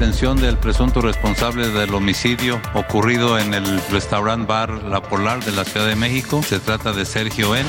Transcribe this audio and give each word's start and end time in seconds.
Detención 0.00 0.40
del 0.40 0.56
presunto 0.56 1.02
responsable 1.02 1.68
del 1.68 1.92
homicidio 1.92 2.58
ocurrido 2.72 3.38
en 3.38 3.52
el 3.52 3.82
restaurant 3.90 4.46
bar 4.46 4.82
La 4.84 5.02
Polar 5.02 5.44
de 5.44 5.52
la 5.52 5.62
Ciudad 5.62 5.86
de 5.86 5.94
México. 5.94 6.42
Se 6.42 6.58
trata 6.58 6.94
de 6.94 7.04
Sergio 7.04 7.54
N. 7.54 7.68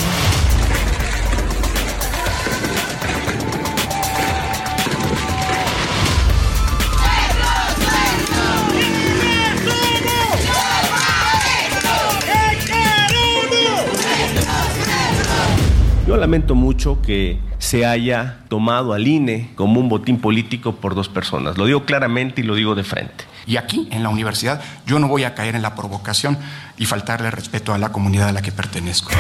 lamento 16.32 16.56
mucho 16.56 17.02
que 17.02 17.40
se 17.60 17.86
haya 17.86 18.38
tomado 18.48 18.94
al 18.94 19.06
INE 19.06 19.50
como 19.56 19.82
un 19.82 19.90
botín 19.90 20.18
político 20.18 20.78
por 20.78 20.96
dos 20.96 21.10
personas. 21.10 21.58
Lo 21.58 21.66
digo 21.66 21.84
claramente 21.84 22.40
y 22.40 22.46
lo 22.46 22.56
digo 22.56 22.74
de 22.74 22.86
frente. 22.86 23.26
Y 23.46 23.58
aquí, 23.58 23.90
en 23.92 24.02
la 24.02 24.08
universidad, 24.08 24.62
yo 24.86 24.98
no 25.00 25.10
voy 25.10 25.26
a 25.26 25.36
caer 25.36 25.56
en 25.56 25.62
la 25.62 25.76
provocación 25.76 26.38
y 26.78 26.86
faltarle 26.86 27.32
respeto 27.32 27.74
a 27.74 27.78
la 27.78 27.92
comunidad 27.92 28.30
a 28.30 28.32
la 28.32 28.42
que 28.42 28.54
pertenezco. 28.54 29.12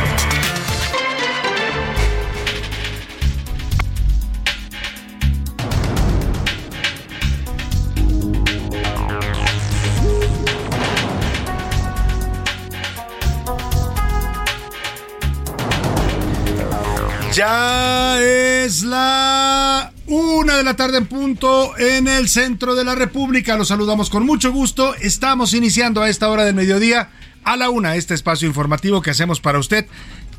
Ya 17.34 18.22
es 18.22 18.84
la 18.84 19.94
una 20.08 20.58
de 20.58 20.64
la 20.64 20.76
tarde 20.76 20.98
en 20.98 21.06
punto 21.06 21.78
en 21.78 22.10
el 22.10 22.28
centro 22.28 22.76
de 22.76 22.84
la 22.84 22.94
República. 22.94 23.56
Los 23.56 23.70
saludamos 23.70 24.10
con 24.10 24.26
mucho 24.26 24.52
gusto. 24.52 24.96
Estamos 24.96 25.54
iniciando 25.54 26.02
a 26.02 26.10
esta 26.10 26.30
hora 26.30 26.44
del 26.44 26.56
mediodía 26.56 27.10
a 27.46 27.56
la 27.56 27.70
una 27.70 27.96
este 27.96 28.16
espacio 28.16 28.50
informativo 28.50 29.02
que 29.02 29.12
hacemos 29.12 29.40
para 29.40 29.60
usted 29.60 29.88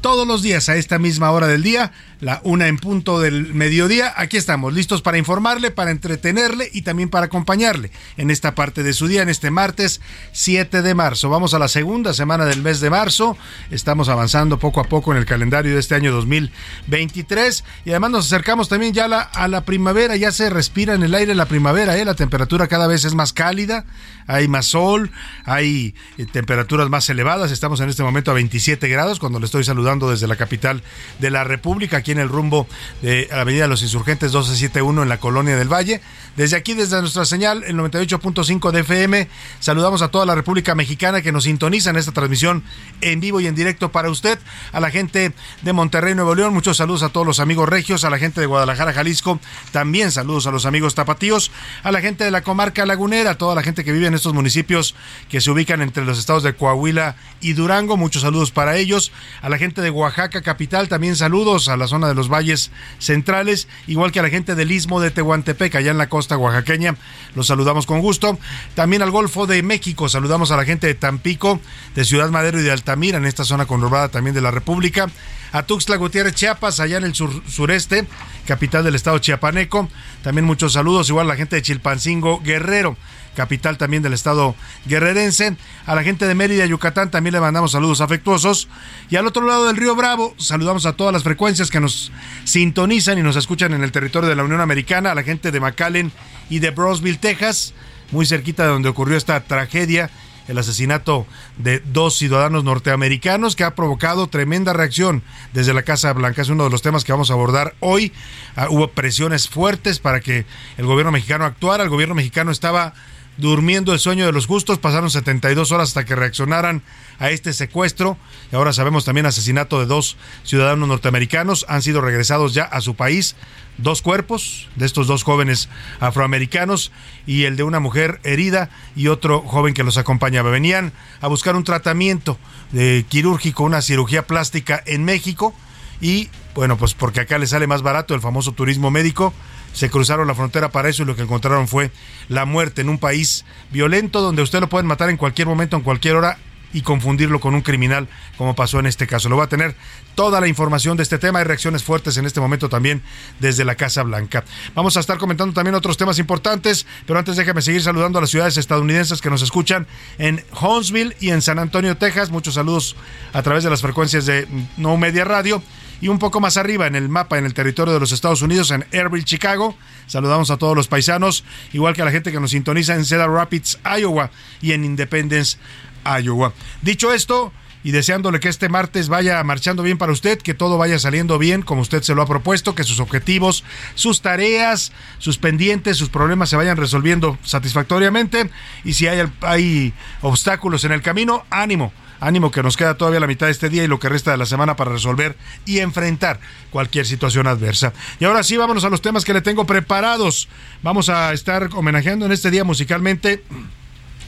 todos 0.03 0.27
los 0.27 0.43
días 0.43 0.69
a 0.69 0.77
esta 0.77 0.99
misma 0.99 1.31
hora 1.31 1.47
del 1.47 1.63
día, 1.63 1.93
la 2.23 2.41
una 2.45 2.69
en 2.69 2.79
punto 2.79 3.19
del 3.19 3.53
mediodía. 3.53 4.15
Aquí 4.17 4.37
estamos, 4.37 4.73
listos 4.73 5.03
para 5.03 5.19
informarle, 5.19 5.73
para 5.73 5.91
entretenerle 5.91 6.71
y 6.73 6.83
también 6.83 7.09
para 7.09 7.27
acompañarle 7.27 7.91
en 8.17 8.31
esta 8.31 8.55
parte 8.55 8.85
de 8.85 8.93
su 8.93 9.09
día, 9.09 9.23
en 9.23 9.29
este 9.29 9.51
martes 9.51 10.01
7 10.31 10.83
de 10.83 10.95
marzo. 10.95 11.31
Vamos 11.31 11.53
a 11.53 11.59
la 11.59 11.67
segunda 11.67 12.15
semana 12.15 12.45
del 12.45 12.63
mes 12.63 12.81
de 12.81 12.91
marzo. 12.91 13.37
Estamos 13.73 14.09
avanzando 14.09 14.61
poco 14.61 14.79
a 14.79 14.85
poco 14.85 15.11
en 15.11 15.19
el 15.19 15.27
calendario 15.27 15.75
de 15.75 15.81
este 15.81 15.97
año 15.97 16.13
2023 16.13 17.65
y 17.85 17.91
además 17.91 18.13
nos 18.13 18.27
acercamos 18.27 18.69
también 18.69 18.95
ya 18.95 19.07
a 19.07 19.09
la, 19.09 19.21
a 19.21 19.49
la 19.49 19.65
primavera. 19.65 20.15
Ya 20.15 20.31
se 20.31 20.49
respira 20.49 20.95
en 20.95 21.03
el 21.03 21.17
aire 21.17 21.35
la 21.35 21.47
primavera, 21.47 21.99
¿eh? 21.99 22.05
la 22.05 22.15
temperatura 22.15 22.69
cada 22.69 22.87
vez 22.87 23.05
es 23.05 23.15
más 23.15 23.33
cálida, 23.33 23.85
hay 24.29 24.47
más 24.47 24.67
sol, 24.67 25.11
hay 25.45 25.97
eh, 26.19 26.27
temperaturas 26.27 26.89
más 26.89 27.11
elevadas. 27.11 27.51
Estamos 27.51 27.81
en 27.81 27.89
este 27.89 28.05
momento 28.05 28.31
a 28.31 28.35
27 28.35 28.87
grados 28.87 29.19
cuando 29.19 29.41
le 29.41 29.47
estoy 29.47 29.65
saludando 29.65 30.09
desde 30.09 30.29
la 30.29 30.37
capital 30.37 30.85
de 31.19 31.31
la 31.31 31.43
República, 31.43 31.97
aquí 31.97 32.12
en 32.13 32.19
el 32.19 32.29
rumbo 32.29 32.67
de 33.03 33.29
la 33.31 33.41
Avenida 33.43 33.67
los 33.67 33.83
Insurgentes 33.83 34.31
1271 34.31 35.03
en 35.03 35.09
la 35.09 35.19
Colonia 35.19 35.57
del 35.57 35.73
Valle. 35.73 36.01
Desde 36.37 36.57
aquí, 36.57 36.73
desde 36.73 37.01
nuestra 37.01 37.27
señal, 37.27 37.63
el 37.65 37.77
98.5 37.77 38.71
de 38.71 38.81
FM, 38.81 39.29
saludamos 39.61 40.01
a 40.01 40.09
toda 40.09 40.25
la 40.25 40.35
República 40.35 40.75
Mexicana 40.75 41.21
que 41.21 41.31
nos 41.31 41.45
sintoniza 41.45 41.91
en 41.91 41.97
esta 41.97 42.13
transmisión 42.13 42.65
en 43.03 43.21
vivo 43.21 43.41
y 43.41 43.47
en 43.47 43.55
directo 43.55 43.93
para 43.93 44.09
usted, 44.09 44.39
a 44.73 44.81
la 44.81 44.91
gente 44.91 45.35
de 45.61 45.73
Monterrey, 45.73 46.15
Nuevo 46.15 46.35
León, 46.35 46.55
muchos 46.55 46.79
saludos 46.79 47.03
a 47.03 47.11
todos 47.11 47.27
los 47.27 47.41
amigos 47.41 47.69
regios, 47.69 48.05
a 48.05 48.11
la 48.11 48.19
gente 48.19 48.41
de 48.41 48.47
Guadalajara, 48.47 48.93
Jalisco, 48.93 49.41
también 49.73 50.11
saludos 50.11 50.47
a 50.47 50.53
los 50.53 50.65
amigos 50.65 50.95
tapatíos, 50.95 51.51
a 51.83 51.93
la 51.93 52.01
gente 52.01 52.25
de 52.25 52.31
la 52.31 52.43
comarca 52.43 52.87
lagunera, 52.87 53.33
a 53.33 53.39
toda 53.39 53.55
la 53.55 53.63
gente 53.63 53.85
que 53.85 53.93
vive 53.93 54.07
en 54.07 54.15
estos 54.15 54.33
municipios 54.33 54.95
que 55.29 55.41
se 55.41 55.51
ubican 55.51 55.83
entre 55.83 56.05
los 56.05 56.19
estados 56.19 56.43
de 56.43 56.55
Coahuila 56.55 57.17
y 57.41 57.53
Durango, 57.53 57.97
muchos 57.97 58.23
saludos 58.23 58.53
para 58.53 58.77
ellos, 58.77 59.13
a 59.43 59.49
la 59.49 59.59
gente 59.59 59.83
de 59.83 59.91
Oaxaca 59.91 60.43
capital, 60.43 60.89
también 60.89 61.17
saludos 61.17 61.69
a 61.69 61.77
la 61.77 61.89
zona 61.89 62.02
de 62.09 62.15
los 62.15 62.29
valles 62.29 62.71
centrales, 62.99 63.69
igual 63.87 64.13
que 64.13 64.21
a 64.21 64.23
la 64.23 64.31
gente 64.31 64.55
del 64.55 64.73
istmo 64.73 65.01
de 65.01 65.11
Tehuantepec, 65.11 65.75
allá 65.75 65.91
en 65.91 65.99
la 65.99 66.09
costa 66.09 66.37
oaxaqueña, 66.37 66.97
los 67.35 67.47
saludamos 67.47 67.87
con 67.87 68.01
gusto. 68.01 68.39
También 68.75 69.03
al 69.03 69.11
Golfo 69.11 69.47
de 69.47 69.63
México, 69.63 70.09
saludamos 70.09 70.51
a 70.51 70.57
la 70.57 70.65
gente 70.65 70.87
de 70.87 70.95
Tampico, 70.95 71.61
de 71.95 72.05
Ciudad 72.05 72.31
Madero 72.31 72.61
y 72.61 72.63
de 72.63 72.73
Altamira, 72.73 73.19
en 73.19 73.27
esta 73.27 73.45
zona 73.45 73.67
conurbada 73.67 74.09
también 74.09 74.35
de 74.35 74.41
la 74.41 74.51
República. 74.51 75.09
A 75.53 75.65
Tuxtla 75.65 75.97
Gutiérrez, 75.97 76.35
Chiapas, 76.35 76.81
allá 76.81 76.97
en 76.97 77.05
el 77.05 77.15
sur, 77.15 77.31
sureste, 77.47 78.07
capital 78.47 78.85
del 78.85 78.95
estado 78.95 79.19
chiapaneco. 79.19 79.89
También 80.23 80.47
muchos 80.47 80.73
saludos, 80.73 81.11
igual 81.11 81.27
a 81.27 81.35
la 81.35 81.37
gente 81.37 81.57
de 81.57 81.63
Chilpancingo, 81.63 82.41
Guerrero 82.41 82.97
capital 83.35 83.79
también 83.79 84.03
del 84.03 84.13
estado 84.13 84.55
guerrerense. 84.87 85.57
A 85.87 85.95
la 85.95 86.03
gente 86.03 86.27
de 86.27 86.35
Mérida, 86.35 86.67
Yucatán, 86.67 87.11
también 87.11 87.35
le 87.35 87.41
mandamos 87.41 87.73
saludos 87.73 88.01
afectuosos. 88.01 88.69
Y 89.11 89.17
al 89.17 89.27
otro 89.27 89.47
lado 89.47 89.67
del 89.67 89.77
río 89.77 89.95
Bravo, 89.95 90.35
saludamos 90.39 90.87
a 90.87 90.95
todas 90.95 91.13
las 91.13 91.23
frecuencias 91.23 91.71
que 91.71 91.81
nos 91.81 92.13
sintonizan 92.45 93.19
y 93.19 93.23
nos 93.23 93.37
escuchan 93.37 93.73
en 93.73 93.83
el 93.83 93.93
territorio 93.93 94.29
de 94.29 94.37
la 94.37 94.45
Unión 94.45 94.61
Americana, 94.61 95.13
a 95.13 95.15
la 95.15 95.23
gente 95.23 95.51
de 95.51 95.61
McAllen 95.61 96.13
y 96.51 96.59
de 96.59 96.71
Brosville, 96.71 97.19
Texas, 97.19 97.75
muy 98.11 98.27
cerquita 98.27 98.65
de 98.65 98.71
donde 98.71 98.89
ocurrió 98.89 99.17
esta 99.17 99.41
tragedia 99.45 100.11
el 100.49 100.59
asesinato 100.59 101.27
de 101.57 101.81
dos 101.81 102.17
ciudadanos 102.17 102.65
norteamericanos 102.65 103.57
que 103.57 103.65
ha 103.65 103.75
provocado 103.75 104.27
tremenda 104.27 104.73
reacción 104.73 105.23
desde 105.53 105.75
la 105.75 105.83
Casa 105.83 106.13
Blanca. 106.13 106.43
Es 106.43 106.49
uno 106.49 106.65
de 106.65 106.71
los 106.71 106.83
temas 106.83 107.05
que 107.05 107.13
vamos 107.13 107.31
a 107.31 107.35
abordar 107.35 107.75
hoy. 107.81 108.13
Ah, 108.57 108.69
hubo 108.71 108.89
presiones 108.89 109.49
fuertes 109.49 109.99
para 109.99 110.21
que 110.21 110.45
el 110.77 110.87
gobierno 110.87 111.13
mexicano 111.13 111.45
actuara. 111.45 111.85
El 111.85 111.91
gobierno 111.91 112.15
mexicano 112.15 112.51
estaba 112.51 112.95
durmiendo 113.37 113.93
el 113.93 113.99
sueño 113.99 114.27
de 114.27 114.33
los 114.33 114.47
justos. 114.47 114.79
Pasaron 114.79 115.11
72 115.11 115.73
horas 115.73 115.91
hasta 115.91 116.05
que 116.05 116.17
reaccionaran 116.17 116.83
a 117.19 117.31
este 117.31 117.53
secuestro. 117.53 118.17
Y 118.51 118.57
ahora 118.57 118.73
sabemos 118.73 119.05
también 119.05 119.27
asesinato 119.27 119.81
de 119.81 119.87
dos 119.87 120.17
ciudadanos 120.45 120.89
norteamericanos. 120.89 121.67
Han 121.69 121.83
sido 121.83 122.01
regresados 122.01 122.55
ya 122.55 122.65
a 122.65 122.81
su 122.81 122.95
país 122.95 123.37
dos 123.79 124.03
cuerpos 124.03 124.69
de 124.77 124.87
estos 124.87 125.07
dos 125.07 125.23
jóvenes 125.23 125.69
afroamericanos 125.99 126.93
y 127.27 127.45
el 127.45 127.57
de 127.57 127.63
una 127.63 127.81
mujer 127.81 128.21
herida 128.23 128.71
y 128.95 129.09
otro 129.09 129.41
joven 129.41 129.75
que 129.75 129.85
los 129.85 129.97
acompañaba. 129.97 130.51
Venían 130.51 130.93
a 131.21 131.29
buscar 131.29 131.57
un 131.57 131.65
tratamiento 131.65 132.39
de 132.71 133.05
quirúrgico, 133.09 133.65
una 133.65 133.83
cirugía 133.83 134.27
plástica 134.27 134.83
en 134.87 135.05
México 135.05 135.55
y 136.01 136.29
bueno, 136.55 136.77
pues 136.77 136.95
porque 136.95 137.21
acá 137.21 137.39
les 137.39 137.51
sale 137.51 137.67
más 137.67 137.83
barato 137.83 138.15
el 138.15 138.21
famoso 138.21 138.53
turismo 138.53 138.91
médico, 138.91 139.33
se 139.73 139.91
cruzaron 139.91 140.27
la 140.27 140.35
frontera 140.35 140.71
para 140.71 140.89
eso 140.89 141.03
y 141.03 141.07
lo 141.07 141.17
que 141.17 141.23
encontraron 141.23 141.69
fue 141.69 141.91
la 142.29 142.45
muerte 142.45 142.83
en 142.83 142.89
un 142.89 142.99
país 142.99 143.45
violento 143.71 144.21
donde 144.21 144.43
usted 144.43 144.61
lo 144.61 144.69
pueden 144.69 144.87
matar 144.87 145.11
en 145.11 145.17
cualquier 145.17 145.49
momento, 145.49 145.77
en 145.77 145.83
cualquier 145.83 146.17
hora 146.17 146.39
y 146.73 146.83
confundirlo 146.83 147.41
con 147.41 147.55
un 147.55 147.63
criminal 147.63 148.09
como 148.37 148.55
pasó 148.55 148.79
en 148.81 148.87
este 148.87 149.07
caso. 149.07 149.29
Lo 149.29 149.37
va 149.37 149.45
a 149.45 149.49
tener 149.49 149.75
toda 150.15 150.41
la 150.41 150.49
información 150.49 150.97
de 150.97 151.03
este 151.03 151.19
tema. 151.19 151.41
Hay 151.41 151.45
reacciones 151.45 151.85
fuertes 151.85 152.17
en 152.17 152.27
este 152.27 152.41
momento 152.41 152.69
también 152.69 153.03
desde 153.41 153.65
la 153.65 153.75
Casa 153.75 154.03
Blanca. 154.03 154.45
Vamos 154.75 154.97
a 154.97 155.01
estar 155.01 155.19
comentando 155.19 155.55
también 155.55 155.75
otros 155.75 155.97
temas 155.97 156.19
importantes, 156.19 156.87
pero 157.07 157.19
antes 157.19 157.37
déjame 157.37 157.63
seguir 157.63 157.83
saludando 157.83 158.19
a 158.19 158.23
las 158.23 158.31
ciudades 158.31 158.57
estadounidenses 158.57 159.21
que 159.21 159.31
nos 159.31 159.43
escuchan 159.43 159.87
en 160.19 160.45
Huntsville 160.61 161.17
y 161.21 161.31
en 161.31 161.43
San 161.43 161.59
Antonio, 161.59 161.97
Texas. 161.97 162.31
Muchos 162.31 162.55
saludos 162.55 162.97
a 163.33 163.43
través 163.43 163.65
de 163.65 163.71
las 163.71 163.83
frecuencias 163.83 164.27
de 164.27 164.47
No 164.77 164.97
Media 164.97 165.25
Radio 165.25 165.63
y 166.03 166.09
un 166.09 166.19
poco 166.19 166.41
más 166.41 166.57
arriba 166.57 166.89
en 166.89 166.97
el 166.97 167.09
mapa, 167.09 167.39
en 167.39 167.47
el 167.47 167.55
territorio 167.55 167.95
de 167.95 168.01
los 168.01 168.11
Estados 168.11 168.43
Unidos, 168.43 168.73
en 168.73 168.85
Airville, 168.93 169.25
Chicago. 169.25 169.77
Saludamos 170.09 170.51
a 170.51 170.59
todos 170.59 170.77
los 170.77 170.89
paisanos, 170.89 171.45
igual 171.73 171.95
que 171.95 172.03
a 172.03 172.05
la 172.05 172.11
gente 172.11 172.33
que 172.33 172.41
nos 172.41 172.51
sintoniza 172.51 172.97
en 172.97 173.05
Cedar 173.05 173.31
Rapids, 173.31 173.79
Iowa 173.85 174.31
y 174.61 174.73
en 174.73 174.85
Independence, 174.85 175.59
Iowa. 176.05 176.53
Dicho 176.83 177.13
esto, 177.15 177.53
y 177.85 177.93
deseándole 177.93 178.41
que 178.41 178.49
este 178.49 178.69
martes 178.69 179.09
vaya 179.09 179.43
marchando 179.45 179.85
bien 179.85 179.97
para 179.97 180.11
usted, 180.11 180.39
que 180.39 180.55
todo 180.55 180.77
vaya 180.77 180.99
saliendo 180.99 181.39
bien 181.39 181.63
como 181.63 181.83
usted 181.83 182.03
se 182.03 182.17
lo 182.17 182.23
ha 182.23 182.27
propuesto, 182.27 182.75
que 182.75 182.83
sus 182.83 182.99
objetivos, 182.99 183.63
sus 183.95 184.23
tareas, 184.23 184.93
sus 185.19 185.39
pendientes, 185.39 185.99
sus 185.99 186.09
problemas 186.09 186.51
se 186.51 186.57
vayan 186.57 186.77
resolviendo 186.77 187.39
satisfactoriamente 187.45 188.51
y 188.83 188.95
si 188.95 189.07
hay, 189.07 189.25
hay 189.41 189.95
obstáculos 190.21 190.85
en 190.85 190.91
el 190.91 191.01
camino, 191.01 191.45
ánimo. 191.49 191.93
Ánimo 192.23 192.53
que 192.53 192.63
nos 192.63 192.77
queda 192.77 192.97
todavía 192.97 193.19
la 193.19 193.27
mitad 193.27 193.47
de 193.47 193.53
este 193.53 193.69
día 193.69 193.83
y 193.83 193.89
lo 193.89 193.99
que 193.99 194.09
resta 194.09 194.31
de 194.31 194.37
la 194.37 194.47
semana 194.47 194.77
para 194.77 194.93
resolver 194.93 195.37
y 195.67 195.81
enfrentar 195.81 196.39
cualquier 196.71 197.05
situación 197.05 197.49
adversa. 197.49 197.93
Y 198.21 198.27
ahora 198.27 198.45
sí, 198.45 198.57
vámonos 198.57 198.85
a 198.85 198.91
los 198.91 199.03
temas 199.03 199.25
que 199.25 199.35
le 199.35 199.41
tengo 199.41 199.67
preparados. 199.67 200.49
Vamos 200.85 201.09
a 201.09 201.33
estar 201.33 201.69
homenajeando 201.75 202.25
en 202.25 202.31
este 202.31 202.53
día 202.53 202.63
musicalmente 202.63 203.43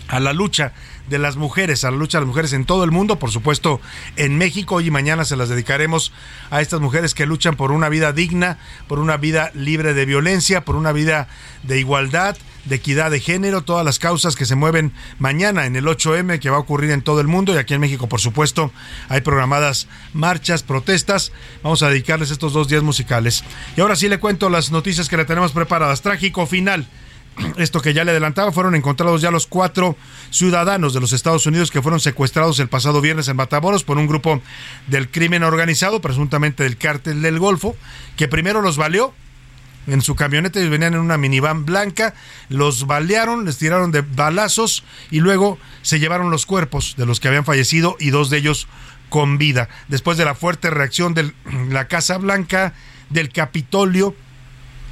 a 0.09 0.19
la 0.19 0.33
lucha 0.33 0.73
de 1.09 1.19
las 1.19 1.37
mujeres, 1.37 1.85
a 1.85 1.93
la 1.93 1.97
lucha 1.97 2.19
de 2.19 2.23
las 2.23 2.29
mujeres 2.29 2.53
en 2.53 2.65
todo 2.65 2.83
el 2.83 2.91
mundo, 2.91 3.21
por 3.21 3.31
supuesto 3.31 3.81
en 4.17 4.39
México. 4.39 4.75
Hoy 4.75 4.89
y 4.89 4.91
mañana 4.91 5.25
se 5.25 5.37
las 5.37 5.49
dedicaremos 5.49 6.13
a 6.51 6.61
estas 6.61 6.81
mujeres 6.81 7.15
que 7.15 7.27
luchan 7.27 7.55
por 7.55 7.71
una 7.71 7.89
vida 7.89 8.13
digna, 8.13 8.59
por 8.89 8.99
una 8.99 9.19
vida 9.19 9.53
libre 9.55 9.95
de 9.95 10.05
violencia, 10.05 10.65
por 10.65 10.75
una 10.75 10.91
vida 10.91 11.29
de 11.63 11.79
igualdad, 11.79 12.37
de 12.65 12.77
equidad 12.77 13.11
de 13.11 13.21
género, 13.21 13.63
todas 13.63 13.85
las 13.85 13.99
causas 13.99 14.37
que 14.37 14.47
se 14.47 14.55
mueven 14.55 14.93
mañana 15.19 15.67
en 15.67 15.77
el 15.77 15.87
8M 15.87 16.39
que 16.39 16.51
va 16.51 16.57
a 16.57 16.61
ocurrir 16.61 16.91
en 16.91 17.03
todo 17.03 17.21
el 17.21 17.27
mundo 17.27 17.55
y 17.55 17.59
aquí 17.59 17.75
en 17.75 17.81
México, 17.81 18.09
por 18.09 18.21
supuesto, 18.21 18.71
hay 19.09 19.21
programadas 19.21 19.89
marchas, 20.13 20.63
protestas. 20.63 21.33
Vamos 21.63 21.83
a 21.83 21.89
dedicarles 21.89 22.31
estos 22.31 22.53
dos 22.53 22.69
días 22.69 22.83
musicales. 22.83 23.45
Y 23.77 23.81
ahora 23.81 23.97
sí 23.97 24.09
le 24.09 24.19
cuento 24.19 24.51
las 24.51 24.71
noticias 24.71 25.09
que 25.09 25.17
le 25.17 25.25
tenemos 25.25 25.53
preparadas. 25.53 26.03
Trágico 26.03 26.47
final 26.47 26.87
esto 27.57 27.81
que 27.81 27.95
ya 27.95 28.05
le 28.05 28.11
adelantaba, 28.11 28.53
fueron 28.53 28.75
encontrados 28.75 29.21
ya 29.21 29.31
los 29.31 29.47
cuatro 29.47 29.97
ciudadanos 30.31 30.95
de 30.95 31.01
los 31.01 31.13
Estados 31.13 31.47
Unidos 31.47 31.71
que 31.71 31.83
fueron 31.83 32.01
secuestrados 32.01 32.59
el 32.61 32.69
pasado 32.69 33.01
viernes 33.01 33.29
en 33.29 33.37
Matamoros 33.37 33.85
por 33.85 33.99
un 33.99 34.07
grupo 34.07 34.41
del 34.87 35.11
crimen 35.11 35.43
organizado, 35.43 36.01
presuntamente 36.01 36.63
del 36.63 36.77
cártel 36.77 37.23
del 37.23 37.39
Golfo, 37.39 37.77
que 38.17 38.29
primero 38.29 38.63
los 38.63 38.77
valió. 38.77 39.13
En 39.87 40.03
su 40.03 40.15
camioneta 40.15 40.59
ellos 40.59 40.71
venían 40.71 40.95
en 40.95 41.01
una 41.01 41.19
minivan 41.19 41.65
blanca, 41.65 42.15
los 42.49 42.87
balearon, 42.87 43.45
les 43.45 43.59
tiraron 43.59 43.93
de 43.93 44.01
balazos 44.01 44.85
y 45.11 45.21
luego 45.21 45.59
se 45.83 46.01
llevaron 46.01 46.31
los 46.31 46.47
cuerpos 46.47 46.95
de 46.97 47.07
los 47.07 47.21
que 47.21 47.29
habían 47.29 47.45
fallecido 47.45 47.97
y 48.01 48.11
dos 48.11 48.31
de 48.31 48.39
ellos 48.39 48.67
con 49.09 49.39
vida. 49.39 49.69
Después 49.89 50.17
de 50.17 50.25
la 50.25 50.35
fuerte 50.35 50.71
reacción 50.71 51.15
de 51.15 51.33
la 51.69 51.87
Casa 51.89 52.19
Blanca, 52.19 52.75
del 53.11 53.31
Capitolio, 53.31 54.15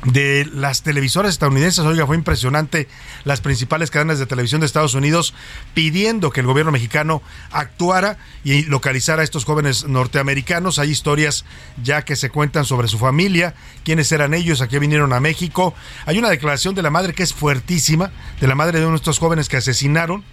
de 0.05 0.49
las 0.53 0.83
televisoras 0.83 1.33
estadounidenses. 1.33 1.85
Oiga, 1.85 2.07
fue 2.07 2.17
impresionante 2.17 2.89
las 3.25 3.41
principales 3.41 3.91
cadenas 3.91 4.19
de 4.19 4.27
televisión 4.27 4.61
de 4.61 4.67
Estados 4.67 4.95
Unidos 4.95 5.35
pidiendo 5.75 6.31
que 6.31 6.41
el 6.41 6.47
gobierno 6.47 6.73
mexicano 6.73 7.23
actuara 7.51 8.19
y 8.45 8.65
localizara 8.65 9.23
a 9.23 9.25
estos 9.25 9.45
jóvenes 9.45 9.87
norteamericanos. 9.87 10.79
Hay 10.79 10.91
historias 10.91 11.45
ya 11.83 12.05
que 12.05 12.17
se 12.17 12.31
cuentan 12.31 12.65
sobre 12.65 12.89
su 12.89 12.99
familia, 12.99 13.55
quiénes 13.85 14.11
eran 14.13 14.35
ellos, 14.35 14.61
a 14.61 14.69
qué 14.69 14.79
vinieron 14.79 15.13
a 15.13 15.21
México. 15.21 15.75
Hay 16.07 16.19
una 16.19 16.31
declaración 16.31 16.75
de 16.75 16.83
la 16.83 16.91
madre 16.91 17.15
que 17.15 17.23
es 17.23 17.33
fuertísima, 17.33 18.11
de 18.41 18.47
la 18.49 18.55
madre 18.55 18.81
de 18.81 18.87
uno 18.87 18.95
de 18.95 18.97
estos 18.97 19.19
jóvenes 19.19 19.49
que 19.49 19.59
asesinaron 19.59 20.25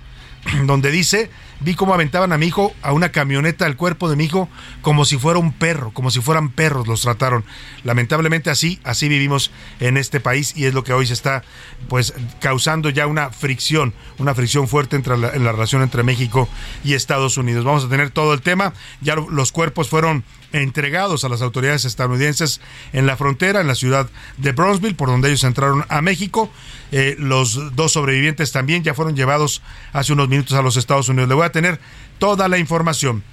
donde 0.66 0.92
dice, 0.92 1.30
vi 1.60 1.76
cómo 1.76 1.94
aventaban 1.94 2.32
a 2.32 2.38
mi 2.38 2.48
hijo 2.48 2.74
a 2.82 2.94
una 2.94 3.12
camioneta 3.12 3.66
al 3.66 3.76
cuerpo 3.76 4.10
de 4.10 4.16
mi 4.16 4.26
hijo 4.26 4.50
como 4.82 5.06
si 5.06 5.18
fuera 5.18 5.40
un 5.40 5.52
perro, 5.52 5.92
como 5.92 6.12
si 6.12 6.22
fueran 6.22 6.50
perros 6.50 6.88
los 6.88 7.02
trataron. 7.02 7.44
Lamentablemente 7.84 8.50
así, 8.50 8.80
así 8.84 9.10
vivimos 9.10 9.52
en 9.80 9.98
este 9.98 10.20
país 10.20 10.54
y 10.56 10.66
es 10.66 10.74
lo 10.74 10.84
que 10.84 10.94
hoy 10.94 11.08
se 11.08 11.14
está 11.14 11.44
pues 11.88 12.14
causando 12.40 12.90
ya 12.90 13.08
una 13.08 13.30
fricción, 13.32 13.94
una 14.18 14.36
fricción 14.36 14.68
fuerte 14.68 14.96
entre 14.96 15.16
en 15.16 15.44
la 15.44 15.52
relación 15.52 15.82
entre 15.82 16.04
México 16.04 16.48
y 16.84 16.94
Estados 16.94 17.38
Unidos. 17.38 17.66
Vamos 17.66 17.86
a 17.86 17.90
tener 17.90 18.10
todo 18.10 18.34
el 18.34 18.42
tema, 18.42 18.74
ya 19.02 19.16
los 19.16 19.52
cuerpos 19.52 19.90
fueron 19.90 20.24
entregados 20.54 21.24
a 21.24 21.30
las 21.30 21.42
autoridades 21.42 21.86
estadounidenses 21.86 22.62
en 22.94 23.06
la 23.06 23.18
frontera, 23.18 23.62
en 23.62 23.68
la 23.68 23.76
ciudad 23.76 24.10
de 24.38 24.52
Bronzeville, 24.52 24.96
por 24.96 25.10
donde 25.10 25.30
ellos 25.30 25.44
entraron 25.44 25.86
a 25.90 26.02
México. 26.02 26.50
Eh, 26.92 27.16
los 27.20 27.76
dos 27.76 27.94
sobrevivientes 27.94 28.52
también 28.52 28.84
ya 28.84 28.94
fueron 28.94 29.16
llevados 29.16 29.62
hace 29.94 30.14
unos 30.14 30.30
minutos 30.30 30.54
a 30.54 30.62
los 30.62 30.78
Estados 30.78 31.10
Unidos. 31.10 31.30
Le 31.30 31.36
voy 31.36 31.46
a 31.46 31.52
tener 31.52 31.80
toda 32.18 32.48
la 32.48 32.58
información. 32.58 33.24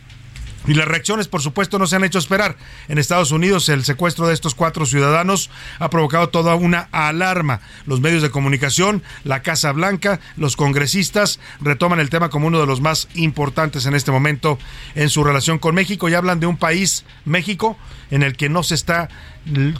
Y 0.66 0.74
las 0.74 0.88
reacciones, 0.88 1.28
por 1.28 1.42
supuesto, 1.42 1.78
no 1.78 1.86
se 1.86 1.96
han 1.96 2.04
hecho 2.04 2.18
esperar. 2.18 2.56
En 2.88 2.98
Estados 2.98 3.30
Unidos, 3.30 3.68
el 3.68 3.84
secuestro 3.84 4.26
de 4.26 4.34
estos 4.34 4.54
cuatro 4.54 4.86
ciudadanos 4.86 5.50
ha 5.78 5.90
provocado 5.90 6.28
toda 6.28 6.54
una 6.56 6.88
alarma. 6.92 7.60
Los 7.86 8.00
medios 8.00 8.22
de 8.22 8.30
comunicación, 8.30 9.02
la 9.24 9.42
Casa 9.42 9.72
Blanca, 9.72 10.20
los 10.36 10.56
congresistas 10.56 11.40
retoman 11.60 12.00
el 12.00 12.10
tema 12.10 12.30
como 12.30 12.48
uno 12.48 12.60
de 12.60 12.66
los 12.66 12.80
más 12.80 13.08
importantes 13.14 13.86
en 13.86 13.94
este 13.94 14.10
momento 14.10 14.58
en 14.94 15.08
su 15.08 15.22
relación 15.24 15.58
con 15.58 15.74
México 15.74 16.08
y 16.08 16.14
hablan 16.14 16.40
de 16.40 16.46
un 16.46 16.56
país, 16.56 17.04
México, 17.24 17.76
en 18.10 18.22
el 18.22 18.36
que 18.36 18.48
no 18.48 18.62
se 18.62 18.74
está 18.74 19.08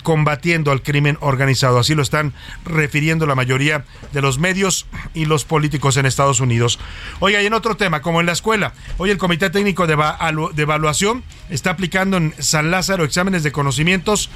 combatiendo 0.02 0.70
al 0.70 0.82
crimen 0.82 1.18
organizado. 1.20 1.78
Así 1.78 1.94
lo 1.94 2.02
están 2.02 2.32
refiriendo 2.64 3.26
la 3.26 3.34
mayoría 3.34 3.84
de 4.12 4.22
los 4.22 4.38
medios 4.38 4.86
y 5.14 5.24
los 5.24 5.44
políticos 5.44 5.96
en 5.96 6.06
Estados 6.06 6.40
Unidos. 6.40 6.78
Oiga, 7.20 7.42
y 7.42 7.46
en 7.46 7.54
otro 7.54 7.76
tema, 7.76 8.02
como 8.02 8.20
en 8.20 8.26
la 8.26 8.32
escuela, 8.32 8.74
hoy 8.98 9.10
el 9.10 9.18
Comité 9.18 9.50
Técnico 9.50 9.86
de, 9.86 9.96
Evaluación 10.56 11.22
está 11.50 11.70
aplicando 11.70 12.16
en 12.16 12.34
San 12.38 12.70
Lázaro 12.70 13.04
exámenes 13.04 13.42
de 13.42 13.52
conocimientos 13.52 14.30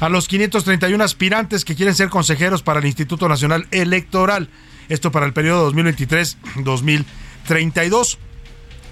a 0.00 0.08
los 0.08 0.28
531 0.28 1.02
aspirantes 1.02 1.64
que 1.64 1.76
quieren 1.76 1.94
ser 1.94 2.08
consejeros 2.08 2.62
para 2.62 2.80
el 2.80 2.86
Instituto 2.86 3.28
Nacional 3.28 3.66
Electoral. 3.70 4.48
Esto 4.88 5.12
para 5.12 5.26
el 5.26 5.32
periodo 5.32 5.72
2023-2032. 5.72 8.18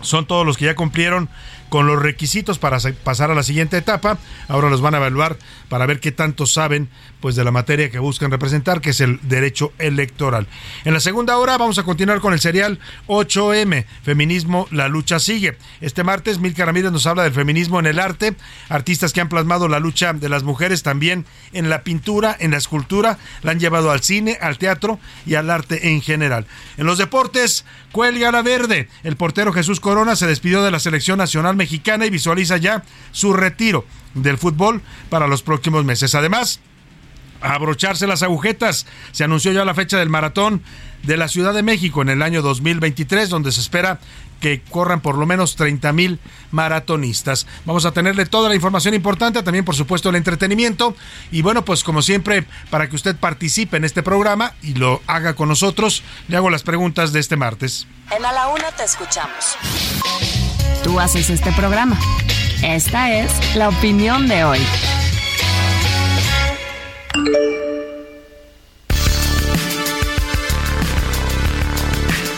Son 0.03 0.27
todos 0.27 0.47
los 0.47 0.57
que 0.57 0.67
ya 0.67 0.77
cumplieron 0.77 1.29
con 1.71 1.87
los 1.87 2.03
requisitos 2.03 2.59
para 2.59 2.79
pasar 3.03 3.31
a 3.31 3.35
la 3.35 3.43
siguiente 3.43 3.79
etapa. 3.79 4.19
Ahora 4.49 4.69
los 4.69 4.83
van 4.83 4.95
a 4.95 4.99
evaluar 4.99 5.39
para 5.71 5.87
ver 5.87 6.01
qué 6.01 6.13
tanto 6.13 6.45
saben 6.45 6.91
pues 7.21 7.37
de 7.37 7.45
la 7.45 7.51
materia 7.51 7.91
que 7.91 7.99
buscan 7.99 8.31
representar, 8.31 8.81
que 8.81 8.91
es 8.91 9.01
el 9.01 9.21
derecho 9.23 9.73
electoral. 9.79 10.47
En 10.85 10.93
la 10.93 11.01
segunda 11.01 11.37
hora 11.39 11.57
vamos 11.57 11.79
a 11.79 11.83
continuar 11.83 12.21
con 12.21 12.33
el 12.33 12.41
serial 12.41 12.79
8M, 13.07 13.85
Feminismo, 14.03 14.67
la 14.71 14.89
lucha 14.89 15.19
sigue. 15.21 15.57
Este 15.81 16.03
martes 16.03 16.39
Milka 16.39 16.65
Ramírez 16.65 16.93
nos 16.93 17.07
habla 17.07 17.23
del 17.23 17.33
feminismo 17.33 17.79
en 17.79 17.87
el 17.87 17.99
arte, 17.99 18.35
artistas 18.69 19.13
que 19.13 19.21
han 19.21 19.29
plasmado 19.29 19.69
la 19.69 19.81
lucha 19.81 20.13
de 20.13 20.29
las 20.29 20.43
mujeres 20.43 20.83
también 20.83 21.25
en 21.53 21.71
la 21.71 21.85
pintura, 21.85 22.37
en 22.39 22.51
la 22.51 22.57
escultura, 22.57 23.19
la 23.43 23.53
han 23.53 23.61
llevado 23.61 23.91
al 23.91 24.01
cine, 24.01 24.39
al 24.41 24.59
teatro 24.59 24.99
y 25.27 25.35
al 25.35 25.51
arte 25.51 25.91
en 25.91 26.03
general. 26.03 26.47
En 26.77 26.87
los 26.87 26.99
deportes, 26.99 27.65
cuelga 27.93 28.33
la 28.33 28.43
verde. 28.43 28.89
El 29.03 29.17
portero 29.17 29.53
Jesús 29.53 29.81
Corona 29.81 30.17
se 30.17 30.27
despidió 30.27 30.63
de 30.63 30.71
la 30.71 30.81
selección 30.81 31.19
nacional 31.19 31.57
mexicana 31.61 32.07
y 32.07 32.11
visualiza 32.11 32.57
ya 32.57 32.83
su 33.13 33.35
retiro 33.35 33.85
del 34.15 34.39
fútbol 34.39 34.81
para 35.11 35.29
los 35.29 35.43
próximos 35.43 35.85
meses. 35.85 36.15
Además, 36.15 36.61
abrocharse 37.43 38.07
las 38.07 38.23
agujetas. 38.23 38.87
Se 39.13 39.25
anunció 39.25 39.53
ya 39.53 39.65
la 39.67 39.75
fecha 39.75 39.99
del 39.99 40.09
maratón 40.09 40.63
de 41.03 41.19
la 41.19 41.29
Ciudad 41.29 41.53
de 41.53 41.63
México 41.63 42.01
en 42.01 42.09
el 42.09 42.23
año 42.23 42.41
2023, 42.41 43.29
donde 43.29 43.53
se 43.53 43.61
espera 43.61 44.01
que 44.41 44.63
corran 44.63 45.01
por 45.03 45.19
lo 45.19 45.27
menos 45.27 45.55
30 45.57 45.93
mil 45.93 46.19
maratonistas. 46.51 47.47
Vamos 47.67 47.85
a 47.85 47.93
tenerle 47.93 48.25
toda 48.25 48.49
la 48.49 48.55
información 48.55 48.95
importante, 48.95 49.43
también 49.43 49.67
por 49.67 49.75
supuesto 49.75 50.09
el 50.09 50.17
entretenimiento. 50.17 50.97
Y 51.31 51.43
bueno, 51.43 51.63
pues 51.65 51.85
como 51.85 52.01
siempre, 52.01 52.47
para 52.71 52.89
que 52.89 52.97
usted 52.97 53.17
participe 53.17 53.77
en 53.77 53.85
este 53.85 54.03
programa 54.03 54.55
y 54.63 54.75
lo 54.75 55.03
haga 55.07 55.35
con 55.35 55.49
nosotros, 55.49 56.03
le 56.29 56.39
hago 56.39 56.49
las 56.49 56.63
preguntas 56.63 57.13
de 57.13 57.21
este 57.21 57.37
martes. 57.37 57.87
En 58.11 58.25
A 58.25 58.33
la 58.33 58.49
Una 58.49 58.71
te 58.73 58.85
escuchamos. 58.85 59.59
Haces 60.99 61.31
este 61.31 61.53
programa. 61.53 61.99
Esta 62.63 63.13
es 63.13 63.55
la 63.55 63.69
opinión 63.69 64.29
de 64.29 64.45
hoy. 64.45 64.59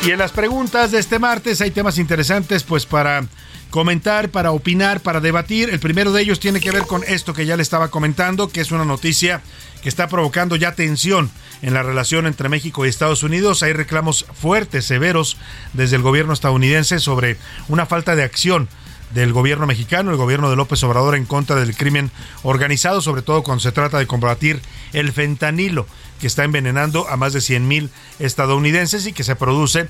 Y 0.04 0.10
en 0.10 0.18
las 0.18 0.32
preguntas 0.32 0.90
de 0.90 0.98
este 0.98 1.20
martes 1.20 1.60
hay 1.60 1.70
temas 1.70 1.96
interesantes 1.96 2.64
pues 2.64 2.86
para 2.86 3.24
comentar, 3.70 4.30
para 4.30 4.50
opinar, 4.50 5.00
para 5.00 5.20
debatir. 5.20 5.70
El 5.70 5.78
primero 5.78 6.12
de 6.12 6.22
ellos 6.22 6.40
tiene 6.40 6.58
que 6.58 6.72
ver 6.72 6.82
con 6.82 7.04
esto 7.06 7.32
que 7.34 7.46
ya 7.46 7.56
le 7.56 7.62
estaba 7.62 7.86
comentando, 7.88 8.48
que 8.48 8.60
es 8.60 8.72
una 8.72 8.84
noticia 8.84 9.42
que 9.80 9.88
está 9.88 10.08
provocando 10.08 10.56
ya 10.56 10.74
tensión 10.74 11.30
en 11.62 11.72
la 11.72 11.84
relación 11.84 12.26
entre 12.26 12.48
México 12.48 12.84
y 12.84 12.88
Estados 12.88 13.22
Unidos. 13.22 13.62
Hay 13.62 13.74
reclamos 13.74 14.26
fuertes, 14.34 14.86
severos 14.86 15.36
desde 15.72 15.94
el 15.94 16.02
gobierno 16.02 16.32
estadounidense 16.32 16.98
sobre 16.98 17.36
una 17.68 17.86
falta 17.86 18.16
de 18.16 18.24
acción 18.24 18.68
del 19.14 19.32
gobierno 19.32 19.66
mexicano, 19.66 20.10
el 20.10 20.16
gobierno 20.16 20.50
de 20.50 20.56
López 20.56 20.82
Obrador 20.82 21.14
en 21.14 21.26
contra 21.26 21.54
del 21.54 21.76
crimen 21.76 22.10
organizado, 22.42 23.02
sobre 23.02 23.22
todo 23.22 23.44
cuando 23.44 23.62
se 23.62 23.70
trata 23.70 23.98
de 24.00 24.08
combatir 24.08 24.62
el 24.92 25.12
fentanilo 25.12 25.86
que 26.22 26.28
está 26.28 26.44
envenenando 26.44 27.08
a 27.08 27.16
más 27.16 27.32
de 27.32 27.40
100 27.40 27.66
mil 27.66 27.90
estadounidenses 28.20 29.08
y 29.08 29.12
que 29.12 29.24
se 29.24 29.34
produce 29.34 29.88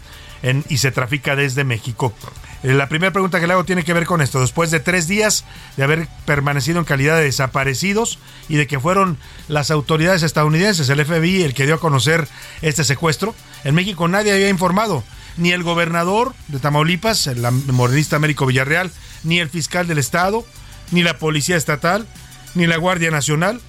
y 0.70 0.78
se 0.78 0.90
trafica 0.90 1.36
desde 1.36 1.62
México. 1.62 2.14
Eh, 2.62 2.72
la 2.72 2.88
primera 2.88 3.12
pregunta 3.12 3.38
que 3.38 3.46
le 3.46 3.52
hago 3.52 3.64
tiene 3.64 3.84
que 3.84 3.92
ver 3.92 4.06
con 4.06 4.22
esto. 4.22 4.40
Después 4.40 4.70
de 4.70 4.80
tres 4.80 5.06
días 5.06 5.44
de 5.76 5.84
haber 5.84 6.08
permanecido 6.24 6.78
en 6.78 6.86
calidad 6.86 7.16
de 7.16 7.24
desaparecidos 7.24 8.18
y 8.48 8.56
de 8.56 8.66
que 8.66 8.80
fueron 8.80 9.18
las 9.46 9.70
autoridades 9.70 10.22
estadounidenses, 10.22 10.88
el 10.88 11.04
FBI, 11.04 11.42
el 11.42 11.52
que 11.52 11.66
dio 11.66 11.74
a 11.74 11.80
conocer 11.80 12.26
este 12.62 12.82
secuestro, 12.82 13.34
en 13.62 13.74
México 13.74 14.08
nadie 14.08 14.32
había 14.32 14.48
informado, 14.48 15.04
ni 15.36 15.52
el 15.52 15.62
gobernador 15.62 16.32
de 16.48 16.60
Tamaulipas, 16.60 17.26
el 17.26 17.42
morenista 17.72 18.16
Américo 18.16 18.46
Villarreal, 18.46 18.90
ni 19.24 19.38
el 19.38 19.50
fiscal 19.50 19.86
del 19.86 19.98
estado, 19.98 20.46
ni 20.92 21.02
la 21.02 21.18
policía 21.18 21.58
estatal, 21.58 22.06
ni 22.54 22.66
la 22.66 22.78
Guardia 22.78 23.10
Nacional. 23.10 23.60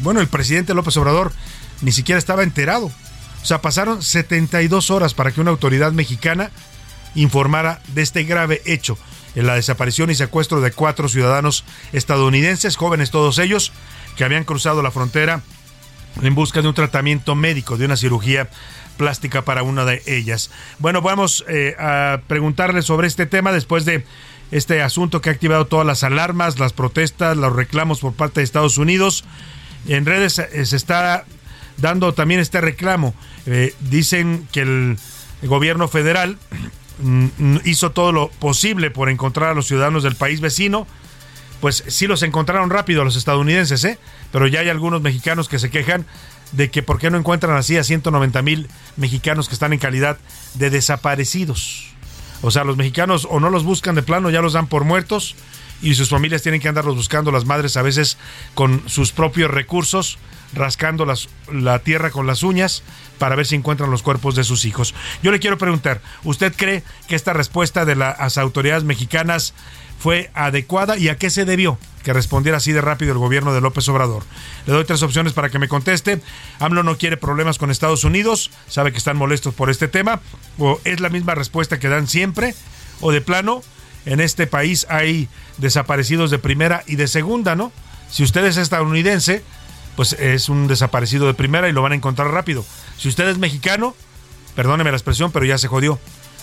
Bueno, 0.00 0.20
el 0.20 0.28
presidente 0.28 0.74
López 0.74 0.96
Obrador 0.98 1.32
ni 1.80 1.92
siquiera 1.92 2.18
estaba 2.18 2.42
enterado. 2.42 2.86
O 2.86 3.46
sea, 3.46 3.62
pasaron 3.62 4.02
72 4.02 4.90
horas 4.90 5.14
para 5.14 5.32
que 5.32 5.40
una 5.40 5.50
autoridad 5.50 5.92
mexicana 5.92 6.50
informara 7.14 7.80
de 7.88 8.02
este 8.02 8.24
grave 8.24 8.62
hecho, 8.66 8.98
en 9.34 9.46
la 9.46 9.54
desaparición 9.54 10.10
y 10.10 10.14
secuestro 10.14 10.60
de 10.60 10.72
cuatro 10.72 11.08
ciudadanos 11.08 11.64
estadounidenses, 11.92 12.76
jóvenes 12.76 13.10
todos 13.10 13.38
ellos, 13.38 13.72
que 14.16 14.24
habían 14.24 14.44
cruzado 14.44 14.82
la 14.82 14.90
frontera 14.90 15.42
en 16.22 16.34
busca 16.34 16.60
de 16.60 16.68
un 16.68 16.74
tratamiento 16.74 17.34
médico, 17.34 17.76
de 17.76 17.86
una 17.86 17.96
cirugía 17.96 18.48
plástica 18.96 19.42
para 19.42 19.62
una 19.62 19.84
de 19.84 20.02
ellas. 20.06 20.50
Bueno, 20.78 21.00
vamos 21.00 21.44
eh, 21.48 21.74
a 21.78 22.20
preguntarle 22.26 22.82
sobre 22.82 23.06
este 23.06 23.26
tema 23.26 23.52
después 23.52 23.84
de 23.84 24.04
este 24.50 24.82
asunto 24.82 25.20
que 25.20 25.30
ha 25.30 25.32
activado 25.32 25.66
todas 25.66 25.86
las 25.86 26.02
alarmas, 26.02 26.58
las 26.58 26.72
protestas, 26.72 27.36
los 27.36 27.54
reclamos 27.54 28.00
por 28.00 28.12
parte 28.12 28.40
de 28.40 28.44
Estados 28.44 28.78
Unidos. 28.78 29.24
En 29.86 30.04
redes 30.04 30.38
eh, 30.38 30.66
se 30.66 30.76
está 30.76 31.24
dando 31.80 32.12
también 32.14 32.40
este 32.40 32.60
reclamo. 32.60 33.14
Eh, 33.46 33.74
dicen 33.80 34.46
que 34.52 34.60
el 34.62 34.98
gobierno 35.42 35.88
federal 35.88 36.38
mm, 36.98 37.58
hizo 37.64 37.90
todo 37.92 38.12
lo 38.12 38.28
posible 38.30 38.90
por 38.90 39.08
encontrar 39.08 39.50
a 39.50 39.54
los 39.54 39.66
ciudadanos 39.66 40.02
del 40.02 40.16
país 40.16 40.40
vecino. 40.40 40.86
Pues 41.60 41.84
sí 41.88 42.06
los 42.06 42.22
encontraron 42.22 42.70
rápido 42.70 43.02
a 43.02 43.04
los 43.04 43.16
estadounidenses, 43.16 43.84
¿eh? 43.84 43.98
pero 44.32 44.46
ya 44.46 44.60
hay 44.60 44.70
algunos 44.70 45.02
mexicanos 45.02 45.48
que 45.48 45.58
se 45.58 45.70
quejan 45.70 46.06
de 46.52 46.70
que 46.70 46.82
por 46.82 46.98
qué 46.98 47.10
no 47.10 47.18
encuentran 47.18 47.56
así 47.56 47.76
a 47.76 47.84
190 47.84 48.40
mil 48.42 48.68
mexicanos 48.96 49.46
que 49.46 49.54
están 49.54 49.72
en 49.74 49.78
calidad 49.78 50.18
de 50.54 50.70
desaparecidos. 50.70 51.90
O 52.42 52.50
sea, 52.50 52.64
los 52.64 52.78
mexicanos 52.78 53.28
o 53.30 53.40
no 53.40 53.50
los 53.50 53.64
buscan 53.64 53.94
de 53.94 54.02
plano, 54.02 54.30
ya 54.30 54.40
los 54.40 54.54
dan 54.54 54.66
por 54.66 54.84
muertos 54.84 55.36
y 55.82 55.94
sus 55.94 56.08
familias 56.08 56.42
tienen 56.42 56.60
que 56.60 56.68
andarlos 56.68 56.96
buscando, 56.96 57.32
las 57.32 57.44
madres 57.44 57.76
a 57.76 57.82
veces 57.82 58.18
con 58.54 58.82
sus 58.88 59.12
propios 59.12 59.50
recursos, 59.50 60.18
rascando 60.54 61.04
las, 61.06 61.28
la 61.52 61.78
tierra 61.78 62.10
con 62.10 62.26
las 62.26 62.42
uñas 62.42 62.82
para 63.18 63.36
ver 63.36 63.46
si 63.46 63.54
encuentran 63.54 63.90
los 63.90 64.02
cuerpos 64.02 64.34
de 64.34 64.44
sus 64.44 64.64
hijos. 64.64 64.94
Yo 65.22 65.30
le 65.30 65.38
quiero 65.38 65.58
preguntar, 65.58 66.00
¿usted 66.24 66.52
cree 66.56 66.82
que 67.08 67.14
esta 67.14 67.32
respuesta 67.32 67.84
de 67.84 67.96
las 67.96 68.38
autoridades 68.38 68.84
mexicanas 68.84 69.54
fue 69.98 70.30
adecuada 70.34 70.96
y 70.96 71.08
a 71.08 71.16
qué 71.16 71.28
se 71.28 71.44
debió 71.44 71.78
que 72.02 72.12
respondiera 72.12 72.58
así 72.58 72.72
de 72.72 72.80
rápido 72.80 73.12
el 73.12 73.18
gobierno 73.18 73.52
de 73.52 73.60
López 73.60 73.88
Obrador. 73.88 74.22
Le 74.66 74.72
doy 74.72 74.84
tres 74.84 75.02
opciones 75.02 75.32
para 75.32 75.50
que 75.50 75.58
me 75.58 75.68
conteste. 75.68 76.20
AMLO 76.58 76.82
no 76.82 76.96
quiere 76.96 77.16
problemas 77.16 77.58
con 77.58 77.70
Estados 77.70 78.04
Unidos, 78.04 78.50
sabe 78.68 78.92
que 78.92 78.98
están 78.98 79.16
molestos 79.16 79.54
por 79.54 79.70
este 79.70 79.88
tema, 79.88 80.20
o 80.58 80.80
es 80.84 81.00
la 81.00 81.10
misma 81.10 81.34
respuesta 81.34 81.78
que 81.78 81.88
dan 81.88 82.08
siempre, 82.08 82.54
o 83.00 83.12
de 83.12 83.20
plano, 83.20 83.62
en 84.06 84.20
este 84.20 84.46
país 84.46 84.86
hay 84.88 85.28
desaparecidos 85.58 86.30
de 86.30 86.38
primera 86.38 86.82
y 86.86 86.96
de 86.96 87.08
segunda, 87.08 87.54
¿no? 87.54 87.72
Si 88.10 88.22
usted 88.22 88.44
es 88.44 88.56
estadounidense, 88.56 89.42
pues 89.96 90.14
es 90.14 90.48
un 90.48 90.66
desaparecido 90.66 91.26
de 91.26 91.34
primera 91.34 91.68
y 91.68 91.72
lo 91.72 91.82
van 91.82 91.92
a 91.92 91.96
encontrar 91.96 92.28
rápido. 92.28 92.64
Si 92.96 93.08
usted 93.08 93.28
es 93.28 93.38
mexicano, 93.38 93.94
perdóneme 94.54 94.90
la 94.90 94.96
expresión, 94.96 95.30
pero 95.32 95.44
ya 95.44 95.58
se 95.58 95.68
jodió 95.68 95.98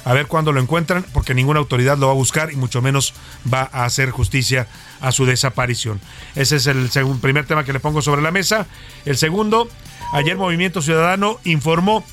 a 0.06 0.14
ver 0.14 0.28
cuándo 0.28 0.54
lo 0.54 0.62
encuentran, 0.62 1.06
porque 1.12 1.34
ninguna 1.34 1.60
autoridad 1.60 1.98
lo 1.98 2.08
va 2.08 2.14
a 2.14 2.16
buscar 2.16 2.52
y 2.54 2.56
mucho 2.56 2.82
menos 2.82 3.14
va 3.52 3.70
a 3.74 3.84
hacer 3.84 4.12
justicia 4.12 4.68
a 5.02 5.12
su 5.12 5.26
desaparición. 5.26 6.00
Ese 6.36 6.56
es 6.56 6.68
el 6.68 6.90
primer 7.22 7.46
tema 7.46 7.66
que 7.66 7.74
le 7.74 7.82
pongo 7.82 8.02
sobre 8.02 8.22
la 8.22 8.32
mesa. 8.32 8.68
El 9.04 9.18
segundo, 9.18 9.68
ayer 10.14 10.38
Movimiento 10.38 10.82
Ciudadano 10.82 11.40
informó 11.44 12.06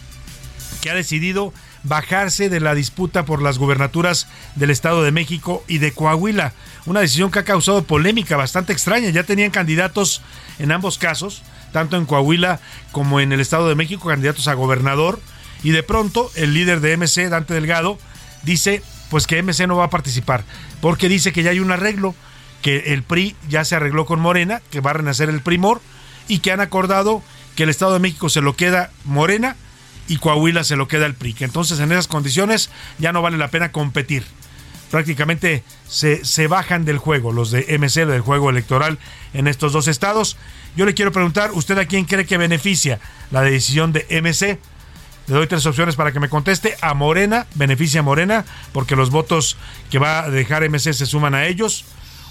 que 0.80 0.90
ha 0.90 0.94
decidido 0.94 1.52
bajarse 1.84 2.48
de 2.48 2.60
la 2.60 2.74
disputa 2.74 3.24
por 3.24 3.40
las 3.40 3.58
gubernaturas 3.58 4.26
del 4.56 4.70
Estado 4.70 5.02
de 5.02 5.12
México 5.12 5.64
y 5.68 5.78
de 5.78 5.92
Coahuila. 5.92 6.52
Una 6.86 7.00
decisión 7.00 7.30
que 7.30 7.38
ha 7.38 7.44
causado 7.44 7.84
polémica 7.84 8.36
bastante 8.36 8.72
extraña. 8.72 9.10
Ya 9.10 9.22
tenían 9.22 9.50
candidatos 9.50 10.22
en 10.58 10.72
ambos 10.72 10.98
casos, 10.98 11.42
tanto 11.72 11.96
en 11.96 12.06
Coahuila 12.06 12.60
como 12.90 13.20
en 13.20 13.32
el 13.32 13.40
Estado 13.40 13.68
de 13.68 13.74
México, 13.74 14.08
candidatos 14.08 14.48
a 14.48 14.54
gobernador 14.54 15.20
y 15.62 15.70
de 15.70 15.82
pronto 15.82 16.30
el 16.36 16.54
líder 16.54 16.80
de 16.80 16.96
MC, 16.96 17.28
Dante 17.28 17.54
Delgado, 17.54 17.98
dice 18.42 18.82
pues 19.10 19.26
que 19.26 19.42
MC 19.42 19.66
no 19.66 19.76
va 19.76 19.84
a 19.84 19.90
participar, 19.90 20.44
porque 20.80 21.08
dice 21.08 21.32
que 21.32 21.42
ya 21.42 21.50
hay 21.50 21.60
un 21.60 21.70
arreglo, 21.70 22.14
que 22.62 22.92
el 22.92 23.02
PRI 23.02 23.36
ya 23.48 23.64
se 23.64 23.76
arregló 23.76 24.06
con 24.06 24.20
Morena, 24.20 24.60
que 24.70 24.80
va 24.80 24.90
a 24.90 24.94
renacer 24.94 25.28
el 25.28 25.40
primor, 25.40 25.80
y 26.28 26.40
que 26.40 26.52
han 26.52 26.60
acordado 26.60 27.22
que 27.54 27.62
el 27.62 27.68
Estado 27.68 27.92
de 27.94 28.00
México 28.00 28.28
se 28.28 28.40
lo 28.40 28.56
queda 28.56 28.90
Morena 29.04 29.56
y 30.08 30.18
Coahuila 30.18 30.64
se 30.64 30.76
lo 30.76 30.88
queda 30.88 31.06
el 31.06 31.14
PRI, 31.14 31.36
entonces 31.40 31.80
en 31.80 31.92
esas 31.92 32.08
condiciones 32.08 32.70
ya 32.98 33.12
no 33.12 33.22
vale 33.22 33.38
la 33.38 33.48
pena 33.48 33.72
competir. 33.72 34.24
Prácticamente 34.90 35.64
se, 35.88 36.24
se 36.24 36.46
bajan 36.46 36.84
del 36.84 36.98
juego, 36.98 37.32
los 37.32 37.50
de 37.50 37.78
MC, 37.78 38.06
del 38.06 38.20
juego 38.20 38.50
electoral 38.50 38.98
en 39.32 39.48
estos 39.48 39.72
dos 39.72 39.88
estados. 39.88 40.36
Yo 40.76 40.86
le 40.86 40.94
quiero 40.94 41.10
preguntar, 41.10 41.50
¿usted 41.52 41.78
a 41.78 41.86
quién 41.86 42.04
cree 42.04 42.26
que 42.26 42.38
beneficia 42.38 43.00
la 43.30 43.42
decisión 43.42 43.92
de 43.92 44.06
MC? 44.22 44.58
Le 45.26 45.34
doy 45.34 45.46
tres 45.46 45.64
opciones 45.64 45.96
para 45.96 46.12
que 46.12 46.20
me 46.20 46.28
conteste. 46.28 46.76
A 46.82 46.94
Morena, 46.94 47.46
beneficia 47.54 48.00
a 48.00 48.02
Morena, 48.02 48.44
porque 48.72 48.94
los 48.94 49.10
votos 49.10 49.56
que 49.90 49.98
va 49.98 50.24
a 50.24 50.30
dejar 50.30 50.68
MC 50.68 50.92
se 50.92 51.06
suman 51.06 51.34
a 51.34 51.46
ellos. 51.46 51.84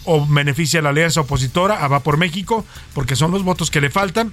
O 0.05 0.25
beneficia 0.25 0.79
a 0.79 0.83
la 0.83 0.89
alianza 0.89 1.21
opositora, 1.21 1.83
a 1.83 1.87
Va 1.87 2.01
por 2.01 2.17
México, 2.17 2.65
porque 2.93 3.15
son 3.15 3.31
los 3.31 3.43
votos 3.43 3.71
que 3.71 3.81
le 3.81 3.89
faltan. 3.89 4.31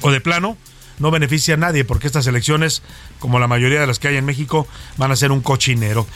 O 0.00 0.10
de 0.10 0.20
plano, 0.20 0.58
no 0.98 1.10
beneficia 1.10 1.54
a 1.54 1.58
nadie, 1.58 1.84
porque 1.84 2.06
estas 2.06 2.26
elecciones, 2.26 2.82
como 3.18 3.38
la 3.38 3.48
mayoría 3.48 3.80
de 3.80 3.86
las 3.86 3.98
que 3.98 4.08
hay 4.08 4.16
en 4.16 4.24
México, 4.24 4.66
van 4.96 5.12
a 5.12 5.16
ser 5.16 5.32
un 5.32 5.40
cochinero. 5.40 6.06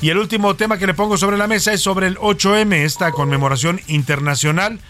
Y 0.00 0.10
el 0.10 0.18
último 0.18 0.54
tema 0.56 0.78
que 0.78 0.86
le 0.86 0.94
pongo 0.94 1.16
sobre 1.16 1.36
la 1.36 1.46
mesa 1.46 1.72
es 1.72 1.80
sobre 1.80 2.06
el 2.06 2.16
8M, 2.18 2.72
esta 2.74 3.10
conmemoración 3.12 3.80
internacional 3.88 4.80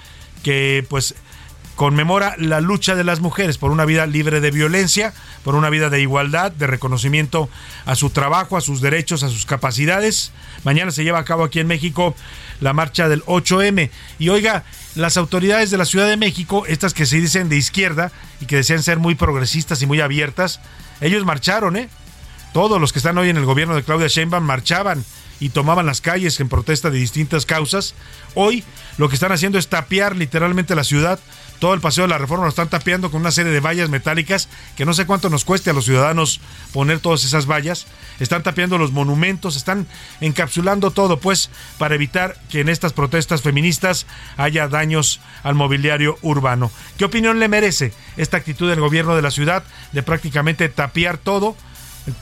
que 0.42 0.84
pues 0.88 1.14
conmemora 1.78 2.34
la 2.38 2.60
lucha 2.60 2.96
de 2.96 3.04
las 3.04 3.20
mujeres 3.20 3.56
por 3.56 3.70
una 3.70 3.84
vida 3.84 4.04
libre 4.04 4.40
de 4.40 4.50
violencia, 4.50 5.14
por 5.44 5.54
una 5.54 5.70
vida 5.70 5.90
de 5.90 6.00
igualdad, 6.00 6.50
de 6.50 6.66
reconocimiento 6.66 7.48
a 7.86 7.94
su 7.94 8.10
trabajo, 8.10 8.56
a 8.56 8.60
sus 8.60 8.80
derechos, 8.80 9.22
a 9.22 9.28
sus 9.28 9.46
capacidades. 9.46 10.32
Mañana 10.64 10.90
se 10.90 11.04
lleva 11.04 11.20
a 11.20 11.24
cabo 11.24 11.44
aquí 11.44 11.60
en 11.60 11.68
México 11.68 12.16
la 12.60 12.72
marcha 12.72 13.08
del 13.08 13.24
8M. 13.26 13.90
Y 14.18 14.28
oiga, 14.28 14.64
las 14.96 15.16
autoridades 15.16 15.70
de 15.70 15.78
la 15.78 15.84
Ciudad 15.84 16.08
de 16.08 16.16
México, 16.16 16.66
estas 16.66 16.94
que 16.94 17.06
se 17.06 17.20
dicen 17.20 17.48
de 17.48 17.56
izquierda 17.56 18.10
y 18.40 18.46
que 18.46 18.56
desean 18.56 18.82
ser 18.82 18.98
muy 18.98 19.14
progresistas 19.14 19.80
y 19.80 19.86
muy 19.86 20.00
abiertas, 20.00 20.58
ellos 21.00 21.24
marcharon, 21.24 21.76
¿eh? 21.76 21.88
Todos 22.52 22.80
los 22.80 22.92
que 22.92 22.98
están 22.98 23.18
hoy 23.18 23.28
en 23.28 23.36
el 23.36 23.44
gobierno 23.44 23.76
de 23.76 23.84
Claudia 23.84 24.08
Sheinbaum 24.08 24.42
marchaban 24.42 25.04
y 25.38 25.50
tomaban 25.50 25.86
las 25.86 26.00
calles 26.00 26.40
en 26.40 26.48
protesta 26.48 26.90
de 26.90 26.98
distintas 26.98 27.46
causas. 27.46 27.94
Hoy 28.34 28.64
lo 28.96 29.08
que 29.08 29.14
están 29.14 29.30
haciendo 29.30 29.58
es 29.58 29.68
tapiar 29.68 30.16
literalmente 30.16 30.74
la 30.74 30.82
ciudad 30.82 31.20
todo 31.58 31.74
el 31.74 31.80
paseo 31.80 32.04
de 32.04 32.08
la 32.08 32.18
reforma 32.18 32.44
lo 32.44 32.50
están 32.50 32.68
tapeando 32.68 33.10
con 33.10 33.20
una 33.20 33.30
serie 33.30 33.52
de 33.52 33.60
vallas 33.60 33.90
metálicas 33.90 34.48
que 34.76 34.84
no 34.84 34.94
sé 34.94 35.06
cuánto 35.06 35.28
nos 35.30 35.44
cueste 35.44 35.70
a 35.70 35.72
los 35.72 35.84
ciudadanos 35.84 36.40
poner 36.72 37.00
todas 37.00 37.24
esas 37.24 37.46
vallas. 37.46 37.86
Están 38.20 38.42
tapeando 38.42 38.78
los 38.78 38.92
monumentos, 38.92 39.56
están 39.56 39.86
encapsulando 40.20 40.90
todo, 40.90 41.18
pues, 41.18 41.50
para 41.78 41.94
evitar 41.94 42.36
que 42.50 42.60
en 42.60 42.68
estas 42.68 42.92
protestas 42.92 43.42
feministas 43.42 44.06
haya 44.36 44.68
daños 44.68 45.20
al 45.42 45.54
mobiliario 45.54 46.18
urbano. 46.22 46.70
¿Qué 46.96 47.04
opinión 47.04 47.38
le 47.38 47.48
merece 47.48 47.92
esta 48.16 48.36
actitud 48.36 48.68
del 48.68 48.80
gobierno 48.80 49.16
de 49.16 49.22
la 49.22 49.30
ciudad 49.30 49.64
de 49.92 50.02
prácticamente 50.02 50.68
tapiar 50.68 51.18
todo, 51.18 51.56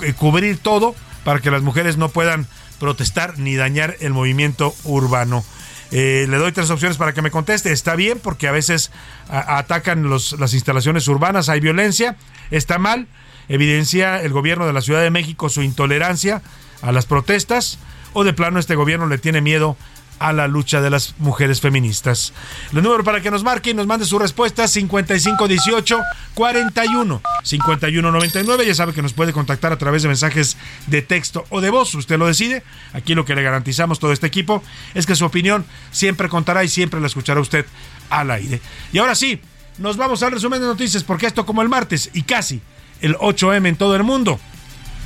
eh, 0.02 0.12
cubrir 0.14 0.58
todo, 0.58 0.94
para 1.24 1.40
que 1.40 1.50
las 1.50 1.62
mujeres 1.62 1.96
no 1.96 2.08
puedan 2.08 2.46
protestar 2.78 3.38
ni 3.38 3.56
dañar 3.56 3.96
el 4.00 4.12
movimiento 4.12 4.74
urbano? 4.84 5.44
Eh, 5.92 6.26
le 6.28 6.36
doy 6.36 6.52
tres 6.52 6.70
opciones 6.70 6.96
para 6.96 7.12
que 7.12 7.22
me 7.22 7.30
conteste. 7.30 7.72
Está 7.72 7.96
bien 7.96 8.18
porque 8.22 8.48
a 8.48 8.52
veces 8.52 8.90
atacan 9.28 10.08
las 10.10 10.54
instalaciones 10.54 11.06
urbanas, 11.08 11.48
hay 11.48 11.60
violencia. 11.60 12.16
Está 12.50 12.78
mal. 12.78 13.06
evidencia 13.48 14.20
el 14.20 14.32
gobierno 14.32 14.66
de 14.66 14.72
la 14.72 14.80
Ciudad 14.80 15.02
de 15.02 15.10
México 15.10 15.48
su 15.48 15.62
intolerancia 15.62 16.42
a 16.82 16.90
las 16.90 17.06
protestas 17.06 17.78
o 18.12 18.24
de 18.24 18.32
plano 18.32 18.58
este 18.58 18.74
gobierno 18.74 19.06
le 19.06 19.18
tiene 19.18 19.40
miedo 19.40 19.76
la 20.20 20.48
lucha 20.48 20.80
de 20.80 20.90
las 20.90 21.14
mujeres 21.18 21.60
feministas. 21.60 22.32
El 22.72 22.82
número 22.82 23.04
para 23.04 23.20
que 23.20 23.30
nos 23.30 23.44
marque 23.44 23.70
y 23.70 23.74
nos 23.74 23.86
mande 23.86 24.06
su 24.06 24.18
respuesta 24.18 24.66
5518 24.66 26.00
41 26.34 27.22
5199. 27.42 28.66
Ya 28.66 28.74
sabe 28.74 28.92
que 28.92 29.02
nos 29.02 29.12
puede 29.12 29.32
contactar 29.32 29.72
a 29.72 29.78
través 29.78 30.02
de 30.02 30.08
mensajes 30.08 30.56
de 30.86 31.02
texto 31.02 31.44
o 31.50 31.60
de 31.60 31.70
voz. 31.70 31.94
Usted 31.94 32.18
lo 32.18 32.26
decide. 32.26 32.62
Aquí 32.92 33.14
lo 33.14 33.24
que 33.24 33.34
le 33.34 33.42
garantizamos 33.42 33.98
todo 33.98 34.12
este 34.12 34.26
equipo 34.26 34.62
es 34.94 35.06
que 35.06 35.16
su 35.16 35.24
opinión 35.24 35.64
siempre 35.90 36.28
contará 36.28 36.64
y 36.64 36.68
siempre 36.68 37.00
la 37.00 37.06
escuchará 37.06 37.40
usted 37.40 37.66
al 38.10 38.30
aire. 38.30 38.60
Y 38.92 38.98
ahora 38.98 39.14
sí, 39.14 39.40
nos 39.78 39.96
vamos 39.96 40.22
al 40.22 40.32
resumen 40.32 40.60
de 40.60 40.66
noticias 40.66 41.04
porque 41.04 41.26
esto 41.26 41.44
como 41.44 41.62
el 41.62 41.68
martes 41.68 42.10
y 42.14 42.22
casi 42.22 42.60
el 43.00 43.16
8M 43.16 43.68
en 43.68 43.76
todo 43.76 43.94
el 43.96 44.02
mundo 44.02 44.40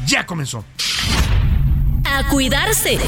ya 0.07 0.26
comenzó. 0.26 0.64
A 2.12 2.25
cuidarse. 2.29 2.99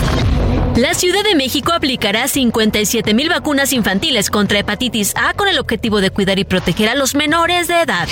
La 0.76 0.94
Ciudad 0.94 1.24
de 1.24 1.34
México 1.34 1.72
aplicará 1.72 2.28
57 2.28 3.14
mil 3.14 3.28
vacunas 3.28 3.72
infantiles 3.72 4.30
contra 4.30 4.60
hepatitis 4.60 5.12
A 5.16 5.34
con 5.34 5.48
el 5.48 5.58
objetivo 5.58 6.00
de 6.00 6.10
cuidar 6.10 6.38
y 6.38 6.44
proteger 6.44 6.88
a 6.88 6.94
los 6.94 7.14
menores 7.14 7.68
de 7.68 7.80
edad. 7.80 8.08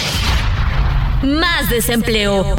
Más 1.23 1.71
desempleo. 1.71 2.57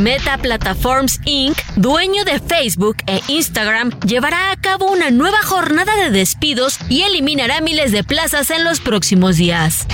Meta 0.00 0.38
Platforms 0.38 1.20
Inc., 1.24 1.58
dueño 1.74 2.24
de 2.24 2.38
Facebook 2.38 2.98
e 3.06 3.20
Instagram, 3.26 3.90
llevará 4.00 4.52
a 4.52 4.56
cabo 4.56 4.90
una 4.90 5.10
nueva 5.10 5.42
jornada 5.42 5.96
de 5.96 6.10
despidos 6.10 6.78
y 6.88 7.02
eliminará 7.02 7.60
miles 7.60 7.90
de 7.90 8.04
plazas 8.04 8.50
en 8.50 8.62
los 8.62 8.78
próximos 8.78 9.36
días. 9.36 9.86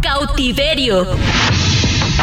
Cautiverio. 0.00 1.06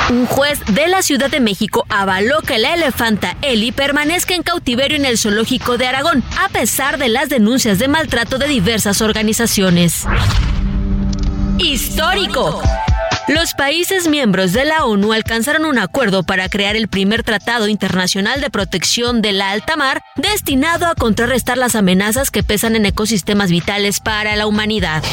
Un 0.10 0.26
juez 0.26 0.60
de 0.68 0.88
la 0.88 1.02
Ciudad 1.02 1.30
de 1.30 1.40
México 1.40 1.86
avaló 1.90 2.42
que 2.42 2.60
la 2.60 2.74
elefanta 2.74 3.38
Eli 3.42 3.72
permanezca 3.72 4.34
en 4.36 4.44
cautiverio 4.44 4.98
en 4.98 5.06
el 5.06 5.18
zoológico 5.18 5.78
de 5.78 5.88
Aragón, 5.88 6.24
a 6.38 6.50
pesar 6.50 6.98
de 6.98 7.10
las 7.10 7.30
denuncias 7.30 7.80
de 7.80 7.88
maltrato 7.88 8.38
de 8.38 8.48
diversas 8.48 9.02
organizaciones. 9.02 10.06
Histórico. 11.58 12.62
Los 13.28 13.54
países 13.54 14.10
miembros 14.10 14.52
de 14.52 14.66
la 14.66 14.84
ONU 14.84 15.14
alcanzaron 15.14 15.66
un 15.66 15.78
acuerdo 15.78 16.24
para 16.24 16.50
crear 16.50 16.76
el 16.76 16.90
primer 16.90 17.24
tratado 17.24 17.68
internacional 17.68 18.42
de 18.42 18.50
protección 18.50 19.22
de 19.22 19.32
la 19.32 19.52
alta 19.52 19.78
mar 19.78 20.02
destinado 20.16 20.88
a 20.88 20.96
contrarrestar 20.96 21.58
las 21.58 21.76
amenazas 21.76 22.32
que 22.32 22.44
pesan 22.44 22.76
en 22.76 22.86
ecosistemas 22.86 23.50
vitales 23.50 24.00
para 24.00 24.36
la 24.36 24.48
humanidad. 24.48 25.04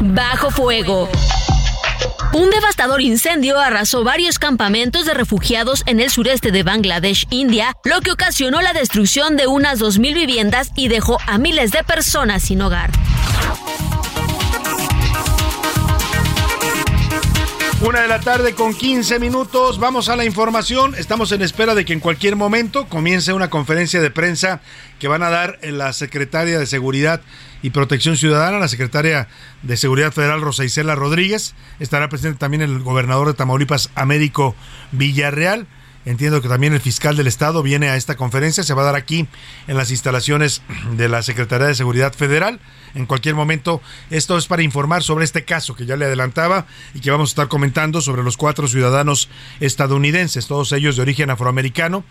Bajo 0.00 0.50
fuego. 0.50 1.08
Un 2.32 2.50
devastador 2.50 3.00
incendio 3.00 3.58
arrasó 3.58 4.04
varios 4.04 4.38
campamentos 4.38 5.06
de 5.06 5.14
refugiados 5.14 5.82
en 5.86 5.98
el 5.98 6.10
sureste 6.10 6.52
de 6.52 6.62
Bangladesh, 6.62 7.26
India, 7.30 7.74
lo 7.84 8.00
que 8.02 8.12
ocasionó 8.12 8.60
la 8.60 8.74
destrucción 8.74 9.36
de 9.36 9.46
unas 9.46 9.80
2.000 9.80 10.14
viviendas 10.14 10.70
y 10.76 10.88
dejó 10.88 11.18
a 11.26 11.38
miles 11.38 11.70
de 11.70 11.82
personas 11.84 12.42
sin 12.42 12.60
hogar. 12.60 12.90
Una 17.80 18.00
de 18.00 18.08
la 18.08 18.18
tarde 18.18 18.54
con 18.54 18.74
15 18.74 19.20
minutos. 19.20 19.78
Vamos 19.78 20.08
a 20.08 20.16
la 20.16 20.24
información. 20.24 20.96
Estamos 20.96 21.30
en 21.30 21.42
espera 21.42 21.76
de 21.76 21.84
que 21.84 21.92
en 21.92 22.00
cualquier 22.00 22.34
momento 22.34 22.88
comience 22.88 23.32
una 23.32 23.50
conferencia 23.50 24.00
de 24.00 24.10
prensa 24.10 24.60
que 24.98 25.08
van 25.08 25.22
a 25.22 25.30
dar 25.30 25.58
la 25.62 25.92
secretaria 25.92 26.58
de 26.58 26.66
Seguridad 26.66 27.20
y 27.62 27.70
Protección 27.70 28.16
Ciudadana, 28.16 28.58
la 28.58 28.68
secretaria 28.68 29.28
de 29.62 29.76
Seguridad 29.76 30.12
Federal 30.12 30.40
Rosa 30.40 30.64
Isela 30.64 30.94
Rodríguez. 30.94 31.54
Estará 31.80 32.08
presente 32.08 32.38
también 32.38 32.62
el 32.62 32.80
gobernador 32.80 33.28
de 33.28 33.34
Tamaulipas, 33.34 33.90
Américo 33.94 34.54
Villarreal. 34.92 35.66
Entiendo 36.04 36.40
que 36.40 36.48
también 36.48 36.72
el 36.72 36.80
fiscal 36.80 37.16
del 37.16 37.26
estado 37.26 37.62
viene 37.62 37.90
a 37.90 37.96
esta 37.96 38.16
conferencia. 38.16 38.62
Se 38.62 38.72
va 38.72 38.82
a 38.82 38.86
dar 38.86 38.94
aquí 38.94 39.28
en 39.66 39.76
las 39.76 39.90
instalaciones 39.90 40.62
de 40.96 41.08
la 41.08 41.22
Secretaría 41.22 41.66
de 41.66 41.74
Seguridad 41.74 42.14
Federal. 42.14 42.60
En 42.94 43.04
cualquier 43.04 43.34
momento, 43.34 43.82
esto 44.08 44.38
es 44.38 44.46
para 44.46 44.62
informar 44.62 45.02
sobre 45.02 45.24
este 45.24 45.44
caso 45.44 45.74
que 45.74 45.84
ya 45.84 45.96
le 45.96 46.06
adelantaba 46.06 46.66
y 46.94 47.00
que 47.00 47.10
vamos 47.10 47.30
a 47.30 47.32
estar 47.32 47.48
comentando 47.48 48.00
sobre 48.00 48.22
los 48.22 48.38
cuatro 48.38 48.68
ciudadanos 48.68 49.28
estadounidenses, 49.60 50.46
todos 50.46 50.72
ellos 50.72 50.96
de 50.96 51.02
origen 51.02 51.28
afroamericano, 51.28 52.04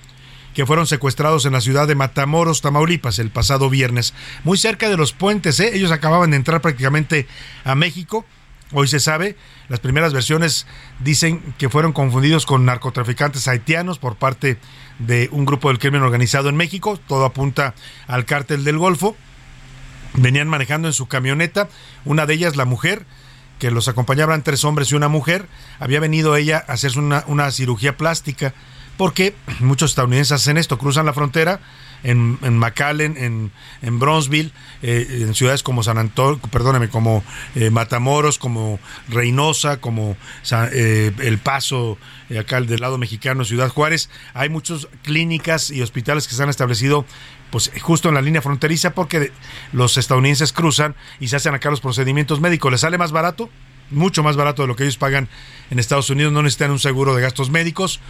que 0.57 0.65
fueron 0.65 0.87
secuestrados 0.87 1.45
en 1.45 1.53
la 1.53 1.61
ciudad 1.61 1.87
de 1.87 1.93
Matamoros, 1.93 2.61
Tamaulipas, 2.61 3.19
el 3.19 3.29
pasado 3.29 3.69
viernes, 3.69 4.15
muy 4.43 4.57
cerca 4.57 4.89
de 4.89 4.97
los 4.97 5.13
puentes. 5.13 5.59
¿eh? 5.59 5.69
Ellos 5.75 5.91
acababan 5.91 6.31
de 6.31 6.37
entrar 6.37 6.61
prácticamente 6.61 7.27
a 7.63 7.75
México. 7.75 8.25
Hoy 8.71 8.87
se 8.87 8.99
sabe, 8.99 9.37
las 9.69 9.81
primeras 9.81 10.13
versiones 10.13 10.65
dicen 10.99 11.53
que 11.59 11.69
fueron 11.69 11.93
confundidos 11.93 12.47
con 12.47 12.65
narcotraficantes 12.65 13.47
haitianos 13.47 13.99
por 13.99 14.15
parte 14.15 14.57
de 14.97 15.29
un 15.31 15.45
grupo 15.45 15.67
del 15.67 15.77
crimen 15.77 16.01
organizado 16.01 16.49
en 16.49 16.55
México. 16.55 16.99
Todo 17.07 17.25
apunta 17.25 17.75
al 18.07 18.25
cártel 18.25 18.63
del 18.63 18.79
Golfo. 18.79 19.15
Venían 20.15 20.47
manejando 20.47 20.87
en 20.87 20.93
su 20.95 21.05
camioneta, 21.05 21.69
una 22.03 22.25
de 22.25 22.33
ellas 22.33 22.55
la 22.55 22.65
mujer, 22.65 23.05
que 23.59 23.69
los 23.69 23.87
acompañaban 23.87 24.41
tres 24.41 24.65
hombres 24.65 24.91
y 24.91 24.95
una 24.95 25.07
mujer, 25.07 25.47
había 25.77 25.99
venido 25.99 26.35
ella 26.35 26.65
a 26.67 26.73
hacerse 26.73 26.97
una, 26.97 27.25
una 27.27 27.51
cirugía 27.51 27.95
plástica, 27.95 28.55
porque 28.97 29.35
muchos 29.59 29.91
estadounidenses 29.91 30.33
hacen 30.33 30.57
esto, 30.57 30.77
cruzan 30.77 31.05
la 31.05 31.13
frontera, 31.13 31.59
en, 32.03 32.37
en 32.43 32.57
McAllen, 32.57 33.17
en, 33.17 33.51
en 33.81 33.99
Bronzeville, 33.99 34.51
eh, 34.81 35.07
en 35.21 35.33
ciudades 35.33 35.63
como 35.63 35.83
San 35.83 35.97
Antonio, 35.97 36.39
perdóname, 36.51 36.89
como 36.89 37.23
eh, 37.55 37.69
Matamoros, 37.69 38.37
como 38.37 38.79
Reynosa, 39.09 39.77
como 39.77 40.15
eh, 40.51 41.11
El 41.19 41.37
Paso, 41.39 41.97
eh, 42.29 42.39
acá 42.39 42.61
del 42.61 42.81
lado 42.81 42.97
mexicano, 42.97 43.45
Ciudad 43.45 43.69
Juárez. 43.69 44.09
Hay 44.33 44.49
muchas 44.49 44.87
clínicas 45.03 45.71
y 45.71 45.81
hospitales 45.81 46.27
que 46.27 46.35
se 46.35 46.43
han 46.43 46.49
establecido 46.49 47.05
pues 47.51 47.71
justo 47.81 48.09
en 48.09 48.15
la 48.15 48.21
línea 48.21 48.41
fronteriza 48.41 48.91
porque 48.91 49.31
los 49.71 49.97
estadounidenses 49.97 50.51
cruzan 50.51 50.95
y 51.19 51.29
se 51.29 51.37
hacen 51.37 51.55
acá 51.55 51.69
los 51.69 51.79
procedimientos 51.81 52.41
médicos. 52.41 52.71
¿Les 52.71 52.81
sale 52.81 52.97
más 52.97 53.11
barato? 53.11 53.49
Mucho 53.89 54.21
más 54.21 54.35
barato 54.35 54.63
de 54.63 54.67
lo 54.67 54.75
que 54.75 54.83
ellos 54.83 54.97
pagan 54.97 55.29
en 55.69 55.79
Estados 55.79 56.09
Unidos. 56.09 56.33
No 56.33 56.43
necesitan 56.43 56.71
un 56.71 56.79
seguro 56.79 57.15
de 57.15 57.21
gastos 57.21 57.49
médicos. 57.49 58.01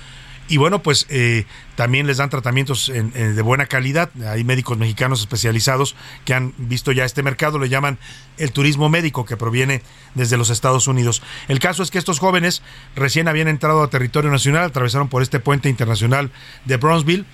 Y 0.50 0.58
bueno, 0.58 0.82
pues 0.82 1.06
eh, 1.10 1.46
también 1.76 2.08
les 2.08 2.18
dan 2.18 2.30
tratamientos 2.30 2.90
en, 2.90 3.12
de 3.12 3.42
buena 3.42 3.66
calidad. 3.66 4.10
Hay 4.26 4.44
médicos 4.44 4.78
mexicanos 4.78 5.20
especializados 5.20 5.96
que 6.24 6.34
han 6.34 6.54
visto 6.58 6.92
ya 6.92 7.04
este 7.04 7.24
mercado, 7.24 7.60
le 7.60 7.70
llaman 7.70 7.98
el 8.38 8.52
turismo 8.52 8.90
médico 8.90 9.26
que 9.26 9.36
proviene 9.36 9.82
desde 10.16 10.38
los 10.38 10.50
Estados 10.50 10.88
Unidos. 10.88 11.22
El 11.48 11.60
caso 11.60 11.84
es 11.84 11.92
que 11.92 11.98
estos 11.98 12.20
jóvenes 12.20 12.62
recién 12.96 13.28
habían 13.28 13.48
entrado 13.48 13.84
a 13.84 13.90
territorio 13.90 14.32
nacional, 14.32 14.66
atravesaron 14.66 15.10
por 15.10 15.22
este 15.22 15.40
puente 15.40 15.70
internacional 15.70 16.32
de 16.66 16.78
Bronzeville 16.78 17.26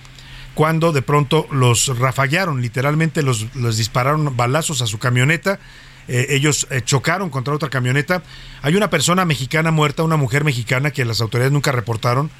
cuando 0.54 0.92
de 0.92 1.02
pronto 1.02 1.46
los 1.50 1.98
rafallaron, 1.98 2.62
literalmente 2.62 3.22
los, 3.22 3.54
los 3.54 3.76
dispararon 3.76 4.36
balazos 4.36 4.82
a 4.82 4.86
su 4.86 4.98
camioneta. 4.98 5.58
Eh, 6.06 6.26
ellos 6.30 6.66
eh, 6.70 6.80
chocaron 6.82 7.30
contra 7.30 7.54
otra 7.54 7.70
camioneta. 7.70 8.22
Hay 8.62 8.76
una 8.76 8.90
persona 8.90 9.24
mexicana 9.24 9.70
muerta, 9.70 10.02
una 10.02 10.16
mujer 10.16 10.44
mexicana 10.44 10.90
que 10.90 11.04
las 11.04 11.20
autoridades 11.20 11.52
nunca 11.52 11.72
reportaron, 11.72 12.30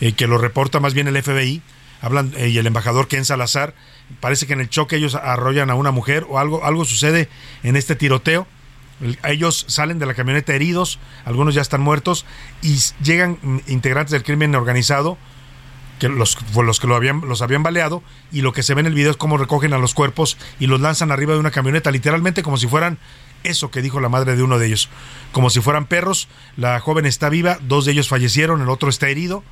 eh, 0.00 0.12
que 0.12 0.26
lo 0.26 0.38
reporta 0.38 0.80
más 0.80 0.94
bien 0.94 1.08
el 1.08 1.22
FBI. 1.22 1.62
Hablan 2.00 2.32
y 2.38 2.58
el 2.58 2.66
embajador 2.66 3.08
Ken 3.08 3.24
Salazar. 3.24 3.74
Parece 4.20 4.46
que 4.46 4.52
en 4.52 4.60
el 4.60 4.68
choque 4.68 4.96
ellos 4.96 5.14
arrollan 5.14 5.70
a 5.70 5.74
una 5.74 5.90
mujer 5.90 6.26
o 6.28 6.38
algo, 6.38 6.64
algo 6.64 6.84
sucede 6.84 7.28
en 7.62 7.76
este 7.76 7.96
tiroteo. 7.96 8.46
Ellos 9.24 9.64
salen 9.68 9.98
de 9.98 10.06
la 10.06 10.14
camioneta 10.14 10.54
heridos, 10.54 10.98
algunos 11.24 11.54
ya 11.54 11.60
están 11.60 11.82
muertos 11.82 12.24
y 12.62 12.78
llegan 13.02 13.38
integrantes 13.66 14.12
del 14.12 14.22
crimen 14.22 14.54
organizado 14.54 15.18
que 15.98 16.08
los, 16.08 16.36
los 16.54 16.80
que 16.80 16.94
habían, 16.94 17.22
los 17.22 17.42
habían 17.42 17.62
baleado 17.62 18.02
y 18.32 18.42
lo 18.42 18.52
que 18.52 18.62
se 18.62 18.74
ve 18.74 18.80
en 18.80 18.86
el 18.86 18.94
video 18.94 19.10
es 19.10 19.16
cómo 19.16 19.38
recogen 19.38 19.72
a 19.72 19.78
los 19.78 19.94
cuerpos 19.94 20.36
y 20.60 20.66
los 20.66 20.80
lanzan 20.80 21.10
arriba 21.10 21.34
de 21.34 21.40
una 21.40 21.50
camioneta, 21.50 21.90
literalmente 21.90 22.42
como 22.42 22.56
si 22.56 22.66
fueran 22.66 22.98
eso 23.44 23.70
que 23.70 23.82
dijo 23.82 24.00
la 24.00 24.08
madre 24.08 24.36
de 24.36 24.42
uno 24.42 24.58
de 24.58 24.66
ellos, 24.66 24.88
como 25.32 25.50
si 25.50 25.60
fueran 25.60 25.86
perros. 25.86 26.28
La 26.56 26.80
joven 26.80 27.06
está 27.06 27.28
viva, 27.28 27.58
dos 27.62 27.84
de 27.84 27.92
ellos 27.92 28.08
fallecieron, 28.08 28.60
el 28.60 28.68
otro 28.68 28.88
está 28.88 29.08
herido. 29.08 29.42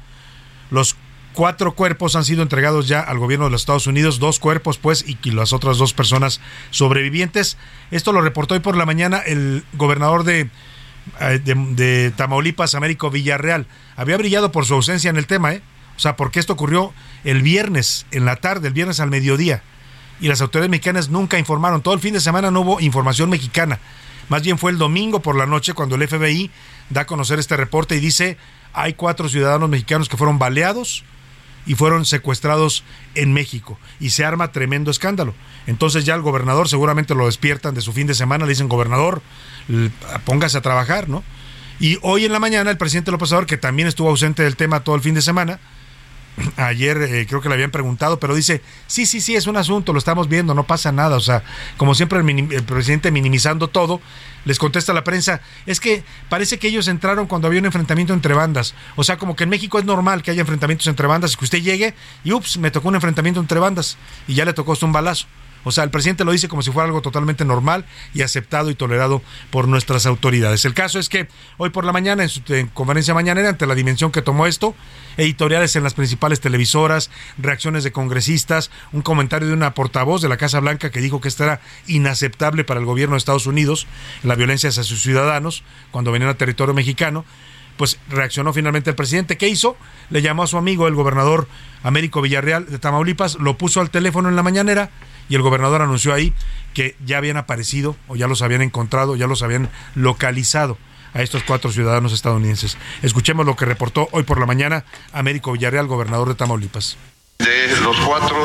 Los 0.71 0.97
cuatro 1.35 1.75
cuerpos 1.75 2.17
han 2.17 2.25
sido 2.25 2.43
entregados 2.43 2.89
ya 2.89 3.01
al 3.01 3.19
gobierno 3.19 3.47
de 3.47 3.51
los 3.51 3.63
Estados 3.63 3.87
Unidos, 3.87 4.19
dos 4.19 4.39
cuerpos 4.39 4.79
pues 4.79 5.05
y 5.07 5.31
las 5.31 5.53
otras 5.53 5.79
dos 5.79 5.93
personas 5.93 6.41
sobrevivientes. 6.71 7.59
Esto 7.91 8.13
lo 8.13 8.21
reportó 8.21 8.55
hoy 8.55 8.61
por 8.61 8.77
la 8.77 8.87
mañana 8.87 9.19
el 9.19 9.65
gobernador 9.75 10.25
de, 10.25 10.49
de, 11.21 11.55
de 11.55 12.13
Tamaulipas, 12.17 12.75
Américo 12.75 13.11
Villarreal. 13.11 13.67
Había 13.97 14.17
brillado 14.17 14.53
por 14.53 14.65
su 14.65 14.75
ausencia 14.75 15.11
en 15.11 15.17
el 15.17 15.27
tema, 15.27 15.53
¿eh? 15.53 15.63
O 15.97 16.01
sea, 16.01 16.17
porque 16.17 16.41
esto 16.41 16.55
ocurrió 16.55 16.93
el 17.25 17.43
viernes, 17.43 18.07
en 18.11 18.25
la 18.25 18.37
tarde, 18.37 18.69
el 18.69 18.75
viernes 18.75 19.01
al 19.01 19.11
mediodía. 19.11 19.63
Y 20.21 20.29
las 20.29 20.41
autoridades 20.41 20.71
mexicanas 20.71 21.09
nunca 21.09 21.39
informaron. 21.39 21.83
Todo 21.83 21.95
el 21.95 22.01
fin 22.01 22.15
de 22.15 22.21
semana 22.21 22.51
no 22.51 22.61
hubo 22.61 22.81
información 22.81 23.31
mexicana. 23.31 23.79
Más 24.29 24.43
bien 24.43 24.59
fue 24.59 24.71
el 24.71 24.79
domingo 24.79 25.21
por 25.21 25.37
la 25.37 25.47
noche 25.47 25.75
cuando 25.75 25.97
el 25.97 26.09
FBI 26.09 26.51
da 26.91 27.03
a 27.03 27.07
conocer 27.07 27.39
este 27.39 27.57
reporte 27.57 27.97
y 27.97 28.01
dice, 28.01 28.39
hay 28.75 28.95
cuatro 28.95 29.29
ciudadanos 29.29 29.71
mexicanos 29.71 30.09
que 30.09 30.17
fueron 30.17 30.39
baleados 30.39 31.05
y 31.67 31.77
fueron 31.77 32.05
secuestrados 32.05 32.85
en 33.15 33.33
México. 33.33 33.79
Y 34.01 34.11
se 34.11 34.25
arma 34.25 34.53
tremendo 34.53 34.91
escándalo. 34.91 35.35
Entonces 35.67 36.05
ya 36.05 36.15
el 36.15 36.21
gobernador 36.21 36.69
seguramente 36.69 37.15
lo 37.15 37.27
despiertan 37.27 37.75
de 37.75 37.81
su 37.81 37.93
fin 37.93 38.07
de 38.07 38.15
semana, 38.15 38.45
le 38.45 38.51
dicen, 38.51 38.69
gobernador, 38.69 39.23
póngase 40.25 40.59
a 40.59 40.61
trabajar, 40.61 41.09
¿no? 41.09 41.23
Y 41.81 41.99
hoy 42.03 42.25
en 42.25 42.33
la 42.33 42.41
mañana 42.41 42.71
el 42.71 42.77
presidente 42.77 43.11
López 43.11 43.31
Obrador, 43.31 43.47
que 43.47 43.57
también 43.57 43.89
estuvo 43.89 44.09
ausente 44.09 44.43
del 44.43 44.57
tema 44.57 44.81
todo 44.81 44.95
el 44.95 45.01
fin 45.01 45.15
de 45.15 45.23
semana, 45.23 45.59
ayer 46.57 46.97
eh, 47.03 47.27
creo 47.29 47.41
que 47.41 47.49
le 47.49 47.55
habían 47.55 47.71
preguntado, 47.71 48.19
pero 48.19 48.35
dice, 48.35 48.63
sí, 48.87 49.07
sí, 49.07 49.21
sí, 49.21 49.37
es 49.37 49.47
un 49.47 49.57
asunto, 49.57 49.93
lo 49.93 49.99
estamos 49.99 50.29
viendo, 50.29 50.55
no 50.55 50.65
pasa 50.65 50.93
nada. 50.93 51.17
O 51.17 51.21
sea, 51.21 51.43
como 51.77 51.95
siempre 51.95 52.19
el, 52.19 52.53
el, 52.53 52.63
presidente 52.65 53.11
minimizando 53.11 53.69
todo, 53.69 54.01
les 54.45 54.59
contesta 54.59 54.93
a 54.93 54.95
la 54.95 55.05
prensa, 55.05 55.41
es 55.67 55.81
que 55.81 56.05
parece 56.29 56.59
que 56.59 56.69
ellos 56.69 56.89
entraron 56.89 57.27
cuando 57.27 57.49
había 57.49 57.61
un 57.61 57.67
enfrentamiento 57.67 58.13
entre 58.13 58.35
bandas. 58.35 58.75
O 58.97 59.05
sea, 59.05 59.17
como 59.17 59.37
que 59.37 59.45
en 59.45 59.51
México 59.51 59.79
es 59.79 59.85
normal 59.85 60.23
que 60.23 60.31
haya 60.31 60.41
enfrentamientos 60.41 60.87
entre 60.87 61.07
bandas 61.07 61.33
y 61.33 61.37
que 61.37 61.45
usted 61.45 61.63
llegue 61.63 61.95
y, 62.25 62.33
ups, 62.33 62.59
me 62.59 62.71
tocó 62.71 62.89
un 62.89 62.97
enfrentamiento 62.97 63.41
entre 63.41 63.59
bandas 63.59 63.97
y 64.27 64.35
ya 64.35 64.45
le 64.45 64.53
tocó 64.53 64.75
un 64.83 64.93
balazo. 64.93 65.27
O 65.65 65.73
sea, 65.73 65.85
el 65.85 65.91
presidente 65.91 66.25
lo 66.25 66.33
dice 66.33 66.49
como 66.49 66.63
si 66.63 66.71
fuera 66.71 66.87
algo 66.87 67.03
totalmente 67.03 67.45
normal 67.45 67.85
y 68.13 68.23
aceptado 68.23 68.71
y 68.71 68.75
tolerado 68.75 69.23
por 69.51 69.67
nuestras 69.67 70.07
autoridades. 70.07 70.65
El 70.65 70.75
caso 70.75 70.99
es 70.99 71.09
que 71.09 71.29
hoy 71.57 71.71
por 71.71 71.85
la 71.85 71.93
mañana, 71.93 72.23
en 72.23 72.29
su 72.29 72.43
conferencia 72.73 73.15
mañanera, 73.15 73.49
ante 73.49 73.67
la 73.67 73.75
dimensión 73.75 74.13
que 74.13 74.23
tomó 74.23 74.47
esto, 74.47 74.75
editoriales 75.17 75.75
en 75.77 75.83
las 75.83 75.95
principales 75.95 76.41
televisoras, 76.41 77.11
reacciones 77.39 77.85
de 77.85 77.93
congresistas, 77.93 78.71
un 78.93 79.03
comentario 79.03 79.49
de 79.49 79.55
una 79.55 79.75
portavoz 79.75 80.23
de 80.23 80.29
la 80.29 80.37
Casa 80.37 80.61
Blanca 80.61 80.91
que 80.91 81.01
dijo 81.01 81.21
que 81.21 81.29
esto 81.29 81.45
era 81.45 81.61
inaceptable 81.87 82.65
para 82.65 82.81
el 82.81 82.87
gobierno 82.87 83.15
de 83.15 83.19
Estados 83.19 83.47
Unidos, 83.47 83.87
la 84.23 84.35
violencia 84.35 84.69
hacia 84.69 84.83
sus 84.83 85.03
ciudadanos 85.03 85.65
cuando 85.91 86.13
venían 86.13 86.31
a 86.31 86.35
territorio 86.35 86.75
mexicano 86.75 87.25
pues 87.77 87.99
reaccionó 88.09 88.53
finalmente 88.53 88.91
el 88.91 88.97
presidente. 88.97 89.37
¿Qué 89.37 89.49
hizo? 89.49 89.77
Le 90.11 90.23
llamó 90.23 90.45
a 90.45 90.47
su 90.47 90.57
amigo, 90.57 90.87
el 90.87 90.95
gobernador 90.95 91.49
Américo 91.83 92.23
Villarreal 92.23 92.67
de 92.67 92.79
Tamaulipas, 92.79 93.37
lo 93.37 93.59
puso 93.59 93.81
al 93.81 93.91
teléfono 93.91 94.29
en 94.29 94.37
la 94.37 94.43
mañanera 94.43 94.91
y 95.29 95.35
el 95.35 95.43
gobernador 95.43 95.83
anunció 95.83 96.13
ahí 96.13 96.33
que 96.73 96.97
ya 97.05 97.19
habían 97.19 97.37
aparecido 97.37 97.97
o 98.09 98.17
ya 98.17 98.27
los 98.27 98.43
habían 98.43 98.63
encontrado, 98.63 99.17
ya 99.17 99.27
los 99.27 99.43
habían 99.43 99.71
localizado 99.95 100.79
a 101.15 101.23
estos 101.23 101.45
cuatro 101.45 101.71
ciudadanos 101.73 102.13
estadounidenses. 102.13 102.77
Escuchemos 103.03 103.47
lo 103.47 103.57
que 103.57 103.65
reportó 103.65 104.09
hoy 104.11 104.25
por 104.25 104.39
la 104.41 104.47
mañana 104.47 104.85
Américo 105.13 105.53
Villarreal, 105.53 105.87
gobernador 105.87 106.29
de 106.29 106.35
Tamaulipas. 106.35 106.99
De 107.39 107.81
los 107.83 107.97
cuatro, 107.99 108.37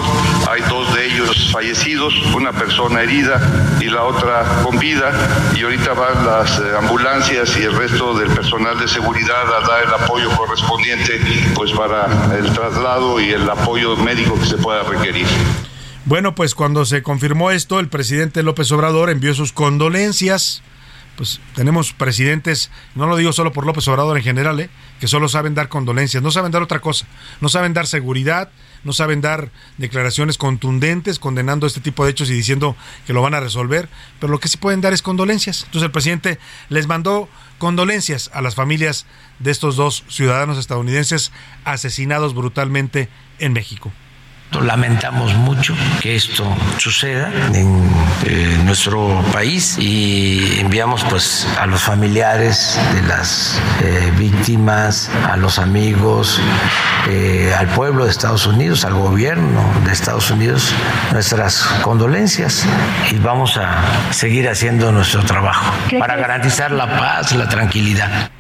hay 0.50 0.62
dos 0.64 0.94
de 0.96 1.06
ellos 1.06 1.52
fallecidos, 1.52 2.14
una 2.36 2.52
persona 2.52 3.02
herida 3.02 3.40
y 3.80 3.86
la 3.86 4.04
otra 4.04 4.64
con 4.64 4.80
vida. 4.80 5.12
Y 5.56 5.62
ahorita 5.62 5.94
van 5.94 6.26
las 6.26 6.58
eh, 6.58 6.64
ambulancias 6.78 7.56
y 7.58 7.64
el 7.64 7.76
resto 7.76 8.18
del 8.18 8.30
personal 8.32 8.80
de 8.80 8.88
seguridad 8.88 9.54
a 9.54 9.68
dar 9.68 9.84
el 9.84 9.94
apoyo 9.94 10.36
correspondiente 10.36 11.22
pues 11.54 11.72
para 11.72 12.36
el 12.36 12.52
traslado 12.52 13.20
y 13.20 13.30
el 13.30 13.48
apoyo 13.48 13.96
médico 13.96 14.40
que 14.40 14.48
se 14.48 14.58
pueda 14.58 14.82
requerir. 14.82 15.28
Bueno, 16.10 16.34
pues 16.34 16.56
cuando 16.56 16.86
se 16.86 17.04
confirmó 17.04 17.52
esto, 17.52 17.80
el 17.80 17.88
presidente 17.88 18.42
López 18.42 18.72
Obrador 18.72 19.12
envió 19.12 19.36
sus 19.36 19.54
condolencias. 19.54 20.64
Pues 21.16 21.40
tenemos 21.54 21.94
presidentes, 21.94 22.72
no 22.96 23.06
lo 23.06 23.16
digo 23.16 23.32
solo 23.32 23.54
por 23.54 23.64
López 23.64 23.88
Obrador 23.90 24.18
en 24.18 24.24
general, 24.24 24.60
¿eh? 24.60 24.72
que 25.00 25.08
solo 25.08 25.30
saben 25.30 25.54
dar 25.54 25.70
condolencias, 25.70 26.24
no 26.24 26.32
saben 26.32 26.52
dar 26.52 26.64
otra 26.64 26.80
cosa, 26.80 27.06
no 27.42 27.48
saben 27.48 27.76
dar 27.76 27.86
seguridad, 27.86 28.50
no 28.84 28.92
saben 28.92 29.22
dar 29.22 29.52
declaraciones 29.78 30.40
contundentes 30.40 31.20
condenando 31.20 31.68
este 31.68 31.80
tipo 31.80 32.04
de 32.04 32.10
hechos 32.10 32.32
y 32.32 32.34
diciendo 32.34 32.76
que 33.06 33.14
lo 33.14 33.22
van 33.22 33.36
a 33.36 33.40
resolver, 33.40 33.88
pero 34.20 34.32
lo 34.32 34.40
que 34.40 34.48
sí 34.48 34.58
pueden 34.58 34.82
dar 34.82 34.94
es 34.94 35.04
condolencias. 35.04 35.66
Entonces 35.66 35.84
el 35.84 35.92
presidente 35.92 36.40
les 36.70 36.88
mandó 36.88 37.30
condolencias 37.60 38.32
a 38.34 38.42
las 38.42 38.56
familias 38.56 39.06
de 39.38 39.52
estos 39.52 39.76
dos 39.76 40.06
ciudadanos 40.08 40.58
estadounidenses 40.58 41.32
asesinados 41.66 42.34
brutalmente 42.34 43.10
en 43.38 43.54
México. 43.54 43.92
Lamentamos 44.52 45.36
mucho 45.36 45.76
que 46.02 46.16
esto 46.16 46.44
suceda 46.78 47.32
en 47.54 47.88
eh, 48.26 48.60
nuestro 48.66 49.24
país 49.32 49.78
y 49.78 50.60
enviamos 50.60 51.04
pues 51.06 51.48
a 51.60 51.68
los 51.68 51.82
familiares 51.82 52.80
de 52.94 53.02
las 53.04 53.62
eh, 53.82 54.12
víctimas, 54.18 55.12
a 55.30 55.38
los 55.38 55.60
amigos, 55.60 56.42
eh, 57.08 57.54
al 57.58 57.68
pueblo 57.68 58.06
de 58.06 58.12
Estados 58.12 58.48
Unidos, 58.48 58.86
al 58.86 58.96
gobierno 58.96 59.64
de 59.86 59.94
Estados 59.94 60.32
Unidos 60.32 60.74
nuestras 61.12 61.64
condolencias 61.84 62.66
y 63.12 63.18
vamos 63.18 63.58
a 63.58 63.78
seguir 64.12 64.50
haciendo 64.50 64.92
nuestro 64.92 65.24
trabajo 65.24 65.72
para 66.00 66.16
garantizar 66.16 66.72
la 66.72 66.98
paz, 66.98 67.34
la 67.34 67.48
tranquilidad. 67.48 68.32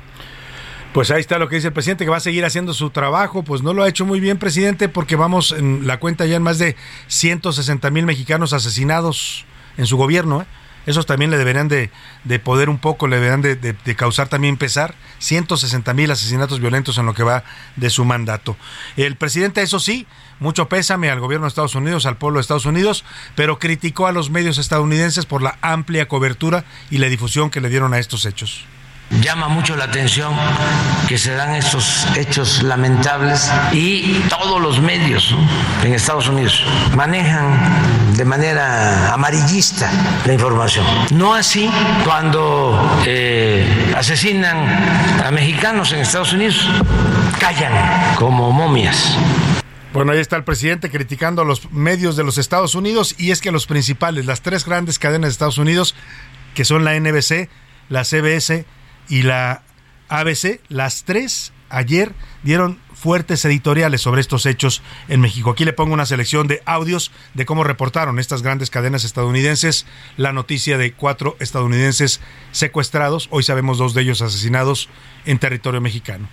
Pues 0.93 1.11
ahí 1.11 1.21
está 1.21 1.37
lo 1.37 1.47
que 1.49 1.55
dice 1.55 1.67
el 1.67 1.73
presidente, 1.73 2.03
que 2.03 2.09
va 2.09 2.17
a 2.17 2.21
seguir 2.21 2.45
haciendo 2.45 2.73
su 2.73 2.89
trabajo. 2.89 3.43
Pues 3.43 3.61
no 3.61 3.73
lo 3.73 3.83
ha 3.83 3.89
hecho 3.89 4.05
muy 4.05 4.19
bien, 4.19 4.39
presidente, 4.39 4.89
porque 4.89 5.15
vamos 5.15 5.51
en 5.51 5.85
la 5.85 5.99
cuenta 5.99 6.25
ya 6.25 6.35
en 6.35 6.43
más 6.43 6.57
de 6.57 6.75
160 7.07 7.89
mil 7.91 8.05
mexicanos 8.05 8.53
asesinados 8.53 9.45
en 9.77 9.85
su 9.85 9.97
gobierno. 9.97 10.41
¿eh? 10.41 10.45
Esos 10.87 11.05
también 11.05 11.29
le 11.29 11.37
deberían 11.37 11.67
de, 11.67 11.91
de 12.23 12.39
poder 12.39 12.69
un 12.69 12.79
poco, 12.79 13.07
le 13.07 13.17
deberían 13.17 13.43
de, 13.43 13.55
de, 13.55 13.73
de 13.73 13.95
causar 13.95 14.29
también 14.29 14.57
pesar. 14.57 14.95
160 15.19 15.93
mil 15.93 16.09
asesinatos 16.09 16.59
violentos 16.59 16.97
en 16.97 17.05
lo 17.05 17.13
que 17.13 17.21
va 17.21 17.43
de 17.75 17.91
su 17.91 18.03
mandato. 18.03 18.57
El 18.97 19.15
presidente, 19.15 19.61
eso 19.61 19.79
sí, 19.79 20.07
mucho 20.39 20.69
pésame 20.69 21.11
al 21.11 21.19
gobierno 21.19 21.45
de 21.45 21.49
Estados 21.49 21.75
Unidos, 21.75 22.07
al 22.07 22.17
pueblo 22.17 22.39
de 22.39 22.41
Estados 22.41 22.65
Unidos, 22.65 23.05
pero 23.35 23.59
criticó 23.59 24.07
a 24.07 24.11
los 24.11 24.31
medios 24.31 24.57
estadounidenses 24.57 25.27
por 25.27 25.43
la 25.43 25.59
amplia 25.61 26.07
cobertura 26.07 26.65
y 26.89 26.97
la 26.97 27.09
difusión 27.09 27.51
que 27.51 27.61
le 27.61 27.69
dieron 27.69 27.93
a 27.93 27.99
estos 27.99 28.25
hechos. 28.25 28.65
Llama 29.09 29.47
mucho 29.47 29.75
la 29.75 29.85
atención 29.85 30.35
que 31.07 31.17
se 31.17 31.33
dan 31.33 31.55
estos 31.55 32.05
hechos 32.15 32.61
lamentables 32.61 33.51
y 33.73 34.19
todos 34.29 34.61
los 34.61 34.79
medios 34.79 35.35
en 35.83 35.93
Estados 35.93 36.29
Unidos 36.29 36.63
manejan 36.95 38.13
de 38.15 38.23
manera 38.23 39.11
amarillista 39.11 39.91
la 40.25 40.33
información. 40.33 40.85
No 41.11 41.33
así 41.33 41.69
cuando 42.05 43.01
eh, 43.07 43.93
asesinan 43.97 44.57
a 45.25 45.31
mexicanos 45.31 45.91
en 45.91 46.01
Estados 46.01 46.31
Unidos, 46.31 46.69
callan 47.39 48.15
como 48.15 48.51
momias. 48.51 49.17
Bueno, 49.91 50.11
ahí 50.11 50.19
está 50.19 50.35
el 50.35 50.43
presidente 50.43 50.91
criticando 50.91 51.41
a 51.41 51.45
los 51.45 51.71
medios 51.71 52.15
de 52.15 52.23
los 52.23 52.37
Estados 52.37 52.75
Unidos 52.75 53.15
y 53.17 53.31
es 53.31 53.41
que 53.41 53.51
los 53.51 53.65
principales, 53.65 54.27
las 54.27 54.41
tres 54.41 54.65
grandes 54.65 54.99
cadenas 54.99 55.29
de 55.29 55.31
Estados 55.31 55.57
Unidos, 55.57 55.95
que 56.53 56.63
son 56.63 56.85
la 56.85 56.97
NBC, 56.99 57.49
la 57.89 58.03
CBS 58.03 58.65
y 59.09 59.23
la 59.23 59.63
ABC, 60.07 60.61
las 60.69 61.03
tres 61.03 61.51
ayer 61.69 62.13
dieron 62.43 62.79
fuertes 62.93 63.45
editoriales 63.45 64.01
sobre 64.01 64.21
estos 64.21 64.45
hechos 64.45 64.81
en 65.07 65.21
México. 65.21 65.51
Aquí 65.51 65.65
le 65.65 65.73
pongo 65.73 65.93
una 65.93 66.05
selección 66.05 66.47
de 66.47 66.61
audios 66.65 67.11
de 67.33 67.45
cómo 67.45 67.63
reportaron 67.63 68.19
estas 68.19 68.41
grandes 68.41 68.69
cadenas 68.69 69.05
estadounidenses 69.05 69.85
la 70.17 70.33
noticia 70.33 70.77
de 70.77 70.93
cuatro 70.93 71.37
estadounidenses 71.39 72.19
secuestrados, 72.51 73.27
hoy 73.31 73.43
sabemos 73.43 73.77
dos 73.77 73.93
de 73.93 74.01
ellos 74.01 74.21
asesinados 74.21 74.89
en 75.25 75.39
territorio 75.39 75.79
mexicano. 75.79 76.27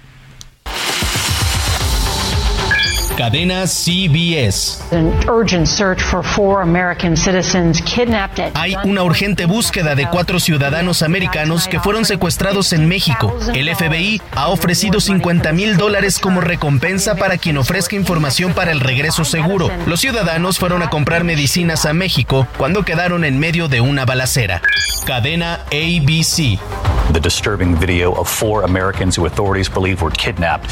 Cadena 3.16 3.66
CBS. 3.66 4.78
Hay 8.52 8.76
una 8.84 9.02
urgente 9.04 9.46
búsqueda 9.46 9.94
de 9.94 10.06
cuatro 10.06 10.38
ciudadanos 10.38 11.02
americanos 11.02 11.66
que 11.66 11.80
fueron 11.80 12.04
secuestrados 12.04 12.74
en 12.74 12.86
México. 12.86 13.34
El 13.54 13.74
FBI 13.74 14.20
ha 14.32 14.48
ofrecido 14.48 15.00
50 15.00 15.50
mil 15.52 15.78
dólares 15.78 16.18
como 16.18 16.42
recompensa 16.42 17.14
para 17.14 17.38
quien 17.38 17.56
ofrezca 17.56 17.96
información 17.96 18.52
para 18.52 18.70
el 18.70 18.80
regreso 18.80 19.24
seguro. 19.24 19.70
Los 19.86 20.00
ciudadanos 20.00 20.58
fueron 20.58 20.82
a 20.82 20.90
comprar 20.90 21.24
medicinas 21.24 21.86
a 21.86 21.94
México 21.94 22.46
cuando 22.58 22.84
quedaron 22.84 23.24
en 23.24 23.38
medio 23.38 23.68
de 23.68 23.80
una 23.80 24.04
balacera. 24.04 24.60
Cadena 25.06 25.60
ABC. 25.70 26.58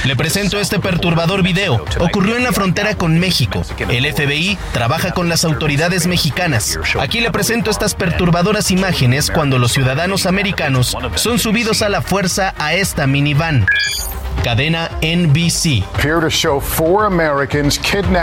Le 0.04 0.16
presento 0.16 0.58
este 0.58 0.80
perturbador 0.80 1.42
video. 1.44 1.84
Ocurrió 2.00 2.33
en 2.36 2.44
la 2.44 2.52
frontera 2.52 2.94
con 2.94 3.18
México. 3.18 3.62
El 3.88 4.12
FBI 4.12 4.58
trabaja 4.72 5.12
con 5.12 5.28
las 5.28 5.44
autoridades 5.44 6.06
mexicanas. 6.06 6.78
Aquí 7.00 7.20
le 7.20 7.30
presento 7.30 7.70
estas 7.70 7.94
perturbadoras 7.94 8.70
imágenes 8.70 9.30
cuando 9.30 9.58
los 9.58 9.72
ciudadanos 9.72 10.26
americanos 10.26 10.96
son 11.14 11.38
subidos 11.38 11.82
a 11.82 11.88
la 11.88 12.02
fuerza 12.02 12.54
a 12.58 12.74
esta 12.74 13.06
minivan 13.06 13.66
cadena 14.42 14.90
NBC. 15.02 15.84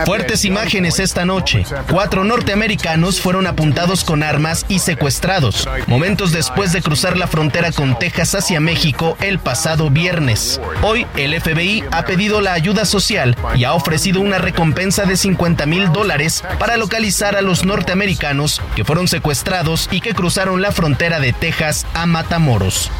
Fuertes 0.05 0.45
imágenes 0.45 0.99
esta 0.99 1.25
noche. 1.25 1.63
Cuatro 1.89 2.23
norteamericanos 2.23 3.21
fueron 3.21 3.47
apuntados 3.47 4.03
con 4.03 4.23
armas 4.23 4.65
y 4.67 4.79
secuestrados, 4.79 5.67
momentos 5.87 6.31
después 6.31 6.73
de 6.73 6.81
cruzar 6.81 7.17
la 7.17 7.27
frontera 7.27 7.71
con 7.71 7.97
Texas 7.97 8.35
hacia 8.35 8.59
México 8.59 9.17
el 9.21 9.39
pasado 9.39 9.89
viernes. 9.89 10.61
Hoy 10.81 11.05
el 11.15 11.39
FBI 11.39 11.83
ha 11.91 12.05
pedido 12.05 12.41
la 12.41 12.53
ayuda 12.53 12.85
social 12.85 13.35
y 13.55 13.63
ha 13.63 13.73
ofrecido 13.73 14.21
una 14.21 14.37
recompensa 14.37 15.05
de 15.05 15.17
50 15.17 15.65
mil 15.65 15.91
dólares 15.91 16.43
para 16.59 16.77
localizar 16.77 17.35
a 17.35 17.41
los 17.41 17.65
norteamericanos 17.65 18.61
que 18.75 18.85
fueron 18.85 19.07
secuestrados 19.07 19.87
y 19.91 20.01
que 20.01 20.13
cruzaron 20.13 20.61
la 20.61 20.71
frontera 20.71 21.19
de 21.19 21.33
Texas 21.33 21.85
a 21.93 22.05
Matamoros. 22.05 22.91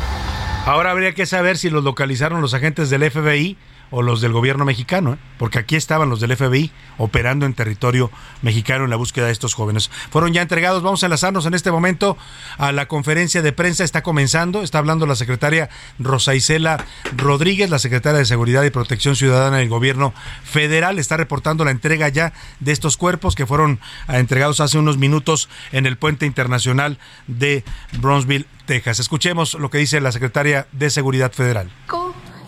Ahora 0.65 0.91
habría 0.91 1.13
que 1.13 1.25
saber 1.25 1.57
si 1.57 1.69
los 1.69 1.83
localizaron 1.83 2.39
los 2.41 2.53
agentes 2.53 2.89
del 2.89 3.09
FBI 3.09 3.57
o 3.91 4.01
los 4.01 4.21
del 4.21 4.31
gobierno 4.31 4.65
mexicano, 4.65 5.13
¿eh? 5.13 5.17
porque 5.37 5.59
aquí 5.59 5.75
estaban 5.75 6.09
los 6.09 6.19
del 6.19 6.35
FBI 6.35 6.71
operando 6.97 7.45
en 7.45 7.53
territorio 7.53 8.09
mexicano 8.41 8.85
en 8.85 8.89
la 8.89 8.95
búsqueda 8.95 9.27
de 9.27 9.31
estos 9.31 9.53
jóvenes. 9.53 9.91
Fueron 10.09 10.33
ya 10.33 10.41
entregados, 10.41 10.81
vamos 10.81 11.03
a 11.03 11.07
enlazarnos 11.07 11.45
en 11.45 11.53
este 11.53 11.71
momento 11.71 12.17
a 12.57 12.71
la 12.71 12.87
conferencia 12.87 13.41
de 13.41 13.51
prensa, 13.51 13.83
está 13.83 14.01
comenzando, 14.01 14.63
está 14.63 14.79
hablando 14.79 15.05
la 15.05 15.15
secretaria 15.15 15.69
Rosa 15.99 16.33
Isela 16.33 16.83
Rodríguez, 17.15 17.69
la 17.69 17.79
secretaria 17.79 18.19
de 18.19 18.25
Seguridad 18.25 18.63
y 18.63 18.69
Protección 18.69 19.15
Ciudadana 19.15 19.57
del 19.57 19.69
gobierno 19.69 20.13
federal, 20.43 20.97
está 20.97 21.17
reportando 21.17 21.65
la 21.65 21.71
entrega 21.71 22.07
ya 22.09 22.33
de 22.59 22.71
estos 22.71 22.97
cuerpos 22.97 23.35
que 23.35 23.45
fueron 23.45 23.79
ah, 24.07 24.19
entregados 24.19 24.61
hace 24.61 24.77
unos 24.77 24.97
minutos 24.97 25.49
en 25.71 25.85
el 25.85 25.97
puente 25.97 26.25
internacional 26.25 26.97
de 27.27 27.63
Bronzeville, 27.99 28.47
Texas. 28.65 28.99
Escuchemos 28.99 29.55
lo 29.55 29.69
que 29.69 29.79
dice 29.79 29.99
la 29.99 30.13
secretaria 30.13 30.67
de 30.71 30.89
Seguridad 30.89 31.33
Federal 31.33 31.69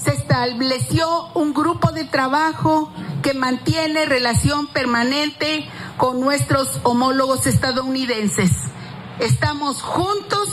se 0.03 0.11
estableció 0.11 1.29
un 1.33 1.53
grupo 1.53 1.91
de 1.91 2.03
trabajo 2.03 2.91
que 3.21 3.33
mantiene 3.33 4.05
relación 4.05 4.67
permanente 4.67 5.67
con 5.97 6.19
nuestros 6.19 6.81
homólogos 6.83 7.47
estadounidenses. 7.47 8.51
Estamos 9.19 9.81
juntos, 9.81 10.49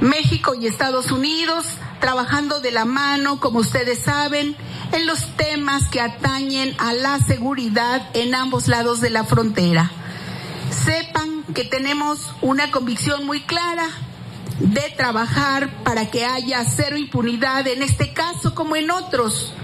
México 0.00 0.54
y 0.54 0.66
Estados 0.66 1.10
Unidos, 1.10 1.66
trabajando 2.00 2.60
de 2.60 2.70
la 2.70 2.86
mano, 2.86 3.38
como 3.40 3.58
ustedes 3.58 3.98
saben, 3.98 4.56
en 4.92 5.06
los 5.06 5.36
temas 5.36 5.88
que 5.88 6.00
atañen 6.00 6.74
a 6.78 6.94
la 6.94 7.18
seguridad 7.18 8.08
en 8.14 8.34
ambos 8.34 8.68
lados 8.68 9.00
de 9.00 9.10
la 9.10 9.24
frontera. 9.24 9.90
Sepan 10.84 11.44
que 11.54 11.64
tenemos 11.64 12.32
una 12.40 12.70
convicción 12.70 13.26
muy 13.26 13.42
clara 13.42 13.88
de 14.60 14.92
trabajar 14.96 15.70
para 15.84 16.10
que 16.10 16.24
haya 16.24 16.64
cero 16.64 16.96
impunidad 16.96 17.66
en 17.66 17.82
este 17.82 18.12
caso 18.12 18.54
como 18.54 18.76
en 18.76 18.90
otros 18.90 19.54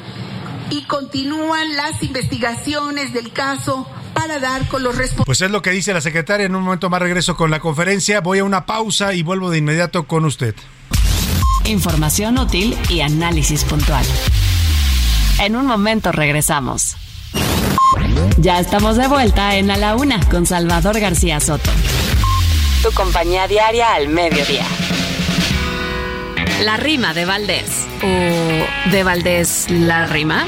y 0.71 0.83
continúan 0.85 1.77
las 1.77 2.03
investigaciones 2.03 3.13
del 3.13 3.33
caso 3.33 3.87
para 4.15 4.39
dar 4.39 4.67
con 4.69 4.83
los 4.83 4.97
responsables. 4.97 5.27
Pues 5.27 5.43
es 5.43 5.51
lo 5.51 5.63
que 5.63 5.71
dice 5.71 5.93
la 5.93 6.01
secretaria. 6.01 6.47
En 6.47 6.57
un 6.57 6.65
momento 6.65 6.91
más 6.91 7.01
regreso 7.01 7.37
con 7.37 7.51
la 7.51 7.61
conferencia. 7.61 8.21
Voy 8.21 8.39
a 8.39 8.45
una 8.45 8.67
pausa 8.67 9.13
y 9.13 9.23
vuelvo 9.23 9.51
de 9.51 9.59
inmediato 9.59 10.07
con 10.07 10.25
usted. 10.25 10.55
Información 11.65 12.39
útil 12.39 12.77
y 12.89 13.01
análisis 13.01 13.65
puntual. 13.65 14.05
En 15.41 15.55
un 15.55 15.67
momento 15.67 16.11
regresamos. 16.11 16.97
Ya 18.39 18.59
estamos 18.59 18.97
de 18.97 19.07
vuelta 19.07 19.57
en 19.57 19.71
A 19.71 19.77
la 19.77 19.95
Una 19.95 20.27
con 20.29 20.47
Salvador 20.47 20.99
García 20.99 21.39
Soto 21.41 21.71
tu 22.87 22.93
compañía 22.93 23.49
diaria 23.49 23.95
al 23.95 24.09
mediodía. 24.09 24.65
La 26.65 26.77
rima 26.79 27.13
de 27.13 27.27
Valdés. 27.27 27.87
¿O 28.03 28.91
de 28.91 29.03
Valdés 29.03 29.67
la 29.69 30.07
rima? 30.07 30.47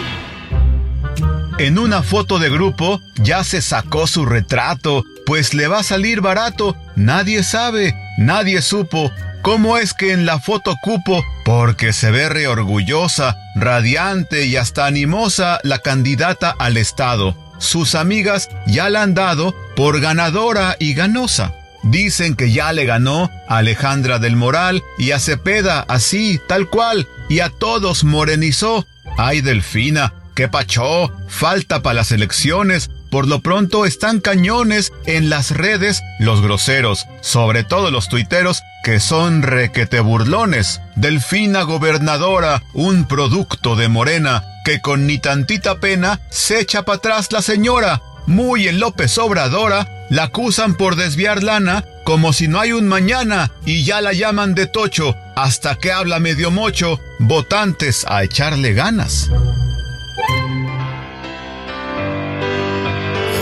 En 1.58 1.78
una 1.78 2.02
foto 2.02 2.38
de 2.38 2.48
grupo 2.48 3.00
ya 3.16 3.44
se 3.44 3.60
sacó 3.60 4.06
su 4.06 4.24
retrato, 4.24 5.04
pues 5.26 5.52
le 5.52 5.68
va 5.68 5.80
a 5.80 5.82
salir 5.82 6.20
barato. 6.20 6.76
Nadie 6.96 7.42
sabe, 7.42 7.94
nadie 8.16 8.62
supo 8.62 9.12
cómo 9.42 9.76
es 9.76 9.92
que 9.92 10.12
en 10.12 10.24
la 10.24 10.40
foto 10.40 10.76
cupo, 10.82 11.22
porque 11.44 11.92
se 11.92 12.10
ve 12.10 12.28
reorgullosa, 12.28 13.36
radiante 13.54 14.46
y 14.46 14.56
hasta 14.56 14.86
animosa 14.86 15.60
la 15.62 15.80
candidata 15.80 16.54
al 16.58 16.76
Estado. 16.76 17.36
Sus 17.58 17.94
amigas 17.94 18.48
ya 18.66 18.88
la 18.88 19.02
han 19.02 19.14
dado 19.14 19.54
por 19.76 20.00
ganadora 20.00 20.76
y 20.78 20.94
ganosa. 20.94 21.52
Dicen 21.82 22.34
que 22.34 22.50
ya 22.50 22.72
le 22.72 22.84
ganó 22.84 23.30
a 23.48 23.58
Alejandra 23.58 24.18
del 24.18 24.36
Moral 24.36 24.82
y 24.98 25.12
a 25.12 25.18
Cepeda, 25.18 25.84
así, 25.88 26.40
tal 26.48 26.68
cual, 26.68 27.08
y 27.28 27.40
a 27.40 27.50
todos 27.50 28.04
morenizó. 28.04 28.86
Ay, 29.16 29.40
Delfina, 29.40 30.12
qué 30.34 30.48
pachó, 30.48 31.12
falta 31.28 31.82
para 31.82 31.94
las 31.94 32.12
elecciones. 32.12 32.90
Por 33.10 33.26
lo 33.26 33.40
pronto 33.40 33.86
están 33.86 34.20
cañones 34.20 34.92
en 35.06 35.30
las 35.30 35.52
redes 35.52 36.02
los 36.18 36.42
groseros, 36.42 37.06
sobre 37.22 37.64
todo 37.64 37.90
los 37.90 38.08
tuiteros 38.10 38.62
que 38.84 39.00
son 39.00 39.42
requete 39.42 40.00
burlones. 40.00 40.82
Delfina 40.94 41.62
gobernadora, 41.62 42.62
un 42.74 43.06
producto 43.06 43.76
de 43.76 43.88
Morena, 43.88 44.44
que 44.64 44.80
con 44.80 45.06
ni 45.06 45.18
tantita 45.18 45.80
pena 45.80 46.20
se 46.28 46.60
echa 46.60 46.82
para 46.82 46.96
atrás 46.98 47.32
la 47.32 47.40
señora 47.40 48.02
muy 48.28 48.68
en 48.68 48.78
López 48.78 49.16
Obradora, 49.18 49.88
la 50.10 50.24
acusan 50.24 50.74
por 50.74 50.96
desviar 50.96 51.42
lana 51.42 51.84
como 52.04 52.32
si 52.32 52.46
no 52.46 52.60
hay 52.60 52.72
un 52.72 52.86
mañana 52.86 53.52
y 53.64 53.84
ya 53.84 54.00
la 54.00 54.12
llaman 54.12 54.54
de 54.54 54.66
tocho 54.66 55.16
hasta 55.34 55.76
que 55.76 55.92
habla 55.92 56.20
medio 56.20 56.50
mocho, 56.50 57.00
votantes 57.18 58.04
a 58.06 58.22
echarle 58.22 58.74
ganas. 58.74 59.30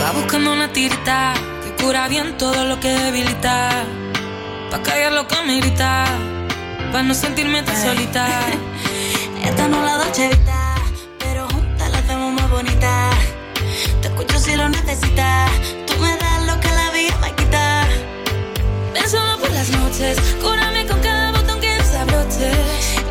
Va 0.00 0.12
buscando 0.12 0.52
una 0.52 0.72
tirita 0.72 1.34
que 1.64 1.82
cura 1.82 2.06
bien 2.08 2.38
todo 2.38 2.64
lo 2.64 2.78
que 2.78 2.88
debilita, 2.88 3.84
pa' 4.70 4.82
callar 4.82 5.12
lo 5.12 5.26
que 5.26 5.42
me 5.46 5.60
grita, 5.60 6.06
pa' 6.92 7.02
no 7.02 7.14
sentirme 7.14 7.62
tan 7.64 7.76
solita. 7.76 8.28
Esta 9.44 9.68
no 9.68 9.84
la 9.84 9.98
dochevita, 9.98 10.74
pero 11.18 11.48
juntas 11.48 11.90
la 11.90 11.98
hacemos 11.98 12.32
más 12.32 12.50
bonita 12.50 13.10
escucho 14.02 14.38
si 14.38 14.56
lo 14.56 14.68
necesitas. 14.68 15.50
Tú 15.86 15.94
me 15.98 16.16
das 16.16 16.42
lo 16.46 16.58
que 16.60 16.68
la 16.68 16.90
vida 16.90 17.16
me 17.18 17.34
quita. 17.34 17.86
Ven 18.94 19.08
solo 19.08 19.38
por 19.38 19.50
las 19.50 19.68
noches, 19.70 20.18
cúrame 20.40 20.86
con 20.86 21.00
cada 21.00 21.32
botón 21.32 21.60
que 21.60 21.76
desabroche. 21.76 22.50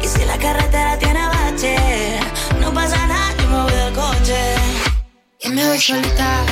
Y 0.01 0.08
si 0.08 0.25
la 0.25 0.38
carretera 0.38 0.97
tiene 0.97 1.25
bache, 1.28 2.19
no 2.60 2.73
pasa 2.73 3.06
nada, 3.08 3.34
yo 3.38 3.47
me 3.49 3.62
voy 3.63 3.73
del 3.73 3.93
coche. 3.93 4.56
Y 5.41 5.49
me 5.49 5.67
voy 5.67 5.80
solita, 5.80 6.43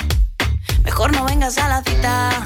mejor 0.83 1.11
no 1.13 1.25
vengas 1.25 1.57
a 1.57 1.67
la 1.67 1.83
cita. 1.83 2.43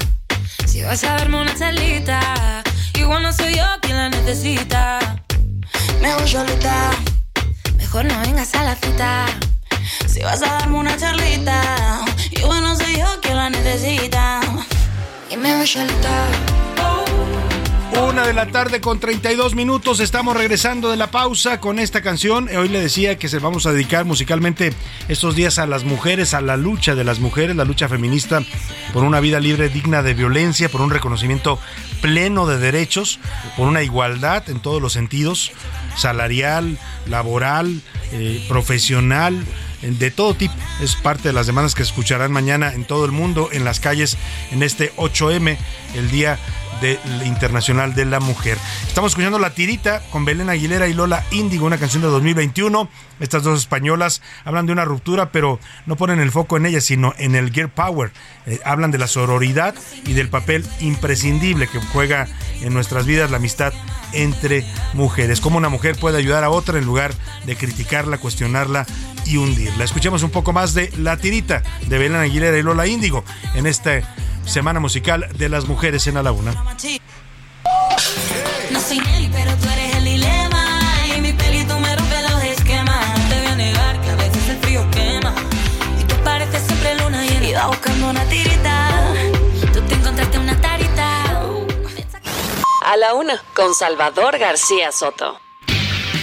Si 0.66 0.82
vas 0.82 1.04
a 1.04 1.16
darme 1.16 1.40
una 1.40 1.54
charlita, 1.54 2.62
igual 2.94 3.22
no 3.22 3.32
soy 3.32 3.54
yo 3.54 3.64
quien 3.82 3.96
la 3.96 4.08
necesita. 4.08 4.98
Me 6.00 6.14
voy 6.14 6.28
solita, 6.28 6.90
mejor 7.76 8.04
no 8.06 8.18
vengas 8.20 8.54
a 8.54 8.64
la 8.64 8.76
cita. 8.76 9.26
Si 10.06 10.20
vas 10.20 10.42
a 10.42 10.46
darme 10.46 10.78
una 10.78 10.96
charlita, 10.96 12.04
y 12.30 12.42
bueno, 12.42 12.76
soy 12.76 12.96
yo 12.98 13.20
quien 13.20 13.36
la 13.36 13.50
necesita. 13.50 14.40
Y 15.30 15.36
me 15.36 15.56
voy 15.56 15.66
solita. 15.66 16.26
Una 18.00 18.24
de 18.26 18.32
la 18.32 18.46
tarde 18.46 18.80
con 18.80 19.00
32 19.00 19.56
minutos. 19.56 19.98
Estamos 19.98 20.36
regresando 20.36 20.88
de 20.90 20.96
la 20.96 21.10
pausa 21.10 21.58
con 21.58 21.80
esta 21.80 22.00
canción. 22.00 22.48
Hoy 22.56 22.68
le 22.68 22.80
decía 22.80 23.18
que 23.18 23.28
se 23.28 23.40
vamos 23.40 23.66
a 23.66 23.72
dedicar 23.72 24.04
musicalmente 24.04 24.72
estos 25.08 25.34
días 25.34 25.58
a 25.58 25.66
las 25.66 25.82
mujeres, 25.82 26.32
a 26.32 26.40
la 26.40 26.56
lucha 26.56 26.94
de 26.94 27.02
las 27.02 27.18
mujeres, 27.18 27.56
la 27.56 27.64
lucha 27.64 27.88
feminista 27.88 28.42
por 28.92 29.02
una 29.02 29.18
vida 29.18 29.40
libre, 29.40 29.68
digna 29.68 30.02
de 30.02 30.14
violencia, 30.14 30.68
por 30.68 30.80
un 30.80 30.90
reconocimiento 30.90 31.58
pleno 32.00 32.46
de 32.46 32.58
derechos, 32.58 33.18
por 33.56 33.66
una 33.66 33.82
igualdad 33.82 34.48
en 34.48 34.60
todos 34.60 34.80
los 34.80 34.92
sentidos, 34.92 35.50
salarial, 35.96 36.78
laboral, 37.06 37.82
eh, 38.12 38.44
profesional 38.48 39.44
de 39.82 40.10
todo 40.10 40.34
tipo. 40.34 40.54
Es 40.82 40.96
parte 40.96 41.28
de 41.28 41.32
las 41.32 41.46
demandas 41.46 41.74
que 41.74 41.82
escucharán 41.82 42.32
mañana 42.32 42.72
en 42.72 42.84
todo 42.84 43.04
el 43.04 43.12
mundo, 43.12 43.48
en 43.52 43.64
las 43.64 43.80
calles, 43.80 44.16
en 44.50 44.62
este 44.62 44.92
8M, 44.96 45.56
el 45.94 46.10
Día 46.10 46.38
de, 46.80 46.98
Internacional 47.24 47.94
de 47.94 48.04
la 48.04 48.20
Mujer. 48.20 48.58
Estamos 48.86 49.12
escuchando 49.12 49.38
La 49.38 49.50
Tirita 49.50 50.02
con 50.10 50.24
Belén 50.24 50.50
Aguilera 50.50 50.88
y 50.88 50.94
Lola 50.94 51.24
Índigo, 51.30 51.66
una 51.66 51.78
canción 51.78 52.02
de 52.02 52.08
2021. 52.08 52.88
Estas 53.20 53.42
dos 53.42 53.58
españolas 53.58 54.22
hablan 54.44 54.66
de 54.66 54.72
una 54.72 54.84
ruptura, 54.84 55.32
pero 55.32 55.58
no 55.86 55.96
ponen 55.96 56.20
el 56.20 56.30
foco 56.30 56.56
en 56.56 56.66
ella, 56.66 56.80
sino 56.80 57.14
en 57.18 57.34
el 57.34 57.52
Gear 57.52 57.68
Power. 57.68 58.12
Eh, 58.46 58.60
hablan 58.64 58.90
de 58.90 58.98
la 58.98 59.08
sororidad 59.08 59.74
y 60.04 60.12
del 60.12 60.28
papel 60.28 60.64
imprescindible 60.80 61.66
que 61.66 61.80
juega 61.80 62.28
en 62.60 62.72
nuestras 62.72 63.06
vidas 63.06 63.30
la 63.30 63.38
amistad 63.38 63.72
entre 64.12 64.64
mujeres. 64.94 65.40
Cómo 65.40 65.58
una 65.58 65.68
mujer 65.68 65.96
puede 65.96 66.18
ayudar 66.18 66.44
a 66.44 66.50
otra 66.50 66.78
en 66.78 66.84
lugar 66.84 67.12
de 67.44 67.56
criticarla, 67.56 68.18
cuestionarla 68.18 68.86
y 69.26 69.36
hundirla. 69.36 69.84
Escuchemos 69.84 70.22
un 70.22 70.30
poco 70.30 70.52
más 70.52 70.74
de 70.74 70.90
La 70.98 71.16
Tirita 71.16 71.62
de 71.86 71.98
Belén 71.98 72.16
Aguilera 72.20 72.56
y 72.56 72.62
Lola 72.62 72.86
Índigo 72.86 73.24
en 73.54 73.66
esta 73.66 74.00
Semana 74.48 74.80
Musical 74.80 75.28
de 75.34 75.48
las 75.50 75.68
Mujeres 75.68 76.06
en 76.06 76.16
A 76.16 76.22
la 76.22 76.32
Una. 76.32 76.52
No 76.52 76.64
soy 78.80 78.98
Nelly, 78.98 79.28
pero 79.30 79.54
tú 79.56 79.68
eres 79.68 79.96
el 79.96 80.04
dilema. 80.04 80.80
Y 81.14 81.20
mi 81.20 81.34
pelito 81.34 81.78
me 81.78 81.94
rompe 81.94 82.22
los 82.22 82.42
esquemas. 82.42 83.18
No 83.18 83.28
te 83.28 83.38
voy 83.40 83.46
a 83.46 83.54
negar 83.56 84.00
que 84.00 84.10
a 84.10 84.16
veces 84.16 84.48
el 84.48 84.56
frío 84.58 84.90
quema. 84.90 85.34
Y 86.00 86.04
tú 86.04 86.14
pareces 86.24 86.62
siempre 86.62 86.94
luna 86.94 87.26
llena. 87.26 87.46
Iba 87.46 87.66
buscando 87.66 88.08
una 88.08 88.24
tirita. 88.24 89.12
Tú 89.72 89.82
te 89.82 89.94
encontraste 89.94 90.38
una 90.38 90.58
tarita. 90.58 91.24
A 92.86 92.96
la 92.96 93.12
una, 93.14 93.42
con 93.54 93.74
Salvador 93.74 94.38
García 94.38 94.90
Soto. 94.92 95.38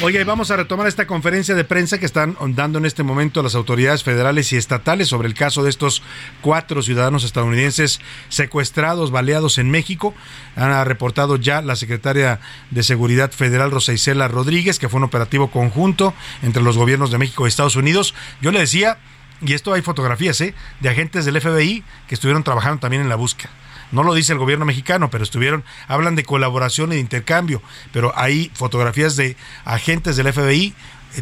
Oye, 0.01 0.23
vamos 0.25 0.51
a 0.51 0.57
retomar 0.57 0.87
esta 0.87 1.07
conferencia 1.07 1.55
de 1.55 1.63
prensa 1.63 1.97
que 1.97 2.05
están 2.05 2.35
dando 2.49 2.79
en 2.79 2.85
este 2.85 3.01
momento 3.01 3.41
las 3.41 3.55
autoridades 3.55 4.03
federales 4.03 4.51
y 4.51 4.57
estatales 4.57 5.07
sobre 5.07 5.29
el 5.29 5.33
caso 5.33 5.63
de 5.63 5.69
estos 5.69 6.03
cuatro 6.41 6.83
ciudadanos 6.83 7.23
estadounidenses 7.23 8.01
secuestrados, 8.27 9.09
baleados 9.09 9.57
en 9.57 9.71
México. 9.71 10.13
Han 10.57 10.85
reportado 10.85 11.37
ya 11.37 11.61
la 11.61 11.77
secretaria 11.77 12.41
de 12.71 12.83
Seguridad 12.83 13.31
Federal, 13.31 13.71
Rosa 13.71 13.93
Isela 13.93 14.27
Rodríguez, 14.27 14.79
que 14.79 14.89
fue 14.89 14.97
un 14.97 15.05
operativo 15.05 15.49
conjunto 15.49 16.13
entre 16.43 16.61
los 16.61 16.77
gobiernos 16.77 17.09
de 17.09 17.17
México 17.17 17.45
y 17.45 17.47
Estados 17.47 17.77
Unidos. 17.77 18.13
Yo 18.41 18.51
le 18.51 18.59
decía, 18.59 18.97
y 19.41 19.53
esto 19.53 19.73
hay 19.73 19.81
fotografías, 19.81 20.39
¿eh? 20.41 20.53
de 20.81 20.89
agentes 20.89 21.23
del 21.23 21.39
FBI 21.39 21.83
que 22.07 22.15
estuvieron 22.15 22.43
trabajando 22.43 22.81
también 22.81 23.01
en 23.01 23.09
la 23.09 23.15
búsqueda. 23.15 23.49
No 23.91 24.03
lo 24.03 24.13
dice 24.13 24.33
el 24.33 24.39
gobierno 24.39 24.65
mexicano, 24.65 25.09
pero 25.09 25.23
estuvieron, 25.23 25.63
hablan 25.87 26.15
de 26.15 26.23
colaboración 26.23 26.91
y 26.91 26.95
de 26.95 27.01
intercambio, 27.01 27.61
pero 27.91 28.11
hay 28.15 28.51
fotografías 28.53 29.15
de 29.15 29.37
agentes 29.63 30.15
del 30.15 30.31
FBI 30.31 30.73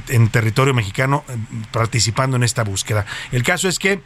en 0.07 0.29
territorio 0.29 0.73
mexicano 0.73 1.23
eh, 1.27 1.37
participando 1.71 2.37
en 2.37 2.43
esta 2.43 2.63
búsqueda. 2.63 3.05
El 3.31 3.43
caso 3.43 3.67
es 3.67 3.79
que 3.79 4.01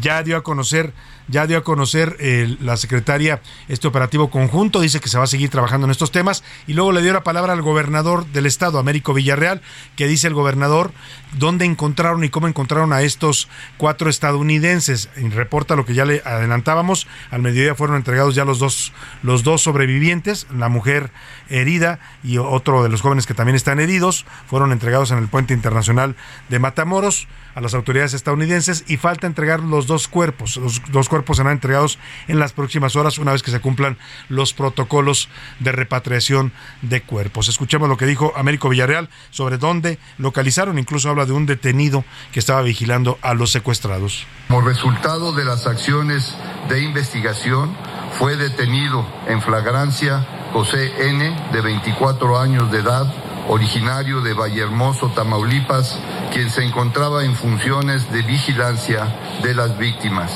ya 0.00 0.22
dio 0.22 0.36
a 0.36 0.42
conocer 0.42 0.92
ya 1.28 1.46
dio 1.46 1.58
a 1.58 1.64
conocer 1.64 2.16
la 2.60 2.76
secretaria 2.76 3.40
este 3.68 3.86
operativo 3.86 4.30
conjunto, 4.30 4.80
dice 4.80 5.00
que 5.00 5.08
se 5.08 5.18
va 5.18 5.24
a 5.24 5.28
seguir 5.28 5.50
trabajando 5.50 5.86
en 5.86 5.90
estos 5.90 6.10
temas. 6.10 6.42
Y 6.66 6.74
luego 6.74 6.92
le 6.92 7.02
dio 7.02 7.12
la 7.12 7.22
palabra 7.22 7.52
al 7.52 7.62
gobernador 7.62 8.26
del 8.26 8.46
estado, 8.46 8.78
Américo 8.78 9.14
Villarreal, 9.14 9.62
que 9.96 10.08
dice 10.08 10.26
el 10.26 10.34
gobernador 10.34 10.92
dónde 11.38 11.64
encontraron 11.64 12.24
y 12.24 12.30
cómo 12.30 12.48
encontraron 12.48 12.92
a 12.92 13.02
estos 13.02 13.48
cuatro 13.76 14.10
estadounidenses. 14.10 15.10
Reporta 15.16 15.76
lo 15.76 15.84
que 15.84 15.94
ya 15.94 16.04
le 16.04 16.22
adelantábamos, 16.24 17.06
al 17.30 17.42
mediodía 17.42 17.74
fueron 17.74 17.96
entregados 17.96 18.34
ya 18.34 18.44
los 18.44 18.58
dos, 18.58 18.92
los 19.22 19.42
dos 19.42 19.62
sobrevivientes, 19.62 20.46
la 20.54 20.68
mujer 20.68 21.10
herida 21.48 21.98
y 22.22 22.38
otro 22.38 22.82
de 22.82 22.88
los 22.88 23.00
jóvenes 23.00 23.26
que 23.26 23.34
también 23.34 23.56
están 23.56 23.80
heridos, 23.80 24.26
fueron 24.46 24.72
entregados 24.72 25.10
en 25.10 25.18
el 25.18 25.28
puente 25.28 25.54
internacional 25.54 26.16
de 26.48 26.58
Matamoros 26.58 27.28
a 27.54 27.60
las 27.60 27.74
autoridades 27.74 28.14
estadounidenses 28.14 28.84
y 28.86 28.98
falta 28.98 29.26
entregar 29.26 29.60
los 29.60 29.86
dos 29.86 30.06
cuerpos. 30.06 30.56
Los 30.58 30.80
dos 30.92 31.08
cuerpos 31.08 31.38
serán 31.38 31.54
entregados 31.54 31.98
en 32.28 32.38
las 32.38 32.52
próximas 32.52 32.94
horas 32.94 33.18
una 33.18 33.32
vez 33.32 33.42
que 33.42 33.50
se 33.50 33.60
cumplan 33.60 33.98
los 34.28 34.52
protocolos 34.52 35.28
de 35.58 35.72
repatriación 35.72 36.52
de 36.82 37.02
cuerpos. 37.02 37.48
Escuchemos 37.48 37.88
lo 37.88 37.96
que 37.96 38.06
dijo 38.06 38.32
Américo 38.36 38.68
Villarreal 38.68 39.08
sobre 39.30 39.58
dónde 39.58 39.98
localizaron. 40.18 40.78
Incluso 40.78 41.10
habla 41.10 41.26
de 41.26 41.32
un 41.32 41.46
detenido 41.46 42.04
que 42.32 42.38
estaba 42.38 42.62
vigilando 42.62 43.18
a 43.22 43.34
los 43.34 43.50
secuestrados. 43.50 44.26
Como 44.46 44.60
resultado 44.60 45.32
de 45.32 45.44
las 45.44 45.66
acciones 45.66 46.36
de 46.68 46.80
investigación, 46.82 47.76
fue 48.18 48.36
detenido 48.36 49.06
en 49.26 49.42
flagrancia 49.42 50.26
José 50.52 51.10
N., 51.10 51.36
de 51.52 51.60
24 51.60 52.38
años 52.38 52.70
de 52.70 52.78
edad, 52.78 53.06
originario 53.48 54.20
de 54.20 54.34
Vallehermoso, 54.34 55.08
Tamaulipas, 55.08 55.98
quien 56.32 56.50
se 56.50 56.64
encontraba 56.64 57.24
en 57.24 57.34
funciones 57.34 58.10
de 58.12 58.22
vigilancia 58.22 59.06
de 59.42 59.54
las 59.54 59.78
víctimas. 59.78 60.30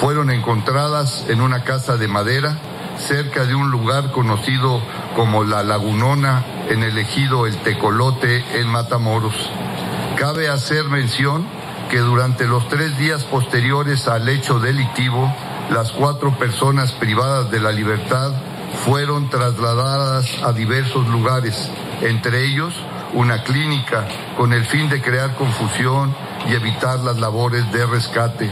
Fueron 0.00 0.30
encontradas 0.30 1.26
en 1.28 1.40
una 1.40 1.62
casa 1.62 1.96
de 1.96 2.08
madera 2.08 2.58
cerca 2.98 3.44
de 3.44 3.54
un 3.54 3.70
lugar 3.70 4.12
conocido 4.12 4.80
como 5.14 5.44
La 5.44 5.62
Lagunona 5.62 6.44
en 6.68 6.82
el 6.82 6.96
ejido 6.98 7.46
El 7.46 7.56
Tecolote 7.58 8.44
en 8.58 8.68
Matamoros. 8.68 9.34
Cabe 10.16 10.48
hacer 10.48 10.84
mención 10.84 11.46
que 11.90 11.98
durante 11.98 12.46
los 12.46 12.68
tres 12.68 12.96
días 12.98 13.24
posteriores 13.24 14.08
al 14.08 14.28
hecho 14.28 14.58
delictivo, 14.58 15.32
las 15.70 15.92
cuatro 15.92 16.36
personas 16.38 16.92
privadas 16.92 17.50
de 17.50 17.60
la 17.60 17.72
libertad 17.72 18.32
fueron 18.84 19.30
trasladadas 19.30 20.26
a 20.42 20.52
diversos 20.52 21.06
lugares, 21.08 21.70
entre 22.02 22.44
ellos 22.44 22.74
una 23.14 23.44
clínica, 23.44 24.06
con 24.36 24.52
el 24.52 24.64
fin 24.66 24.88
de 24.88 25.00
crear 25.00 25.36
confusión 25.36 26.14
y 26.48 26.54
evitar 26.54 26.98
las 27.00 27.18
labores 27.18 27.70
de 27.72 27.86
rescate. 27.86 28.50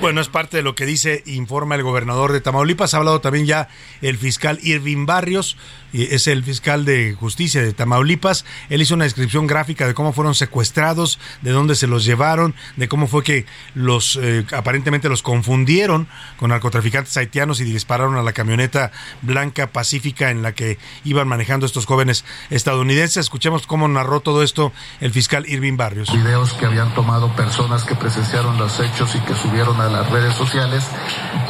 Bueno, 0.00 0.20
es 0.20 0.28
parte 0.28 0.56
de 0.56 0.62
lo 0.62 0.74
que 0.74 0.86
dice, 0.86 1.22
informa 1.26 1.74
el 1.74 1.82
gobernador 1.82 2.32
de 2.32 2.40
Tamaulipas. 2.40 2.94
Ha 2.94 2.96
hablado 2.96 3.20
también 3.20 3.46
ya 3.46 3.68
el 4.00 4.16
fiscal 4.16 4.58
Irving 4.62 5.06
Barrios, 5.06 5.56
es 5.92 6.26
el 6.26 6.42
fiscal 6.44 6.84
de 6.84 7.14
justicia 7.18 7.62
de 7.62 7.72
Tamaulipas. 7.72 8.44
Él 8.68 8.82
hizo 8.82 8.94
una 8.94 9.04
descripción 9.04 9.46
gráfica 9.46 9.86
de 9.86 9.94
cómo 9.94 10.12
fueron 10.12 10.34
secuestrados, 10.34 11.18
de 11.42 11.50
dónde 11.50 11.74
se 11.74 11.86
los 11.86 12.04
llevaron, 12.04 12.54
de 12.76 12.88
cómo 12.88 13.06
fue 13.06 13.22
que 13.22 13.46
los 13.74 14.18
eh, 14.20 14.44
aparentemente 14.52 15.08
los 15.08 15.22
confundieron 15.22 16.08
con 16.36 16.50
narcotraficantes 16.50 17.16
haitianos 17.16 17.60
y 17.60 17.64
dispararon 17.64 18.16
a 18.16 18.22
la 18.22 18.32
camioneta 18.32 18.90
blanca 19.22 19.68
pacífica 19.68 20.30
en 20.30 20.42
la 20.42 20.52
que 20.52 20.78
iban 21.04 21.28
manejando 21.28 21.66
estos 21.66 21.86
jóvenes 21.86 22.24
estadounidenses. 22.50 23.18
Escuchemos 23.18 23.66
cómo 23.66 23.88
narró 23.88 24.20
todo 24.20 24.42
esto 24.42 24.72
el 25.00 25.12
fiscal 25.12 25.46
Irving 25.48 25.76
Barrios. 25.76 26.12
Videos 26.12 26.52
que 26.54 26.66
habían 26.66 26.94
tomado 26.94 27.34
personas 27.36 27.84
que 27.84 27.94
presenciaron 27.94 28.58
los 28.58 28.80
hechos 28.80 29.14
y 29.14 29.20
que 29.20 29.34
subieron 29.34 29.80
a 29.80 29.88
las 29.88 30.10
redes 30.10 30.34
sociales 30.34 30.84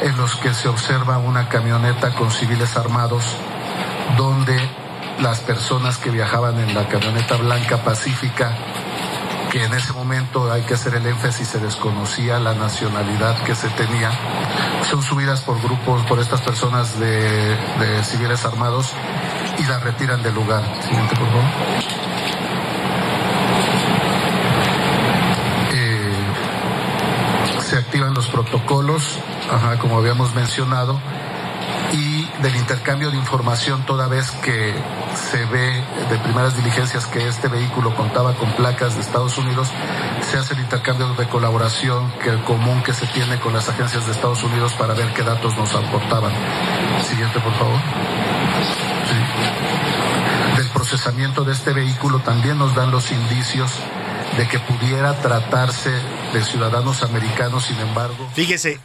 en 0.03 0.17
los 0.17 0.37
que 0.37 0.53
se 0.55 0.69
observa 0.69 1.19
una 1.19 1.49
camioneta 1.49 2.15
con 2.15 2.31
civiles 2.31 2.77
armados 2.77 3.25
donde 4.17 4.57
las 5.21 5.41
personas 5.41 5.99
que 5.99 6.11
viajaban 6.11 6.59
en 6.59 6.75
la 6.75 6.89
camioneta 6.89 7.37
blanca 7.37 7.79
pacífica 7.79 8.53
que 9.51 9.65
en 9.65 9.75
ese 9.75 9.93
momento 9.93 10.51
hay 10.51 10.63
que 10.63 10.75
hacer 10.75 10.95
el 10.95 11.07
énfasis, 11.07 11.47
se 11.47 11.59
desconocía 11.59 12.39
la 12.39 12.55
nacionalidad 12.55 13.37
que 13.43 13.55
se 13.55 13.69
tenía, 13.69 14.11
son 14.89 15.03
subidas 15.03 15.43
por 15.43 15.61
grupos, 15.61 16.03
por 16.07 16.19
estas 16.21 16.41
personas 16.41 16.99
de, 16.99 17.55
de 17.79 18.03
civiles 18.03 18.47
armados 18.47 18.89
y 19.59 19.65
las 19.65 19.83
retiran 19.83 20.23
del 20.23 20.35
lugar. 20.35 20.63
Siguiente, 20.83 21.15
por 21.17 21.29
favor. 21.29 22.03
se 27.73 27.79
activan 27.79 28.13
los 28.13 28.29
protocolos, 28.29 29.19
ajá, 29.51 29.79
como 29.79 29.97
habíamos 29.97 30.35
mencionado, 30.35 31.01
del 32.43 32.57
intercambio 32.57 33.11
de 33.11 33.17
información 33.17 33.87
toda 33.87 34.09
vez 34.09 34.31
que 34.43 34.75
se 35.31 35.45
ve 35.47 35.85
de 36.11 36.19
primeras 36.19 36.57
diligencias 36.57 37.07
que 37.07 37.29
este 37.29 37.47
vehículo 37.49 37.95
contaba 37.95 38.35
con 38.35 38.51
placas 38.53 38.97
de 38.97 39.01
Estados 39.01 39.39
Unidos, 39.39 39.69
se 40.29 40.39
hace 40.39 40.55
el 40.55 40.61
intercambio 40.61 41.15
de 41.15 41.29
colaboración 41.29 42.11
que 42.23 42.31
el 42.31 42.43
común 42.43 42.83
que 42.83 42.93
se 42.93 43.07
tiene 43.07 43.39
con 43.39 43.53
las 43.53 43.69
agencias 43.69 44.07
de 44.07 44.13
Estados 44.13 44.43
Unidos 44.43 44.73
para 44.73 44.95
ver 44.95 45.13
qué 45.15 45.23
datos 45.23 45.57
nos 45.57 45.73
aportaban. 45.75 46.33
Siguiente, 47.09 47.39
por 47.39 47.53
favor. 47.55 47.79
Sí. 49.09 50.57
Del 50.57 50.69
procesamiento 50.71 51.45
de 51.45 51.53
este 51.53 51.73
vehículo 51.73 52.19
también 52.21 52.59
nos 52.59 52.75
dan 52.75 52.91
los 52.91 53.13
indicios 53.13 53.71
de 54.37 54.49
que 54.49 54.59
pudiera 54.59 55.15
tratarse 55.21 55.91
de 56.33 56.43
ciudadanos 56.43 57.03
americanos, 57.03 57.67
sin 57.67 57.79
embargo. 57.79 58.29
Fíjese 58.35 58.81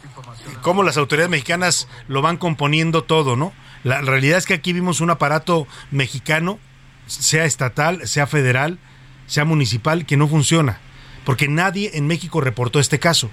cómo 0.62 0.82
las 0.82 0.96
autoridades 0.96 1.30
mexicanas 1.30 1.88
lo 2.08 2.22
van 2.22 2.36
componiendo 2.36 3.04
todo, 3.04 3.36
¿no? 3.36 3.52
La 3.84 4.00
realidad 4.00 4.38
es 4.38 4.46
que 4.46 4.54
aquí 4.54 4.72
vimos 4.72 5.00
un 5.00 5.10
aparato 5.10 5.66
mexicano, 5.90 6.58
sea 7.06 7.44
estatal, 7.44 8.06
sea 8.06 8.26
federal, 8.26 8.78
sea 9.26 9.44
municipal, 9.44 10.06
que 10.06 10.16
no 10.16 10.28
funciona, 10.28 10.80
porque 11.24 11.48
nadie 11.48 11.92
en 11.94 12.06
México 12.06 12.40
reportó 12.40 12.80
este 12.80 12.98
caso. 12.98 13.30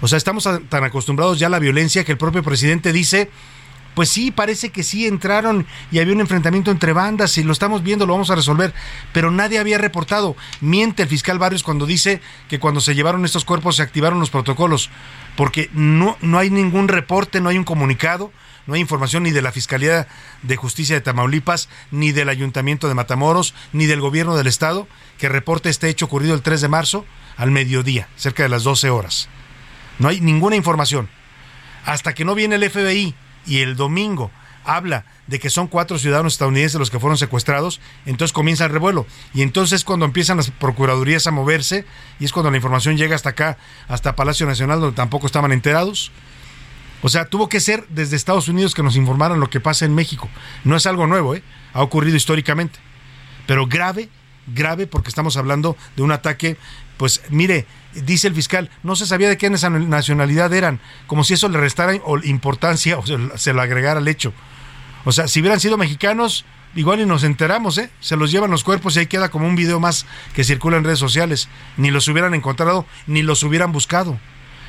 O 0.00 0.08
sea, 0.08 0.18
estamos 0.18 0.48
tan 0.68 0.84
acostumbrados 0.84 1.38
ya 1.38 1.46
a 1.46 1.50
la 1.50 1.58
violencia 1.58 2.04
que 2.04 2.12
el 2.12 2.18
propio 2.18 2.42
presidente 2.42 2.92
dice, 2.92 3.30
pues 3.96 4.10
sí, 4.10 4.30
parece 4.30 4.68
que 4.68 4.82
sí 4.82 5.06
entraron 5.06 5.66
y 5.90 6.00
había 6.00 6.12
un 6.12 6.20
enfrentamiento 6.20 6.70
entre 6.70 6.92
bandas 6.92 7.38
y 7.38 7.42
lo 7.42 7.50
estamos 7.50 7.82
viendo, 7.82 8.04
lo 8.04 8.12
vamos 8.12 8.28
a 8.28 8.34
resolver, 8.34 8.74
pero 9.14 9.30
nadie 9.30 9.58
había 9.58 9.78
reportado. 9.78 10.36
Miente 10.60 11.04
el 11.04 11.08
fiscal 11.08 11.38
Barrios 11.38 11.62
cuando 11.62 11.86
dice 11.86 12.20
que 12.50 12.58
cuando 12.58 12.82
se 12.82 12.94
llevaron 12.94 13.24
estos 13.24 13.46
cuerpos 13.46 13.76
se 13.76 13.82
activaron 13.82 14.20
los 14.20 14.28
protocolos, 14.28 14.90
porque 15.34 15.70
no, 15.72 16.18
no 16.20 16.38
hay 16.38 16.50
ningún 16.50 16.88
reporte, 16.88 17.40
no 17.40 17.48
hay 17.48 17.56
un 17.56 17.64
comunicado, 17.64 18.32
no 18.66 18.74
hay 18.74 18.82
información 18.82 19.22
ni 19.22 19.30
de 19.30 19.40
la 19.40 19.50
Fiscalía 19.50 20.08
de 20.42 20.56
Justicia 20.56 20.96
de 20.96 21.00
Tamaulipas, 21.00 21.70
ni 21.90 22.12
del 22.12 22.28
Ayuntamiento 22.28 22.88
de 22.88 22.94
Matamoros, 22.94 23.54
ni 23.72 23.86
del 23.86 24.02
Gobierno 24.02 24.36
del 24.36 24.46
Estado 24.46 24.86
que 25.16 25.30
reporte 25.30 25.70
este 25.70 25.88
hecho 25.88 26.04
ocurrido 26.04 26.34
el 26.34 26.42
3 26.42 26.60
de 26.60 26.68
marzo 26.68 27.06
al 27.38 27.50
mediodía, 27.50 28.08
cerca 28.16 28.42
de 28.42 28.50
las 28.50 28.62
12 28.62 28.90
horas. 28.90 29.30
No 29.98 30.08
hay 30.08 30.20
ninguna 30.20 30.54
información. 30.54 31.08
Hasta 31.86 32.12
que 32.12 32.26
no 32.26 32.34
viene 32.34 32.56
el 32.56 32.68
FBI 32.68 33.14
y 33.46 33.60
el 33.60 33.76
domingo 33.76 34.30
habla 34.64 35.04
de 35.26 35.38
que 35.38 35.50
son 35.50 35.68
cuatro 35.68 35.98
ciudadanos 35.98 36.34
estadounidenses 36.34 36.78
los 36.78 36.90
que 36.90 37.00
fueron 37.00 37.16
secuestrados, 37.16 37.80
entonces 38.04 38.32
comienza 38.32 38.64
el 38.64 38.72
revuelo. 38.72 39.06
Y 39.32 39.42
entonces 39.42 39.84
cuando 39.84 40.04
empiezan 40.04 40.36
las 40.36 40.50
procuradurías 40.50 41.26
a 41.26 41.30
moverse, 41.30 41.84
y 42.18 42.24
es 42.24 42.32
cuando 42.32 42.50
la 42.50 42.56
información 42.56 42.96
llega 42.96 43.14
hasta 43.14 43.30
acá, 43.30 43.58
hasta 43.88 44.16
Palacio 44.16 44.46
Nacional, 44.46 44.80
donde 44.80 44.96
tampoco 44.96 45.26
estaban 45.26 45.52
enterados. 45.52 46.10
O 47.02 47.08
sea, 47.08 47.26
tuvo 47.26 47.48
que 47.48 47.60
ser 47.60 47.86
desde 47.88 48.16
Estados 48.16 48.48
Unidos 48.48 48.74
que 48.74 48.82
nos 48.82 48.96
informaran 48.96 49.40
lo 49.40 49.50
que 49.50 49.60
pasa 49.60 49.84
en 49.84 49.94
México. 49.94 50.28
No 50.64 50.76
es 50.76 50.86
algo 50.86 51.06
nuevo, 51.06 51.34
¿eh? 51.34 51.42
ha 51.72 51.82
ocurrido 51.82 52.16
históricamente. 52.16 52.78
Pero 53.46 53.66
grave, 53.66 54.08
grave, 54.46 54.86
porque 54.86 55.08
estamos 55.08 55.36
hablando 55.36 55.76
de 55.96 56.02
un 56.02 56.12
ataque, 56.12 56.56
pues 56.96 57.22
mire, 57.30 57.66
dice 57.94 58.28
el 58.28 58.34
fiscal, 58.34 58.70
no 58.82 58.96
se 58.96 59.06
sabía 59.06 59.28
de 59.28 59.36
qué 59.36 59.50
nacionalidad 59.50 60.52
eran, 60.52 60.80
como 61.06 61.24
si 61.24 61.34
eso 61.34 61.48
le 61.48 61.58
restara 61.58 61.94
importancia 62.24 62.98
o 62.98 63.04
se, 63.06 63.54
le 63.54 63.60
agregara 63.60 63.98
al 63.98 64.08
hecho. 64.08 64.32
O 65.04 65.12
sea, 65.12 65.28
si 65.28 65.40
hubieran 65.40 65.60
sido 65.60 65.76
mexicanos, 65.76 66.44
igual 66.74 67.00
y 67.00 67.06
nos 67.06 67.24
enteramos, 67.24 67.78
¿eh? 67.78 67.90
Se 68.00 68.16
los 68.16 68.30
llevan 68.30 68.50
los 68.50 68.64
cuerpos 68.64 68.96
y 68.96 69.00
ahí 69.00 69.06
queda 69.06 69.28
como 69.28 69.46
un 69.46 69.56
video 69.56 69.78
más 69.78 70.06
que 70.34 70.44
circula 70.44 70.76
en 70.76 70.84
redes 70.84 70.98
sociales. 70.98 71.48
Ni 71.76 71.90
los 71.90 72.08
hubieran 72.08 72.34
encontrado, 72.34 72.86
ni 73.06 73.22
los 73.22 73.42
hubieran 73.44 73.72
buscado. 73.72 74.18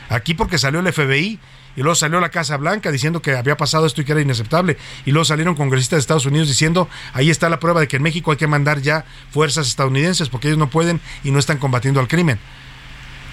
Aquí 0.10 0.34
porque 0.34 0.58
salió 0.58 0.80
el 0.80 0.94
FBI 0.94 1.40
y 1.78 1.82
luego 1.82 1.96
salió 1.96 2.20
la 2.20 2.30
Casa 2.30 2.58
Blanca 2.58 2.92
diciendo 2.92 3.22
que 3.22 3.36
había 3.36 3.56
pasado 3.56 3.86
esto 3.86 4.02
y 4.02 4.04
que 4.04 4.12
era 4.12 4.20
inaceptable. 4.20 4.78
Y 5.06 5.12
luego 5.12 5.26
salieron 5.26 5.54
congresistas 5.54 5.98
de 5.98 6.02
Estados 6.02 6.26
Unidos 6.26 6.48
diciendo, 6.48 6.90
ahí 7.13 7.30
está 7.30 7.50
la 7.50 7.60
prueba 7.60 7.80
de 7.80 7.88
que 7.88 7.98
en 7.98 8.04
México 8.04 8.32
hay 8.32 8.38
que 8.38 8.48
mandar 8.48 8.82
ya 8.82 9.06
fuerzas 9.30 9.67
estadounidenses 9.67 10.28
porque 10.28 10.48
ellos 10.48 10.58
no 10.58 10.71
pueden 10.71 11.00
y 11.23 11.30
no 11.30 11.38
están 11.38 11.60
combatiendo 11.60 12.00
al 12.00 12.08
crimen. 12.08 12.40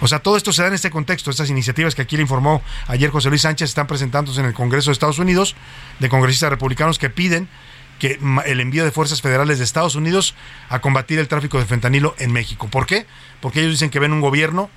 O 0.00 0.08
sea, 0.08 0.18
todo 0.18 0.36
esto 0.36 0.52
se 0.52 0.60
da 0.60 0.68
en 0.68 0.74
este 0.74 0.90
contexto. 0.90 1.30
Estas 1.30 1.48
iniciativas 1.48 1.94
que 1.94 2.02
aquí 2.02 2.16
le 2.16 2.22
informó 2.22 2.62
ayer 2.86 3.08
José 3.08 3.30
Luis 3.30 3.40
Sánchez 3.40 3.70
están 3.70 3.86
presentándose 3.86 4.40
en 4.40 4.46
el 4.46 4.52
Congreso 4.52 4.90
de 4.90 4.92
Estados 4.92 5.18
Unidos 5.18 5.56
de 5.98 6.10
congresistas 6.10 6.50
republicanos 6.50 6.98
que 6.98 7.08
piden 7.08 7.48
que 7.98 8.18
el 8.44 8.60
envío 8.60 8.84
de 8.84 8.90
fuerzas 8.90 9.22
federales 9.22 9.56
de 9.56 9.64
Estados 9.64 9.94
Unidos 9.94 10.34
a 10.68 10.80
combatir 10.80 11.18
el 11.18 11.28
tráfico 11.28 11.58
de 11.58 11.64
fentanilo 11.64 12.14
en 12.18 12.30
México. 12.30 12.68
¿Por 12.68 12.84
qué? 12.84 13.06
Porque 13.40 13.60
ellos 13.60 13.72
dicen 13.72 13.88
que 13.88 14.00
ven 14.00 14.12
un 14.12 14.20
gobierno 14.20 14.68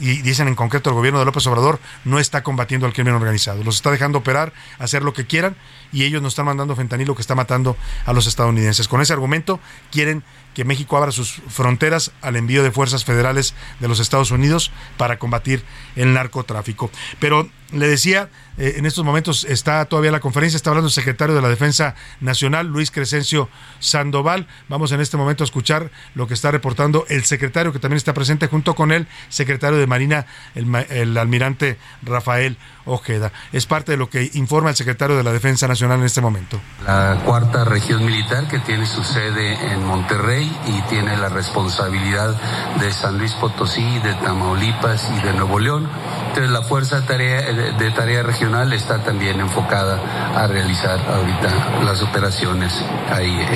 y 0.00 0.22
dicen 0.22 0.48
en 0.48 0.54
concreto 0.54 0.90
el 0.90 0.96
gobierno 0.96 1.18
de 1.18 1.24
López 1.24 1.46
Obrador 1.46 1.78
no 2.04 2.18
está 2.18 2.42
combatiendo 2.42 2.86
al 2.86 2.92
crimen 2.92 3.14
organizado, 3.14 3.62
los 3.62 3.76
está 3.76 3.90
dejando 3.90 4.18
operar, 4.18 4.52
hacer 4.78 5.02
lo 5.02 5.12
que 5.12 5.26
quieran 5.26 5.56
y 5.92 6.04
ellos 6.04 6.22
nos 6.22 6.32
están 6.32 6.46
mandando 6.46 6.74
fentanilo 6.76 7.14
que 7.14 7.22
está 7.22 7.34
matando 7.34 7.76
a 8.06 8.12
los 8.12 8.26
estadounidenses. 8.26 8.88
Con 8.88 9.00
ese 9.00 9.12
argumento 9.12 9.60
quieren 9.90 10.24
que 10.54 10.64
México 10.64 10.96
abra 10.96 11.12
sus 11.12 11.40
fronteras 11.48 12.12
al 12.20 12.36
envío 12.36 12.62
de 12.62 12.70
fuerzas 12.70 13.04
federales 13.04 13.54
de 13.80 13.88
los 13.88 14.00
Estados 14.00 14.30
Unidos 14.30 14.70
para 14.96 15.18
combatir 15.18 15.64
el 15.96 16.14
narcotráfico. 16.14 16.90
Pero 17.18 17.48
le 17.72 17.88
decía, 17.88 18.28
eh, 18.58 18.74
en 18.76 18.86
estos 18.86 19.04
momentos 19.04 19.44
está 19.44 19.84
todavía 19.86 20.12
la 20.12 20.20
conferencia, 20.20 20.56
está 20.56 20.70
hablando 20.70 20.88
el 20.88 20.92
secretario 20.92 21.34
de 21.34 21.40
la 21.40 21.48
Defensa 21.48 21.94
Nacional, 22.20 22.66
Luis 22.66 22.90
Crescencio 22.90 23.48
Sandoval. 23.80 24.46
Vamos 24.68 24.92
en 24.92 25.00
este 25.00 25.16
momento 25.16 25.42
a 25.42 25.46
escuchar 25.46 25.90
lo 26.14 26.26
que 26.26 26.34
está 26.34 26.50
reportando 26.50 27.06
el 27.08 27.24
secretario, 27.24 27.72
que 27.72 27.78
también 27.78 27.96
está 27.96 28.12
presente 28.12 28.46
junto 28.46 28.74
con 28.74 28.92
él, 28.92 29.06
secretario 29.30 29.78
de 29.78 29.86
Marina, 29.86 30.26
el, 30.54 30.74
el 30.90 31.16
almirante 31.16 31.78
Rafael 32.02 32.58
Ojeda. 32.84 33.32
Es 33.52 33.66
parte 33.66 33.92
de 33.92 33.98
lo 33.98 34.10
que 34.10 34.30
informa 34.34 34.70
el 34.70 34.76
secretario 34.76 35.16
de 35.16 35.22
la 35.22 35.32
Defensa 35.32 35.66
Nacional 35.66 36.00
en 36.00 36.06
este 36.06 36.20
momento. 36.20 36.60
La 36.84 37.22
cuarta 37.24 37.64
región 37.64 38.04
militar 38.04 38.48
que 38.48 38.58
tiene 38.58 38.86
su 38.86 39.02
sede 39.02 39.72
en 39.72 39.84
Monterrey 39.84 40.41
y 40.42 40.82
tiene 40.88 41.16
la 41.16 41.28
responsabilidad 41.28 42.34
de 42.80 42.92
San 42.92 43.18
Luis 43.18 43.32
Potosí, 43.34 43.98
de 44.00 44.14
Tamaulipas 44.14 45.10
y 45.16 45.20
de 45.26 45.32
Nuevo 45.34 45.58
León. 45.58 45.88
Entonces 46.28 46.50
la 46.50 46.62
fuerza 46.62 47.00
de 47.00 47.06
tarea, 47.06 47.42
de 47.42 47.90
tarea 47.90 48.22
regional 48.22 48.72
está 48.72 48.98
también 48.98 49.40
enfocada 49.40 50.00
a 50.34 50.46
realizar 50.46 50.98
ahorita 50.98 51.84
las 51.84 52.02
operaciones 52.02 52.84
ahí 53.10 53.46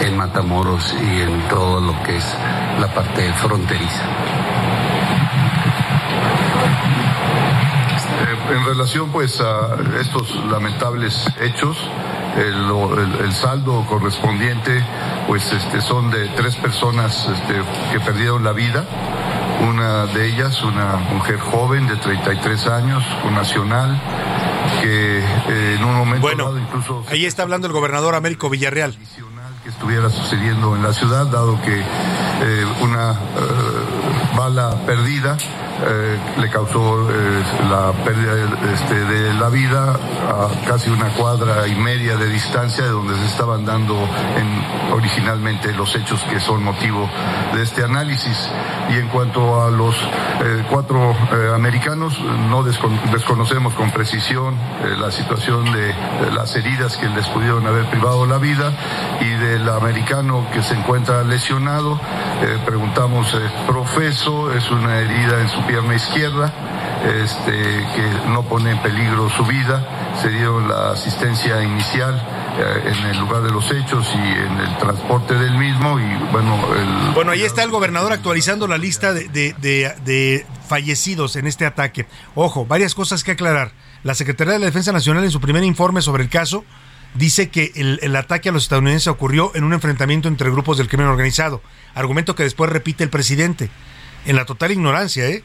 en, 0.00 0.06
en 0.06 0.16
Matamoros 0.16 0.94
y 0.94 1.22
en 1.22 1.48
todo 1.48 1.80
lo 1.80 2.02
que 2.02 2.16
es 2.16 2.36
la 2.80 2.88
parte 2.94 3.32
fronteriza. 3.34 4.02
En 8.48 8.64
relación 8.64 9.10
pues 9.10 9.40
a 9.40 9.76
estos 10.00 10.34
lamentables 10.46 11.26
hechos, 11.40 11.76
el, 12.36 13.24
el, 13.24 13.32
saldo 13.32 13.84
correspondiente 13.86 14.84
pues 15.26 15.52
este 15.52 15.80
son 15.80 16.10
de 16.10 16.28
tres 16.28 16.56
personas 16.56 17.28
este, 17.28 17.54
que 17.92 18.00
perdieron 18.00 18.44
la 18.44 18.52
vida. 18.52 18.84
Una 19.68 20.06
de 20.06 20.26
ellas 20.26 20.62
una 20.62 20.96
mujer 20.96 21.38
joven 21.38 21.86
de 21.86 21.96
33 21.96 22.66
años 22.66 23.02
un 23.24 23.34
nacional 23.34 24.00
que 24.82 25.18
eh, 25.18 25.74
en 25.76 25.84
un 25.84 25.94
momento 25.96 26.20
bueno, 26.20 26.44
dado 26.44 26.58
incluso 26.58 27.04
ahí 27.10 27.24
está 27.24 27.42
hablando 27.42 27.66
el 27.66 27.72
gobernador 27.72 28.14
Américo 28.14 28.50
Villarreal. 28.50 28.96
Que 29.62 29.70
estuviera 29.70 30.10
sucediendo 30.10 30.76
en 30.76 30.82
la 30.82 30.92
ciudad 30.92 31.26
dado 31.26 31.60
que 31.62 31.80
eh, 31.80 32.66
una 32.82 33.12
eh, 33.12 34.25
bala 34.36 34.70
perdida 34.86 35.36
eh, 35.78 36.18
le 36.38 36.48
causó 36.48 37.10
eh, 37.10 37.42
la 37.68 37.92
pérdida 38.02 38.32
este, 38.72 38.94
de 38.94 39.34
la 39.34 39.50
vida 39.50 39.92
a 39.92 40.66
casi 40.66 40.88
una 40.88 41.10
cuadra 41.10 41.68
y 41.68 41.74
media 41.74 42.16
de 42.16 42.30
distancia 42.30 42.84
de 42.84 42.90
donde 42.90 43.14
se 43.16 43.26
estaban 43.26 43.66
dando 43.66 43.94
en, 43.94 44.94
originalmente 44.94 45.74
los 45.74 45.94
hechos 45.94 46.22
que 46.30 46.40
son 46.40 46.64
motivo 46.64 47.06
de 47.54 47.62
este 47.62 47.84
análisis. 47.84 48.50
Y 48.88 48.94
en 48.94 49.08
cuanto 49.08 49.62
a 49.62 49.70
los 49.70 49.94
eh, 49.96 50.64
cuatro 50.70 51.14
americanos, 51.54 52.18
no 52.48 52.62
desconocemos 52.62 53.74
con 53.74 53.90
precisión 53.90 54.54
la 54.98 55.10
situación 55.10 55.64
de, 55.72 55.88
de, 55.88 56.30
las 56.32 56.54
heridas 56.56 56.96
que 56.96 57.08
les 57.08 57.26
pudieron 57.28 57.66
haber 57.66 57.84
privado 57.90 58.26
la 58.26 58.38
vida 58.38 58.72
y 59.20 59.28
del 59.28 59.68
americano 59.68 60.46
que 60.52 60.62
se 60.62 60.74
encuentra 60.74 61.22
lesionado. 61.24 62.00
preguntamos, 62.64 63.36
profeso, 63.66 64.25
es 64.26 64.68
una 64.72 64.98
herida 64.98 65.40
en 65.40 65.48
su 65.48 65.64
pierna 65.66 65.94
izquierda, 65.94 66.52
este, 67.22 67.52
que 67.52 68.28
no 68.28 68.42
pone 68.42 68.72
en 68.72 68.78
peligro 68.82 69.30
su 69.30 69.44
vida. 69.44 70.16
Se 70.20 70.30
dio 70.30 70.58
la 70.66 70.90
asistencia 70.90 71.62
inicial 71.62 72.14
eh, 72.58 72.92
en 72.92 73.06
el 73.06 73.18
lugar 73.20 73.42
de 73.42 73.50
los 73.50 73.70
hechos 73.70 74.08
y 74.14 74.18
en 74.18 74.58
el 74.58 74.78
transporte 74.78 75.34
del 75.34 75.56
mismo. 75.56 76.00
Y 76.00 76.32
bueno, 76.32 76.58
el... 76.74 77.14
bueno 77.14 77.30
ahí 77.30 77.42
está 77.42 77.62
el 77.62 77.70
gobernador 77.70 78.12
actualizando 78.12 78.66
la 78.66 78.78
lista 78.78 79.14
de, 79.14 79.28
de, 79.28 80.46
fallecidos 80.66 81.36
en 81.36 81.46
este 81.46 81.64
ataque. 81.64 82.06
Ojo, 82.34 82.66
varias 82.66 82.96
cosas 82.96 83.22
que 83.22 83.32
aclarar. 83.32 83.70
La 84.02 84.14
Secretaría 84.14 84.54
de 84.54 84.58
la 84.58 84.66
Defensa 84.66 84.90
Nacional 84.90 85.22
en 85.22 85.30
su 85.30 85.40
primer 85.40 85.62
informe 85.62 86.02
sobre 86.02 86.24
el 86.24 86.30
caso 86.30 86.64
dice 87.14 87.48
que 87.48 87.70
el, 87.76 88.00
el, 88.02 88.16
ataque 88.16 88.48
a 88.48 88.52
los 88.52 88.64
estadounidenses 88.64 89.06
ocurrió 89.06 89.52
en 89.54 89.62
un 89.62 89.72
enfrentamiento 89.72 90.26
entre 90.26 90.50
grupos 90.50 90.78
del 90.78 90.88
crimen 90.88 91.06
organizado, 91.06 91.62
argumento 91.94 92.34
que 92.34 92.42
después 92.42 92.70
repite 92.70 93.04
el 93.04 93.10
presidente, 93.10 93.70
en 94.26 94.36
la 94.36 94.44
total 94.44 94.72
ignorancia, 94.72 95.26
¿eh? 95.26 95.42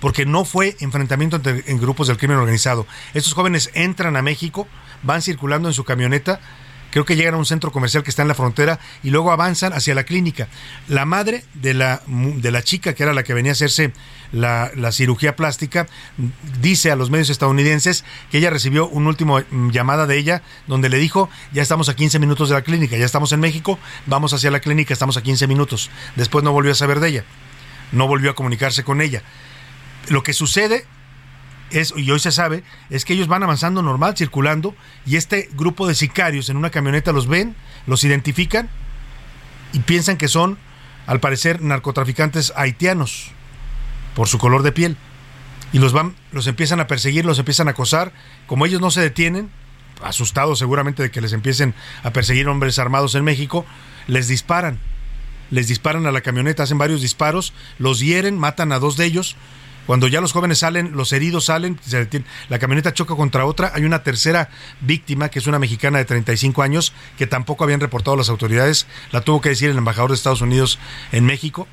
porque 0.00 0.26
no 0.26 0.44
fue 0.44 0.76
enfrentamiento 0.80 1.36
entre, 1.36 1.62
en 1.66 1.78
grupos 1.78 2.08
del 2.08 2.18
crimen 2.18 2.38
organizado. 2.38 2.86
Estos 3.14 3.34
jóvenes 3.34 3.70
entran 3.74 4.16
a 4.16 4.22
México, 4.22 4.66
van 5.02 5.22
circulando 5.22 5.68
en 5.68 5.74
su 5.74 5.84
camioneta, 5.84 6.40
creo 6.90 7.04
que 7.04 7.16
llegan 7.16 7.34
a 7.34 7.38
un 7.38 7.46
centro 7.46 7.72
comercial 7.72 8.02
que 8.02 8.10
está 8.10 8.22
en 8.22 8.28
la 8.28 8.34
frontera 8.34 8.78
y 9.02 9.10
luego 9.10 9.32
avanzan 9.32 9.72
hacia 9.72 9.94
la 9.94 10.04
clínica. 10.04 10.48
La 10.88 11.04
madre 11.04 11.44
de 11.54 11.72
la, 11.72 12.02
de 12.06 12.50
la 12.50 12.62
chica, 12.62 12.94
que 12.94 13.02
era 13.02 13.12
la 13.12 13.22
que 13.22 13.32
venía 13.32 13.52
a 13.52 13.54
hacerse 13.54 13.92
la, 14.32 14.70
la, 14.74 14.92
cirugía 14.92 15.34
plástica, 15.34 15.86
dice 16.60 16.90
a 16.90 16.96
los 16.96 17.10
medios 17.10 17.30
estadounidenses 17.30 18.04
que 18.30 18.38
ella 18.38 18.50
recibió 18.50 18.88
un 18.88 19.06
último 19.06 19.40
mm, 19.40 19.70
llamada 19.70 20.06
de 20.06 20.18
ella 20.18 20.42
donde 20.66 20.88
le 20.88 20.98
dijo, 20.98 21.30
ya 21.52 21.62
estamos 21.62 21.88
a 21.88 21.96
15 21.96 22.18
minutos 22.18 22.48
de 22.48 22.56
la 22.56 22.62
clínica, 22.62 22.96
ya 22.96 23.06
estamos 23.06 23.32
en 23.32 23.40
México, 23.40 23.78
vamos 24.06 24.32
hacia 24.32 24.50
la 24.50 24.60
clínica, 24.60 24.92
estamos 24.92 25.16
a 25.16 25.22
15 25.22 25.46
minutos. 25.46 25.90
Después 26.16 26.44
no 26.44 26.52
volvió 26.52 26.72
a 26.72 26.74
saber 26.74 27.00
de 27.00 27.08
ella, 27.08 27.24
no 27.92 28.06
volvió 28.06 28.30
a 28.30 28.34
comunicarse 28.34 28.84
con 28.84 29.00
ella 29.00 29.22
lo 30.08 30.22
que 30.22 30.32
sucede 30.32 30.84
es, 31.70 31.94
y 31.96 32.10
hoy 32.10 32.18
se 32.18 32.32
sabe, 32.32 32.62
es 32.90 33.04
que 33.04 33.14
ellos 33.14 33.28
van 33.28 33.42
avanzando 33.42 33.82
normal, 33.82 34.16
circulando, 34.16 34.74
y 35.06 35.16
este 35.16 35.48
grupo 35.54 35.86
de 35.86 35.94
sicarios 35.94 36.48
en 36.48 36.56
una 36.56 36.70
camioneta 36.70 37.12
los 37.12 37.26
ven, 37.26 37.54
los 37.86 38.04
identifican 38.04 38.68
y 39.72 39.80
piensan 39.80 40.18
que 40.18 40.28
son, 40.28 40.58
al 41.06 41.20
parecer, 41.20 41.62
narcotraficantes 41.62 42.52
haitianos 42.56 43.30
por 44.14 44.28
su 44.28 44.38
color 44.38 44.62
de 44.62 44.72
piel. 44.72 44.96
Y 45.72 45.78
los 45.78 45.94
van, 45.94 46.14
los 46.32 46.46
empiezan 46.46 46.80
a 46.80 46.86
perseguir, 46.86 47.24
los 47.24 47.38
empiezan 47.38 47.68
a 47.68 47.70
acosar. 47.70 48.12
Como 48.46 48.66
ellos 48.66 48.82
no 48.82 48.90
se 48.90 49.00
detienen, 49.00 49.50
asustados 50.02 50.58
seguramente 50.58 51.02
de 51.02 51.10
que 51.10 51.22
les 51.22 51.32
empiecen 51.32 51.74
a 52.02 52.10
perseguir 52.12 52.46
hombres 52.48 52.78
armados 52.78 53.14
en 53.14 53.24
México, 53.24 53.64
les 54.06 54.28
disparan. 54.28 54.78
Les 55.52 55.68
disparan 55.68 56.06
a 56.06 56.10
la 56.10 56.22
camioneta, 56.22 56.64
hacen 56.64 56.78
varios 56.78 57.00
disparos, 57.00 57.52
los 57.78 58.00
hieren, 58.00 58.36
matan 58.36 58.72
a 58.72 58.80
dos 58.80 58.96
de 58.96 59.04
ellos, 59.04 59.36
cuando 59.86 60.06
ya 60.06 60.20
los 60.20 60.32
jóvenes 60.32 60.60
salen, 60.60 60.92
los 60.92 61.12
heridos 61.12 61.46
salen, 61.46 61.78
se 61.82 62.08
la 62.48 62.58
camioneta 62.58 62.94
choca 62.94 63.16
contra 63.16 63.44
otra, 63.46 63.72
hay 63.74 63.84
una 63.84 64.02
tercera 64.04 64.48
víctima, 64.80 65.28
que 65.28 65.40
es 65.40 65.46
una 65.46 65.58
mexicana 65.58 65.98
de 65.98 66.04
35 66.04 66.62
años, 66.62 66.92
que 67.18 67.26
tampoco 67.26 67.64
habían 67.64 67.80
reportado 67.80 68.16
las 68.16 68.28
autoridades, 68.28 68.86
la 69.10 69.22
tuvo 69.22 69.40
que 69.40 69.48
decir 69.48 69.70
el 69.70 69.78
embajador 69.78 70.10
de 70.10 70.16
Estados 70.16 70.40
Unidos 70.40 70.78
en 71.10 71.24
México, 71.24 71.66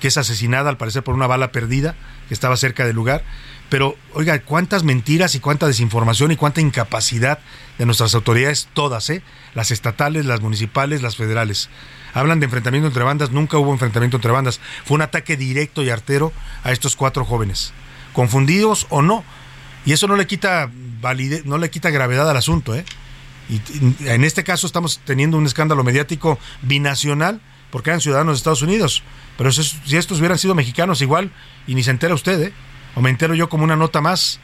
que 0.00 0.08
es 0.08 0.16
asesinada 0.16 0.70
al 0.70 0.78
parecer 0.78 1.04
por 1.04 1.14
una 1.14 1.26
bala 1.26 1.52
perdida, 1.52 1.94
que 2.28 2.34
estaba 2.34 2.56
cerca 2.56 2.86
del 2.86 2.96
lugar. 2.96 3.24
Pero, 3.68 3.96
oiga, 4.12 4.38
cuántas 4.40 4.82
mentiras 4.84 5.34
y 5.34 5.40
cuánta 5.40 5.66
desinformación 5.66 6.32
y 6.32 6.36
cuánta 6.36 6.60
incapacidad 6.60 7.38
de 7.78 7.86
nuestras 7.86 8.14
autoridades, 8.14 8.68
todas, 8.72 9.08
¿eh? 9.10 9.22
Las 9.54 9.70
estatales, 9.70 10.26
las 10.26 10.40
municipales, 10.40 11.02
las 11.02 11.16
federales 11.16 11.70
hablan 12.14 12.40
de 12.40 12.46
enfrentamiento 12.46 12.86
entre 12.86 13.02
bandas, 13.02 13.30
nunca 13.30 13.58
hubo 13.58 13.72
enfrentamiento 13.72 14.16
entre 14.16 14.30
bandas. 14.30 14.60
Fue 14.84 14.94
un 14.94 15.02
ataque 15.02 15.36
directo 15.36 15.82
y 15.82 15.90
artero 15.90 16.32
a 16.62 16.72
estos 16.72 16.96
cuatro 16.96 17.24
jóvenes, 17.24 17.72
confundidos 18.12 18.86
o 18.88 19.02
no. 19.02 19.24
Y 19.84 19.92
eso 19.92 20.08
no 20.08 20.16
le 20.16 20.26
quita 20.26 20.70
no 21.44 21.58
le 21.58 21.70
quita 21.70 21.90
gravedad 21.90 22.30
al 22.30 22.36
asunto, 22.38 22.74
¿eh? 22.74 22.84
Y 23.50 23.60
en 24.08 24.24
este 24.24 24.42
caso 24.42 24.66
estamos 24.66 25.00
teniendo 25.04 25.36
un 25.36 25.44
escándalo 25.44 25.84
mediático 25.84 26.38
binacional 26.62 27.42
porque 27.70 27.90
eran 27.90 28.00
ciudadanos 28.00 28.36
de 28.36 28.38
Estados 28.38 28.62
Unidos. 28.62 29.02
Pero 29.36 29.52
si 29.52 29.96
estos 29.96 30.18
hubieran 30.20 30.38
sido 30.38 30.54
mexicanos 30.54 31.02
igual, 31.02 31.30
y 31.66 31.74
ni 31.74 31.82
se 31.82 31.90
entera 31.90 32.14
usted, 32.14 32.40
¿eh? 32.40 32.52
O 32.94 33.02
me 33.02 33.10
entero 33.10 33.34
yo 33.34 33.48
como 33.48 33.64
una 33.64 33.76
nota 33.76 34.00
más 34.00 34.38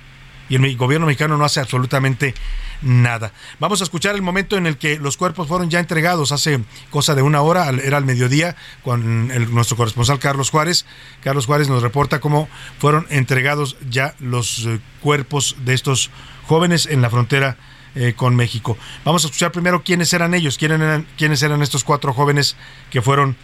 y 0.50 0.56
el 0.56 0.76
gobierno 0.76 1.06
mexicano 1.06 1.38
no 1.38 1.44
hace 1.44 1.60
absolutamente 1.60 2.34
nada. 2.82 3.32
Vamos 3.60 3.80
a 3.80 3.84
escuchar 3.84 4.16
el 4.16 4.22
momento 4.22 4.56
en 4.56 4.66
el 4.66 4.76
que 4.76 4.98
los 4.98 5.16
cuerpos 5.16 5.46
fueron 5.48 5.70
ya 5.70 5.78
entregados 5.78 6.32
hace 6.32 6.60
cosa 6.90 7.14
de 7.14 7.22
una 7.22 7.40
hora, 7.40 7.70
era 7.70 7.96
al 7.96 8.04
mediodía, 8.04 8.56
con 8.82 9.28
nuestro 9.54 9.76
corresponsal 9.76 10.18
Carlos 10.18 10.50
Juárez. 10.50 10.86
Carlos 11.22 11.46
Juárez 11.46 11.68
nos 11.68 11.82
reporta 11.82 12.20
cómo 12.20 12.48
fueron 12.78 13.06
entregados 13.10 13.76
ya 13.88 14.14
los 14.18 14.66
eh, 14.66 14.80
cuerpos 15.00 15.56
de 15.64 15.72
estos 15.72 16.10
jóvenes 16.46 16.86
en 16.86 17.00
la 17.00 17.10
frontera 17.10 17.56
eh, 17.94 18.14
con 18.16 18.34
México. 18.34 18.76
Vamos 19.04 19.24
a 19.24 19.28
escuchar 19.28 19.52
primero 19.52 19.84
quiénes 19.84 20.12
eran 20.12 20.34
ellos, 20.34 20.58
quiénes 20.58 20.80
eran, 20.80 21.06
quiénes 21.16 21.42
eran 21.42 21.62
estos 21.62 21.84
cuatro 21.84 22.12
jóvenes 22.12 22.56
que 22.90 23.02
fueron 23.02 23.36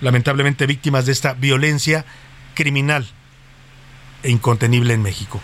lamentablemente 0.00 0.66
víctimas 0.66 1.04
de 1.04 1.12
esta 1.12 1.34
violencia 1.34 2.06
criminal 2.54 3.06
e 4.22 4.30
incontenible 4.30 4.94
en 4.94 5.02
México. 5.02 5.40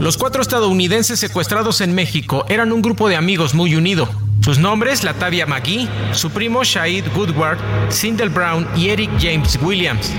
Los 0.00 0.16
cuatro 0.16 0.42
estadounidenses 0.42 1.20
secuestrados 1.20 1.80
en 1.80 1.94
México 1.94 2.44
eran 2.48 2.72
un 2.72 2.82
grupo 2.82 3.08
de 3.08 3.16
amigos 3.16 3.54
muy 3.54 3.76
unido. 3.76 4.08
Sus 4.42 4.58
nombres, 4.58 5.04
Latavia 5.04 5.46
McGee, 5.46 5.88
su 6.12 6.30
primo 6.30 6.64
Shahid 6.64 7.04
Woodward, 7.14 7.58
Sindel 7.90 8.28
Brown 8.28 8.66
y 8.76 8.88
Eric 8.88 9.10
James 9.20 9.58
Williams. 9.62 10.12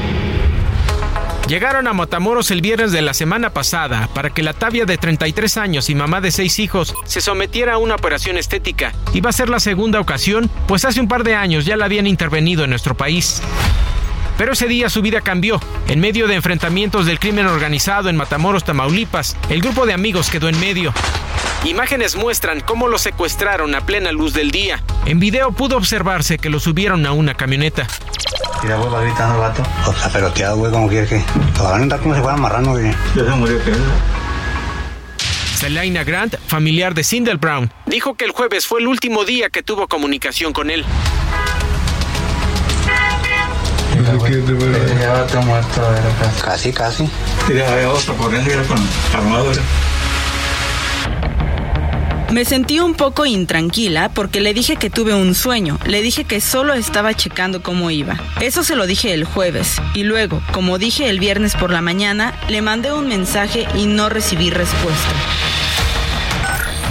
Llegaron 1.48 1.88
a 1.88 1.94
Matamoros 1.94 2.50
el 2.50 2.62
viernes 2.62 2.92
de 2.92 3.04
la 3.04 3.14
semana 3.14 3.52
pasada 3.52 4.10
para 4.16 4.32
que 4.32 4.42
Latavia 4.42 4.86
de 4.86 4.98
33 4.98 5.58
años 5.58 5.90
y 5.90 5.96
mamá 5.96 6.22
de 6.22 6.32
seis 6.32 6.58
hijos 6.58 6.96
se 7.06 7.22
sometiera 7.22 7.74
a 7.74 7.78
una 7.78 7.96
operación 7.96 8.38
estética. 8.38 8.94
Iba 9.14 9.30
a 9.30 9.34
ser 9.34 9.50
la 9.50 9.60
segunda 9.60 10.00
ocasión, 10.00 10.50
pues 10.68 10.86
hace 10.86 11.02
un 11.02 11.08
par 11.08 11.24
de 11.24 11.36
años 11.36 11.66
ya 11.66 11.78
la 11.78 11.86
habían 11.86 12.08
intervenido 12.08 12.64
en 12.64 12.72
nuestro 12.72 12.96
país. 12.96 13.44
Pero 14.38 14.54
ese 14.54 14.68
día 14.68 14.90
su 14.90 15.02
vida 15.02 15.22
cambió. 15.22 15.60
En 15.88 16.00
medio 16.00 16.28
de 16.28 16.36
enfrentamientos 16.36 17.06
del 17.06 17.20
crimen 17.20 17.48
organizado 17.48 18.10
en 18.10 18.18
Matamoros, 18.18 18.64
Tamaulipas, 18.64 19.38
el 19.50 19.62
grupo 19.62 19.86
de 19.86 19.94
amigos 19.94 20.30
quedó 20.30 20.50
en 20.50 20.60
medio. 20.60 20.94
Imágenes 21.64 22.16
muestran 22.16 22.60
cómo 22.60 22.88
lo 22.88 22.98
secuestraron 22.98 23.74
a 23.74 23.82
plena 23.82 24.12
luz 24.12 24.34
del 24.34 24.52
día. 24.52 24.84
En 25.06 25.20
video 25.20 25.52
pudo 25.52 25.78
observarse 25.78 26.38
que 26.38 26.50
lo 26.50 26.60
subieron 26.60 27.06
a 27.06 27.12
una 27.12 27.34
camioneta. 27.36 27.88
Mira, 28.62 28.78
güey, 28.78 28.90
va 28.90 29.02
gritando 29.02 29.36
el 29.36 29.42
vato. 29.42 29.64
O 29.88 29.94
sea, 29.94 30.10
peloteado, 30.10 30.58
güey, 30.58 30.72
como 30.72 30.88
quiere 30.88 31.08
que. 31.08 31.24
Lo 31.58 31.64
van 31.64 31.74
a 31.74 31.84
andar 31.84 32.00
como 32.00 32.16
si 32.16 32.22
fuera 32.22 32.38
marrano, 32.38 32.72
güey. 32.72 32.92
Ya 33.16 33.24
se 33.26 33.30
murió, 33.32 33.64
¿qué? 33.64 33.72
Selina 35.56 36.04
Grant, 36.04 36.36
familiar 36.48 36.94
de 36.94 37.04
Sindel 37.04 37.38
Brown, 37.38 37.72
dijo 37.86 38.16
que 38.16 38.26
el 38.26 38.32
jueves 38.32 38.68
fue 38.68 38.82
el 38.82 38.88
último 38.88 39.24
día 39.24 39.50
que 39.50 39.64
tuvo 39.64 39.88
comunicación 39.88 40.52
con 40.54 40.70
él. 40.70 40.86
Casi, 46.44 46.72
casi. 46.72 47.10
Me 52.32 52.44
sentí 52.44 52.80
un 52.80 52.96
poco 52.96 53.26
intranquila 53.26 54.10
porque 54.10 54.42
le 54.42 54.54
dije 54.54 54.76
que 54.76 54.90
tuve 54.90 55.14
un 55.14 55.36
sueño. 55.36 55.80
Le 55.86 56.02
dije 56.02 56.26
que 56.26 56.42
solo 56.42 56.74
estaba 56.74 57.14
checando 57.14 57.64
cómo 57.64 57.92
iba. 57.92 58.20
Eso 58.42 58.64
se 58.64 58.76
lo 58.76 58.88
dije 58.88 59.14
el 59.14 59.24
jueves. 59.24 59.82
Y 59.94 60.04
luego, 60.04 60.42
como 60.52 60.78
dije 60.78 61.10
el 61.10 61.20
viernes 61.20 61.56
por 61.56 61.72
la 61.72 61.82
mañana, 61.82 62.34
le 62.50 62.62
mandé 62.62 62.92
un 62.92 63.08
mensaje 63.08 63.68
y 63.76 63.86
no 63.86 64.10
recibí 64.10 64.50
respuesta. 64.50 65.14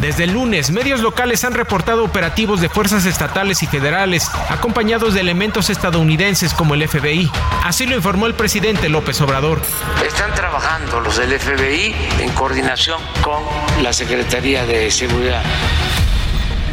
Desde 0.01 0.25
el 0.25 0.33
lunes, 0.33 0.71
medios 0.71 1.01
locales 1.01 1.45
han 1.45 1.55
reportado 1.55 2.05
operativos 2.05 2.61
de 2.61 2.69
fuerzas 2.69 3.07
estatales 3.07 3.63
y 3.63 3.67
federales, 3.67 4.31
acompañados 4.49 5.15
de 5.15 5.21
elementos 5.21 5.71
estadounidenses 5.71 6.53
como 6.53 6.75
el 6.75 6.87
FBI. 6.87 7.31
Así 7.63 7.87
lo 7.87 7.97
informó 7.97 8.27
el 8.27 8.35
presidente 8.35 8.89
López 8.89 9.21
Obrador. 9.21 9.63
Están 10.07 10.35
trabajando 10.35 11.01
los 11.01 11.17
del 11.17 11.39
FBI 11.39 11.95
en 12.21 12.31
coordinación 12.31 13.01
con 13.23 13.43
la 13.83 13.93
Secretaría 13.93 14.67
de 14.67 14.91
Seguridad. 14.91 15.43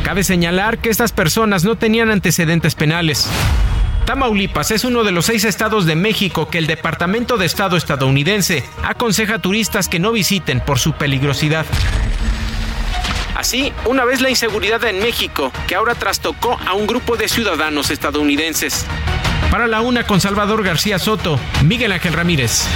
Cabe 0.03 0.23
señalar 0.23 0.79
que 0.79 0.89
estas 0.89 1.11
personas 1.11 1.63
no 1.63 1.77
tenían 1.77 2.09
antecedentes 2.09 2.75
penales. 2.75 3.29
Tamaulipas 4.05 4.71
es 4.71 4.83
uno 4.83 5.03
de 5.03 5.11
los 5.11 5.27
seis 5.27 5.45
estados 5.45 5.85
de 5.85 5.95
México 5.95 6.49
que 6.49 6.57
el 6.57 6.67
Departamento 6.67 7.37
de 7.37 7.45
Estado 7.45 7.77
estadounidense 7.77 8.63
aconseja 8.83 9.35
a 9.35 9.39
turistas 9.39 9.87
que 9.87 9.99
no 9.99 10.11
visiten 10.11 10.59
por 10.59 10.79
su 10.79 10.93
peligrosidad. 10.93 11.65
Así, 13.41 13.73
una 13.85 14.05
vez 14.05 14.21
la 14.21 14.29
inseguridad 14.29 14.83
en 14.83 14.99
México, 14.99 15.51
que 15.67 15.73
ahora 15.73 15.95
trastocó 15.95 16.59
a 16.63 16.75
un 16.75 16.85
grupo 16.85 17.17
de 17.17 17.27
ciudadanos 17.27 17.89
estadounidenses. 17.89 18.85
Para 19.49 19.65
la 19.65 19.81
una 19.81 20.05
con 20.05 20.21
Salvador 20.21 20.61
García 20.61 20.99
Soto, 20.99 21.39
Miguel 21.65 21.91
Ángel 21.91 22.13
Ramírez. 22.13 22.67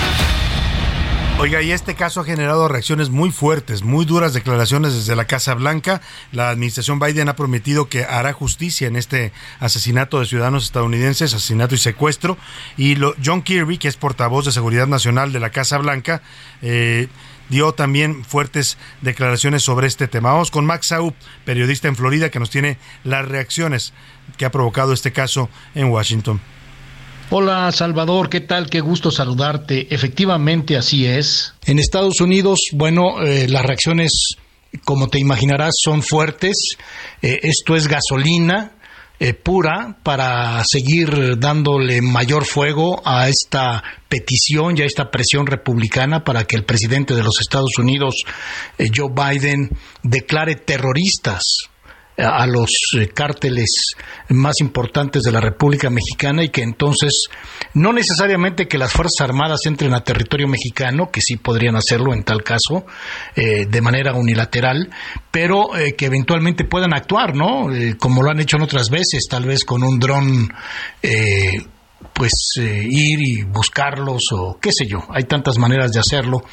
Oiga, 1.38 1.62
y 1.62 1.72
este 1.72 1.94
caso 1.94 2.22
ha 2.22 2.26
generado 2.26 2.68
reacciones 2.68 3.12
muy 3.12 3.30
fuertes, 3.30 3.84
muy 3.84 4.06
duras 4.06 4.34
declaraciones 4.34 4.96
desde 4.96 5.16
la 5.16 5.26
Casa 5.26 5.54
Blanca. 5.54 6.02
La 6.32 6.50
administración 6.50 6.98
Biden 6.98 7.30
ha 7.30 7.36
prometido 7.36 7.88
que 7.88 8.04
hará 8.04 8.34
justicia 8.34 8.88
en 8.88 8.96
este 8.96 9.34
asesinato 9.60 10.20
de 10.20 10.26
ciudadanos 10.26 10.64
estadounidenses, 10.64 11.36
asesinato 11.36 11.76
y 11.76 11.78
secuestro. 11.78 12.40
Y 12.76 12.98
John 13.24 13.44
Kirby, 13.44 13.78
que 13.78 13.88
es 13.88 13.98
portavoz 13.98 14.46
de 14.46 14.52
Seguridad 14.52 14.88
Nacional 14.88 15.32
de 15.32 15.42
la 15.42 15.52
Casa 15.52 15.78
Blanca, 15.78 16.24
eh, 16.64 17.08
dio 17.50 17.74
también 17.74 18.24
fuertes 18.24 18.78
declaraciones 19.02 19.64
sobre 19.64 19.88
este 19.88 20.08
tema. 20.08 20.32
Vamos 20.32 20.52
con 20.52 20.66
Max 20.66 20.88
Saup, 20.88 21.16
periodista 21.44 21.88
en 21.88 21.96
Florida, 21.96 22.30
que 22.30 22.40
nos 22.40 22.50
tiene 22.50 22.78
las 23.04 23.28
reacciones 23.28 23.94
que 24.38 24.46
ha 24.46 24.52
provocado 24.52 24.94
este 24.94 25.12
caso 25.12 25.50
en 25.74 25.88
Washington. 25.88 26.42
Hola 27.32 27.72
Salvador, 27.72 28.30
¿qué 28.30 28.42
tal? 28.42 28.70
Qué 28.70 28.82
gusto 28.82 29.10
saludarte. 29.10 29.88
Efectivamente 29.94 30.78
así 30.78 31.08
es. 31.08 31.56
En 31.66 31.80
Estados 31.80 32.22
Unidos, 32.22 32.60
bueno, 32.74 33.24
eh, 33.24 33.48
las 33.48 33.66
reacciones, 33.66 34.36
como 34.84 35.08
te 35.08 35.20
imaginarás, 35.20 35.74
son 35.82 36.04
fuertes. 36.04 36.78
Eh, 37.24 37.40
esto 37.42 37.76
es 37.76 37.88
gasolina 37.88 38.75
eh, 39.20 39.34
pura 39.34 39.98
para 40.04 40.64
seguir 40.66 41.38
dándole 41.38 42.02
mayor 42.02 42.46
fuego 42.46 43.02
a 43.06 43.30
esta 43.30 43.84
petición 44.10 44.78
y 44.78 44.82
a 44.82 44.86
esta 44.86 45.12
presión 45.12 45.48
republicana 45.48 46.24
para 46.24 46.44
que 46.46 46.56
el 46.56 46.66
presidente 46.66 47.16
de 47.16 47.24
los 47.24 47.40
Estados 47.40 47.78
Unidos, 47.78 48.26
eh, 48.78 48.90
Joe 48.94 49.12
Biden, 49.14 49.70
declare 50.04 50.56
terroristas 50.56 51.70
a 52.18 52.46
los 52.48 52.70
eh, 52.98 53.10
cárteles 53.10 53.96
más 54.30 54.62
importantes 54.62 55.24
de 55.24 55.32
la 55.32 55.42
República 55.42 55.90
Mexicana 55.90 56.44
y 56.44 56.50
que 56.50 56.62
entonces 56.62 57.28
no 57.74 57.92
necesariamente 57.92 58.68
que 58.68 58.78
las 58.78 58.94
Fuerzas 58.94 59.22
Armadas 59.22 59.66
entren 59.66 59.94
a 59.94 60.04
territorio 60.04 60.48
mexicano, 60.48 61.12
que 61.12 61.22
sí 61.22 61.36
podrían 61.38 61.76
hacerlo 61.76 62.14
en 62.14 62.24
tal 62.24 62.44
caso, 62.44 62.86
eh, 63.36 63.66
de 63.66 63.82
manera 63.82 64.14
unilateral, 64.14 64.90
pero 65.32 65.76
eh, 65.76 65.96
que 65.96 66.06
eventualmente 66.06 66.64
puedan 66.64 66.94
actuar, 66.94 67.36
¿no? 67.36 67.68
como 68.00 68.24
lo 68.24 68.32
han 68.32 68.40
hecho 68.40 68.58
en 68.58 68.64
otras 68.64 68.90
veces, 68.90 69.28
tal 69.30 69.46
vez 69.46 69.66
con 69.66 69.84
un 69.84 70.00
dron 70.00 70.50
pues 72.16 72.32
ir 72.58 73.20
y 73.20 73.44
buscarlos 73.44 74.32
o 74.32 74.58
qué 74.62 74.72
sé 74.72 74.88
yo, 74.88 75.00
hay 75.10 75.26
tantas 75.26 75.58
maneras 75.58 75.92
de 75.92 76.00
hacerlo, 76.00 76.44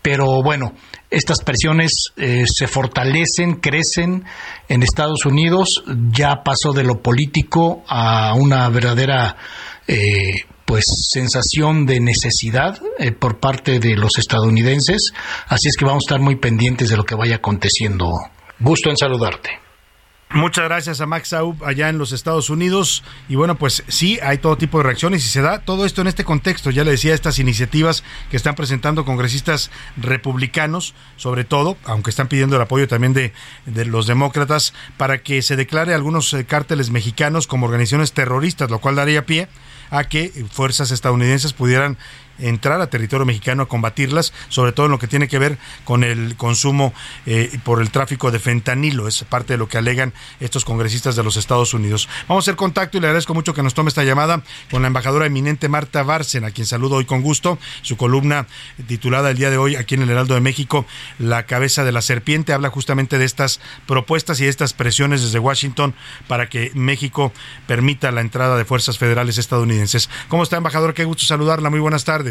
pero 0.00 0.42
bueno, 0.42 0.72
estas 1.10 1.42
presiones 1.44 2.12
eh, 2.16 2.44
se 2.46 2.66
fortalecen, 2.66 3.56
crecen 3.56 4.24
en 4.68 4.82
Estados 4.82 5.26
Unidos, 5.26 5.84
ya 6.10 6.42
pasó 6.42 6.72
de 6.72 6.84
lo 6.84 7.02
político 7.02 7.84
a 7.86 8.32
una 8.34 8.68
verdadera 8.70 9.36
eh, 9.86 10.32
pues 10.64 10.84
sensación 11.10 11.84
de 11.84 12.00
necesidad 12.00 12.80
eh, 12.98 13.12
por 13.12 13.40
parte 13.40 13.78
de 13.78 13.96
los 13.96 14.16
estadounidenses, 14.18 15.12
así 15.48 15.68
es 15.68 15.76
que 15.76 15.84
vamos 15.84 16.04
a 16.04 16.06
estar 16.06 16.20
muy 16.20 16.36
pendientes 16.36 16.88
de 16.88 16.96
lo 16.96 17.04
que 17.04 17.14
vaya 17.14 17.36
aconteciendo. 17.36 18.12
Gusto 18.58 18.88
en 18.88 18.96
saludarte. 18.96 19.69
Muchas 20.32 20.66
gracias 20.66 21.00
a 21.00 21.06
Max 21.06 21.30
Saub 21.30 21.64
allá 21.64 21.88
en 21.88 21.98
los 21.98 22.12
Estados 22.12 22.50
Unidos. 22.50 23.02
Y 23.28 23.34
bueno, 23.34 23.56
pues 23.56 23.82
sí, 23.88 24.20
hay 24.22 24.38
todo 24.38 24.56
tipo 24.56 24.78
de 24.78 24.84
reacciones 24.84 25.26
y 25.26 25.28
se 25.28 25.42
da 25.42 25.58
todo 25.58 25.84
esto 25.84 26.02
en 26.02 26.06
este 26.06 26.22
contexto. 26.22 26.70
Ya 26.70 26.84
le 26.84 26.92
decía, 26.92 27.14
estas 27.14 27.40
iniciativas 27.40 28.04
que 28.30 28.36
están 28.36 28.54
presentando 28.54 29.04
congresistas 29.04 29.72
republicanos, 29.96 30.94
sobre 31.16 31.42
todo, 31.42 31.76
aunque 31.84 32.10
están 32.10 32.28
pidiendo 32.28 32.54
el 32.54 32.62
apoyo 32.62 32.86
también 32.86 33.12
de, 33.12 33.32
de 33.66 33.84
los 33.86 34.06
demócratas, 34.06 34.72
para 34.96 35.18
que 35.18 35.42
se 35.42 35.56
declare 35.56 35.94
algunos 35.94 36.32
eh, 36.32 36.44
cárteles 36.44 36.90
mexicanos 36.90 37.48
como 37.48 37.66
organizaciones 37.66 38.12
terroristas, 38.12 38.70
lo 38.70 38.78
cual 38.78 38.94
daría 38.94 39.26
pie 39.26 39.48
a 39.90 40.04
que 40.04 40.30
fuerzas 40.52 40.92
estadounidenses 40.92 41.52
pudieran 41.52 41.98
entrar 42.40 42.80
a 42.80 42.88
territorio 42.88 43.26
mexicano 43.26 43.62
a 43.62 43.68
combatirlas, 43.68 44.32
sobre 44.48 44.72
todo 44.72 44.86
en 44.86 44.92
lo 44.92 44.98
que 44.98 45.06
tiene 45.06 45.28
que 45.28 45.38
ver 45.38 45.58
con 45.84 46.04
el 46.04 46.36
consumo 46.36 46.92
eh, 47.26 47.58
por 47.64 47.80
el 47.80 47.90
tráfico 47.90 48.30
de 48.30 48.38
fentanilo. 48.38 49.08
Es 49.08 49.24
parte 49.24 49.54
de 49.54 49.58
lo 49.58 49.68
que 49.68 49.78
alegan 49.78 50.12
estos 50.40 50.64
congresistas 50.64 51.16
de 51.16 51.22
los 51.22 51.36
Estados 51.36 51.74
Unidos. 51.74 52.08
Vamos 52.28 52.42
a 52.42 52.44
hacer 52.44 52.56
contacto 52.56 52.98
y 52.98 53.00
le 53.00 53.06
agradezco 53.06 53.34
mucho 53.34 53.54
que 53.54 53.62
nos 53.62 53.74
tome 53.74 53.88
esta 53.88 54.04
llamada 54.04 54.42
con 54.70 54.82
la 54.82 54.88
embajadora 54.88 55.26
eminente 55.26 55.68
Marta 55.68 56.02
Bárcena, 56.02 56.48
a 56.48 56.50
quien 56.50 56.66
saludo 56.66 56.96
hoy 56.96 57.04
con 57.04 57.22
gusto. 57.22 57.58
Su 57.82 57.96
columna 57.96 58.46
titulada 58.86 59.30
el 59.30 59.36
día 59.36 59.50
de 59.50 59.58
hoy 59.58 59.76
aquí 59.76 59.94
en 59.94 60.02
el 60.02 60.10
Heraldo 60.10 60.34
de 60.34 60.40
México, 60.40 60.86
La 61.18 61.46
cabeza 61.46 61.84
de 61.84 61.92
la 61.92 62.02
serpiente, 62.02 62.52
habla 62.52 62.70
justamente 62.70 63.18
de 63.18 63.24
estas 63.24 63.60
propuestas 63.86 64.40
y 64.40 64.46
estas 64.46 64.72
presiones 64.72 65.22
desde 65.22 65.38
Washington 65.38 65.94
para 66.28 66.48
que 66.48 66.70
México 66.74 67.32
permita 67.66 68.10
la 68.10 68.20
entrada 68.20 68.56
de 68.56 68.64
fuerzas 68.64 68.98
federales 68.98 69.38
estadounidenses. 69.38 70.08
¿Cómo 70.28 70.42
está, 70.42 70.56
embajador? 70.56 70.94
Qué 70.94 71.04
gusto 71.04 71.24
saludarla. 71.24 71.70
Muy 71.70 71.80
buenas 71.80 72.04
tardes. 72.04 72.29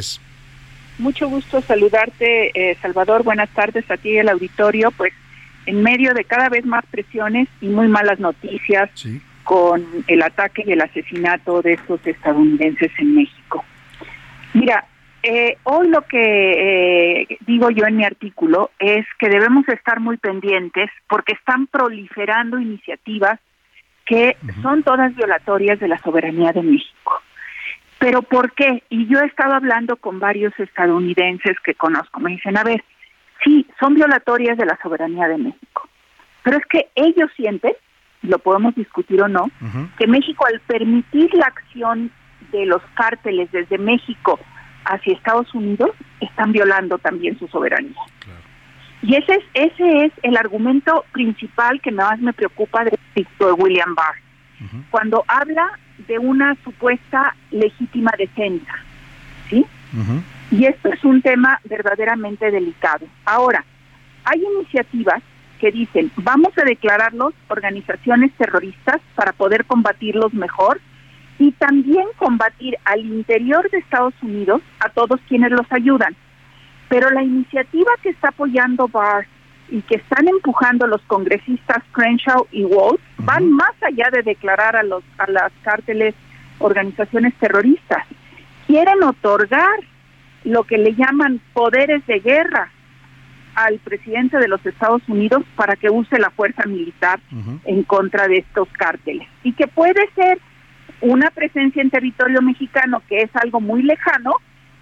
Mucho 0.97 1.29
gusto 1.29 1.61
saludarte, 1.61 2.51
eh, 2.53 2.77
Salvador. 2.81 3.23
Buenas 3.23 3.49
tardes 3.49 3.89
a 3.89 3.97
ti 3.97 4.09
y 4.09 4.19
al 4.19 4.29
auditorio. 4.29 4.91
Pues 4.91 5.13
en 5.65 5.81
medio 5.81 6.13
de 6.13 6.25
cada 6.25 6.49
vez 6.49 6.65
más 6.65 6.85
presiones 6.87 7.47
y 7.61 7.67
muy 7.67 7.87
malas 7.87 8.19
noticias 8.19 8.89
con 9.43 9.85
el 10.07 10.21
ataque 10.21 10.63
y 10.65 10.71
el 10.71 10.81
asesinato 10.81 11.61
de 11.61 11.73
estos 11.73 12.05
estadounidenses 12.05 12.91
en 12.99 13.15
México. 13.15 13.63
Mira, 14.53 14.85
eh, 15.21 15.57
hoy 15.63 15.89
lo 15.89 16.01
que 16.03 17.21
eh, 17.21 17.37
digo 17.45 17.69
yo 17.69 17.85
en 17.85 17.97
mi 17.97 18.05
artículo 18.05 18.71
es 18.79 19.05
que 19.19 19.29
debemos 19.29 19.67
estar 19.67 19.99
muy 19.99 20.17
pendientes 20.17 20.89
porque 21.07 21.33
están 21.33 21.67
proliferando 21.67 22.59
iniciativas 22.59 23.39
que 24.05 24.37
son 24.61 24.81
todas 24.81 25.15
violatorias 25.15 25.79
de 25.79 25.87
la 25.87 25.99
soberanía 25.99 26.51
de 26.51 26.63
México. 26.63 27.21
Pero 27.99 28.21
¿por 28.21 28.53
qué? 28.53 28.83
Y 28.89 29.07
yo 29.07 29.19
he 29.19 29.25
estado 29.25 29.53
hablando 29.53 29.97
con 29.97 30.19
varios 30.19 30.57
estadounidenses 30.57 31.57
que 31.63 31.75
conozco. 31.75 32.19
Me 32.21 32.31
dicen, 32.31 32.57
a 32.57 32.63
ver, 32.63 32.83
sí, 33.43 33.67
son 33.79 33.95
violatorias 33.95 34.57
de 34.57 34.65
la 34.65 34.79
soberanía 34.81 35.27
de 35.27 35.37
México. 35.37 35.89
Pero 36.43 36.57
es 36.57 36.65
que 36.65 36.87
ellos 36.95 37.29
sienten, 37.35 37.73
lo 38.21 38.39
podemos 38.39 38.73
discutir 38.75 39.21
o 39.21 39.27
no, 39.27 39.51
que 39.97 40.07
México 40.07 40.45
al 40.45 40.61
permitir 40.61 41.33
la 41.33 41.47
acción 41.47 42.11
de 42.51 42.65
los 42.65 42.81
cárteles 42.95 43.51
desde 43.51 43.77
México 43.77 44.39
hacia 44.85 45.13
Estados 45.13 45.53
Unidos, 45.53 45.91
están 46.21 46.51
violando 46.51 46.97
también 46.97 47.37
su 47.37 47.47
soberanía. 47.49 48.01
Y 49.01 49.15
ese 49.15 49.33
es, 49.33 49.43
ese 49.53 50.05
es 50.05 50.13
el 50.23 50.35
argumento 50.35 51.05
principal 51.11 51.79
que 51.81 51.91
más 51.91 52.19
me 52.19 52.33
preocupa 52.33 52.83
de 52.85 52.97
William 53.57 53.93
Barr. 53.95 54.15
Cuando 54.89 55.23
habla 55.27 55.79
de 56.07 56.19
una 56.19 56.55
supuesta 56.63 57.35
legítima 57.51 58.11
defensa, 58.17 58.73
¿sí? 59.49 59.65
Y 60.51 60.65
esto 60.65 60.89
es 60.89 61.03
un 61.03 61.21
tema 61.21 61.59
verdaderamente 61.65 62.49
delicado. 62.51 63.05
Ahora, 63.25 63.63
hay 64.23 64.43
iniciativas 64.55 65.21
que 65.59 65.71
dicen, 65.71 66.11
vamos 66.17 66.57
a 66.57 66.63
declararlos 66.63 67.33
organizaciones 67.49 68.31
terroristas 68.33 69.01
para 69.15 69.33
poder 69.33 69.65
combatirlos 69.65 70.33
mejor 70.33 70.79
y 71.37 71.51
también 71.53 72.05
combatir 72.17 72.77
al 72.85 73.01
interior 73.01 73.69
de 73.69 73.79
Estados 73.79 74.13
Unidos 74.21 74.61
a 74.79 74.89
todos 74.89 75.19
quienes 75.27 75.51
los 75.51 75.65
ayudan. 75.71 76.15
Pero 76.87 77.09
la 77.11 77.23
iniciativa 77.23 77.91
que 78.01 78.09
está 78.09 78.29
apoyando 78.29 78.87
Barr 78.87 79.27
y 79.69 79.81
que 79.81 79.95
están 79.95 80.27
empujando 80.27 80.87
los 80.87 81.01
congresistas 81.03 81.83
Crenshaw 81.91 82.47
y 82.51 82.63
Waltz 82.63 83.01
van 83.19 83.51
más 83.51 83.73
allá 83.81 84.09
de 84.11 84.23
declarar 84.23 84.75
a 84.75 84.83
los 84.83 85.03
a 85.17 85.29
las 85.29 85.51
cárteles 85.63 86.15
organizaciones 86.59 87.33
terroristas. 87.35 88.05
Quieren 88.67 89.03
otorgar 89.03 89.79
lo 90.43 90.63
que 90.63 90.77
le 90.77 90.93
llaman 90.95 91.41
poderes 91.53 92.05
de 92.05 92.19
guerra 92.19 92.71
al 93.55 93.79
presidente 93.79 94.37
de 94.37 94.47
los 94.47 94.65
Estados 94.65 95.01
Unidos 95.07 95.43
para 95.55 95.75
que 95.75 95.89
use 95.89 96.19
la 96.19 96.29
fuerza 96.29 96.63
militar 96.65 97.19
en 97.65 97.83
contra 97.83 98.27
de 98.27 98.37
estos 98.37 98.69
cárteles. 98.69 99.27
Y 99.43 99.53
que 99.53 99.67
puede 99.67 100.09
ser 100.15 100.39
una 101.01 101.29
presencia 101.31 101.81
en 101.81 101.89
territorio 101.89 102.41
mexicano 102.41 103.01
que 103.09 103.21
es 103.21 103.35
algo 103.35 103.59
muy 103.59 103.83
lejano, 103.83 104.35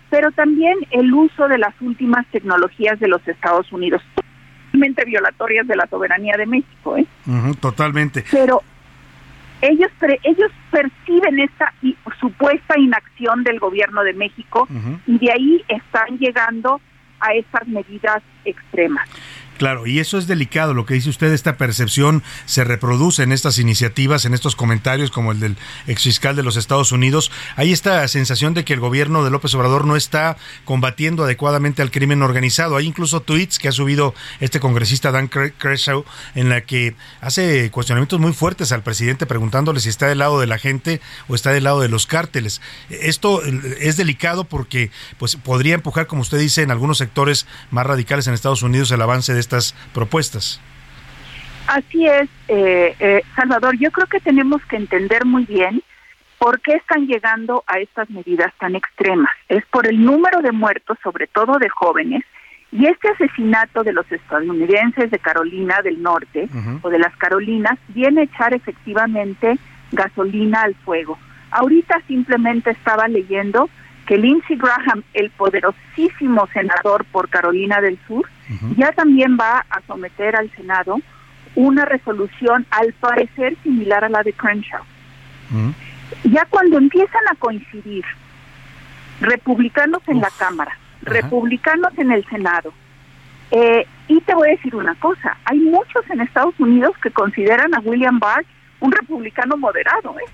pero 0.10 0.32
también 0.32 0.76
el 0.92 1.14
uso 1.14 1.48
de 1.48 1.58
las 1.58 1.74
últimas 1.82 2.26
tecnologías 2.28 3.00
de 3.00 3.08
los 3.08 3.26
Estados 3.28 3.72
Unidos 3.72 4.02
totalmente 4.78 5.06
violatorias 5.06 5.68
de 5.68 5.76
la 5.76 5.88
soberanía 5.88 6.36
de 6.38 6.46
México. 6.46 6.98
¿eh? 6.98 7.06
totalmente. 7.60 8.24
Pero 8.32 8.62
ellos 9.62 9.90
ellos 10.24 10.52
perciben 10.70 11.40
esta 11.40 11.74
supuesta 12.20 12.78
inacción 12.78 13.44
del 13.44 13.60
gobierno 13.60 14.04
de 14.04 14.14
México 14.14 14.68
y 15.08 15.18
de 15.18 15.32
ahí 15.32 15.64
están 15.68 16.18
llegando 16.20 16.80
a 17.20 17.34
estas 17.34 17.68
medidas 17.68 18.22
extremas. 18.46 19.10
Claro, 19.58 19.88
y 19.88 20.00
eso 20.00 20.18
es 20.20 20.28
delicado, 20.28 20.74
lo 20.76 20.86
que 20.86 20.94
dice 20.94 21.10
usted, 21.10 21.34
esta 21.34 21.58
percepción 21.58 22.24
se 22.46 22.64
reproduce 22.64 23.24
en 23.24 23.32
estas 23.32 23.58
iniciativas, 23.58 24.26
en 24.26 24.36
estos 24.36 24.56
comentarios 24.56 25.10
como 25.10 25.32
el 25.32 25.40
del 25.40 25.58
exfiscal 25.88 26.36
de 26.36 26.44
los 26.44 26.58
Estados 26.58 26.92
Unidos. 26.92 27.32
Hay 27.56 27.74
esta 27.74 28.08
sensación 28.08 28.54
de 28.54 28.64
que 28.64 28.74
el 28.74 28.80
gobierno 28.80 29.24
de 29.24 29.32
López 29.32 29.56
Obrador 29.56 29.86
no 29.86 29.96
está 29.96 30.38
combatiendo 30.64 31.24
adecuadamente 31.24 31.82
al 31.82 31.90
crimen 31.90 32.22
organizado. 32.22 32.76
Hay 32.78 32.86
incluso 32.86 33.22
tweets 33.22 33.58
que 33.58 33.68
ha 33.68 33.72
subido 33.72 34.14
este 34.40 34.60
congresista 34.60 35.12
Dan 35.12 35.28
Creshaw 35.28 36.06
en 36.36 36.50
la 36.50 36.62
que 36.62 36.96
hace 37.20 37.72
cuestionamientos 37.72 38.20
muy 38.20 38.34
fuertes 38.34 38.72
al 38.72 38.84
presidente 38.84 39.26
preguntándole 39.26 39.80
si 39.80 39.90
está 39.90 40.06
del 40.08 40.20
lado 40.20 40.40
de 40.40 40.48
la 40.48 40.60
gente 40.60 41.02
o 41.28 41.36
está 41.36 41.52
del 41.52 41.64
lado 41.64 41.82
de 41.82 41.90
los 41.90 42.06
cárteles. 42.06 42.62
Esto 42.90 43.42
es 43.44 43.98
delicado 43.98 44.44
porque 44.44 44.92
pues 45.18 45.36
podría 45.36 45.74
empujar, 45.74 46.06
como 46.06 46.22
usted 46.22 46.38
dice, 46.38 46.62
en 46.62 46.70
algunos 46.70 47.00
sectores 47.00 47.48
más 47.72 47.88
radicales 47.88 48.28
en 48.28 48.36
Estados 48.36 48.62
Unidos 48.62 48.92
el 48.92 49.02
avance 49.02 49.34
de 49.34 49.47
estas 49.48 49.74
propuestas. 49.94 50.60
Así 51.68 52.06
es, 52.06 52.30
eh, 52.48 52.96
eh, 53.00 53.22
Salvador. 53.36 53.78
Yo 53.78 53.92
creo 53.92 54.08
que 54.08 54.20
tenemos 54.20 54.62
que 54.66 54.76
entender 54.76 55.26
muy 55.26 55.46
bien 55.46 55.82
por 56.38 56.62
qué 56.62 56.74
están 56.74 57.08
llegando 57.08 57.64
a 57.68 57.80
estas 57.80 58.10
medidas 58.10 58.54
tan 58.60 58.76
extremas. 58.76 59.32
Es 59.50 59.66
por 59.66 59.88
el 59.88 60.04
número 60.04 60.42
de 60.42 60.52
muertos, 60.52 60.98
sobre 61.04 61.28
todo 61.28 61.58
de 61.58 61.70
jóvenes, 61.70 62.24
y 62.72 62.86
este 62.86 63.10
asesinato 63.10 63.84
de 63.84 63.94
los 63.94 64.10
estadounidenses 64.12 65.10
de 65.10 65.20
Carolina 65.20 65.82
del 65.82 66.02
Norte 66.04 66.50
o 66.82 66.90
de 66.90 67.00
las 67.00 67.16
Carolinas 67.16 67.80
viene 67.88 68.22
a 68.22 68.24
echar 68.26 68.54
efectivamente 68.54 69.58
gasolina 69.92 70.64
al 70.64 70.76
fuego. 70.76 71.18
Ahorita 71.52 72.02
simplemente 72.08 72.72
estaba 72.72 73.08
leyendo 73.08 73.70
que 74.06 74.18
Lindsey 74.18 74.58
Graham, 74.58 75.04
el 75.14 75.30
poderosísimo 75.32 76.48
senador 76.54 77.06
por 77.06 77.30
Carolina 77.30 77.80
del 77.82 77.98
Sur, 78.08 78.28
ya 78.78 78.92
también 78.94 79.38
va 79.40 79.66
a 79.70 79.82
someter 79.88 80.36
al 80.36 80.50
Senado 80.56 81.00
una 81.56 81.86
resolución 81.86 82.66
al 82.70 82.94
parecer 82.94 83.58
similar 83.64 84.04
a 84.04 84.10
la 84.10 84.24
de 84.24 84.34
Crenshaw. 84.34 84.84
Ya 86.24 86.46
cuando 86.46 86.78
empiezan 86.78 87.22
a 87.30 87.36
coincidir 87.36 88.06
republicanos 89.20 90.02
en 90.08 90.22
la 90.22 90.30
Cámara, 90.38 90.78
republicanos 91.02 91.98
en 91.98 92.12
el 92.12 92.26
Senado, 92.28 92.74
eh, 93.52 93.86
y 94.08 94.22
te 94.22 94.36
voy 94.36 94.50
a 94.50 94.52
decir 94.52 94.76
una 94.76 94.96
cosa, 94.96 95.38
hay 95.46 95.60
muchos 95.60 96.10
en 96.10 96.22
Estados 96.22 96.58
Unidos 96.60 96.96
que 97.02 97.12
consideran 97.12 97.74
a 97.74 97.80
William 97.80 98.20
Barr 98.20 98.46
un 98.80 98.92
republicano 98.92 99.58
moderado, 99.58 100.16
¿eh? 100.20 100.30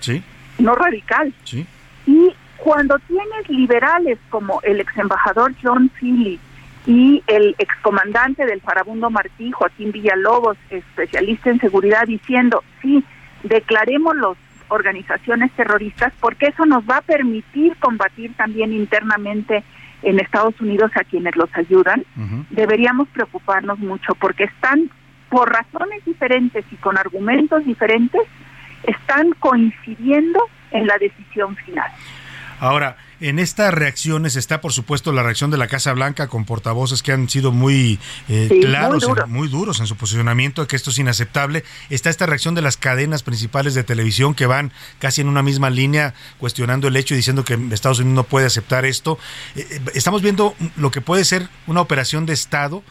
Sí. 0.00 0.22
No 0.58 0.74
radical. 0.74 1.32
Sí. 1.44 1.66
Y 2.06 2.34
cuando 2.56 2.98
tienes 3.00 3.48
liberales 3.48 4.18
como 4.30 4.60
el 4.62 4.80
ex 4.80 4.96
embajador 4.96 5.54
John 5.62 5.90
Philly 6.00 6.40
y 6.86 7.22
el 7.26 7.56
excomandante 7.58 8.46
del 8.46 8.60
Farabundo 8.60 9.10
Martí, 9.10 9.50
Joaquín 9.50 9.90
Villalobos, 9.90 10.56
especialista 10.70 11.50
en 11.50 11.60
seguridad, 11.60 12.06
diciendo, 12.06 12.62
sí, 12.80 13.04
declaremos 13.42 14.16
las 14.16 14.36
organizaciones 14.68 15.50
terroristas 15.52 16.12
porque 16.20 16.46
eso 16.46 16.64
nos 16.64 16.84
va 16.84 16.98
a 16.98 17.02
permitir 17.02 17.76
combatir 17.76 18.34
también 18.34 18.72
internamente 18.72 19.64
en 20.02 20.20
Estados 20.20 20.60
Unidos 20.60 20.90
a 20.94 21.04
quienes 21.04 21.34
los 21.36 21.48
ayudan, 21.54 22.04
deberíamos 22.50 23.08
preocuparnos 23.08 23.78
mucho 23.78 24.14
porque 24.14 24.44
están, 24.44 24.90
por 25.30 25.50
razones 25.50 26.04
diferentes 26.04 26.64
y 26.70 26.76
con 26.76 26.96
argumentos 26.96 27.64
diferentes, 27.64 28.20
están 28.84 29.32
coincidiendo 29.40 30.40
en 30.70 30.86
la 30.86 30.98
decisión 30.98 31.56
final. 31.56 31.90
Ahora, 32.60 32.96
en 33.20 33.38
estas 33.38 33.72
reacciones 33.72 34.36
está, 34.36 34.60
por 34.60 34.72
supuesto, 34.72 35.12
la 35.12 35.22
reacción 35.22 35.50
de 35.50 35.56
la 35.56 35.68
Casa 35.68 35.92
Blanca 35.92 36.28
con 36.28 36.44
portavoces 36.44 37.02
que 37.02 37.12
han 37.12 37.28
sido 37.28 37.52
muy 37.52 37.98
eh, 38.28 38.48
claros, 38.60 39.06
muy, 39.28 39.48
duros 39.48 39.80
en 39.80 39.86
su 39.86 39.96
posicionamiento 39.96 40.62
de 40.62 40.68
que 40.68 40.76
esto 40.76 40.90
es 40.90 40.98
inaceptable. 40.98 41.64
Está 41.90 42.10
esta 42.10 42.26
reacción 42.26 42.54
de 42.54 42.62
las 42.62 42.76
cadenas 42.76 43.22
principales 43.22 43.74
de 43.74 43.84
televisión 43.84 44.34
que 44.34 44.46
van 44.46 44.72
casi 44.98 45.20
en 45.20 45.28
una 45.28 45.42
misma 45.42 45.70
línea 45.70 46.14
cuestionando 46.38 46.88
el 46.88 46.96
hecho 46.96 47.14
y 47.14 47.16
diciendo 47.16 47.44
que 47.44 47.58
Estados 47.72 48.00
Unidos 48.00 48.16
no 48.16 48.24
puede 48.24 48.46
aceptar 48.46 48.84
esto. 48.84 49.18
Eh, 49.54 49.66
eh, 49.70 49.80
estamos 49.94 50.22
viendo 50.22 50.54
lo 50.76 50.90
que 50.90 51.00
puede 51.00 51.24
ser 51.24 51.48
una 51.66 51.80
operación 51.80 52.26
de 52.26 52.34
Estado 52.34 52.82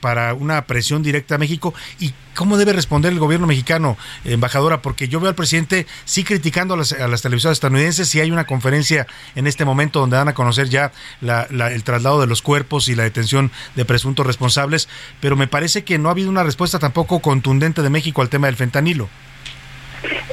para 0.00 0.34
una 0.34 0.62
presión 0.66 1.02
directa 1.02 1.36
a 1.36 1.38
México 1.38 1.74
y 1.98 2.12
cómo 2.34 2.58
debe 2.58 2.72
responder 2.72 3.12
el 3.12 3.18
gobierno 3.18 3.46
mexicano, 3.46 3.96
embajadora, 4.24 4.82
porque 4.82 5.08
yo 5.08 5.20
veo 5.20 5.30
al 5.30 5.34
presidente 5.34 5.86
sí 6.04 6.24
criticando 6.24 6.74
a 6.74 6.76
las, 6.76 6.92
a 6.92 7.08
las 7.08 7.22
televisoras 7.22 7.56
estadounidenses 7.56 8.08
si 8.08 8.20
hay 8.20 8.30
una 8.30 8.44
conferencia 8.44 9.06
en 9.34 9.46
este 9.46 9.64
momento 9.64 10.00
donde 10.00 10.16
van 10.16 10.28
a 10.28 10.34
conocer 10.34 10.68
ya 10.68 10.92
el 11.22 11.84
traslado 11.84 12.20
de 12.20 12.26
los 12.26 12.42
cuerpos 12.42 12.88
y 12.88 12.94
la 12.94 13.04
detención 13.04 13.50
de 13.74 13.84
presuntos 13.84 14.26
responsables, 14.26 14.88
pero 15.20 15.36
me 15.36 15.46
parece 15.46 15.84
que 15.84 15.98
no 15.98 16.08
ha 16.08 16.12
habido 16.12 16.30
una 16.30 16.42
respuesta 16.42 16.78
tampoco 16.78 17.20
contundente 17.20 17.82
de 17.82 17.90
México 17.90 18.22
al 18.22 18.28
tema 18.28 18.48
del 18.48 18.56
fentanilo. 18.56 19.08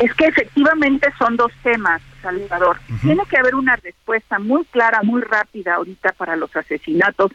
Es 0.02 0.14
que 0.16 0.26
efectivamente 0.26 1.08
son 1.18 1.38
dos 1.38 1.52
temas, 1.64 2.02
Salvador. 2.22 2.80
Tiene 3.02 3.24
que 3.30 3.38
haber 3.38 3.56
una 3.56 3.78
respuesta 3.78 4.38
muy 4.38 4.66
clara, 4.66 5.02
muy 5.04 5.22
rápida 5.22 5.76
ahorita 5.76 6.12
para 6.14 6.36
los 6.36 6.54
asesinatos 6.56 7.32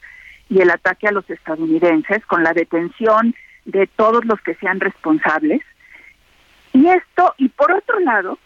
y 0.49 0.61
el 0.61 0.71
ataque 0.71 1.09
a 1.09 1.13
los 1.13 1.29
estadounidenses 1.29 2.25
con 2.27 2.43
la 2.43 2.53
detención 2.53 3.35
de 3.65 3.87
todos 3.87 4.25
los 4.25 4.41
que 4.41 4.55
sean 4.55 4.81
responsables. 4.81 5.61
Y 6.73 6.87
esto, 6.87 7.35
y 7.39 7.49
por 7.49 7.73
otro 7.73 7.99
lado, 8.01 8.39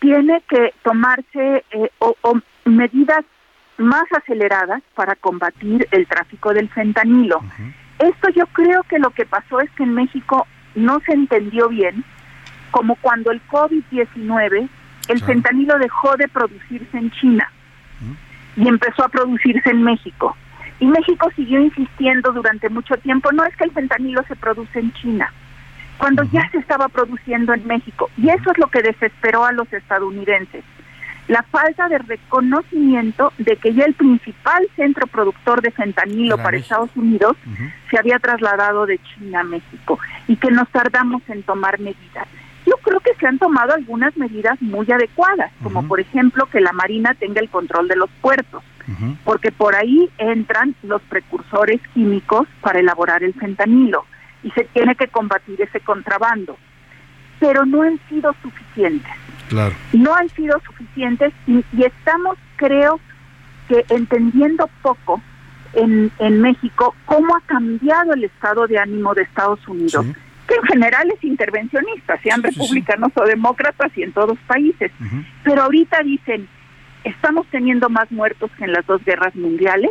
tiene 0.00 0.42
que 0.48 0.74
tomarse 0.82 1.64
eh, 1.70 1.90
o, 1.98 2.14
medidas 2.64 3.24
más 3.78 4.04
aceleradas 4.16 4.82
para 4.94 5.14
combatir 5.16 5.86
el 5.90 6.06
tráfico 6.06 6.52
del 6.52 6.68
fentanilo. 6.70 7.40
Esto 7.98 8.28
yo 8.30 8.46
creo 8.46 8.82
que 8.84 8.98
lo 8.98 9.10
que 9.10 9.26
pasó 9.26 9.60
es 9.60 9.70
que 9.72 9.84
en 9.84 9.94
México 9.94 10.46
no 10.74 11.00
se 11.00 11.12
entendió 11.12 11.68
bien, 11.68 12.04
como 12.70 12.96
cuando 12.96 13.30
el 13.30 13.46
COVID-19, 13.48 14.68
el 15.08 15.22
fentanilo 15.22 15.78
dejó 15.78 16.16
de 16.16 16.28
producirse 16.28 16.98
en 16.98 17.10
China 17.12 17.50
y 18.56 18.66
empezó 18.66 19.04
a 19.04 19.08
producirse 19.08 19.70
en 19.70 19.82
México. 19.82 20.36
Y 20.80 20.86
México 20.86 21.30
siguió 21.34 21.60
insistiendo 21.60 22.32
durante 22.32 22.68
mucho 22.68 22.96
tiempo, 22.98 23.32
no 23.32 23.44
es 23.44 23.56
que 23.56 23.64
el 23.64 23.72
fentanilo 23.72 24.22
se 24.28 24.36
produce 24.36 24.78
en 24.78 24.92
China, 24.94 25.32
cuando 25.96 26.22
ya 26.24 26.48
se 26.50 26.58
estaba 26.58 26.88
produciendo 26.88 27.54
en 27.54 27.66
México. 27.66 28.10
Y 28.18 28.28
eso 28.28 28.50
es 28.50 28.58
lo 28.58 28.68
que 28.68 28.82
desesperó 28.82 29.44
a 29.44 29.52
los 29.52 29.72
estadounidenses. 29.72 30.64
La 31.28 31.42
falta 31.42 31.88
de 31.88 31.98
reconocimiento 31.98 33.32
de 33.38 33.56
que 33.56 33.74
ya 33.74 33.84
el 33.84 33.94
principal 33.94 34.68
centro 34.76 35.08
productor 35.08 35.60
de 35.60 35.72
fentanilo 35.72 36.36
para 36.36 36.56
Estados 36.56 36.90
Unidos 36.94 37.36
se 37.90 37.98
había 37.98 38.20
trasladado 38.20 38.86
de 38.86 38.98
China 38.98 39.40
a 39.40 39.44
México 39.44 39.98
y 40.28 40.36
que 40.36 40.52
nos 40.52 40.68
tardamos 40.68 41.22
en 41.28 41.42
tomar 41.42 41.80
medidas. 41.80 42.28
Yo 42.66 42.76
creo 42.82 42.98
que 43.00 43.14
se 43.14 43.26
han 43.26 43.38
tomado 43.38 43.74
algunas 43.74 44.16
medidas 44.16 44.60
muy 44.60 44.90
adecuadas, 44.90 45.52
como 45.62 45.86
por 45.86 46.00
ejemplo 46.00 46.46
que 46.46 46.60
la 46.60 46.72
Marina 46.72 47.14
tenga 47.14 47.40
el 47.40 47.48
control 47.48 47.86
de 47.86 47.94
los 47.94 48.10
puertos, 48.20 48.62
porque 49.24 49.52
por 49.52 49.76
ahí 49.76 50.10
entran 50.18 50.74
los 50.82 51.00
precursores 51.02 51.80
químicos 51.94 52.48
para 52.60 52.80
elaborar 52.80 53.22
el 53.22 53.34
fentanilo 53.34 54.04
y 54.42 54.50
se 54.50 54.64
tiene 54.64 54.96
que 54.96 55.06
combatir 55.08 55.60
ese 55.62 55.80
contrabando. 55.80 56.56
Pero 57.38 57.64
no 57.66 57.82
han 57.82 58.00
sido 58.08 58.34
suficientes. 58.42 59.12
Claro. 59.48 59.74
No 59.92 60.14
han 60.14 60.28
sido 60.30 60.60
suficientes 60.60 61.32
y, 61.46 61.64
estamos, 61.78 62.36
creo, 62.56 62.98
que 63.68 63.84
entendiendo 63.90 64.68
poco 64.82 65.22
en, 65.74 66.10
en 66.18 66.40
México 66.40 66.94
cómo 67.04 67.36
ha 67.36 67.40
cambiado 67.42 68.14
el 68.14 68.24
estado 68.24 68.66
de 68.66 68.78
ánimo 68.78 69.14
de 69.14 69.22
Estados 69.22 69.66
Unidos. 69.68 70.06
Que 70.46 70.54
en 70.54 70.62
general 70.62 71.10
es 71.10 71.22
intervencionista, 71.24 72.20
sean 72.22 72.42
republicanos 72.42 73.12
o 73.14 73.24
demócratas 73.24 73.90
y 73.96 74.02
en 74.02 74.12
todos 74.12 74.38
países. 74.46 74.92
Pero 75.44 75.62
ahorita 75.62 76.02
dicen, 76.02 76.48
estamos 77.04 77.46
teniendo 77.50 77.88
más 77.88 78.10
muertos 78.10 78.50
que 78.58 78.64
en 78.64 78.72
las 78.72 78.86
dos 78.86 79.04
guerras 79.04 79.34
mundiales 79.36 79.90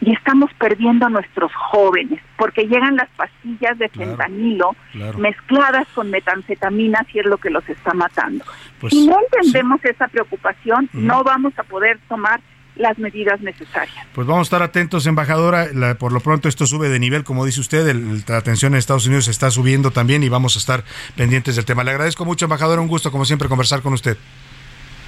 y 0.00 0.12
estamos 0.12 0.52
perdiendo 0.54 1.06
a 1.06 1.10
nuestros 1.10 1.52
jóvenes 1.54 2.20
porque 2.36 2.66
llegan 2.66 2.96
las 2.96 3.08
pastillas 3.16 3.78
de 3.78 3.88
fentanilo 3.88 4.76
mezcladas 5.18 5.88
con 5.94 6.10
metanfetamina 6.10 7.06
y 7.12 7.18
es 7.20 7.26
lo 7.26 7.38
que 7.38 7.50
los 7.50 7.66
está 7.68 7.94
matando. 7.94 8.44
Pues 8.80 8.92
si 8.92 9.06
no 9.06 9.16
entendemos 9.20 9.84
esa 9.84 10.08
preocupación, 10.08 10.88
no 10.92 11.24
vamos 11.24 11.58
a 11.58 11.62
poder 11.64 11.98
tomar 12.08 12.40
las 12.76 12.98
medidas 12.98 13.40
necesarias. 13.40 14.06
Pues 14.14 14.26
vamos 14.26 14.40
a 14.40 14.46
estar 14.46 14.62
atentos, 14.62 15.06
embajadora. 15.06 15.68
por 15.98 16.12
lo 16.12 16.20
pronto 16.20 16.48
esto 16.48 16.66
sube 16.66 16.88
de 16.88 16.98
nivel, 16.98 17.24
como 17.24 17.44
dice 17.44 17.60
usted, 17.60 17.94
la 18.28 18.36
atención 18.36 18.74
en 18.74 18.78
Estados 18.78 19.06
Unidos 19.06 19.28
está 19.28 19.50
subiendo 19.50 19.90
también 19.90 20.22
y 20.22 20.28
vamos 20.28 20.56
a 20.56 20.58
estar 20.58 20.84
pendientes 21.16 21.56
del 21.56 21.64
tema. 21.64 21.84
Le 21.84 21.90
agradezco 21.90 22.24
mucho, 22.24 22.44
embajadora, 22.44 22.80
un 22.80 22.88
gusto 22.88 23.10
como 23.10 23.24
siempre 23.24 23.48
conversar 23.48 23.82
con 23.82 23.92
usted. 23.92 24.16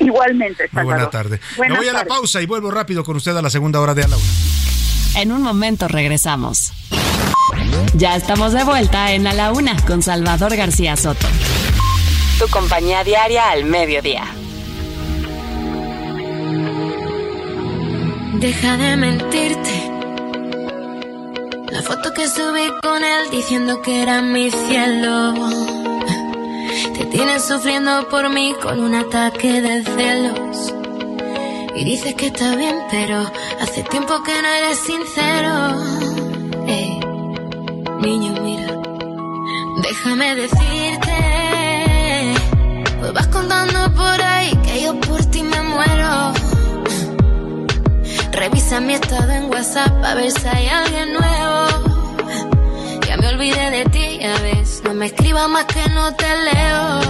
Igualmente, 0.00 0.68
Muy 0.72 0.84
buena 0.84 1.10
tarde. 1.10 1.40
Me 1.58 1.76
voy 1.76 1.88
a 1.88 1.92
la 1.92 2.04
pausa 2.04 2.40
y 2.40 2.46
vuelvo 2.46 2.70
rápido 2.70 3.04
con 3.04 3.16
usted 3.16 3.36
a 3.36 3.42
la 3.42 3.50
segunda 3.50 3.80
hora 3.80 3.94
de 3.94 4.04
A 4.04 4.08
la 4.08 4.16
En 5.16 5.32
un 5.32 5.42
momento 5.42 5.88
regresamos. 5.88 6.72
Ya 7.94 8.14
estamos 8.14 8.52
de 8.52 8.62
vuelta 8.64 9.12
en 9.12 9.26
A 9.26 9.34
la 9.34 9.52
Una 9.52 9.74
con 9.86 10.02
Salvador 10.02 10.54
García 10.56 10.96
Soto. 10.96 11.26
Tu 12.38 12.46
compañía 12.48 13.02
diaria 13.02 13.50
al 13.50 13.64
mediodía. 13.64 14.24
Deja 18.40 18.76
de 18.76 18.96
mentirte. 18.96 19.90
La 21.72 21.82
foto 21.82 22.14
que 22.14 22.28
subí 22.28 22.70
con 22.80 23.02
él 23.02 23.30
diciendo 23.32 23.82
que 23.82 24.00
era 24.02 24.22
mi 24.22 24.48
cielo. 24.48 25.34
Te 26.96 27.04
tienes 27.06 27.44
sufriendo 27.44 28.08
por 28.08 28.30
mí 28.30 28.54
con 28.62 28.78
un 28.78 28.94
ataque 28.94 29.60
de 29.60 29.82
celos. 29.82 30.72
Y 31.74 31.84
dices 31.84 32.14
que 32.14 32.26
está 32.28 32.54
bien, 32.54 32.76
pero 32.92 33.28
hace 33.60 33.82
tiempo 33.82 34.22
que 34.22 34.40
no 34.40 34.48
eres 34.48 34.78
sincero. 34.78 35.52
Hey, 36.68 37.00
niño, 38.02 38.40
mira, 38.40 38.72
déjame 39.82 40.36
decirte. 40.36 41.16
Pues 43.00 43.12
vas 43.12 43.26
contando 43.26 43.92
por 43.94 44.22
ahí 44.22 44.56
que 44.64 44.82
yo 44.82 44.94
por 45.00 45.24
ti 45.24 45.42
me 45.42 45.60
muero. 45.60 46.37
Revisa 48.48 48.80
mi 48.80 48.94
estado 48.94 49.30
en 49.32 49.50
WhatsApp 49.50 50.02
a 50.02 50.14
ver 50.14 50.30
si 50.30 50.48
hay 50.48 50.68
alguien 50.68 51.12
nuevo 51.12 51.88
me 53.20 53.28
olvidé 53.28 53.70
de 53.70 53.84
ti, 53.86 54.18
ya 54.20 54.38
ves. 54.40 54.82
No 54.84 54.94
me 54.94 55.06
escribas 55.06 55.48
más 55.48 55.64
que 55.66 55.88
no 55.90 56.14
te 56.14 56.26
leo. 56.46 57.00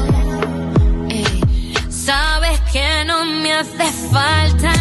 Sabes 1.91 2.61
que 2.73 3.05
no 3.07 3.25
me 3.25 3.53
hace 3.53 3.85
falta 4.11 4.73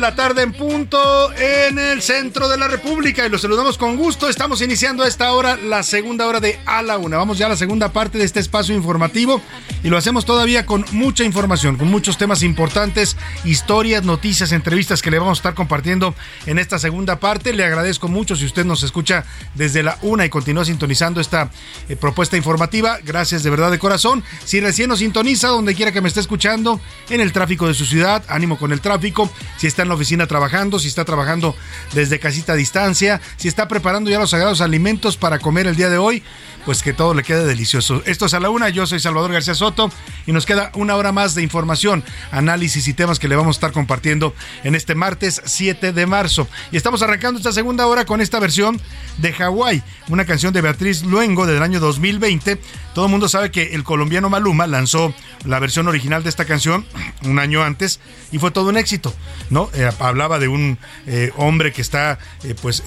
la 0.00 0.14
tarde 0.14 0.42
en 0.42 0.52
punto 0.52 1.32
en 1.34 1.78
el 1.78 2.00
centro 2.00 2.48
de 2.48 2.56
la 2.56 2.68
República 2.68 3.26
y 3.26 3.28
los 3.28 3.42
saludamos 3.42 3.76
con 3.76 3.96
gusto. 3.96 4.28
Estamos 4.30 4.62
iniciando 4.62 5.02
a 5.02 5.08
esta 5.08 5.32
hora 5.32 5.56
la 5.56 5.82
segunda 5.82 6.26
hora 6.26 6.40
de 6.40 6.58
A 6.64 6.80
la 6.80 6.96
Una. 6.96 7.18
Vamos 7.18 7.36
ya 7.36 7.46
a 7.46 7.48
la 7.50 7.56
segunda 7.56 7.92
parte 7.92 8.16
de 8.16 8.24
este 8.24 8.40
espacio 8.40 8.74
informativo 8.74 9.42
y 9.82 9.88
lo 9.88 9.98
hacemos 9.98 10.24
todavía 10.24 10.64
con 10.64 10.86
mucha 10.92 11.24
información, 11.24 11.76
con 11.76 11.88
muchos 11.88 12.16
temas 12.16 12.42
importantes, 12.42 13.16
historias, 13.44 14.02
noticias, 14.02 14.52
entrevistas 14.52 15.02
que 15.02 15.10
le 15.10 15.18
vamos 15.18 15.38
a 15.38 15.40
estar 15.40 15.54
compartiendo 15.54 16.14
en 16.46 16.58
esta 16.58 16.78
segunda 16.78 17.20
parte. 17.20 17.52
Le 17.52 17.64
agradezco 17.64 18.08
mucho 18.08 18.36
si 18.36 18.46
usted 18.46 18.64
nos 18.64 18.82
escucha 18.82 19.24
desde 19.54 19.82
la 19.82 19.98
una 20.00 20.24
y 20.24 20.30
continúa 20.30 20.64
sintonizando 20.64 21.20
esta 21.20 21.50
eh, 21.88 21.96
propuesta 21.96 22.38
informativa. 22.38 22.98
Gracias 23.04 23.42
de 23.42 23.50
verdad 23.50 23.70
de 23.70 23.78
corazón. 23.78 24.24
Si 24.44 24.60
recién 24.60 24.88
nos 24.88 25.00
sintoniza, 25.00 25.48
donde 25.48 25.74
quiera 25.74 25.92
que 25.92 26.00
me 26.00 26.08
esté 26.08 26.20
escuchando, 26.20 26.80
en 27.10 27.20
el 27.20 27.32
tráfico 27.32 27.68
de 27.68 27.74
su 27.74 27.84
ciudad, 27.84 28.24
ánimo 28.28 28.58
con 28.58 28.72
el 28.72 28.80
tráfico. 28.80 29.30
Si 29.58 29.66
está 29.66 29.82
en 29.82 29.89
la 29.90 29.96
oficina 29.96 30.26
trabajando, 30.26 30.78
si 30.78 30.88
está 30.88 31.04
trabajando 31.04 31.54
desde 31.92 32.18
casita 32.18 32.54
a 32.54 32.56
distancia, 32.56 33.20
si 33.36 33.48
está 33.48 33.68
preparando 33.68 34.10
ya 34.10 34.18
los 34.18 34.30
sagrados 34.30 34.60
alimentos 34.60 35.16
para 35.16 35.38
comer 35.38 35.66
el 35.66 35.76
día 35.76 35.90
de 35.90 35.98
hoy, 35.98 36.22
pues 36.64 36.82
que 36.82 36.92
todo 36.92 37.14
le 37.14 37.22
quede 37.22 37.44
delicioso. 37.44 38.02
Esto 38.06 38.26
es 38.26 38.34
a 38.34 38.40
la 38.40 38.50
una, 38.50 38.68
yo 38.68 38.86
soy 38.86 39.00
Salvador 39.00 39.32
García 39.32 39.54
Soto 39.54 39.90
y 40.26 40.32
nos 40.32 40.46
queda 40.46 40.70
una 40.74 40.96
hora 40.96 41.12
más 41.12 41.34
de 41.34 41.42
información, 41.42 42.04
análisis 42.30 42.86
y 42.88 42.94
temas 42.94 43.18
que 43.18 43.28
le 43.28 43.36
vamos 43.36 43.56
a 43.56 43.58
estar 43.58 43.72
compartiendo 43.72 44.34
en 44.64 44.74
este 44.74 44.94
martes 44.94 45.42
7 45.44 45.92
de 45.92 46.06
marzo. 46.06 46.48
Y 46.72 46.76
estamos 46.76 47.02
arrancando 47.02 47.38
esta 47.38 47.52
segunda 47.52 47.86
hora 47.86 48.04
con 48.04 48.20
esta 48.20 48.38
versión 48.38 48.80
de 49.18 49.32
Hawái, 49.32 49.82
una 50.08 50.24
canción 50.24 50.52
de 50.52 50.60
Beatriz 50.60 51.02
Luengo 51.04 51.46
del 51.46 51.62
año 51.62 51.80
2020. 51.80 52.60
Todo 52.94 53.06
el 53.06 53.10
mundo 53.10 53.28
sabe 53.28 53.50
que 53.50 53.74
el 53.74 53.84
colombiano 53.84 54.28
Maluma 54.28 54.66
lanzó 54.66 55.14
la 55.44 55.58
versión 55.58 55.88
original 55.88 56.22
de 56.22 56.28
esta 56.28 56.44
canción 56.44 56.84
un 57.24 57.38
año 57.38 57.62
antes 57.62 58.00
y 58.32 58.38
fue 58.38 58.50
todo 58.50 58.68
un 58.68 58.76
éxito, 58.76 59.14
¿no? 59.48 59.70
Eh, 59.74 59.88
hablaba 59.98 60.38
de 60.38 60.48
un 60.48 60.78
eh, 61.06 61.32
hombre 61.36 61.72
que 61.72 61.82
está, 61.82 62.18
eh, 62.44 62.54
pues, 62.60 62.82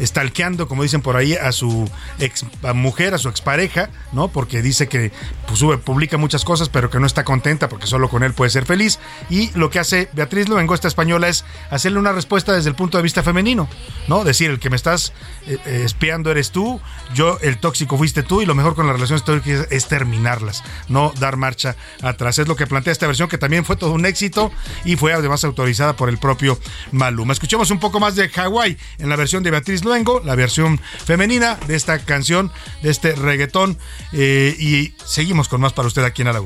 stalkeando, 0.00 0.68
como 0.68 0.82
dicen 0.82 1.02
por 1.02 1.16
ahí, 1.16 1.34
a 1.34 1.52
su 1.52 1.90
ex 2.18 2.44
mujer, 2.74 2.95
a 3.04 3.18
su 3.18 3.28
expareja, 3.28 3.90
¿no? 4.12 4.28
Porque 4.28 4.62
dice 4.62 4.88
que 4.88 5.12
pues, 5.46 5.58
sube, 5.58 5.78
publica 5.78 6.16
muchas 6.16 6.44
cosas, 6.44 6.68
pero 6.68 6.90
que 6.90 6.98
no 6.98 7.06
está 7.06 7.24
contenta 7.24 7.68
porque 7.68 7.86
solo 7.86 8.08
con 8.08 8.22
él 8.22 8.32
puede 8.32 8.50
ser 8.50 8.64
feliz. 8.64 8.98
Y 9.28 9.50
lo 9.58 9.70
que 9.70 9.78
hace 9.78 10.08
Beatriz 10.12 10.48
Luengo, 10.48 10.74
esta 10.74 10.88
española, 10.88 11.28
es 11.28 11.44
hacerle 11.70 11.98
una 11.98 12.12
respuesta 12.12 12.52
desde 12.52 12.70
el 12.70 12.74
punto 12.74 12.96
de 12.96 13.02
vista 13.02 13.22
femenino, 13.22 13.68
¿no? 14.08 14.24
Decir, 14.24 14.50
el 14.50 14.58
que 14.58 14.70
me 14.70 14.76
estás 14.76 15.12
espiando 15.66 16.30
eres 16.30 16.50
tú, 16.50 16.80
yo 17.14 17.38
el 17.42 17.58
tóxico 17.58 17.96
fuiste 17.98 18.22
tú 18.22 18.42
y 18.42 18.46
lo 18.46 18.54
mejor 18.54 18.74
con 18.74 18.86
las 18.86 18.96
relaciones 18.96 19.24
tóxicas 19.24 19.68
es 19.70 19.86
terminarlas, 19.88 20.64
no 20.88 21.12
dar 21.18 21.36
marcha 21.36 21.76
atrás. 22.02 22.38
Es 22.38 22.48
lo 22.48 22.56
que 22.56 22.66
plantea 22.66 22.92
esta 22.92 23.06
versión 23.06 23.28
que 23.28 23.38
también 23.38 23.64
fue 23.64 23.76
todo 23.76 23.92
un 23.92 24.06
éxito 24.06 24.50
y 24.84 24.96
fue 24.96 25.12
además 25.12 25.44
autorizada 25.44 25.96
por 25.96 26.08
el 26.08 26.18
propio 26.18 26.58
Maluma. 26.92 27.32
Escuchemos 27.32 27.70
un 27.70 27.78
poco 27.78 28.00
más 28.00 28.16
de 28.16 28.28
Hawái 28.28 28.76
en 28.98 29.08
la 29.08 29.16
versión 29.16 29.42
de 29.42 29.50
Beatriz 29.50 29.84
Luengo, 29.84 30.20
la 30.24 30.34
versión 30.34 30.80
femenina 31.04 31.58
de 31.66 31.76
esta 31.76 31.98
canción, 31.98 32.50
este 32.86 33.14
reggaetón. 33.14 33.78
Eh, 34.12 34.54
y 34.58 34.94
seguimos 35.04 35.48
con 35.48 35.60
más 35.60 35.72
para 35.72 35.88
usted 35.88 36.04
aquí 36.04 36.22
en 36.22 36.28
la 36.28 36.40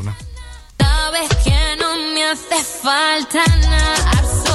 falta 2.82 3.44
nada, 3.58 4.49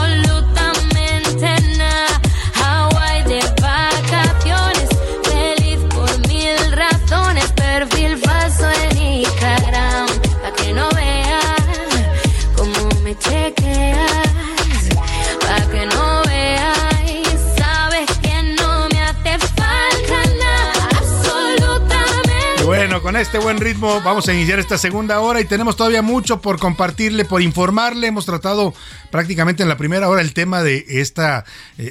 con 23.06 23.16
este 23.18 23.38
buen 23.38 23.60
ritmo 23.60 24.02
vamos 24.02 24.28
a 24.28 24.34
iniciar 24.34 24.58
esta 24.58 24.80
segunda 24.80 25.20
hora 25.20 25.40
y 25.40 25.46
tenemos 25.46 25.76
todavía 25.76 26.02
mucho 26.02 26.42
por 26.42 26.58
compartirle, 26.58 27.24
por 27.24 27.44
informarle. 27.44 28.08
Hemos 28.08 28.26
tratado 28.26 28.74
prácticamente 29.12 29.62
en 29.62 29.70
la 29.70 29.78
primera 29.78 30.10
hora 30.10 30.24
el 30.24 30.34
tema 30.34 30.64
de 30.64 30.84
este 30.88 31.22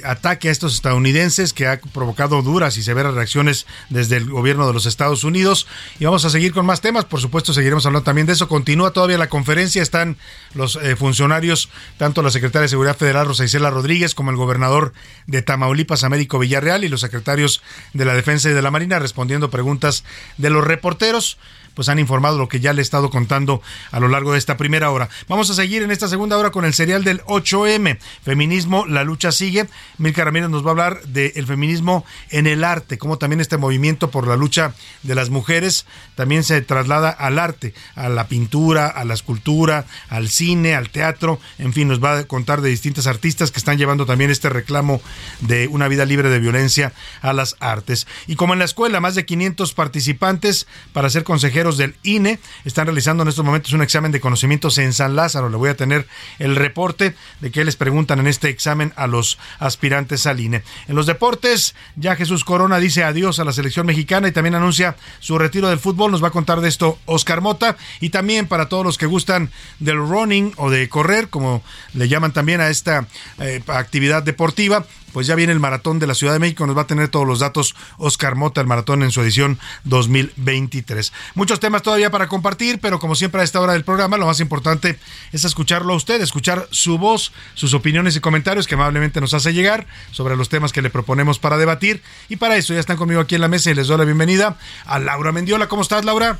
ataque 0.03 0.49
a 0.49 0.51
estos 0.51 0.75
estadounidenses 0.75 1.53
que 1.53 1.67
ha 1.67 1.79
provocado 1.79 2.41
duras 2.41 2.75
y 2.75 2.83
severas 2.83 3.13
reacciones 3.13 3.65
desde 3.89 4.17
el 4.17 4.29
gobierno 4.29 4.67
de 4.67 4.73
los 4.73 4.85
Estados 4.85 5.23
Unidos. 5.23 5.67
Y 6.01 6.03
vamos 6.03 6.25
a 6.25 6.29
seguir 6.29 6.51
con 6.51 6.65
más 6.65 6.81
temas, 6.81 7.05
por 7.05 7.21
supuesto 7.21 7.53
seguiremos 7.53 7.85
hablando 7.85 8.03
también 8.03 8.27
de 8.27 8.33
eso. 8.33 8.49
Continúa 8.49 8.91
todavía 8.91 9.17
la 9.17 9.29
conferencia, 9.29 9.81
están 9.81 10.17
los 10.53 10.75
eh, 10.75 10.97
funcionarios, 10.97 11.69
tanto 11.97 12.23
la 12.23 12.29
secretaria 12.29 12.63
de 12.63 12.69
Seguridad 12.69 12.97
Federal 12.97 13.25
Rosa 13.25 13.45
Isela 13.45 13.69
Rodríguez 13.69 14.15
como 14.15 14.31
el 14.31 14.37
gobernador 14.37 14.91
de 15.27 15.41
Tamaulipas 15.41 16.03
Américo 16.03 16.39
Villarreal 16.39 16.83
y 16.83 16.89
los 16.89 16.99
secretarios 16.99 17.61
de 17.93 18.03
la 18.03 18.15
Defensa 18.15 18.49
y 18.49 18.53
de 18.53 18.61
la 18.61 18.69
Marina 18.69 18.99
respondiendo 18.99 19.49
preguntas 19.49 20.03
de 20.37 20.49
los 20.49 20.65
reporteros 20.65 21.04
porteros 21.05 21.37
pues 21.75 21.89
han 21.89 21.99
informado 21.99 22.37
lo 22.37 22.47
que 22.47 22.59
ya 22.59 22.73
le 22.73 22.81
he 22.81 22.83
estado 22.83 23.09
contando 23.09 23.61
a 23.91 23.99
lo 23.99 24.07
largo 24.07 24.31
de 24.31 24.39
esta 24.39 24.57
primera 24.57 24.89
hora. 24.89 25.09
Vamos 25.27 25.49
a 25.49 25.53
seguir 25.53 25.83
en 25.83 25.91
esta 25.91 26.07
segunda 26.07 26.37
hora 26.37 26.51
con 26.51 26.65
el 26.65 26.73
serial 26.73 27.03
del 27.03 27.21
8M, 27.23 27.99
Feminismo, 28.23 28.85
la 28.87 29.03
lucha 29.03 29.31
sigue. 29.31 29.67
Milka 29.97 30.23
Ramírez 30.23 30.49
nos 30.49 30.63
va 30.63 30.69
a 30.69 30.71
hablar 30.71 31.03
del 31.03 31.45
feminismo 31.45 32.05
en 32.29 32.47
el 32.47 32.63
arte, 32.63 32.97
cómo 32.97 33.17
también 33.17 33.41
este 33.41 33.57
movimiento 33.57 34.09
por 34.09 34.27
la 34.27 34.37
lucha 34.37 34.73
de 35.03 35.15
las 35.15 35.29
mujeres 35.29 35.85
también 36.15 36.43
se 36.43 36.61
traslada 36.61 37.09
al 37.09 37.39
arte, 37.39 37.73
a 37.95 38.09
la 38.09 38.27
pintura, 38.27 38.87
a 38.87 39.03
la 39.05 39.13
escultura, 39.13 39.85
al 40.09 40.29
cine, 40.29 40.75
al 40.75 40.89
teatro, 40.89 41.39
en 41.59 41.73
fin, 41.73 41.87
nos 41.87 42.03
va 42.03 42.19
a 42.19 42.23
contar 42.23 42.61
de 42.61 42.69
distintas 42.69 43.07
artistas 43.07 43.51
que 43.51 43.59
están 43.59 43.77
llevando 43.77 44.05
también 44.05 44.31
este 44.31 44.49
reclamo 44.49 45.01
de 45.41 45.67
una 45.67 45.87
vida 45.87 46.05
libre 46.05 46.29
de 46.29 46.39
violencia 46.39 46.93
a 47.21 47.33
las 47.33 47.55
artes. 47.59 48.07
Y 48.27 48.35
como 48.35 48.53
en 48.53 48.59
la 48.59 48.65
escuela, 48.65 48.99
más 48.99 49.15
de 49.15 49.25
500 49.25 49.73
participantes 49.73 50.67
para 50.93 51.09
ser 51.09 51.23
consejeros 51.23 51.64
del 51.73 51.95
INE 52.03 52.39
están 52.63 52.85
realizando 52.85 53.23
en 53.23 53.29
estos 53.29 53.43
momentos 53.43 53.73
un 53.73 53.81
examen 53.81 54.11
de 54.11 54.19
conocimientos 54.19 54.77
en 54.77 54.93
San 54.93 55.15
Lázaro. 55.15 55.49
Le 55.49 55.57
voy 55.57 55.69
a 55.69 55.75
tener 55.75 56.07
el 56.39 56.55
reporte 56.55 57.15
de 57.41 57.51
qué 57.51 57.65
les 57.65 57.75
preguntan 57.75 58.19
en 58.19 58.27
este 58.27 58.49
examen 58.49 58.93
a 58.95 59.07
los 59.07 59.39
aspirantes 59.59 60.27
al 60.27 60.39
INE. 60.39 60.63
En 60.87 60.95
los 60.95 61.07
deportes, 61.07 61.75
ya 61.95 62.15
Jesús 62.15 62.43
Corona 62.43 62.77
dice 62.79 63.03
adiós 63.03 63.39
a 63.39 63.43
la 63.43 63.53
selección 63.53 63.87
mexicana 63.87 64.27
y 64.27 64.31
también 64.31 64.55
anuncia 64.55 64.95
su 65.19 65.37
retiro 65.37 65.69
del 65.69 65.79
fútbol. 65.79 66.11
Nos 66.11 66.23
va 66.23 66.27
a 66.27 66.31
contar 66.31 66.61
de 66.61 66.69
esto 66.69 66.99
Oscar 67.05 67.41
Mota 67.41 67.75
y 67.99 68.09
también 68.09 68.47
para 68.47 68.69
todos 68.69 68.85
los 68.85 68.97
que 68.97 69.07
gustan 69.07 69.49
del 69.79 69.97
running 69.97 70.53
o 70.57 70.69
de 70.69 70.87
correr, 70.87 71.29
como 71.29 71.63
le 71.93 72.07
llaman 72.07 72.33
también 72.33 72.61
a 72.61 72.69
esta 72.69 73.07
eh, 73.39 73.61
actividad 73.67 74.23
deportiva, 74.23 74.85
pues 75.15 75.27
ya 75.27 75.35
viene 75.35 75.53
el 75.53 75.61
maratón 75.61 75.97
de 75.97 76.07
la 76.07 76.13
Ciudad 76.13 76.33
de 76.33 76.39
México. 76.39 76.67
Nos 76.67 76.75
va 76.75 76.81
a 76.81 76.87
tener 76.87 77.07
todos 77.07 77.25
los 77.25 77.39
datos 77.39 77.73
Oscar 77.97 78.35
Mota, 78.35 78.59
el 78.59 78.67
maratón 78.67 79.01
en 79.01 79.11
su 79.11 79.21
edición 79.21 79.57
2023. 79.85 81.13
Muchos 81.35 81.61
temas 81.61 81.83
todavía 81.83 82.11
para 82.11 82.27
compartir, 82.27 82.79
pero 82.81 82.99
como 82.99 83.15
siempre 83.15 83.39
a 83.39 83.45
esta 83.45 83.61
hora 83.61 83.71
del 83.71 83.85
programa, 83.85 84.17
lo 84.17 84.25
más 84.25 84.41
importante 84.41 84.99
es 85.31 85.45
escucharlo 85.45 85.93
a 85.93 85.95
usted, 85.95 86.19
escuchar 86.21 86.67
su 86.69 86.97
voz, 86.97 87.31
sus 87.53 87.73
opiniones 87.73 88.17
y 88.17 88.19
comentarios 88.19 88.67
que 88.67 88.75
amablemente 88.75 89.21
nos 89.21 89.33
hace 89.33 89.53
llegar 89.53 89.87
sobre 90.11 90.35
los 90.35 90.49
temas 90.49 90.73
que 90.73 90.81
le 90.81 90.89
proponemos 90.89 91.39
para 91.39 91.55
debatir. 91.55 92.03
Y 92.27 92.35
para 92.35 92.57
eso 92.57 92.73
ya 92.73 92.81
están 92.81 92.97
conmigo 92.97 93.21
aquí 93.21 93.35
en 93.35 93.41
la 93.41 93.47
mesa 93.47 93.71
y 93.71 93.73
les 93.73 93.87
doy 93.87 93.97
la 93.97 94.03
bienvenida 94.03 94.57
a 94.85 94.99
Laura 94.99 95.31
Mendiola. 95.31 95.69
¿Cómo 95.69 95.83
estás, 95.83 96.03
Laura? 96.03 96.39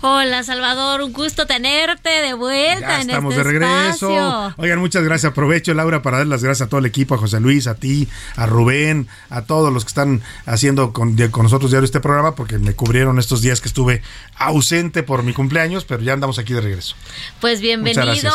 Hola 0.00 0.44
Salvador, 0.44 1.02
un 1.02 1.12
gusto 1.12 1.46
tenerte 1.46 2.08
de 2.08 2.32
vuelta 2.32 2.80
Ya 2.80 3.00
en 3.00 3.10
estamos 3.10 3.34
este 3.34 3.44
de 3.44 3.50
regreso. 3.50 4.10
espacio. 4.10 4.54
Oigan, 4.56 4.78
muchas 4.78 5.02
gracias. 5.02 5.32
Aprovecho, 5.32 5.74
Laura, 5.74 6.02
para 6.02 6.18
dar 6.18 6.28
las 6.28 6.44
gracias 6.44 6.66
a 6.66 6.70
todo 6.70 6.78
el 6.78 6.86
equipo, 6.86 7.16
a 7.16 7.18
José 7.18 7.40
Luis, 7.40 7.66
a 7.66 7.74
ti, 7.74 7.97
a 8.36 8.46
Rubén, 8.46 9.08
a 9.30 9.42
todos 9.42 9.72
los 9.72 9.84
que 9.84 9.88
están 9.88 10.22
haciendo 10.46 10.92
con, 10.92 11.16
de- 11.16 11.30
con 11.30 11.42
nosotros 11.44 11.70
diario 11.70 11.84
este 11.86 12.00
programa, 12.00 12.34
porque 12.34 12.58
me 12.58 12.74
cubrieron 12.74 13.18
estos 13.18 13.40
días 13.42 13.60
que 13.60 13.68
estuve 13.68 14.02
ausente 14.36 15.02
por 15.02 15.22
mi 15.22 15.32
cumpleaños, 15.32 15.84
pero 15.84 16.02
ya 16.02 16.12
andamos 16.12 16.38
aquí 16.38 16.52
de 16.52 16.60
regreso. 16.60 16.94
Pues 17.40 17.60
bienvenido, 17.60 18.30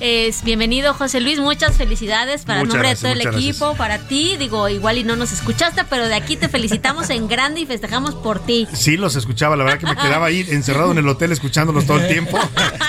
es 0.00 0.42
bienvenido 0.42 0.92
José 0.94 1.20
Luis, 1.20 1.38
muchas 1.38 1.76
felicidades 1.76 2.44
para 2.44 2.60
el 2.60 2.66
Muchas 2.66 2.74
nombre 2.82 2.88
gracias, 2.90 3.14
de 3.14 3.20
todo 3.22 3.30
el 3.30 3.36
equipo, 3.38 3.74
para 3.76 3.98
ti, 4.08 4.36
digo, 4.36 4.68
igual 4.68 4.98
y 4.98 5.04
no 5.04 5.16
nos 5.16 5.32
escuchaste, 5.32 5.84
pero 5.88 6.08
de 6.08 6.14
aquí 6.14 6.36
te 6.36 6.48
felicitamos 6.48 7.08
en 7.10 7.28
grande 7.28 7.60
y 7.60 7.66
festejamos 7.66 8.14
por 8.16 8.40
ti. 8.40 8.66
Sí, 8.72 8.96
los 8.96 9.16
escuchaba, 9.16 9.56
la 9.56 9.64
verdad 9.64 9.78
que 9.78 9.86
me 9.86 9.96
quedaba 9.96 10.26
ahí 10.26 10.44
encerrado 10.50 10.92
en 10.92 10.98
el 10.98 11.08
hotel 11.08 11.32
escuchándolos 11.32 11.86
todo 11.86 11.98
el 12.00 12.08
tiempo. 12.08 12.38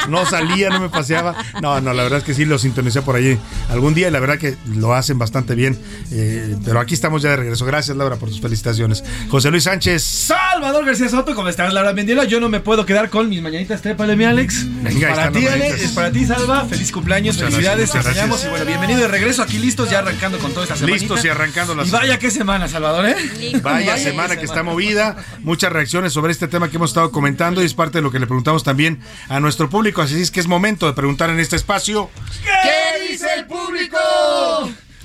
No 0.09 0.25
salía, 0.25 0.69
no 0.69 0.79
me 0.79 0.89
paseaba. 0.89 1.35
No, 1.61 1.79
no, 1.81 1.93
la 1.93 2.03
verdad 2.03 2.19
es 2.19 2.23
que 2.25 2.33
sí 2.33 2.45
los 2.45 2.61
sintonicé 2.61 3.01
por 3.01 3.15
allí 3.15 3.37
algún 3.69 3.93
día 3.93 4.07
y 4.07 4.11
la 4.11 4.19
verdad 4.19 4.37
que 4.37 4.57
lo 4.67 4.93
hacen 4.93 5.17
bastante 5.19 5.55
bien. 5.55 5.77
Eh, 6.11 6.16
pero 6.65 6.79
aquí 6.79 6.93
estamos 6.93 7.21
ya 7.21 7.29
de 7.31 7.37
regreso. 7.37 7.65
Gracias, 7.65 7.95
Laura, 7.97 8.15
por 8.17 8.29
tus 8.29 8.41
felicitaciones. 8.41 9.03
José 9.29 9.51
Luis 9.51 9.63
Sánchez. 9.63 10.03
Salvador 10.03 10.85
García 10.85 11.09
Soto, 11.09 11.35
¿cómo 11.35 11.49
estás, 11.49 11.73
Laura 11.73 11.93
Mendiola? 11.93 12.25
Yo 12.25 12.39
no 12.39 12.49
me 12.49 12.59
puedo 12.59 12.85
quedar 12.85 13.09
con 13.09 13.29
mis 13.29 13.41
mañanitas. 13.41 13.81
Trépale, 13.81 14.15
mi 14.15 14.25
Alex. 14.25 14.65
Venga, 14.83 15.09
para 15.09 15.31
ti, 15.31 15.41
las 15.41 15.53
Alex. 15.53 15.81
Es 15.81 15.91
para 15.91 16.11
ti, 16.11 16.25
Salva. 16.25 16.65
Feliz 16.65 16.91
cumpleaños, 16.91 17.35
Muchas 17.35 17.49
felicidades. 17.51 17.93
gracias, 17.93 18.13
Te 18.13 18.19
gracias. 18.19 18.45
Y 18.45 18.49
bueno, 18.49 18.65
bienvenido 18.65 18.99
de 19.01 19.07
regreso 19.07 19.41
aquí 19.43 19.57
listos, 19.57 19.89
ya 19.89 19.99
arrancando 19.99 20.37
con 20.39 20.51
toda 20.51 20.63
esta 20.63 20.75
semana. 20.75 20.95
Listos 20.97 21.23
y 21.25 21.29
arrancando 21.29 21.75
la 21.75 21.83
Y 21.85 21.89
vaya 21.89 22.19
qué 22.19 22.31
semana, 22.31 22.67
Salvador, 22.67 23.05
¿eh? 23.09 23.15
Vaya, 23.61 23.97
semana 23.97 24.35
que 24.37 24.45
está 24.45 24.63
movida, 24.63 25.15
muchas 25.43 25.71
reacciones 25.71 26.13
sobre 26.13 26.31
este 26.31 26.47
tema 26.47 26.69
que 26.69 26.77
hemos 26.77 26.91
estado 26.91 27.11
comentando 27.11 27.61
y 27.61 27.65
es 27.65 27.73
parte 27.73 27.97
de 27.99 28.01
lo 28.01 28.11
que 28.11 28.19
le 28.19 28.27
preguntamos 28.27 28.63
también 28.63 28.99
a 29.29 29.39
nuestro 29.39 29.69
público, 29.69 30.01
así 30.01 30.21
es 30.21 30.31
que 30.31 30.39
es 30.39 30.47
momento 30.47 30.85
de 30.87 30.93
preguntar 30.93 31.29
en 31.29 31.39
este 31.39 31.55
espacio. 31.55 32.09
¿Qué 32.43 33.11
dice 33.11 33.27
el 33.37 33.45
público? 33.45 33.97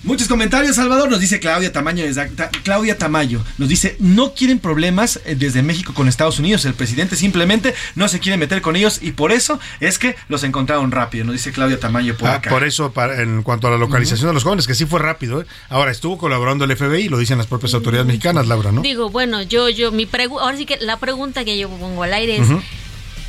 Muchos 0.04 0.26
comentarios, 0.26 0.74
Salvador. 0.76 1.08
Nos 1.10 1.20
dice 1.20 1.38
Claudia 1.38 1.72
Tamayo, 1.72 2.04
desde- 2.04 2.26
Ta- 2.30 2.50
Claudia 2.64 2.98
Tamayo. 2.98 3.40
Nos 3.58 3.68
dice, 3.68 3.96
no 4.00 4.34
quieren 4.34 4.58
problemas 4.58 5.20
eh, 5.24 5.36
desde 5.36 5.62
México 5.62 5.94
con 5.94 6.08
Estados 6.08 6.40
Unidos. 6.40 6.64
El 6.64 6.74
presidente 6.74 7.14
simplemente 7.14 7.72
no 7.94 8.08
se 8.08 8.18
quiere 8.18 8.36
meter 8.36 8.62
con 8.62 8.74
ellos 8.74 8.98
y 9.00 9.12
por 9.12 9.30
eso 9.30 9.60
es 9.78 9.98
que 10.00 10.16
los 10.28 10.42
encontraron 10.42 10.90
rápido. 10.90 11.24
Nos 11.24 11.34
dice 11.34 11.52
Claudia 11.52 11.78
Tamayo 11.78 12.16
por 12.16 12.28
Ah, 12.30 12.34
acá. 12.34 12.50
por 12.50 12.64
eso, 12.64 12.92
para- 12.92 13.22
en 13.22 13.42
cuanto 13.44 13.68
a 13.68 13.70
la 13.70 13.78
localización 13.78 14.26
de 14.28 14.34
los 14.34 14.42
jóvenes, 14.42 14.66
que 14.66 14.74
sí 14.74 14.86
fue 14.86 14.98
rápido. 14.98 15.40
¿eh? 15.42 15.46
Ahora 15.68 15.92
estuvo 15.92 16.18
colaborando 16.18 16.64
el 16.64 16.72
FBI, 16.76 17.08
lo 17.08 17.18
dicen 17.18 17.38
las 17.38 17.46
propias 17.46 17.72
autoridades 17.74 18.06
mexicanas, 18.06 18.48
Laura, 18.48 18.72
¿no? 18.72 18.82
Digo, 18.82 19.08
bueno, 19.10 19.42
yo, 19.42 19.68
yo, 19.68 19.92
mi 19.92 20.06
pregunta, 20.06 20.44
ahora 20.44 20.56
sí 20.56 20.66
que 20.66 20.78
la 20.80 20.98
pregunta 20.98 21.44
que 21.44 21.56
yo 21.56 21.68
pongo 21.68 22.02
al 22.02 22.12
aire 22.12 22.38
es. 22.38 22.48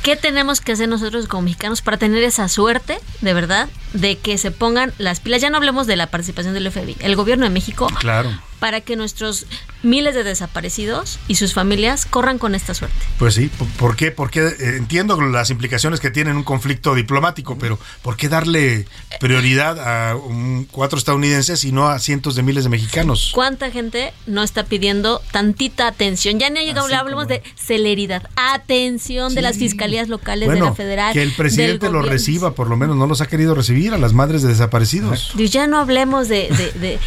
¿Qué 0.04 0.16
tenemos 0.16 0.60
que 0.60 0.72
hacer 0.72 0.86
nosotros 0.86 1.26
como 1.26 1.44
mexicanos 1.44 1.80
para 1.80 1.96
tener 1.96 2.22
esa 2.22 2.46
suerte, 2.48 2.98
de 3.22 3.32
verdad, 3.34 3.70
de 3.94 4.18
que 4.18 4.36
se 4.36 4.50
pongan 4.50 4.92
las 4.98 5.18
pilas? 5.18 5.40
Ya 5.40 5.48
no 5.48 5.56
hablemos 5.56 5.86
de 5.86 5.96
la 5.96 6.08
participación 6.08 6.52
del 6.52 6.70
FBI, 6.70 6.98
el 7.00 7.16
gobierno 7.16 7.44
de 7.44 7.50
México, 7.50 7.88
Claro. 7.98 8.30
Para 8.64 8.80
que 8.80 8.96
nuestros 8.96 9.44
miles 9.82 10.14
de 10.14 10.24
desaparecidos 10.24 11.18
y 11.28 11.34
sus 11.34 11.52
familias 11.52 12.06
corran 12.06 12.38
con 12.38 12.54
esta 12.54 12.72
suerte. 12.72 12.96
Pues 13.18 13.34
sí, 13.34 13.50
¿por- 13.58 13.68
¿por 13.68 13.94
qué? 13.94 14.10
Porque 14.10 14.40
eh, 14.40 14.76
entiendo 14.78 15.20
las 15.20 15.50
implicaciones 15.50 16.00
que 16.00 16.10
tiene 16.10 16.32
un 16.32 16.44
conflicto 16.44 16.94
diplomático, 16.94 17.58
pero 17.58 17.78
¿por 18.00 18.16
qué 18.16 18.30
darle 18.30 18.86
prioridad 19.20 19.78
a 20.12 20.16
un- 20.16 20.66
cuatro 20.70 20.96
estadounidenses 20.98 21.62
y 21.64 21.72
no 21.72 21.88
a 21.88 21.98
cientos 21.98 22.36
de 22.36 22.42
miles 22.42 22.64
de 22.64 22.70
mexicanos? 22.70 23.32
¿Cuánta 23.34 23.70
gente 23.70 24.14
no 24.26 24.42
está 24.42 24.64
pidiendo 24.64 25.20
tantita 25.30 25.86
atención? 25.86 26.38
Ya 26.38 26.48
no 26.48 26.58
llegamos, 26.60 26.90
hablamos 26.90 27.28
de 27.28 27.42
celeridad, 27.56 28.30
atención 28.36 29.34
de 29.34 29.42
las 29.42 29.58
fiscalías 29.58 30.08
locales 30.08 30.48
de 30.48 30.54
la 30.54 30.60
Bueno, 30.62 30.74
federal. 30.74 31.12
que 31.12 31.22
el 31.22 31.32
presidente 31.32 31.90
lo 31.90 32.00
reciba, 32.00 32.54
por 32.54 32.70
lo 32.70 32.78
menos 32.78 32.96
no 32.96 33.06
los 33.06 33.20
ha 33.20 33.26
querido 33.26 33.54
recibir 33.54 33.92
a 33.92 33.98
las 33.98 34.14
madres 34.14 34.40
de 34.40 34.48
desaparecidos. 34.48 35.32
Dios, 35.34 35.50
Ya 35.50 35.66
no 35.66 35.78
hablemos 35.78 36.28
de, 36.28 36.48
de- 36.48 36.72
de- 36.80 36.98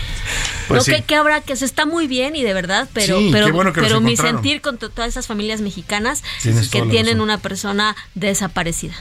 Pues 0.67 0.83
que, 1.07 1.15
habrá 1.15 1.39
que 1.47 1.55
se 1.55 1.65
está 1.65 1.87
muy 1.87 2.05
bien 2.05 2.35
y 2.35 2.43
de 2.43 2.53
verdad, 2.53 2.87
pero 2.93 3.17
pero, 3.31 3.73
pero 3.73 4.01
mi 4.01 4.15
sentir 4.15 4.61
con 4.61 4.77
todas 4.77 5.07
esas 5.07 5.25
familias 5.25 5.61
mexicanas 5.61 6.23
que 6.71 6.83
tienen 6.83 7.21
una 7.21 7.39
persona 7.39 7.95
desaparecida. 8.13 8.93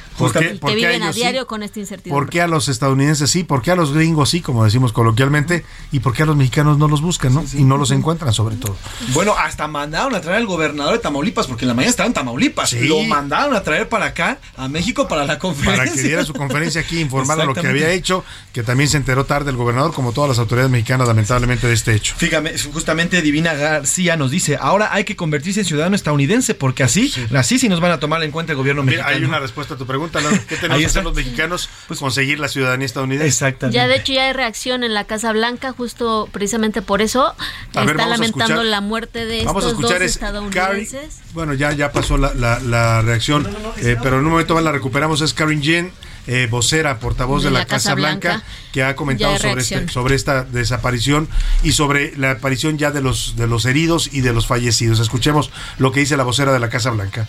que 0.66 0.74
viven 0.74 1.02
a 1.02 1.12
diario 1.12 1.46
con 1.46 1.62
esta 1.62 1.80
incertidumbre. 1.80 2.24
¿Por 2.24 2.30
qué 2.30 2.40
a 2.40 2.46
los 2.46 2.68
estadounidenses 2.68 3.30
sí? 3.30 3.44
¿Por 3.44 3.60
qué 3.60 3.72
a 3.72 3.76
los 3.76 3.92
gringos 3.92 4.30
sí, 4.30 4.40
como 4.40 4.64
decimos 4.64 4.92
coloquialmente? 4.92 5.66
¿Y 5.92 6.00
por 6.00 6.14
qué 6.14 6.22
a 6.22 6.26
los 6.26 6.36
mexicanos 6.36 6.78
no 6.78 6.88
los 6.88 7.02
buscan, 7.02 7.34
no? 7.34 7.44
y 7.52 7.64
no 7.64 7.76
los 7.76 7.90
encuentran, 7.90 8.32
sobre 8.32 8.56
todo. 8.56 8.76
Bueno, 9.08 9.34
hasta 9.36 9.66
mandaron 9.66 10.14
a 10.14 10.20
traer 10.20 10.38
al 10.38 10.46
gobernador 10.46 10.94
de 10.94 10.98
Tamaulipas, 11.00 11.46
porque 11.46 11.64
en 11.64 11.68
la 11.68 11.74
mañana 11.74 11.90
estaba 11.90 12.06
en 12.06 12.14
Tamaulipas. 12.14 12.72
Lo 12.74 13.02
mandaron 13.02 13.54
a 13.54 13.62
traer 13.62 13.88
para 13.88 14.06
acá, 14.06 14.38
a 14.56 14.68
México, 14.68 15.08
para 15.08 15.24
la 15.24 15.38
conferencia. 15.38 15.84
Para 15.84 15.94
que 15.94 16.02
diera 16.02 16.24
su 16.24 16.32
conferencia 16.32 16.80
aquí, 16.80 17.00
informar 17.00 17.38
lo 17.38 17.54
que 17.54 17.66
había 17.66 17.90
hecho, 17.90 18.24
que 18.52 18.62
también 18.62 18.88
se 18.88 18.96
enteró 18.96 19.24
tarde 19.24 19.50
el 19.50 19.56
gobernador, 19.56 19.92
como 19.92 20.12
todas 20.12 20.28
las 20.28 20.38
autoridades 20.38 20.70
mexicanas, 20.70 21.08
lamentablemente, 21.08 21.66
de 21.66 21.74
este 21.74 21.94
hecho. 21.94 22.14
Fíjame, 22.16 22.35
justamente 22.72 23.22
Divina 23.22 23.54
García 23.54 24.16
nos 24.16 24.30
dice, 24.30 24.58
ahora 24.60 24.92
hay 24.92 25.04
que 25.04 25.16
convertirse 25.16 25.60
en 25.60 25.66
ciudadano 25.66 25.96
estadounidense, 25.96 26.54
porque 26.54 26.82
así, 26.82 27.12
así 27.34 27.58
sí 27.58 27.68
nos 27.68 27.80
van 27.80 27.92
a 27.92 28.00
tomar 28.00 28.22
en 28.22 28.30
cuenta 28.30 28.52
el 28.52 28.58
gobierno 28.58 28.82
mexicano. 28.82 29.08
Hay 29.08 29.24
una 29.24 29.38
respuesta 29.38 29.74
a 29.74 29.76
tu 29.76 29.86
pregunta, 29.86 30.20
¿no? 30.20 30.30
¿Qué 30.48 30.56
tenemos 30.60 30.78
que 30.78 30.86
hacer 30.86 31.04
los 31.04 31.14
mexicanos? 31.14 31.68
Pues 31.86 32.00
conseguir 32.00 32.38
la 32.38 32.48
ciudadanía 32.48 32.86
estadounidense. 32.86 33.28
Exactamente. 33.28 33.76
Ya 33.76 33.88
de 33.88 33.96
hecho 33.96 34.12
ya 34.12 34.26
hay 34.26 34.32
reacción 34.32 34.84
en 34.84 34.94
la 34.94 35.04
Casa 35.04 35.32
Blanca, 35.32 35.72
justo 35.72 36.28
precisamente 36.32 36.82
por 36.82 37.02
eso. 37.02 37.34
está 37.68 38.06
lamentando 38.06 38.62
la 38.62 38.80
muerte 38.80 39.26
de 39.26 39.40
estos 39.40 39.78
dos 39.78 39.92
estadounidenses. 39.92 41.20
bueno, 41.32 41.54
ya, 41.54 41.72
ya 41.72 41.92
pasó 41.92 42.16
la, 42.18 43.02
reacción, 43.02 43.46
eh, 43.78 43.96
pero 44.02 44.18
en 44.18 44.24
un 44.24 44.30
momento 44.30 44.54
más 44.54 44.64
la 44.64 44.72
recuperamos. 44.72 45.20
Es 45.20 45.34
Karen 45.34 45.62
Jean 45.62 45.92
eh, 46.26 46.48
vocera, 46.50 46.98
portavoz 46.98 47.44
de, 47.44 47.50
la, 47.50 47.66
Casa, 47.66 47.94
Blanca, 47.94 48.42
que 48.72 48.82
ha 48.82 48.96
comentado 48.96 49.38
sobre, 49.38 49.62
este, 49.62 49.88
sobre 49.88 50.14
esta 50.14 50.44
desaparición 50.44 51.28
y 51.62 51.72
sobre 51.72 52.16
la 52.16 52.32
aparición 52.32 52.78
ya 52.78 52.90
de 52.90 53.00
los, 53.00 53.36
de 53.36 53.46
los 53.46 53.64
heridos 53.64 54.10
y 54.12 54.20
de 54.20 54.32
los 54.32 54.46
fallecidos. 54.46 55.00
Escuchemos 55.00 55.50
lo 55.78 55.92
que 55.92 56.00
dice 56.00 56.16
la 56.16 56.24
vocera 56.24 56.52
de 56.52 56.60
la 56.60 56.68
Casa 56.68 56.90
Blanca. 56.90 57.28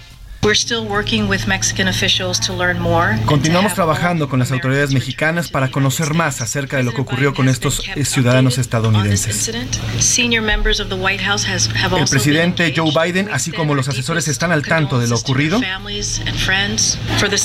Continuamos 3.25 3.73
trabajando 3.73 4.29
con 4.29 4.39
las 4.39 4.51
autoridades 4.51 4.93
mexicanas 4.93 5.49
para 5.49 5.69
conocer 5.69 6.13
más 6.13 6.41
acerca 6.41 6.77
de 6.77 6.83
lo 6.83 6.93
que 6.93 7.01
ocurrió 7.01 7.33
con 7.33 7.49
estos 7.49 7.83
ciudadanos 8.03 8.57
estadounidenses. 8.57 9.51
El 11.97 12.07
presidente 12.09 12.73
Joe 12.75 12.91
Biden, 12.91 13.29
así 13.31 13.51
como 13.51 13.75
los 13.75 13.89
asesores, 13.89 14.27
están 14.27 14.51
al 14.51 14.63
tanto 14.63 14.99
de 14.99 15.07
lo 15.07 15.15
ocurrido. 15.17 15.59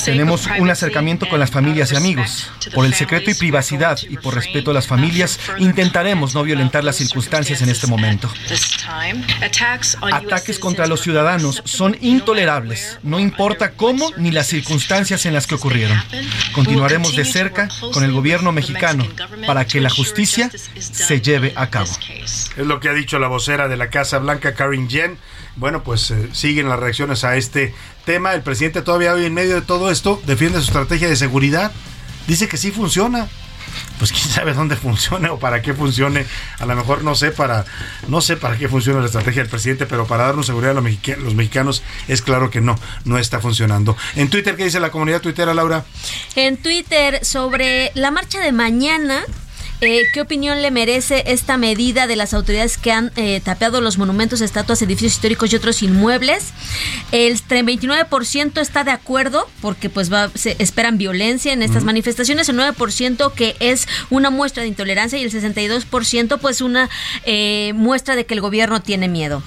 Tenemos 0.04 0.48
un 0.58 0.70
acercamiento 0.70 1.28
con 1.28 1.40
las 1.40 1.50
familias 1.50 1.92
y 1.92 1.96
amigos. 1.96 2.50
Por 2.74 2.86
el 2.86 2.94
secreto 2.94 3.30
y 3.30 3.34
privacidad 3.34 3.98
y 4.08 4.16
por 4.16 4.34
respeto 4.34 4.70
a 4.70 4.74
las 4.74 4.86
familias, 4.86 5.40
intentaremos 5.58 6.34
no 6.34 6.42
violentar 6.42 6.84
las 6.84 6.96
circunstancias 6.96 7.62
en 7.62 7.68
este 7.68 7.86
momento. 7.86 8.30
Ataques 10.12 10.58
contra 10.58 10.86
los 10.86 11.00
ciudadanos 11.00 11.62
son 11.64 11.96
intolerables 12.00 12.81
no 13.02 13.20
importa 13.20 13.72
cómo 13.72 14.10
ni 14.16 14.30
las 14.30 14.46
circunstancias 14.46 15.26
en 15.26 15.34
las 15.34 15.46
que 15.46 15.54
ocurrieron. 15.54 16.00
Continuaremos 16.52 17.16
de 17.16 17.24
cerca 17.24 17.68
con 17.92 18.04
el 18.04 18.12
gobierno 18.12 18.52
mexicano 18.52 19.06
para 19.46 19.66
que 19.66 19.80
la 19.80 19.90
justicia 19.90 20.50
se 20.78 21.20
lleve 21.20 21.52
a 21.56 21.70
cabo. 21.70 21.90
Es 22.10 22.50
lo 22.56 22.80
que 22.80 22.88
ha 22.88 22.92
dicho 22.92 23.18
la 23.18 23.28
vocera 23.28 23.68
de 23.68 23.76
la 23.76 23.90
Casa 23.90 24.18
Blanca, 24.18 24.54
Karen 24.54 24.88
Jen. 24.88 25.18
Bueno, 25.56 25.82
pues 25.82 26.10
eh, 26.10 26.28
siguen 26.32 26.68
las 26.68 26.78
reacciones 26.78 27.24
a 27.24 27.36
este 27.36 27.74
tema. 28.04 28.32
El 28.32 28.42
presidente 28.42 28.82
todavía 28.82 29.12
hoy 29.12 29.26
en 29.26 29.34
medio 29.34 29.54
de 29.54 29.62
todo 29.62 29.90
esto 29.90 30.20
defiende 30.26 30.58
su 30.58 30.66
estrategia 30.66 31.08
de 31.08 31.16
seguridad. 31.16 31.72
Dice 32.26 32.48
que 32.48 32.56
sí 32.56 32.70
funciona 32.70 33.28
pues 34.02 34.10
quién 34.10 34.34
sabe 34.34 34.52
dónde 34.52 34.74
funcione 34.74 35.28
o 35.28 35.38
para 35.38 35.62
qué 35.62 35.74
funcione. 35.74 36.26
A 36.58 36.66
lo 36.66 36.74
mejor 36.74 37.04
no 37.04 37.14
sé 37.14 37.30
para 37.30 37.64
no 38.08 38.20
sé 38.20 38.36
para 38.36 38.58
qué 38.58 38.68
funciona 38.68 38.98
la 38.98 39.06
estrategia 39.06 39.42
del 39.42 39.48
presidente, 39.48 39.86
pero 39.86 40.08
para 40.08 40.24
darnos 40.24 40.46
seguridad 40.46 40.72
a 40.72 40.74
los, 40.74 41.34
mexicanos, 41.36 41.84
es 42.08 42.20
claro 42.20 42.50
que 42.50 42.60
no, 42.60 42.76
no 43.04 43.16
está 43.16 43.38
funcionando. 43.38 43.96
En 44.16 44.28
Twitter, 44.28 44.56
¿qué 44.56 44.64
dice 44.64 44.80
la 44.80 44.90
comunidad 44.90 45.20
tuitera, 45.20 45.54
Laura? 45.54 45.84
En 46.34 46.56
Twitter 46.56 47.24
sobre 47.24 47.92
la 47.94 48.10
marcha 48.10 48.40
de 48.40 48.50
mañana 48.50 49.22
eh, 49.82 50.04
¿Qué 50.12 50.20
opinión 50.20 50.62
le 50.62 50.70
merece 50.70 51.24
esta 51.26 51.56
medida 51.56 52.06
de 52.06 52.14
las 52.14 52.34
autoridades 52.34 52.78
que 52.78 52.92
han 52.92 53.10
eh, 53.16 53.40
tapeado 53.44 53.80
los 53.80 53.98
monumentos, 53.98 54.40
estatuas, 54.40 54.80
edificios 54.80 55.14
históricos 55.14 55.52
y 55.52 55.56
otros 55.56 55.82
inmuebles? 55.82 56.52
El 57.10 57.36
29% 57.36 58.60
está 58.60 58.84
de 58.84 58.92
acuerdo 58.92 59.48
porque 59.60 59.90
pues 59.90 60.12
va, 60.12 60.30
se 60.36 60.54
esperan 60.60 60.98
violencia 60.98 61.52
en 61.52 61.62
estas 61.62 61.82
manifestaciones, 61.82 62.48
el 62.48 62.58
9% 62.58 63.32
que 63.32 63.56
es 63.58 63.88
una 64.08 64.30
muestra 64.30 64.62
de 64.62 64.68
intolerancia 64.68 65.18
y 65.18 65.24
el 65.24 65.32
62% 65.32 66.38
pues 66.38 66.60
una 66.60 66.88
eh, 67.24 67.72
muestra 67.74 68.14
de 68.14 68.24
que 68.24 68.34
el 68.34 68.40
gobierno 68.40 68.82
tiene 68.82 69.08
miedo. 69.08 69.42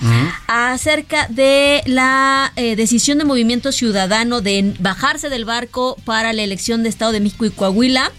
Acerca 0.47 1.27
de 1.29 1.81
la 1.85 2.51
decisión 2.55 3.19
de 3.19 3.23
Movimiento 3.23 3.71
Ciudadano 3.71 4.41
de 4.41 4.73
bajarse 4.79 5.29
del 5.29 5.45
barco 5.45 5.95
para 6.03 6.33
la 6.33 6.43
elección 6.43 6.83
de 6.83 6.89
Estado 6.89 7.13
de 7.13 7.21
México 7.21 7.45
y 7.45 7.51
Coahuila, 7.51 8.11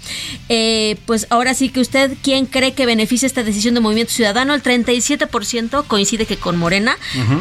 pues 1.05 1.27
ahora 1.29 1.53
sí 1.53 1.69
que 1.69 1.81
usted 1.81 2.06
quién 2.23 2.47
cree 2.47 2.75
que 2.75 2.87
beneficia 2.87 3.27
esta 3.27 3.43
decisión 3.43 3.75
de 3.75 3.81
Movimiento 3.81 4.13
Ciudadano? 4.13 4.55
El 4.55 4.63
37% 4.63 5.87
coincide 5.87 6.27
que 6.27 6.37
con 6.37 6.57
Morena. 6.57 6.97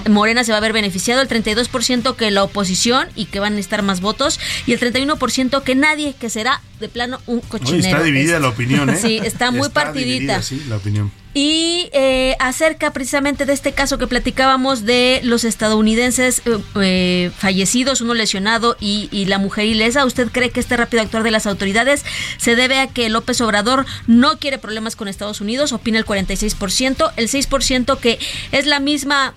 Morena 0.09 0.43
se 0.43 0.51
va 0.51 0.57
a 0.57 0.61
ver 0.61 0.73
beneficiado. 0.73 1.21
El 1.21 1.27
32% 1.27 2.15
que 2.15 2.31
la 2.31 2.43
oposición 2.43 3.07
y 3.15 3.25
que 3.25 3.39
van 3.39 3.55
a 3.55 3.59
estar 3.59 3.81
más 3.81 4.01
votos. 4.01 4.39
Y 4.65 4.73
el 4.73 4.79
31% 4.79 5.63
que 5.63 5.75
nadie, 5.75 6.15
que 6.19 6.29
será 6.29 6.61
de 6.79 6.89
plano 6.89 7.19
un 7.25 7.41
cochinero. 7.41 7.77
está 7.77 8.03
dividida 8.03 8.39
la 8.39 8.49
opinión, 8.49 8.89
¿eh? 8.89 8.97
Sí, 9.01 9.19
está 9.23 9.51
muy 9.51 9.69
partidita. 9.69 10.41
sí, 10.41 10.63
la 10.67 10.77
opinión 10.77 11.11
y 11.35 11.89
eh, 11.91 12.37
acerca 12.39 12.93
precisamente 12.93 13.45
de 13.45 13.51
este 13.51 13.73
caso 13.73 13.97
que 13.97 14.07
platicábamos 14.07 14.85
de 14.85 15.19
los 15.21 15.43
estadounidenses 15.43 16.41
eh, 16.45 16.57
eh, 16.81 17.31
fallecidos, 17.37 17.99
uno 17.99 18.13
lesionado 18.13 18.77
y, 18.79 19.09
y, 19.11 19.25
la 19.25 19.37
mujer 19.37 19.65
ilesa. 19.65 20.05
¿Usted 20.05 20.29
cree 20.31 20.49
que 20.51 20.61
este 20.61 20.77
rápido 20.77 21.03
actuar 21.03 21.23
de 21.23 21.31
las 21.31 21.45
autoridades 21.45 22.05
se 22.37 22.55
debe 22.55 22.79
a 22.79 22.87
que 22.87 23.09
López 23.09 23.41
Obrador 23.41 23.85
no 24.07 24.39
quiere 24.39 24.59
problemas 24.59 24.95
con 24.95 25.09
Estados 25.09 25.41
Unidos? 25.41 25.73
Opina 25.73 25.99
el 25.99 26.05
46%, 26.05 27.11
el 27.17 27.27
6% 27.27 27.99
que 27.99 28.17
es 28.53 28.65
la 28.65 28.79
misma, 28.79 29.33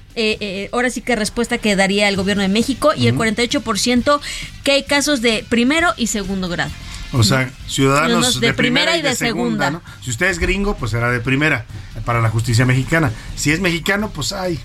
ahora 0.73 0.91
sí 0.91 1.01
que 1.01 1.17
respuesta 1.17 1.59
que 1.59 1.75
daría 1.75 2.09
el 2.09 2.15
gobierno 2.15 2.45
de 2.45 2.49
México 2.49 2.93
y 2.97 3.09
el 3.09 3.17
48% 3.17 4.21
que 4.63 4.71
hay 4.71 4.85
casos 4.85 5.21
de 5.21 5.45
primero 5.49 5.95
y 5.97 6.07
segundo 6.07 6.49
grado. 6.49 6.71
O 7.13 7.23
sea, 7.23 7.51
ciudadanos 7.67 8.41
de, 8.41 8.53
primera 8.53 8.97
y 8.97 9.03
de, 9.03 9.15
segunda. 9.15 9.81
Si 10.03 10.11
usted 10.11 10.27
es 10.27 10.39
gringo, 10.39 10.77
pues 10.77 10.91
será 10.91 11.11
de 11.11 11.21
primera 11.21 11.65
para 12.05 12.21
la 12.21 12.31
justicia 12.31 12.67
mexicana. 12.67 13.11
Si 13.35 13.51
es 13.51 13.61
mexicano, 13.61 14.11
pues 14.11 14.33
hay 14.33 14.61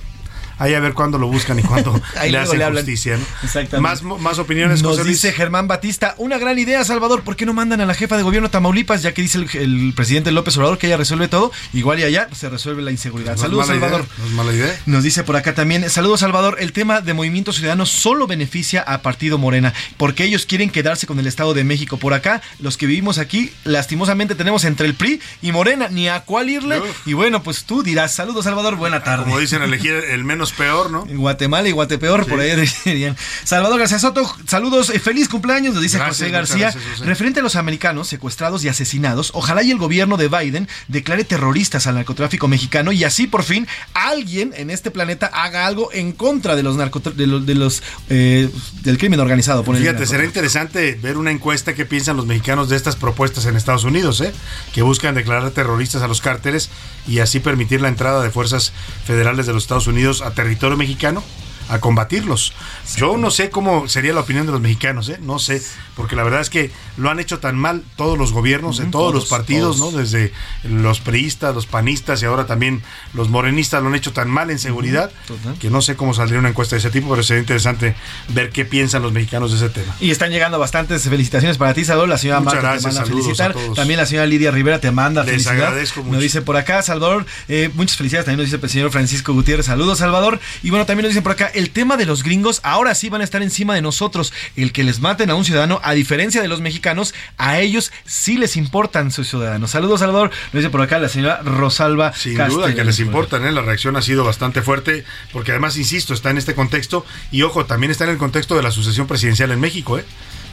ahí 0.64 0.74
a 0.74 0.80
ver 0.80 0.94
cuándo 0.94 1.18
lo 1.18 1.28
buscan 1.28 1.60
y 1.60 1.62
cuándo 1.62 2.00
le 2.30 2.38
hacen 2.38 2.74
justicia. 2.74 3.18
¿no? 3.18 3.82
Más, 3.82 4.02
más 4.04 4.40
opiniones. 4.40 4.82
Nos 4.82 5.04
dice 5.04 5.34
Germán 5.34 5.68
Batista, 5.68 6.16
una 6.18 6.38
gran 6.38 6.58
idea, 6.58 6.84
Salvador, 6.86 7.24
¿por 7.24 7.36
qué 7.36 7.46
no 7.46 7.54
mandan 7.54 7.82
a 7.82 7.86
la 7.86 7.94
jefa 7.94 8.16
de 8.16 8.24
gobierno 8.24 8.50
Tamaulipas, 8.50 9.02
ya 9.02 9.14
que 9.14 9.22
dice 9.22 9.46
el, 9.54 9.94
presidente 9.94 10.32
López 10.32 10.56
Obrador 10.58 10.78
que 10.78 10.88
ella 10.88 10.96
resuelve 10.96 11.28
todo? 11.28 11.52
Igual 11.74 12.00
y 12.00 12.04
allá 12.04 12.30
se 12.32 12.50
resuelve 12.50 12.82
la 12.82 12.92
inseguridad. 12.92 13.36
saludos, 13.36 13.68
Salvador. 13.68 14.06
no 14.18 14.26
es 14.26 14.32
mala 14.32 14.54
idea. 14.54 14.80
Nos 14.86 15.04
dice 15.04 15.24
por 15.24 15.36
acá 15.36 15.54
también, 15.54 15.90
saludos, 15.90 16.22
Salvador, 16.22 16.58
el 16.60 16.72
tema 16.72 17.02
de 17.02 17.14
Movimiento 17.14 17.52
Ciudadano 17.52 17.86
solo 17.86 18.26
beneficia 18.26 18.82
a 18.82 19.02
Partido 19.02 19.38
Morena, 19.38 19.74
porque 19.98 20.24
ellos 20.24 20.46
quieren 20.46 20.70
quedarse 20.70 21.08
con 21.08 21.20
el 21.20 21.28
Estado 21.28 21.54
de 21.54 21.66
México. 21.66 21.98
Por 21.98 22.14
acá, 22.14 22.42
los 22.60 22.78
que 22.78 22.86
vivimos 22.86 23.18
aquí, 23.18 23.52
lastimosamente 23.66 24.36
tenemos 24.36 24.64
entre 24.64 24.88
el 24.88 24.96
PRI 24.96 25.20
y 25.42 25.52
Morena, 25.52 25.90
ni 25.90 26.08
a 26.08 26.22
cuál 26.22 26.50
irle. 26.50 26.82
Y 27.06 27.14
bueno, 27.14 27.44
pues 27.44 27.66
tú 27.66 27.84
dirás, 27.84 28.14
saludos, 28.14 28.46
Salvador, 28.46 28.78
buena 28.78 29.04
tarde. 29.04 29.26
Como 29.26 29.40
dicen, 29.40 29.62
elegir 29.62 29.94
el 29.94 30.24
menos 30.24 30.53
peor, 30.58 30.92
¿no? 30.92 31.06
En 31.10 31.18
Guatemala 31.18 31.68
y 31.68 31.72
Guatepeor, 31.72 32.26
por 32.28 32.40
ahí 32.40 32.52
dirían. 32.86 33.16
Salvador 33.44 33.80
García 33.80 34.00
Soto, 34.00 34.30
saludos, 34.48 34.90
eh, 34.90 35.00
feliz 35.00 35.30
cumpleaños, 35.30 35.74
nos 35.74 35.84
dice 35.84 36.00
José 36.00 36.30
García. 36.30 36.74
Referente 37.04 37.40
a 37.40 37.44
los 37.44 37.56
americanos 37.56 38.08
secuestrados 38.08 38.64
y 38.64 38.70
asesinados, 38.70 39.32
ojalá 39.34 39.64
y 39.64 39.72
el 39.72 39.78
gobierno 39.78 40.18
de 40.18 40.28
Biden 40.28 40.68
declare 40.88 41.24
terroristas 41.24 41.88
al 41.88 41.96
narcotráfico 41.96 42.48
mexicano 42.48 42.92
y 42.92 43.04
así 43.04 43.28
por 43.28 43.44
fin 43.44 43.68
alguien 43.94 44.54
en 44.56 44.70
este 44.70 44.92
planeta 44.92 45.28
haga 45.28 45.66
algo 45.66 45.90
en 45.94 46.12
contra 46.12 46.56
de 46.56 46.64
los 46.64 46.78
de 46.78 47.28
los, 47.28 47.46
de 47.46 47.56
los 47.56 47.84
eh, 48.10 48.50
del 48.82 48.98
crimen 48.98 49.20
organizado. 49.20 49.64
Fíjate, 49.64 50.06
será 50.06 50.26
interesante 50.26 50.98
ver 51.02 51.18
una 51.18 51.32
encuesta 51.32 51.74
que 51.74 51.86
piensan 51.86 52.18
los 52.18 52.26
mexicanos 52.26 52.70
de 52.70 52.76
estas 52.76 52.96
propuestas 52.96 53.46
en 53.46 53.56
Estados 53.56 53.84
Unidos, 53.84 54.22
¿eh? 54.22 54.34
que 54.74 54.82
buscan 54.82 55.16
declarar 55.16 55.52
terroristas 55.52 56.02
a 56.02 56.08
los 56.08 56.22
cárteles 56.22 56.70
y 57.08 57.20
así 57.20 57.40
permitir 57.40 57.82
la 57.82 57.90
entrada 57.90 58.24
de 58.24 58.30
fuerzas 58.30 58.74
federales 59.06 59.46
de 59.46 59.54
los 59.54 59.64
Estados 59.64 59.88
Unidos 59.88 60.22
a 60.22 60.33
territorio 60.34 60.78
mexicano 60.78 61.24
a 61.70 61.80
combatirlos. 61.80 62.54
Yo 62.96 63.18
no 63.18 63.32
sé 63.32 63.50
cómo 63.50 63.88
sería 63.88 64.14
la 64.14 64.22
opinión 64.22 64.46
de 64.46 64.52
los 64.52 64.62
mexicanos, 64.62 65.10
¿eh? 65.10 65.20
no 65.22 65.40
sé, 65.40 65.62
porque 65.96 66.16
la 66.16 66.24
verdad 66.24 66.42
es 66.42 66.50
que 66.50 66.72
lo 66.98 67.10
han 67.10 67.20
hecho 67.20 67.40
tan 67.40 67.56
mal 67.56 67.84
todos 67.96 68.18
los 68.18 68.32
gobiernos, 68.32 68.80
en 68.80 68.92
todos, 68.92 69.14
los 69.14 69.26
partidos, 69.26 69.80
¿no? 69.80 69.92
Desde 69.92 70.32
los 70.64 71.00
priistas, 71.00 71.54
los 71.54 71.66
panistas 71.66 72.22
y 72.22 72.26
ahora 72.26 72.46
también 72.46 72.82
los 73.14 73.30
morenistas 73.30 73.82
lo 73.82 73.90
han 73.90 73.96
hecho 73.96 74.14
tan 74.14 74.30
mal 74.30 74.50
en 74.50 74.60
seguridad 74.60 75.12
que 75.60 75.70
no 75.70 75.82
sé 75.82 75.96
cómo 75.96 76.14
saldría 76.14 76.40
una 76.40 76.50
encuesta 76.50 76.76
de 76.76 76.80
ese 76.80 76.90
tipo, 76.90 77.10
pero 77.10 77.24
sería 77.24 77.42
interesante 77.42 77.96
ver 78.30 78.50
qué 78.52 78.66
piensan 78.66 79.02
los 79.02 79.12
mexicanos 79.12 79.52
de 79.52 79.58
ese 79.58 79.70
tema. 79.70 79.96
Y 80.00 80.12
están 80.12 80.32
llegando 80.32 80.60
bastantes 80.60 81.04
felicitaciones 81.04 81.58
para 81.58 81.74
ti, 81.74 81.86
Salvador. 81.86 82.10
La 82.10 82.18
señora 82.18 82.40
Muchas 82.40 82.56
Marta 82.56 82.70
gracias, 82.70 82.94
te 82.94 83.00
manda 83.00 83.02
a 83.02 83.06
felicitar. 83.06 83.52
a 83.52 83.54
todos. 83.54 83.76
También 83.76 84.00
la 84.00 84.06
señora 84.06 84.26
Lidia 84.28 84.52
Rivera 84.52 84.80
te 84.80 84.92
manda 84.92 85.24
Les 85.24 85.32
felicidad. 85.32 85.68
agradezco 85.68 86.02
mucho. 86.02 86.14
Nos 86.14 86.22
dice 86.22 86.42
por 86.42 86.58
acá, 86.58 86.82
Salvador, 86.82 87.26
eh, 87.48 87.70
muchas 87.74 87.98
felicidades. 87.98 88.26
También 88.26 88.40
nos 88.40 88.52
dice 88.52 88.64
el 88.64 88.70
señor 88.70 88.92
Francisco 88.92 89.34
Gutiérrez. 89.34 89.66
Saludos, 89.66 90.00
Salvador. 90.00 90.40
Y 90.62 90.70
bueno, 90.70 90.86
también 90.86 91.04
nos 91.04 91.12
dicen 91.12 91.24
por 91.24 91.34
acá, 91.34 91.48
el 91.54 91.70
tema 91.70 91.98
de 91.98 92.06
los 92.06 92.24
gringos 92.24 92.60
ahora 92.64 92.96
sí 92.96 93.10
van 93.10 93.22
a 93.22 93.24
estar 93.24 93.42
encima 93.42 93.76
de 93.76 93.82
nosotros. 93.82 94.34
El 94.56 94.72
que 94.72 94.84
les 94.84 95.00
maten 95.00 95.30
a 95.30 95.36
un 95.36 95.46
ciudadano, 95.46 95.80
a 95.84 95.94
diferencia 95.94 96.42
de 96.42 96.48
los 96.48 96.62
mexicanos, 96.62 97.14
a 97.38 97.60
ellos 97.60 97.92
sí 98.06 98.38
les 98.38 98.56
importan 98.58 99.12
sus 99.12 99.28
ciudadanos. 99.30 99.72
Saludos, 99.72 100.00
Salvador. 100.00 100.32
Nos 100.54 100.62
dice 100.62 100.70
por 100.70 100.82
acá 100.82 101.00
la 101.00 101.10
señora 101.10 101.42
Rosalba 101.44 102.14
Sin 102.14 102.36
duda 102.56 102.68
que 102.76 102.84
les 102.84 103.00
importan, 103.00 103.46
¿eh? 103.46 103.52
la 103.52 103.62
reacción 103.62 103.96
ha 103.96 104.02
sido 104.02 104.24
bastante 104.24 104.62
fuerte, 104.62 105.04
porque 105.32 105.52
además, 105.52 105.78
insisto, 105.78 106.14
está 106.14 106.30
en 106.30 106.38
este 106.38 106.56
contexto 106.56 107.06
y 107.32 107.42
ojo, 107.44 107.66
también 107.66 107.92
está 107.92 108.04
en 108.06 108.12
el 108.12 108.18
contexto 108.18 108.56
de 108.56 108.64
la 108.64 108.72
sucesión 108.72 109.08
presidencial 109.08 109.52
en 109.52 109.60
México, 109.60 109.98
¿eh? 110.00 110.06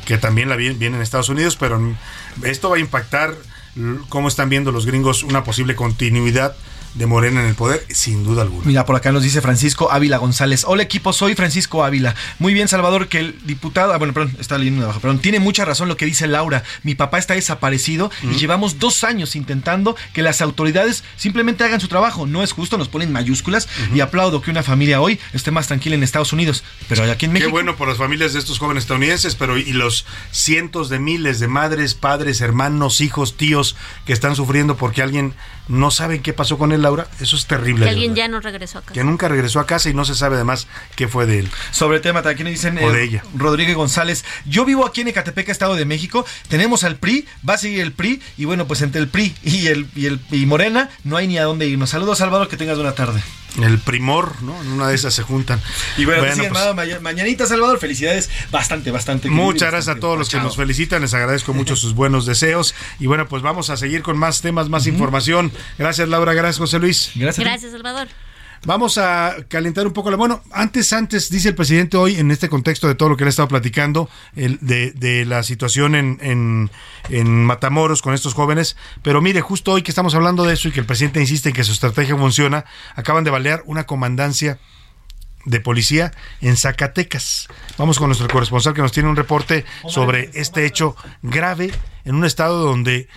que 0.05 0.19
también 0.19 0.49
la 0.49 0.57
vi- 0.57 0.71
viene 0.71 0.97
en 0.97 1.03
Estados 1.03 1.29
Unidos, 1.29 1.57
pero 1.57 1.81
esto 2.45 2.71
va 2.71 2.77
a 2.77 2.81
impactar 2.81 3.35
cómo 4.09 4.29
están 4.29 4.49
viendo 4.49 4.73
los 4.73 4.85
gringos 4.87 5.23
una 5.23 5.45
posible 5.45 5.75
continuidad 5.77 6.57
de 6.95 7.07
Morena 7.07 7.41
en 7.41 7.47
el 7.47 7.55
poder, 7.55 7.85
sin 7.89 8.25
duda 8.25 8.43
alguna. 8.43 8.67
Mira, 8.67 8.85
por 8.85 8.97
acá 8.97 9.13
nos 9.13 9.23
dice 9.23 9.41
Francisco 9.41 9.93
Ávila 9.93 10.19
González. 10.19 10.65
Hola 10.67 10.83
equipo, 10.83 11.13
soy 11.13 11.35
Francisco 11.35 11.85
Ávila. 11.85 12.15
Muy 12.39 12.53
bien, 12.53 12.69
Salvador, 12.69 13.09
que 13.09 13.19
el 13.19 13.39
diputado, 13.45 13.93
ah, 13.93 13.99
bueno, 13.99 14.13
perdón, 14.13 14.37
está 14.41 14.59
leyendo 14.59 14.81
de 14.81 14.87
abajo, 14.87 15.01
perdón, 15.01 15.21
tiene 15.21 15.41
mucha 15.41 15.65
razón 15.65 15.89
lo 15.89 15.97
que 15.97 16.07
dice 16.07 16.27
Laura. 16.27 16.65
Mi 16.83 16.95
papá 16.95 17.19
está 17.19 17.35
desaparecido 17.35 18.11
y 18.23 18.37
llevamos 18.37 18.79
dos 18.79 19.05
años 19.05 19.37
intentando 19.37 19.97
que 20.13 20.23
las 20.23 20.41
autoridades 20.41 21.05
simplemente 21.17 21.65
hagan 21.65 21.81
su 21.81 21.89
trabajo. 21.89 22.27
No 22.27 22.43
es 22.43 22.53
justo, 22.53 22.79
nos 22.79 22.89
ponen 22.89 23.13
mayúsculas 23.13 23.69
y 23.95 24.01
aplaudo 24.01 24.43
que 24.43 24.51
una 24.51 24.63
familia 24.63 25.01
hoy 25.01 25.19
esté 25.33 25.51
más 25.51 25.69
tranquila 25.69 25.95
en 25.95 26.03
Estados 26.03 26.33
Unidos. 26.33 26.65
Pero 26.89 27.05
aquí 27.11 27.27
en 27.27 27.33
México... 27.33 27.49
Qué 27.49 27.53
bueno 27.53 27.77
por 27.77 27.89
las 27.89 27.99
familias 27.99 28.33
de 28.33 28.39
estos 28.39 28.59
jóvenes 28.59 28.85
estadounidenses, 28.85 29.35
pero 29.35 29.59
y 29.59 29.73
los 29.73 30.07
cientos 30.33 30.89
de 30.89 30.99
miles 30.99 31.41
de 31.41 31.49
madres, 31.49 31.95
padres, 31.95 32.41
hermanos, 32.41 33.01
hijos, 33.01 33.37
tíos 33.37 33.77
que 34.07 34.13
están 34.13 34.37
sufriendo 34.37 34.77
porque 34.77 35.03
alguien 35.03 35.35
no 35.69 35.91
sabe 35.91 36.21
qué 36.21 36.33
pasó 36.33 36.59
con 36.59 36.73
él, 36.73 36.83
Laura. 36.83 37.07
Eso 37.21 37.37
es 37.37 37.47
terrible. 37.47 37.85
Que 37.85 37.91
alguien 37.91 38.15
ya 38.15 38.29
no 38.29 38.41
regresó 38.41 38.79
a 38.79 38.83
casa. 38.83 38.93
Que 38.93 39.05
nunca 39.05 39.29
regresó 39.29 39.61
a 39.61 39.67
casa 39.67 39.89
y 39.89 39.95
no 39.95 40.05
se 40.05 40.15
sabe 40.15 40.37
además 40.37 40.67
qué 40.97 41.09
fue 41.09 41.27
de 41.27 41.41
él. 41.41 41.51
Sobre 41.71 41.97
el 41.97 42.03
tema, 42.03 42.23
nos 42.23 42.37
dicen 42.37 42.79
O 42.79 42.91
eh, 42.91 42.93
de 42.93 43.05
ella. 43.05 43.25
Rodríguez 43.35 43.77
González. 43.77 44.25
Yo 44.47 44.65
vivo 44.65 44.87
aquí 44.87 45.01
en 45.03 45.09
Ecatepec, 45.09 45.49
Estado 45.49 45.75
de 45.75 45.85
México. 45.85 46.25
Tenemos 46.49 46.85
al 46.85 46.97
PRI, 46.97 47.27
va 47.49 47.55
a 47.55 47.59
seguir 47.59 47.81
el 47.81 47.93
PRI. 47.93 48.21
Y 48.37 48.45
bueno, 48.45 48.67
pues 48.67 48.83
entre 48.83 49.01
el 49.01 49.09
PRI 49.09 49.35
y 49.43 49.69
el, 49.69 49.89
y 49.95 50.07
el 50.07 50.21
y 50.31 50.47
Morena 50.47 50.91
no 51.05 51.17
hay 51.17 51.27
ni 51.27 51.39
a 51.39 51.45
dónde 51.45 51.67
irnos. 51.67 51.91
Saludos, 51.91 52.19
Salvador, 52.19 52.49
que 52.49 52.57
tengas 52.57 52.77
buena 52.77 52.95
tarde. 52.95 53.23
El 53.63 53.79
primor, 53.79 54.41
¿no? 54.43 54.61
En 54.63 54.69
una 54.73 54.89
de 54.89 54.95
esas 54.95 55.13
se 55.15 55.23
juntan. 55.23 55.61
Y 55.97 56.05
bueno, 56.05 56.21
Bueno, 56.23 56.43
sí, 56.45 56.49
pues, 56.51 56.75
maña- 56.75 57.01
mañanita, 57.01 57.47
Salvador. 57.47 57.79
Felicidades. 57.79 58.31
Bastante, 58.51 58.91
bastante. 58.91 59.29
Muchas 59.29 59.71
gracias 59.71 59.97
a 59.97 60.01
todos 60.01 60.17
los 60.19 60.29
que 60.29 60.37
Chao. 60.37 60.45
nos 60.45 60.57
felicitan, 60.57 61.03
les 61.03 61.15
agradezco 61.15 61.53
mucho 61.53 61.75
sus 61.77 61.95
buenos 61.95 62.27
deseos 62.27 62.75
y 62.99 63.07
bueno, 63.07 63.27
pues 63.29 63.43
vamos 63.43 63.71
a 63.71 63.77
seguir 63.77 64.03
con 64.03 64.17
más 64.17 64.41
temas, 64.41 64.69
más 64.69 64.87
información. 64.87 65.53
Gracias 65.79 66.09
Laura, 66.09 66.33
gracias 66.33 66.59
José 66.59 66.79
Luis. 66.79 67.11
Gracias, 67.15 67.73
Salvador. 67.73 68.09
Vamos 68.67 68.99
a 68.99 69.37
calentar 69.49 69.87
un 69.87 69.93
poco 69.95 70.11
la... 70.11 70.19
Bueno, 70.19 70.43
antes, 70.53 70.93
antes, 70.93 71.31
dice 71.31 71.49
el 71.49 71.55
presidente 71.55 71.97
hoy, 71.97 72.17
en 72.17 72.31
este 72.31 72.51
contexto 72.51 72.89
de 72.89 72.95
todo 72.95 73.09
lo 73.09 73.17
que 73.17 73.25
le 73.25 73.29
he 73.29 73.31
estado 73.31 73.49
platicando, 73.49 74.11
el, 74.37 74.59
de, 74.61 74.93
de 74.93 75.25
la 75.25 75.43
situación 75.43 75.95
en, 75.95 76.19
en, 76.21 76.71
en 77.09 77.45
Matamoros 77.45 78.03
con 78.03 78.13
estos 78.13 78.35
jóvenes, 78.35 78.77
pero 79.03 79.23
mire, 79.23 79.41
justo 79.41 79.73
hoy 79.73 79.83
que 79.83 79.91
estamos 79.91 80.15
hablando 80.15 80.45
de 80.45 80.53
eso 80.55 80.69
y 80.69 80.73
que 80.73 80.81
el 80.81 80.87
presidente 80.87 81.21
insiste 81.21 81.49
en 81.49 81.55
que 81.55 81.65
su 81.65 81.73
estrategia 81.73 82.17
funciona, 82.17 82.67
acaban 82.97 83.25
de 83.25 83.31
balear 83.31 83.63
una 83.65 83.87
comandancia 83.87 84.59
de 85.47 85.61
policía 85.61 86.13
en 86.43 86.59
Zacatecas. 86.59 87.49
Vamos 87.79 87.99
con 87.99 88.09
nuestro 88.09 88.29
corresponsal 88.29 88.75
que 88.75 88.83
nos 88.83 88.93
tiene 88.93 89.09
un 89.09 89.17
reporte 89.17 89.65
sobre 89.89 90.31
este 90.35 90.67
hecho 90.67 90.97
grave 91.23 91.73
en 92.05 92.15
un 92.15 92.27
estado 92.27 92.63
donde 92.63 93.09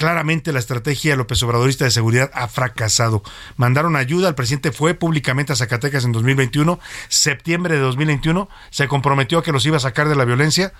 claramente 0.00 0.54
la 0.54 0.60
estrategia 0.60 1.14
López 1.14 1.42
Obradorista 1.42 1.84
de 1.84 1.90
seguridad 1.90 2.30
ha 2.32 2.48
fracasado. 2.48 3.22
Mandaron 3.56 3.96
ayuda, 3.96 4.30
el 4.30 4.34
presidente 4.34 4.72
fue 4.72 4.94
públicamente 4.94 5.52
a 5.52 5.56
Zacatecas 5.56 6.06
en 6.06 6.12
2021, 6.12 6.80
septiembre 7.10 7.74
de 7.74 7.82
2021, 7.82 8.48
se 8.70 8.88
comprometió 8.88 9.36
a 9.36 9.42
que 9.42 9.52
los 9.52 9.66
iba 9.66 9.76
a 9.76 9.80
sacar 9.80 10.08
de 10.08 10.16
la 10.16 10.24
violencia. 10.24 10.72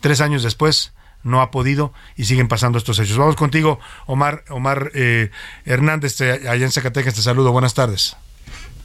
Tres 0.00 0.20
años 0.20 0.42
después 0.42 0.92
no 1.22 1.40
ha 1.40 1.50
podido 1.50 1.94
y 2.14 2.26
siguen 2.26 2.46
pasando 2.46 2.76
estos 2.76 2.98
hechos. 2.98 3.16
Vamos 3.16 3.36
contigo, 3.36 3.80
Omar, 4.04 4.44
Omar 4.50 4.90
eh, 4.92 5.30
Hernández, 5.64 6.20
allá 6.20 6.66
en 6.66 6.70
Zacatecas, 6.70 7.14
te 7.14 7.22
saludo, 7.22 7.52
buenas 7.52 7.72
tardes. 7.72 8.18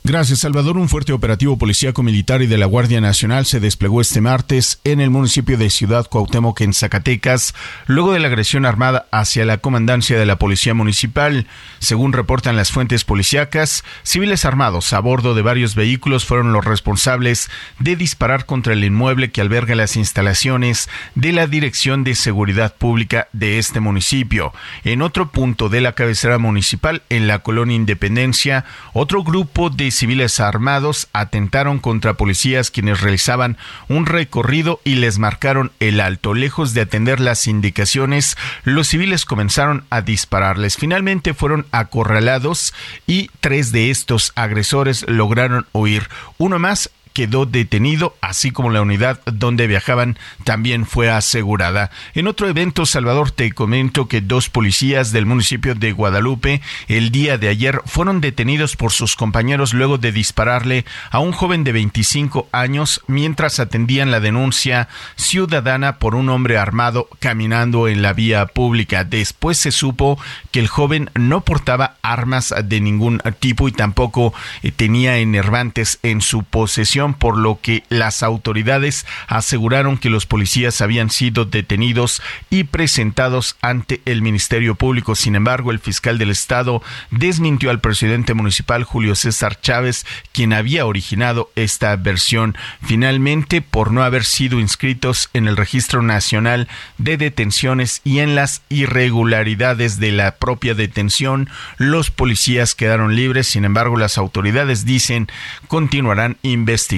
Gracias, 0.06 0.40
Salvador. 0.40 0.76
Un 0.76 0.90
fuerte 0.90 1.14
operativo 1.14 1.58
policíaco 1.58 2.04
militar 2.04 2.42
y 2.42 2.48
de 2.48 2.58
la 2.58 2.66
Guardia 2.66 3.00
Nacional 3.00 3.46
se 3.46 3.62
desplegó 3.62 4.02
este 4.02 4.20
martes 4.20 4.82
en 4.84 5.00
el 5.00 5.10
municipio 5.10 5.58
de 5.58 5.70
Ciudad 5.70 6.10
Cuauhtémoc, 6.10 6.60
en 6.60 6.74
Zacatecas, 6.74 7.56
luego 7.86 8.12
de 8.12 8.20
la 8.20 8.28
agresión 8.28 8.66
armada 8.66 9.08
hacia 9.12 9.46
la 9.46 9.60
comandancia 9.60 10.20
de 10.20 10.26
la 10.26 10.38
Policía 10.38 10.74
Municipal. 10.74 11.48
Según 11.80 12.12
reportan 12.12 12.58
las 12.58 12.70
fuentes 12.70 13.06
policíacas, 13.06 13.86
civiles 14.04 14.44
armados 14.44 14.92
a 14.92 15.00
bordo 15.00 15.36
de 15.36 15.42
varios 15.42 15.74
vehículos 15.74 16.26
fueron 16.26 16.52
los 16.52 16.66
responsables 16.66 17.50
de 17.80 17.96
disparar 17.96 18.46
contra 18.46 18.74
el 18.74 18.84
inmueble 18.84 19.32
que 19.32 19.40
alberga 19.40 19.74
las 19.74 19.96
instalaciones 19.96 20.90
de 21.16 21.32
la 21.32 21.48
Dirección 21.48 22.04
de 22.04 22.16
Seguridad 22.16 22.76
Pública 22.76 23.30
de 23.32 23.58
este 23.58 23.80
municipio. 23.80 24.52
En 24.84 25.02
otro 25.02 25.32
punto 25.32 25.70
de 25.70 25.80
la 25.80 25.94
cabecera 25.94 26.40
municipal, 26.40 27.04
en 27.10 27.28
la 27.28 27.40
colonia 27.40 27.78
Independencia, 27.78 28.66
otro 28.92 29.24
grupo 29.24 29.70
de 29.70 29.93
civiles 29.96 30.40
armados 30.40 31.08
atentaron 31.14 31.80
contra 31.80 32.16
policías 32.16 32.72
quienes 32.72 33.02
realizaban 33.02 33.58
un 33.88 34.06
recorrido 34.06 34.80
y 34.84 34.96
les 34.96 35.20
marcaron 35.20 35.72
el 35.80 36.00
alto. 36.00 36.34
Lejos 36.34 36.74
de 36.74 36.82
atender 36.82 37.20
las 37.20 37.48
indicaciones, 37.48 38.38
los 38.64 38.88
civiles 38.88 39.26
comenzaron 39.26 39.86
a 39.90 40.02
dispararles. 40.02 40.78
Finalmente 40.78 41.34
fueron 41.34 41.66
acorralados 41.72 42.74
y 43.08 43.30
tres 43.40 43.72
de 43.72 43.90
estos 43.90 44.32
agresores 44.36 45.06
lograron 45.08 45.66
huir. 45.74 46.10
Uno 46.38 46.60
más 46.60 46.90
quedó 47.14 47.46
detenido, 47.46 48.16
así 48.22 48.52
como 48.52 48.70
la 48.70 48.82
unidad 48.82 49.22
donde 49.26 49.68
viajaban 49.68 50.18
también 50.44 50.86
fue 50.86 51.10
asegurada. 51.10 51.92
En 52.14 52.28
otro 52.28 52.50
evento, 52.50 52.86
Salvador, 52.86 53.32
te 53.32 53.52
comento 53.52 54.08
que 54.08 54.22
dos 54.22 54.50
policías 54.50 55.12
del 55.12 55.26
municipio 55.26 55.76
de 55.76 55.92
Guadalupe 55.92 56.62
el 56.88 57.12
día 57.12 57.38
de 57.38 57.50
ayer 57.50 57.82
fueron 57.86 58.20
detenidos 58.20 58.76
por 58.76 58.92
sus 58.92 59.16
compañeros 59.16 59.74
luego 59.74 59.98
de 59.98 60.12
dispararle 60.12 60.86
a 61.12 61.20
un 61.20 61.32
joven 61.32 61.64
de 61.64 61.72
25 61.72 62.50
años 62.52 63.02
mientras 63.08 63.60
atendían 63.60 64.12
la 64.12 64.20
denuncia 64.20 64.88
ciudadana 65.16 65.98
por 65.98 66.16
un 66.16 66.30
hombre 66.30 66.58
armado 66.58 67.08
caminando 67.20 67.88
en 67.88 68.02
la 68.02 68.14
vía 68.14 68.48
pública. 68.48 69.04
Después 69.04 69.58
se 69.58 69.72
supo 69.72 70.20
que 70.52 70.60
el 70.60 70.68
joven 70.68 71.10
no 71.16 71.42
portaba 71.42 71.98
armas 72.02 72.54
de 72.64 72.82
ningún 72.82 73.22
tipo 73.40 73.68
y 73.68 73.72
tampoco 73.72 74.34
eh, 74.64 74.72
tenía 74.72 75.18
enervantes 75.18 76.00
en 76.04 76.22
su 76.22 76.44
posesión 76.44 77.03
por 77.12 77.38
lo 77.38 77.60
que 77.62 77.84
las 77.90 78.24
autoridades 78.24 79.06
aseguraron 79.28 79.98
que 79.98 80.10
los 80.10 80.26
policías 80.26 80.80
habían 80.80 81.10
sido 81.10 81.44
detenidos 81.44 82.22
y 82.50 82.64
presentados 82.64 83.58
ante 83.62 84.02
el 84.06 84.22
Ministerio 84.22 84.76
Público. 84.76 85.16
Sin 85.16 85.36
embargo, 85.36 85.72
el 85.72 85.80
fiscal 85.80 86.18
del 86.18 86.30
Estado 86.30 86.82
desmintió 87.12 87.70
al 87.70 87.82
presidente 87.82 88.34
municipal 88.34 88.86
Julio 88.86 89.16
César 89.16 89.60
Chávez, 89.60 90.06
quien 90.32 90.54
había 90.54 90.86
originado 90.86 91.52
esta 91.56 91.94
versión. 91.98 92.56
Finalmente, 92.82 93.62
por 93.62 93.92
no 93.92 94.04
haber 94.04 94.24
sido 94.24 94.62
inscritos 94.62 95.30
en 95.34 95.50
el 95.50 95.58
Registro 95.58 96.02
Nacional 96.02 96.70
de 96.98 97.18
Detenciones 97.18 98.00
y 98.06 98.20
en 98.20 98.36
las 98.36 98.62
irregularidades 98.70 100.00
de 100.00 100.14
la 100.14 100.36
propia 100.36 100.74
detención, 100.74 101.50
los 101.78 102.12
policías 102.12 102.76
quedaron 102.76 103.16
libres. 103.16 103.48
Sin 103.48 103.66
embargo, 103.66 103.98
las 103.98 104.18
autoridades 104.18 104.86
dicen 104.86 105.28
continuarán 105.68 106.38
investigando 106.44 106.93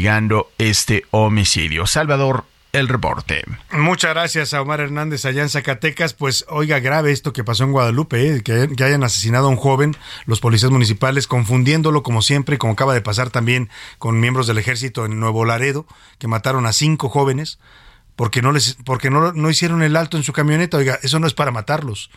este 0.57 1.05
homicidio. 1.11 1.87
Salvador, 1.87 2.43
el 2.73 2.89
reporte. 2.89 3.43
Muchas 3.71 4.13
gracias 4.13 4.53
a 4.53 4.61
Omar 4.61 4.81
Hernández 4.81 5.23
allá 5.23 5.41
en 5.41 5.49
Zacatecas. 5.49 6.13
Pues 6.13 6.45
oiga, 6.49 6.79
grave 6.79 7.11
esto 7.11 7.31
que 7.31 7.45
pasó 7.45 7.63
en 7.63 7.71
Guadalupe, 7.71 8.27
¿eh? 8.27 8.41
que, 8.43 8.69
que 8.75 8.83
hayan 8.83 9.03
asesinado 9.05 9.47
a 9.47 9.49
un 9.49 9.55
joven, 9.55 9.95
los 10.25 10.41
policías 10.41 10.71
municipales, 10.71 11.27
confundiéndolo 11.27 12.03
como 12.03 12.21
siempre, 12.21 12.57
como 12.57 12.73
acaba 12.73 12.93
de 12.93 13.01
pasar 13.01 13.29
también 13.29 13.69
con 13.97 14.19
miembros 14.19 14.47
del 14.47 14.57
ejército 14.57 15.05
en 15.05 15.17
Nuevo 15.17 15.45
Laredo, 15.45 15.85
que 16.19 16.27
mataron 16.27 16.65
a 16.65 16.73
cinco 16.73 17.07
jóvenes 17.07 17.57
porque 18.17 18.41
no 18.41 18.51
les, 18.51 18.77
porque 18.85 19.09
no, 19.09 19.31
no 19.31 19.49
hicieron 19.49 19.81
el 19.81 19.95
alto 19.95 20.17
en 20.17 20.23
su 20.23 20.33
camioneta. 20.33 20.77
Oiga, 20.77 20.99
eso 21.03 21.19
no 21.19 21.27
es 21.27 21.33
para 21.33 21.51
matarlos. 21.51 22.09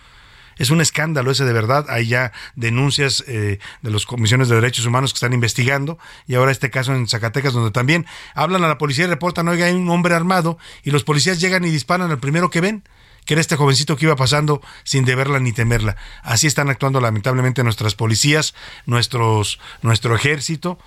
Es 0.59 0.71
un 0.71 0.81
escándalo 0.81 1.31
ese 1.31 1.45
de 1.45 1.53
verdad. 1.53 1.87
Hay 1.89 2.07
ya 2.07 2.33
denuncias 2.57 3.25
eh, 3.27 3.59
de 3.83 3.91
las 3.91 4.05
comisiones 4.05 4.49
de 4.49 4.57
derechos 4.57 4.87
humanos 4.87 5.13
que 5.13 5.17
están 5.17 5.33
investigando 5.33 5.99
y 6.27 6.35
ahora 6.35 6.53
este 6.53 6.71
caso 6.71 6.95
en 6.95 7.09
Zacatecas 7.09 7.53
donde 7.53 7.71
también 7.71 8.07
hablan 8.35 8.65
a 8.65 8.69
la 8.69 8.79
policía 8.79 9.05
y 9.05 9.09
reportan, 9.09 9.49
oiga, 9.49 9.67
hay 9.67 9.75
un 9.75 9.89
hombre 9.91 10.15
armado 10.15 10.59
y 10.83 10.91
los 10.91 11.05
policías 11.05 11.41
llegan 11.41 11.65
y 11.65 11.71
disparan 11.71 12.11
al 12.11 12.19
primero 12.19 12.51
que 12.51 12.61
ven 12.61 12.85
que 13.25 13.35
era 13.35 13.43
este 13.43 13.57
jovencito 13.57 13.97
que 13.99 14.07
iba 14.07 14.17
pasando 14.17 14.63
sin 14.85 15.05
deberla 15.05 15.39
ni 15.39 15.53
temerla. 15.53 15.97
Así 16.23 16.47
están 16.47 16.71
actuando 16.71 16.99
lamentablemente 16.99 17.63
nuestras 17.63 17.95
policías, 17.95 18.55
nuestros, 18.87 19.61
nuestro 19.83 20.17
ejército. 20.17 20.79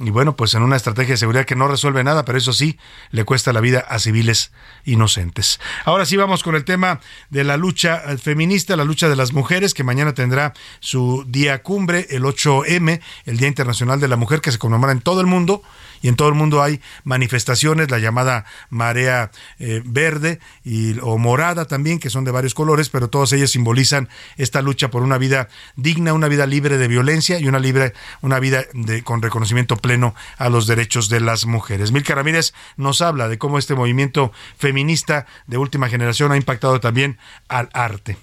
Y 0.00 0.10
bueno, 0.10 0.34
pues 0.34 0.54
en 0.54 0.62
una 0.62 0.74
estrategia 0.74 1.14
de 1.14 1.18
seguridad 1.18 1.44
que 1.44 1.54
no 1.54 1.68
resuelve 1.68 2.02
nada, 2.02 2.24
pero 2.24 2.36
eso 2.36 2.52
sí, 2.52 2.78
le 3.12 3.24
cuesta 3.24 3.52
la 3.52 3.60
vida 3.60 3.78
a 3.78 4.00
civiles 4.00 4.50
inocentes. 4.84 5.60
Ahora 5.84 6.04
sí 6.04 6.16
vamos 6.16 6.42
con 6.42 6.56
el 6.56 6.64
tema 6.64 6.98
de 7.30 7.44
la 7.44 7.56
lucha 7.56 8.02
feminista, 8.20 8.74
la 8.74 8.84
lucha 8.84 9.08
de 9.08 9.14
las 9.14 9.32
mujeres, 9.32 9.72
que 9.72 9.84
mañana 9.84 10.12
tendrá 10.12 10.52
su 10.80 11.24
día 11.28 11.62
cumbre, 11.62 12.08
el 12.10 12.24
8M, 12.24 13.00
el 13.24 13.36
Día 13.36 13.46
Internacional 13.46 14.00
de 14.00 14.08
la 14.08 14.16
Mujer, 14.16 14.40
que 14.40 14.50
se 14.50 14.58
conmemora 14.58 14.90
en 14.90 15.00
todo 15.00 15.20
el 15.20 15.28
mundo 15.28 15.62
y 16.04 16.08
en 16.08 16.16
todo 16.16 16.28
el 16.28 16.34
mundo 16.34 16.62
hay 16.62 16.82
manifestaciones, 17.04 17.90
la 17.90 17.98
llamada 17.98 18.44
marea 18.68 19.30
eh, 19.58 19.80
verde 19.86 20.38
y, 20.62 20.98
o 21.00 21.16
morada 21.16 21.64
también, 21.64 21.98
que 21.98 22.10
son 22.10 22.24
de 22.24 22.30
varios 22.30 22.52
colores, 22.52 22.90
pero 22.90 23.08
todas 23.08 23.32
ellas 23.32 23.52
simbolizan 23.52 24.10
esta 24.36 24.60
lucha 24.60 24.90
por 24.90 25.02
una 25.02 25.16
vida 25.16 25.48
digna, 25.76 26.12
una 26.12 26.28
vida 26.28 26.44
libre 26.44 26.76
de 26.76 26.88
violencia 26.88 27.38
y 27.38 27.48
una, 27.48 27.58
libre, 27.58 27.94
una 28.20 28.38
vida 28.38 28.64
de, 28.74 29.02
con 29.02 29.22
reconocimiento 29.22 29.78
pleno 29.78 30.14
a 30.36 30.50
los 30.50 30.66
derechos 30.66 31.08
de 31.08 31.20
las 31.20 31.46
mujeres. 31.46 31.90
Milka 31.90 32.14
Ramírez 32.14 32.52
nos 32.76 33.00
habla 33.00 33.28
de 33.28 33.38
cómo 33.38 33.56
este 33.58 33.74
movimiento 33.74 34.30
feminista 34.58 35.24
de 35.46 35.56
última 35.56 35.88
generación 35.88 36.32
ha 36.32 36.36
impactado 36.36 36.80
también 36.80 37.16
al 37.48 37.70
arte. 37.72 38.18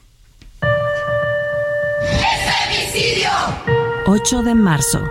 8 4.06 4.44
de 4.44 4.53
marzo. 4.53 5.02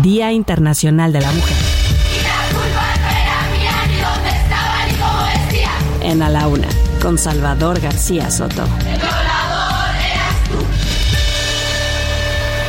Día 0.00 0.32
Internacional 0.32 1.12
de 1.12 1.20
la 1.20 1.30
Mujer. 1.32 1.56
En 6.00 6.22
A 6.22 6.30
la 6.30 6.48
Una, 6.48 6.68
con 7.02 7.18
Salvador 7.18 7.78
García 7.78 8.30
Soto. 8.30 8.64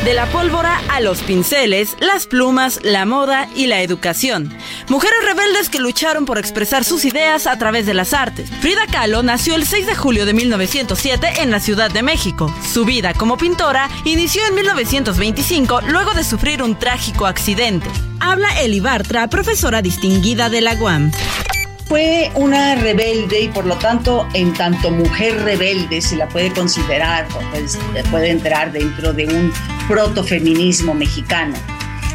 De 0.03 0.13
la 0.13 0.25
pólvora 0.25 0.81
a 0.89 0.99
los 0.99 1.21
pinceles, 1.21 1.95
las 2.01 2.27
plumas, 2.27 2.81
la 2.83 3.05
moda 3.05 3.47
y 3.55 3.67
la 3.67 3.81
educación. 3.81 4.53
Mujeres 4.89 5.23
rebeldes 5.23 5.69
que 5.69 5.79
lucharon 5.79 6.25
por 6.25 6.37
expresar 6.37 6.83
sus 6.83 7.05
ideas 7.05 7.47
a 7.47 7.57
través 7.57 7.85
de 7.85 7.93
las 7.93 8.13
artes. 8.13 8.49
Frida 8.59 8.85
Kahlo 8.91 9.23
nació 9.23 9.55
el 9.55 9.65
6 9.65 9.87
de 9.87 9.95
julio 9.95 10.25
de 10.25 10.33
1907 10.33 11.41
en 11.41 11.51
la 11.51 11.61
Ciudad 11.61 11.89
de 11.89 12.03
México. 12.03 12.53
Su 12.73 12.83
vida 12.83 13.13
como 13.13 13.37
pintora 13.37 13.89
inició 14.03 14.45
en 14.45 14.55
1925 14.55 15.79
luego 15.87 16.13
de 16.13 16.25
sufrir 16.25 16.61
un 16.61 16.77
trágico 16.77 17.25
accidente. 17.25 17.89
Habla 18.19 18.59
Eli 18.59 18.81
Bartra, 18.81 19.29
profesora 19.29 19.81
distinguida 19.81 20.49
de 20.49 20.59
la 20.59 20.73
UAM 20.73 21.11
fue 21.87 22.31
una 22.35 22.75
rebelde 22.75 23.41
y 23.41 23.47
por 23.49 23.65
lo 23.65 23.77
tanto, 23.77 24.27
en 24.33 24.53
tanto 24.53 24.91
mujer 24.91 25.41
rebelde 25.43 26.01
se 26.01 26.15
la 26.15 26.27
puede 26.27 26.51
considerar, 26.53 27.27
pues, 27.51 27.77
puede 28.09 28.29
entrar 28.29 28.71
dentro 28.71 29.13
de 29.13 29.25
un 29.25 29.53
protofeminismo 29.87 30.93
mexicano. 30.93 31.55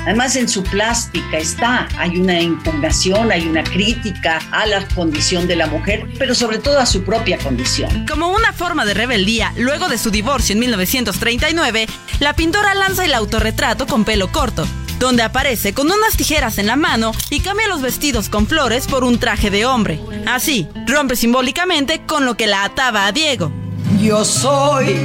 Además, 0.08 0.36
en 0.36 0.48
su 0.48 0.62
plástica 0.62 1.36
está, 1.36 1.86
hay 1.98 2.18
una 2.18 2.40
impugnación, 2.40 3.30
hay 3.30 3.46
una 3.46 3.62
crítica 3.62 4.40
a 4.52 4.64
la 4.64 4.88
condición 4.88 5.46
de 5.46 5.56
la 5.56 5.66
mujer, 5.66 6.06
pero 6.18 6.34
sobre 6.34 6.58
todo 6.58 6.78
a 6.78 6.86
su 6.86 7.04
propia 7.04 7.36
condición. 7.36 8.06
Como 8.06 8.30
una 8.30 8.54
forma 8.54 8.86
de 8.86 8.94
rebeldía, 8.94 9.52
luego 9.58 9.88
de 9.88 9.98
su 9.98 10.10
divorcio 10.10 10.54
en 10.54 10.60
1939, 10.60 11.86
la 12.20 12.32
pintora 12.32 12.74
lanza 12.74 13.04
el 13.04 13.12
autorretrato 13.12 13.86
con 13.86 14.06
pelo 14.06 14.32
corto, 14.32 14.66
donde 14.98 15.22
aparece 15.22 15.72
con 15.74 15.90
unas 15.90 16.16
tijeras 16.16 16.58
en 16.58 16.66
la 16.66 16.76
mano 16.76 17.12
y 17.30 17.40
cambia 17.40 17.68
los 17.68 17.82
vestidos 17.82 18.28
con 18.28 18.46
flores 18.46 18.86
por 18.86 19.04
un 19.04 19.18
traje 19.18 19.50
de 19.50 19.66
hombre. 19.66 20.00
Así, 20.26 20.68
rompe 20.86 21.16
simbólicamente 21.16 22.02
con 22.06 22.26
lo 22.26 22.36
que 22.36 22.46
la 22.46 22.64
ataba 22.64 23.06
a 23.06 23.12
Diego. 23.12 23.52
Yo 24.00 24.24
soy 24.24 24.96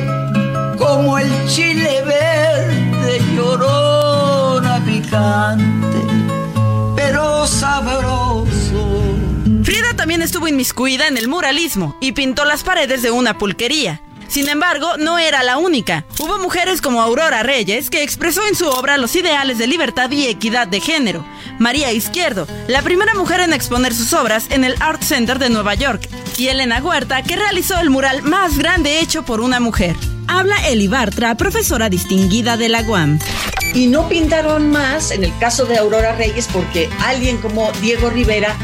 como 0.77 1.17
el 1.17 1.29
chile 1.47 2.03
verde 2.05 3.21
llorona 3.35 4.83
picante, 4.85 5.99
pero 6.95 7.47
sabroso. 7.47 9.03
Frida 9.63 9.93
también 9.95 10.21
estuvo 10.21 10.47
inmiscuida 10.47 11.07
en 11.07 11.17
el 11.17 11.27
muralismo 11.27 11.95
y 12.01 12.11
pintó 12.11 12.45
las 12.45 12.63
paredes 12.63 13.01
de 13.01 13.11
una 13.11 13.37
pulquería. 13.37 14.01
Sin 14.33 14.49
embargo, 14.49 14.97
no 14.97 15.19
era 15.19 15.43
la 15.43 15.57
única. 15.57 16.05
Hubo 16.17 16.39
mujeres 16.39 16.81
como 16.81 17.03
Aurora 17.03 17.43
Reyes, 17.43 17.91
que 17.91 18.01
expresó 18.01 18.41
en 18.47 18.55
su 18.55 18.67
obra 18.67 18.97
los 18.97 19.15
ideales 19.15 19.59
de 19.59 19.67
libertad 19.67 20.09
y 20.09 20.25
equidad 20.25 20.67
de 20.67 20.81
género. 20.81 21.23
María 21.59 21.91
Izquierdo, 21.91 22.47
la 22.67 22.81
primera 22.81 23.13
mujer 23.13 23.41
en 23.41 23.53
exponer 23.53 23.93
sus 23.93 24.11
obras 24.11 24.47
en 24.49 24.63
el 24.63 24.73
Art 24.79 25.03
Center 25.03 25.37
de 25.37 25.51
Nueva 25.51 25.75
York. 25.75 26.09
Y 26.35 26.47
Elena 26.47 26.81
Huerta, 26.81 27.21
que 27.21 27.35
realizó 27.35 27.79
el 27.79 27.91
mural 27.91 28.23
más 28.23 28.57
grande 28.57 29.01
hecho 29.01 29.21
por 29.21 29.39
una 29.39 29.59
mujer. 29.59 29.95
Habla 30.27 30.67
Eli 30.67 30.87
Bartra, 30.87 31.35
profesora 31.35 31.87
distinguida 31.89 32.57
de 32.57 32.69
la 32.69 32.81
UAM. 32.81 33.19
Y 33.75 33.85
no 33.85 34.09
pintaron 34.09 34.71
más, 34.71 35.11
en 35.11 35.25
el 35.25 35.37
caso 35.37 35.65
de 35.65 35.77
Aurora 35.77 36.15
Reyes, 36.15 36.49
porque 36.51 36.89
alguien 37.05 37.37
como 37.37 37.71
Diego 37.83 38.09
Rivera 38.09 38.57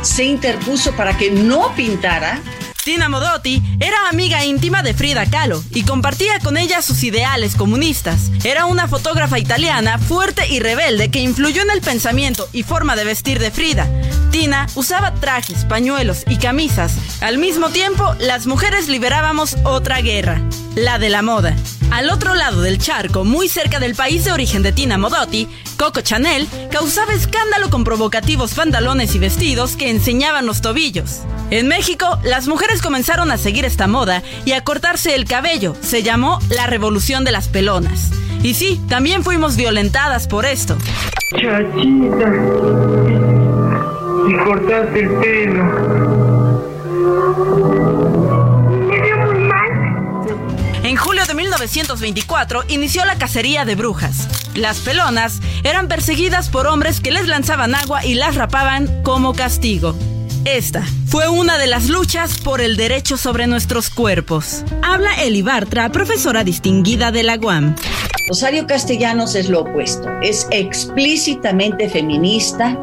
se 0.00 0.24
interpuso 0.24 0.92
para 0.92 1.18
que 1.18 1.30
no 1.30 1.74
pintara 1.76 2.40
Tina 2.84 3.10
Modotti 3.10 3.62
era 3.78 4.08
amiga 4.08 4.44
íntima 4.44 4.82
de 4.82 4.94
Frida 4.94 5.26
Kahlo 5.26 5.62
y 5.74 5.82
compartía 5.82 6.38
con 6.38 6.56
ella 6.56 6.80
sus 6.80 7.02
ideales 7.02 7.54
comunistas. 7.54 8.30
Era 8.42 8.64
una 8.64 8.88
fotógrafa 8.88 9.38
italiana 9.38 9.98
fuerte 9.98 10.48
y 10.48 10.60
rebelde 10.60 11.10
que 11.10 11.20
influyó 11.20 11.60
en 11.62 11.70
el 11.70 11.82
pensamiento 11.82 12.48
y 12.52 12.62
forma 12.62 12.96
de 12.96 13.04
vestir 13.04 13.38
de 13.38 13.50
Frida. 13.50 13.86
Tina 14.30 14.66
usaba 14.76 15.14
trajes, 15.14 15.66
pañuelos 15.66 16.24
y 16.26 16.38
camisas. 16.38 16.94
Al 17.20 17.36
mismo 17.36 17.68
tiempo, 17.68 18.14
las 18.18 18.46
mujeres 18.46 18.88
liberábamos 18.88 19.56
otra 19.64 20.00
guerra, 20.00 20.40
la 20.74 20.98
de 20.98 21.10
la 21.10 21.20
moda. 21.20 21.54
Al 21.90 22.08
otro 22.08 22.34
lado 22.34 22.62
del 22.62 22.78
charco, 22.78 23.24
muy 23.24 23.48
cerca 23.48 23.80
del 23.80 23.94
país 23.94 24.24
de 24.24 24.32
origen 24.32 24.62
de 24.62 24.72
Tina 24.72 24.96
Modotti, 24.96 25.48
Coco 25.76 26.00
Chanel 26.00 26.46
causaba 26.70 27.12
escándalo 27.12 27.68
con 27.68 27.84
provocativos 27.84 28.54
pantalones 28.54 29.14
y 29.14 29.18
vestidos 29.18 29.76
que 29.76 29.90
enseñaban 29.90 30.46
los 30.46 30.60
tobillos. 30.60 31.22
En 31.50 31.66
México, 31.66 32.18
las 32.22 32.46
mujeres 32.46 32.80
comenzaron 32.80 33.32
a 33.32 33.38
seguir 33.38 33.64
esta 33.64 33.88
moda 33.88 34.22
y 34.44 34.52
a 34.52 34.62
cortarse 34.62 35.16
el 35.16 35.24
cabello. 35.24 35.74
Se 35.80 36.02
llamó 36.04 36.38
la 36.48 36.66
revolución 36.66 37.24
de 37.24 37.32
las 37.32 37.48
pelonas. 37.48 38.10
Y 38.42 38.54
sí, 38.54 38.80
también 38.88 39.24
fuimos 39.24 39.56
violentadas 39.56 40.28
por 40.28 40.46
esto. 40.46 40.78
Chachita, 41.32 42.32
y 44.28 44.36
cortaste 44.44 45.00
el 45.00 45.10
pelo. 45.20 46.29
1924 51.60 52.64
inició 52.68 53.04
la 53.04 53.18
cacería 53.18 53.66
de 53.66 53.74
brujas. 53.74 54.28
Las 54.54 54.78
pelonas 54.78 55.40
eran 55.62 55.88
perseguidas 55.88 56.48
por 56.48 56.66
hombres 56.66 57.00
que 57.00 57.10
les 57.10 57.28
lanzaban 57.28 57.74
agua 57.74 58.04
y 58.04 58.14
las 58.14 58.34
rapaban 58.34 59.02
como 59.02 59.34
castigo. 59.34 59.94
Esta 60.46 60.82
fue 61.06 61.28
una 61.28 61.58
de 61.58 61.66
las 61.66 61.90
luchas 61.90 62.38
por 62.38 62.62
el 62.62 62.78
derecho 62.78 63.18
sobre 63.18 63.46
nuestros 63.46 63.90
cuerpos. 63.90 64.64
Habla 64.82 65.22
Eli 65.22 65.42
Bartra, 65.42 65.90
profesora 65.92 66.44
distinguida 66.44 67.12
de 67.12 67.24
la 67.24 67.36
UAM. 67.36 67.76
Rosario 68.26 68.66
Castellanos 68.66 69.34
es 69.34 69.50
lo 69.50 69.60
opuesto. 69.60 70.08
Es 70.22 70.46
explícitamente 70.50 71.90
feminista. 71.90 72.78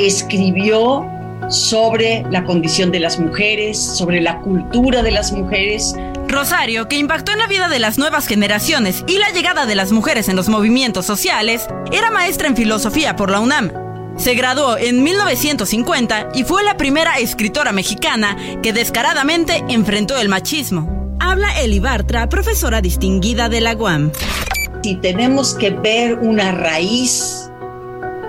Escribió 0.00 1.06
sobre 1.48 2.24
la 2.30 2.42
condición 2.42 2.90
de 2.90 2.98
las 2.98 3.20
mujeres, 3.20 3.78
sobre 3.78 4.20
la 4.20 4.40
cultura 4.40 5.02
de 5.02 5.12
las 5.12 5.30
mujeres. 5.30 5.94
Rosario, 6.32 6.88
que 6.88 6.96
impactó 6.96 7.32
en 7.32 7.38
la 7.38 7.46
vida 7.46 7.68
de 7.68 7.78
las 7.78 7.98
nuevas 7.98 8.26
generaciones 8.26 9.04
y 9.06 9.18
la 9.18 9.30
llegada 9.30 9.66
de 9.66 9.74
las 9.74 9.92
mujeres 9.92 10.28
en 10.28 10.36
los 10.36 10.48
movimientos 10.48 11.06
sociales, 11.06 11.68
era 11.92 12.10
maestra 12.10 12.48
en 12.48 12.56
filosofía 12.56 13.14
por 13.14 13.30
la 13.30 13.40
UNAM. 13.40 13.70
Se 14.16 14.34
graduó 14.34 14.76
en 14.76 15.02
1950 15.02 16.30
y 16.34 16.44
fue 16.44 16.64
la 16.64 16.76
primera 16.76 17.18
escritora 17.18 17.72
mexicana 17.72 18.36
que 18.62 18.72
descaradamente 18.72 19.62
enfrentó 19.68 20.16
el 20.16 20.28
machismo. 20.28 21.16
Habla 21.20 21.60
Eli 21.60 21.80
Bartra, 21.80 22.28
profesora 22.28 22.80
distinguida 22.80 23.48
de 23.48 23.60
la 23.60 23.74
UAM. 23.74 24.10
Si 24.82 24.96
tenemos 24.96 25.54
que 25.54 25.70
ver 25.70 26.18
una 26.18 26.52
raíz 26.52 27.50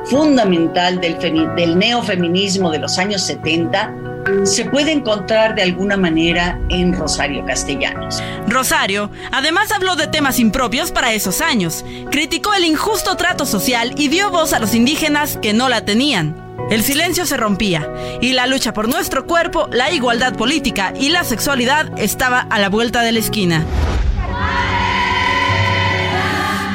fundamental 0.05 0.99
del, 1.01 1.17
del 1.55 1.79
neofeminismo 1.79 2.69
de 2.69 2.79
los 2.79 2.97
años 2.97 3.21
70, 3.23 4.12
se 4.43 4.65
puede 4.65 4.91
encontrar 4.91 5.55
de 5.55 5.63
alguna 5.63 5.97
manera 5.97 6.59
en 6.69 6.93
Rosario 6.93 7.45
Castellanos. 7.45 8.21
Rosario 8.47 9.09
además 9.31 9.71
habló 9.71 9.95
de 9.95 10.07
temas 10.07 10.39
impropios 10.39 10.91
para 10.91 11.13
esos 11.13 11.41
años, 11.41 11.85
criticó 12.11 12.53
el 12.53 12.65
injusto 12.65 13.15
trato 13.15 13.45
social 13.45 13.93
y 13.97 14.07
dio 14.07 14.29
voz 14.29 14.53
a 14.53 14.59
los 14.59 14.75
indígenas 14.75 15.37
que 15.41 15.53
no 15.53 15.69
la 15.69 15.85
tenían. 15.85 16.35
El 16.69 16.83
silencio 16.83 17.25
se 17.25 17.37
rompía 17.37 17.87
y 18.21 18.33
la 18.33 18.47
lucha 18.47 18.73
por 18.73 18.87
nuestro 18.87 19.25
cuerpo, 19.25 19.67
la 19.71 19.91
igualdad 19.91 20.35
política 20.35 20.93
y 20.99 21.09
la 21.09 21.23
sexualidad 21.23 21.91
estaba 21.97 22.39
a 22.39 22.59
la 22.59 22.69
vuelta 22.69 23.01
de 23.01 23.11
la 23.11 23.19
esquina. 23.19 23.65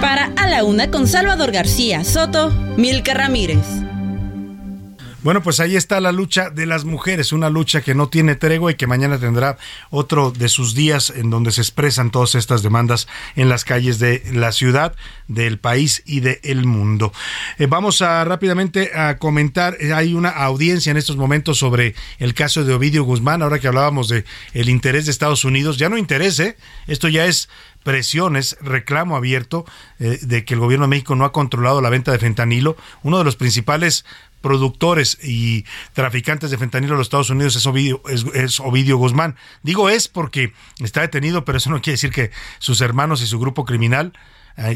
Para 0.00 0.30
A 0.36 0.46
la 0.46 0.62
Una 0.64 0.90
con 0.90 1.08
Salvador 1.08 1.50
García 1.50 2.04
Soto, 2.04 2.50
Milka 2.76 3.14
Ramírez. 3.14 3.87
Bueno, 5.28 5.42
pues 5.42 5.60
ahí 5.60 5.76
está 5.76 6.00
la 6.00 6.10
lucha 6.10 6.48
de 6.48 6.64
las 6.64 6.86
mujeres, 6.86 7.34
una 7.34 7.50
lucha 7.50 7.82
que 7.82 7.94
no 7.94 8.08
tiene 8.08 8.34
tregua 8.34 8.72
y 8.72 8.76
que 8.76 8.86
mañana 8.86 9.18
tendrá 9.18 9.58
otro 9.90 10.30
de 10.30 10.48
sus 10.48 10.74
días 10.74 11.12
en 11.14 11.28
donde 11.28 11.52
se 11.52 11.60
expresan 11.60 12.10
todas 12.10 12.34
estas 12.34 12.62
demandas 12.62 13.08
en 13.36 13.50
las 13.50 13.66
calles 13.66 13.98
de 13.98 14.22
la 14.32 14.52
ciudad, 14.52 14.96
del 15.26 15.58
país 15.58 16.02
y 16.06 16.20
del 16.20 16.64
mundo. 16.64 17.12
Eh, 17.58 17.66
vamos 17.66 18.00
a 18.00 18.24
rápidamente 18.24 18.92
a 18.96 19.18
comentar, 19.18 19.76
eh, 19.80 19.92
hay 19.92 20.14
una 20.14 20.30
audiencia 20.30 20.90
en 20.92 20.96
estos 20.96 21.18
momentos 21.18 21.58
sobre 21.58 21.94
el 22.18 22.32
caso 22.32 22.64
de 22.64 22.72
Ovidio 22.72 23.04
Guzmán, 23.04 23.42
ahora 23.42 23.58
que 23.58 23.68
hablábamos 23.68 24.08
de 24.08 24.24
el 24.54 24.70
interés 24.70 25.04
de 25.04 25.10
Estados 25.10 25.44
Unidos, 25.44 25.76
ya 25.76 25.90
no 25.90 25.98
interese, 25.98 26.56
esto 26.86 27.06
ya 27.06 27.26
es 27.26 27.50
presiones, 27.82 28.56
reclamo 28.60 29.16
abierto 29.16 29.64
eh, 29.98 30.18
de 30.22 30.44
que 30.44 30.54
el 30.54 30.60
gobierno 30.60 30.84
de 30.84 30.90
México 30.90 31.14
no 31.14 31.24
ha 31.24 31.32
controlado 31.32 31.80
la 31.80 31.90
venta 31.90 32.12
de 32.12 32.18
fentanilo, 32.18 32.76
uno 33.02 33.18
de 33.18 33.24
los 33.24 33.36
principales 33.36 34.04
productores 34.40 35.18
y 35.22 35.64
traficantes 35.92 36.50
de 36.50 36.58
fentanilo 36.58 36.94
en 36.94 36.98
los 36.98 37.06
Estados 37.06 37.30
Unidos 37.30 37.56
es 37.56 37.66
Ovidio, 37.66 38.02
es, 38.34 38.60
Ovidio 38.60 38.96
Guzmán. 38.96 39.36
Digo 39.62 39.88
es 39.88 40.08
porque 40.08 40.52
está 40.80 41.00
detenido, 41.00 41.44
pero 41.44 41.58
eso 41.58 41.70
no 41.70 41.80
quiere 41.80 41.94
decir 41.94 42.10
que 42.10 42.30
sus 42.58 42.80
hermanos 42.80 43.22
y 43.22 43.26
su 43.26 43.38
grupo 43.38 43.64
criminal 43.64 44.12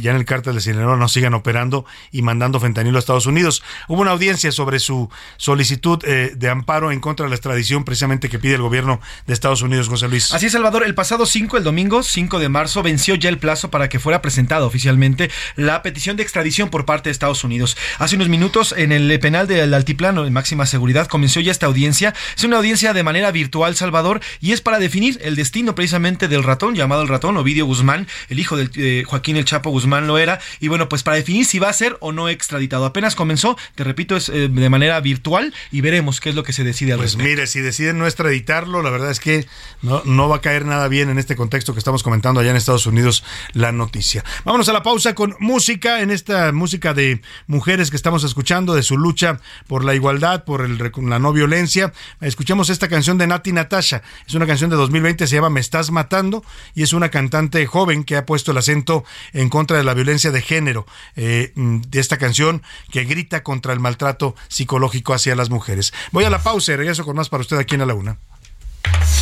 ya 0.00 0.10
en 0.10 0.16
el 0.16 0.24
cártel 0.24 0.54
de 0.54 0.60
Sinaloa 0.60 0.96
no 0.96 1.08
sigan 1.08 1.34
operando 1.34 1.84
y 2.10 2.22
mandando 2.22 2.60
fentanilo 2.60 2.96
a 2.96 3.00
Estados 3.00 3.26
Unidos. 3.26 3.62
Hubo 3.88 4.02
una 4.02 4.12
audiencia 4.12 4.52
sobre 4.52 4.78
su 4.78 5.10
solicitud 5.36 6.02
eh, 6.04 6.32
de 6.36 6.48
amparo 6.48 6.92
en 6.92 7.00
contra 7.00 7.24
de 7.24 7.30
la 7.30 7.36
extradición 7.36 7.84
precisamente 7.84 8.28
que 8.28 8.38
pide 8.38 8.54
el 8.54 8.62
gobierno 8.62 9.00
de 9.26 9.32
Estados 9.32 9.62
Unidos, 9.62 9.88
José 9.88 10.08
Luis. 10.08 10.32
Así 10.32 10.46
es, 10.46 10.52
Salvador. 10.52 10.84
El 10.84 10.94
pasado 10.94 11.26
5, 11.26 11.56
el 11.56 11.64
domingo 11.64 12.02
5 12.02 12.38
de 12.38 12.48
marzo, 12.48 12.82
venció 12.82 13.14
ya 13.14 13.28
el 13.28 13.38
plazo 13.38 13.70
para 13.70 13.88
que 13.88 13.98
fuera 13.98 14.22
presentada 14.22 14.64
oficialmente 14.64 15.30
la 15.56 15.82
petición 15.82 16.16
de 16.16 16.22
extradición 16.22 16.70
por 16.70 16.84
parte 16.84 17.08
de 17.08 17.12
Estados 17.12 17.44
Unidos. 17.44 17.76
Hace 17.98 18.16
unos 18.16 18.28
minutos 18.28 18.74
en 18.76 18.92
el 18.92 19.18
penal 19.18 19.48
del 19.48 19.74
Altiplano 19.74 20.24
de 20.24 20.30
máxima 20.30 20.66
seguridad 20.66 21.08
comenzó 21.08 21.40
ya 21.40 21.50
esta 21.50 21.66
audiencia. 21.66 22.14
Es 22.36 22.44
una 22.44 22.58
audiencia 22.58 22.92
de 22.92 23.02
manera 23.02 23.30
virtual, 23.32 23.74
Salvador, 23.74 24.20
y 24.40 24.52
es 24.52 24.60
para 24.60 24.78
definir 24.78 25.18
el 25.22 25.36
destino 25.36 25.74
precisamente 25.74 26.28
del 26.28 26.44
ratón, 26.44 26.74
llamado 26.74 27.02
el 27.02 27.08
ratón, 27.08 27.36
Ovidio 27.36 27.66
Guzmán, 27.66 28.06
el 28.28 28.38
hijo 28.38 28.56
de 28.56 28.70
eh, 28.76 29.04
Joaquín 29.04 29.36
El 29.36 29.44
Chapo 29.44 29.71
Guzmán 29.72 30.06
lo 30.06 30.18
era. 30.18 30.40
Y 30.60 30.68
bueno, 30.68 30.88
pues 30.88 31.02
para 31.02 31.16
definir 31.16 31.44
si 31.46 31.58
va 31.58 31.68
a 31.68 31.72
ser 31.72 31.96
o 32.00 32.12
no 32.12 32.28
extraditado. 32.28 32.84
Apenas 32.84 33.14
comenzó, 33.16 33.56
te 33.74 33.84
repito, 33.84 34.16
es 34.16 34.28
eh, 34.28 34.48
de 34.48 34.70
manera 34.70 35.00
virtual 35.00 35.52
y 35.70 35.80
veremos 35.80 36.20
qué 36.20 36.28
es 36.30 36.34
lo 36.34 36.44
que 36.44 36.52
se 36.52 36.64
decide 36.64 36.92
al 36.92 36.98
pues 36.98 37.16
mire, 37.16 37.46
si 37.46 37.60
deciden 37.60 37.98
no 37.98 38.06
extraditarlo, 38.06 38.82
la 38.82 38.90
verdad 38.90 39.10
es 39.10 39.18
que 39.18 39.46
no, 39.80 40.02
no 40.04 40.28
va 40.28 40.36
a 40.36 40.40
caer 40.40 40.64
nada 40.64 40.88
bien 40.88 41.08
en 41.08 41.18
este 41.18 41.36
contexto 41.36 41.72
que 41.72 41.78
estamos 41.78 42.02
comentando 42.02 42.40
allá 42.40 42.50
en 42.50 42.56
Estados 42.56 42.86
Unidos 42.86 43.24
la 43.52 43.72
noticia. 43.72 44.24
Vámonos 44.44 44.68
a 44.68 44.72
la 44.72 44.82
pausa 44.82 45.14
con 45.14 45.34
música, 45.40 46.00
en 46.00 46.10
esta 46.10 46.52
música 46.52 46.94
de 46.94 47.22
mujeres 47.46 47.90
que 47.90 47.96
estamos 47.96 48.24
escuchando, 48.24 48.74
de 48.74 48.82
su 48.82 48.96
lucha 48.96 49.40
por 49.66 49.84
la 49.84 49.94
igualdad, 49.94 50.44
por 50.44 50.62
el, 50.62 50.78
la 51.08 51.18
no 51.18 51.32
violencia. 51.32 51.92
Escuchamos 52.20 52.70
esta 52.70 52.88
canción 52.88 53.18
de 53.18 53.26
Nati 53.26 53.52
Natasha. 53.52 54.02
Es 54.26 54.34
una 54.34 54.46
canción 54.46 54.70
de 54.70 54.76
2020, 54.76 55.26
se 55.26 55.34
llama 55.34 55.50
Me 55.50 55.60
Estás 55.60 55.90
Matando 55.90 56.44
y 56.74 56.82
es 56.82 56.92
una 56.92 57.10
cantante 57.10 57.64
joven 57.66 58.04
que 58.04 58.16
ha 58.16 58.26
puesto 58.26 58.52
el 58.52 58.58
acento 58.58 59.04
en 59.32 59.48
contra 59.48 59.61
de 59.66 59.84
la 59.84 59.94
violencia 59.94 60.30
de 60.30 60.42
género 60.42 60.86
eh, 61.16 61.52
de 61.54 62.00
esta 62.00 62.18
canción 62.18 62.62
que 62.90 63.04
grita 63.04 63.42
contra 63.42 63.72
el 63.72 63.80
maltrato 63.80 64.34
psicológico 64.48 65.14
hacia 65.14 65.36
las 65.36 65.50
mujeres. 65.50 65.92
Voy 66.10 66.24
a 66.24 66.30
la 66.30 66.42
pausa 66.42 66.72
y 66.72 66.76
regreso 66.76 67.04
con 67.04 67.16
más 67.16 67.28
para 67.28 67.42
usted 67.42 67.58
aquí 67.58 67.74
en 67.74 67.86
la 67.86 67.94
una. 67.94 68.18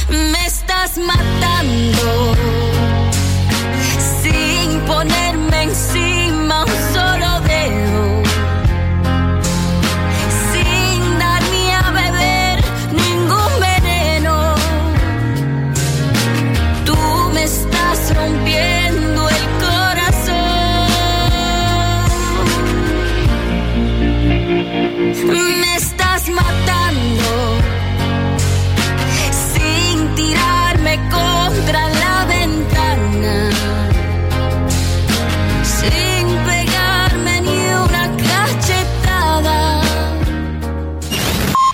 Me 0.09 0.47
estás 0.47 0.99
matando 0.99 2.35
sin 4.23 4.81
ponerme 4.81 5.30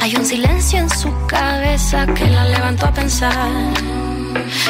Hay 0.00 0.14
un 0.16 0.24
silencio 0.24 0.78
en 0.78 0.90
su 0.90 1.10
cabeza 1.26 2.06
que 2.14 2.26
la 2.26 2.44
levantó 2.44 2.86
a 2.86 2.92
pensar. 2.92 3.74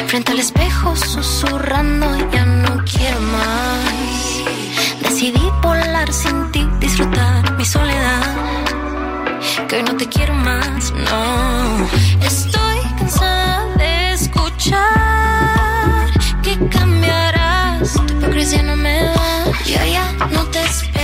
Frente 0.07 0.31
al 0.31 0.39
espejo 0.39 0.95
susurrando, 0.95 2.07
ya 2.31 2.45
no 2.45 2.83
quiero 2.85 3.19
más. 3.21 3.79
Decidí 5.01 5.49
volar 5.61 6.11
sin 6.11 6.51
ti, 6.51 6.67
disfrutar 6.79 7.57
mi 7.57 7.65
soledad. 7.65 8.21
Que 9.67 9.77
hoy 9.77 9.83
no 9.83 9.95
te 9.95 10.07
quiero 10.07 10.33
más, 10.33 10.91
no. 10.91 11.87
Estoy 12.25 12.79
cansada 12.97 13.65
de 13.77 14.13
escuchar 14.13 14.79
que 16.43 16.57
cambiarás. 16.69 17.93
Tu 17.93 18.13
hipocresía 18.13 18.63
no 18.63 18.75
me 18.75 19.03
da. 19.03 19.45
Yo 19.65 19.85
ya 19.85 20.11
no 20.31 20.43
te 20.45 20.61
espero, 20.63 20.98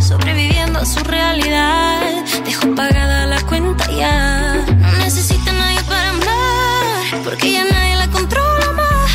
sobreviviendo 0.00 0.78
a 0.78 0.84
su 0.84 1.02
realidad. 1.04 2.24
Dejó 2.44 2.74
pagada 2.74 3.26
la 3.26 3.40
cuenta 3.42 3.90
ya. 3.90 4.64
No 4.66 4.92
necesita 4.98 5.52
nadie 5.52 5.82
para 5.84 6.10
amar, 6.10 7.22
porque 7.24 7.52
ya 7.52 7.64
nadie 7.64 7.96
la 7.96 8.08
controla 8.08 8.72
más. 8.72 9.10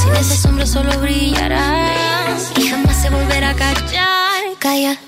Sin 0.00 0.14
esa 0.14 0.36
sombra 0.36 0.66
solo 0.66 0.98
brillarás 1.00 2.52
y 2.56 2.68
jamás 2.68 3.02
se 3.02 3.10
volverá 3.10 3.50
a 3.50 3.54
callar. 3.54 4.42
Calla 4.58 4.98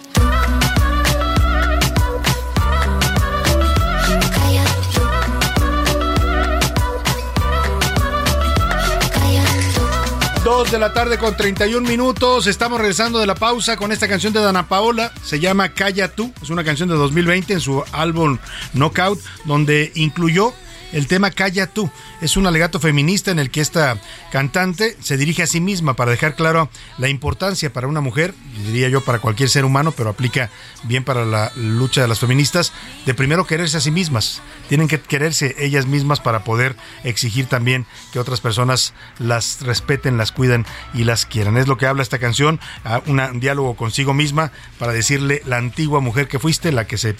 de 10.68 10.78
la 10.78 10.92
tarde 10.92 11.16
con 11.16 11.34
31 11.34 11.88
minutos. 11.88 12.46
Estamos 12.46 12.78
regresando 12.78 13.18
de 13.18 13.26
la 13.26 13.34
pausa 13.34 13.78
con 13.78 13.92
esta 13.92 14.06
canción 14.08 14.34
de 14.34 14.40
Dana 14.40 14.68
Paola. 14.68 15.10
Se 15.24 15.40
llama 15.40 15.70
Calla 15.70 16.08
tú. 16.08 16.34
Es 16.42 16.50
una 16.50 16.62
canción 16.64 16.90
de 16.90 16.96
2020 16.96 17.54
en 17.54 17.60
su 17.60 17.82
álbum 17.92 18.36
Knockout, 18.74 19.18
donde 19.46 19.90
incluyó 19.94 20.52
el 20.92 21.06
tema 21.06 21.30
Calla 21.30 21.66
tú. 21.66 21.90
Es 22.20 22.36
un 22.36 22.46
alegato 22.46 22.80
feminista 22.80 23.30
en 23.30 23.38
el 23.38 23.50
que 23.50 23.60
esta 23.60 23.98
cantante 24.32 24.96
se 25.00 25.16
dirige 25.16 25.42
a 25.42 25.46
sí 25.46 25.60
misma 25.60 25.94
para 25.94 26.10
dejar 26.10 26.34
claro 26.34 26.68
la 26.98 27.08
importancia 27.08 27.72
para 27.72 27.86
una 27.86 28.00
mujer, 28.00 28.34
diría 28.66 28.88
yo 28.88 29.00
para 29.00 29.18
cualquier 29.18 29.48
ser 29.48 29.64
humano, 29.64 29.92
pero 29.92 30.10
aplica 30.10 30.50
bien 30.84 31.04
para 31.04 31.24
la 31.24 31.52
lucha 31.56 32.02
de 32.02 32.08
las 32.08 32.20
feministas, 32.20 32.72
de 33.06 33.14
primero 33.14 33.46
quererse 33.46 33.76
a 33.76 33.80
sí 33.80 33.90
mismas. 33.90 34.42
Tienen 34.68 34.88
que 34.88 35.00
quererse 35.00 35.56
ellas 35.58 35.86
mismas 35.86 36.20
para 36.20 36.44
poder 36.44 36.76
exigir 37.04 37.46
también 37.46 37.86
que 38.12 38.18
otras 38.18 38.40
personas 38.40 38.94
las 39.18 39.60
respeten, 39.62 40.16
las 40.16 40.32
cuiden 40.32 40.66
y 40.94 41.04
las 41.04 41.26
quieran. 41.26 41.56
Es 41.56 41.68
lo 41.68 41.76
que 41.76 41.86
habla 41.86 42.02
esta 42.02 42.18
canción, 42.18 42.60
un 43.06 43.40
diálogo 43.40 43.76
consigo 43.76 44.14
misma 44.14 44.52
para 44.78 44.92
decirle 44.92 45.42
la 45.46 45.56
antigua 45.56 46.00
mujer 46.00 46.28
que 46.28 46.38
fuiste, 46.38 46.72
la 46.72 46.86
que 46.86 46.98
se 46.98 47.14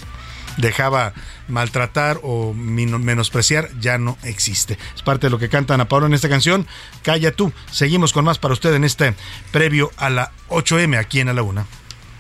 dejaba 0.57 1.13
maltratar 1.49 2.21
o 2.23 2.55
menospreciar 2.55 3.69
ya 3.81 3.99
no 3.99 4.17
existe. 4.23 4.79
Es 4.95 5.03
parte 5.03 5.27
de 5.27 5.31
lo 5.31 5.39
que 5.39 5.49
canta 5.49 5.75
Ana 5.75 5.89
Paula 5.89 6.07
en 6.07 6.15
esta 6.15 6.29
canción. 6.29 6.67
Calla 7.03 7.33
tú. 7.33 7.53
Seguimos 7.71 8.13
con 8.13 8.25
más 8.25 8.39
para 8.39 8.55
usted 8.55 8.73
en 8.75 8.85
este 8.85 9.15
previo 9.53 9.91
a 9.97 10.11
la 10.11 10.33
8M 10.49 10.99
aquí 10.99 11.21
en 11.21 11.29
A 11.29 11.33
la 11.33 11.43
Una. 11.43 11.67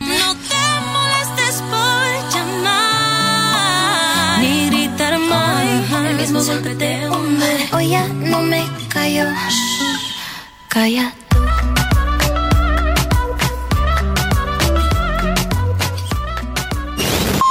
No 0.01 0.35
te 0.35 0.57
molestes 0.93 1.63
por 1.63 2.33
llamar 2.33 4.41
ni 4.41 4.71
gritar 4.71 5.19
más. 5.19 6.07
El 6.07 6.17
mismo 6.17 6.43
golpe 6.43 6.75
te 6.75 7.09
hunde. 7.09 7.69
Hoy 7.73 7.91
ya 7.91 8.09
no 8.09 8.41
me 8.41 8.67
callo. 8.89 9.27
Calla 10.69 11.15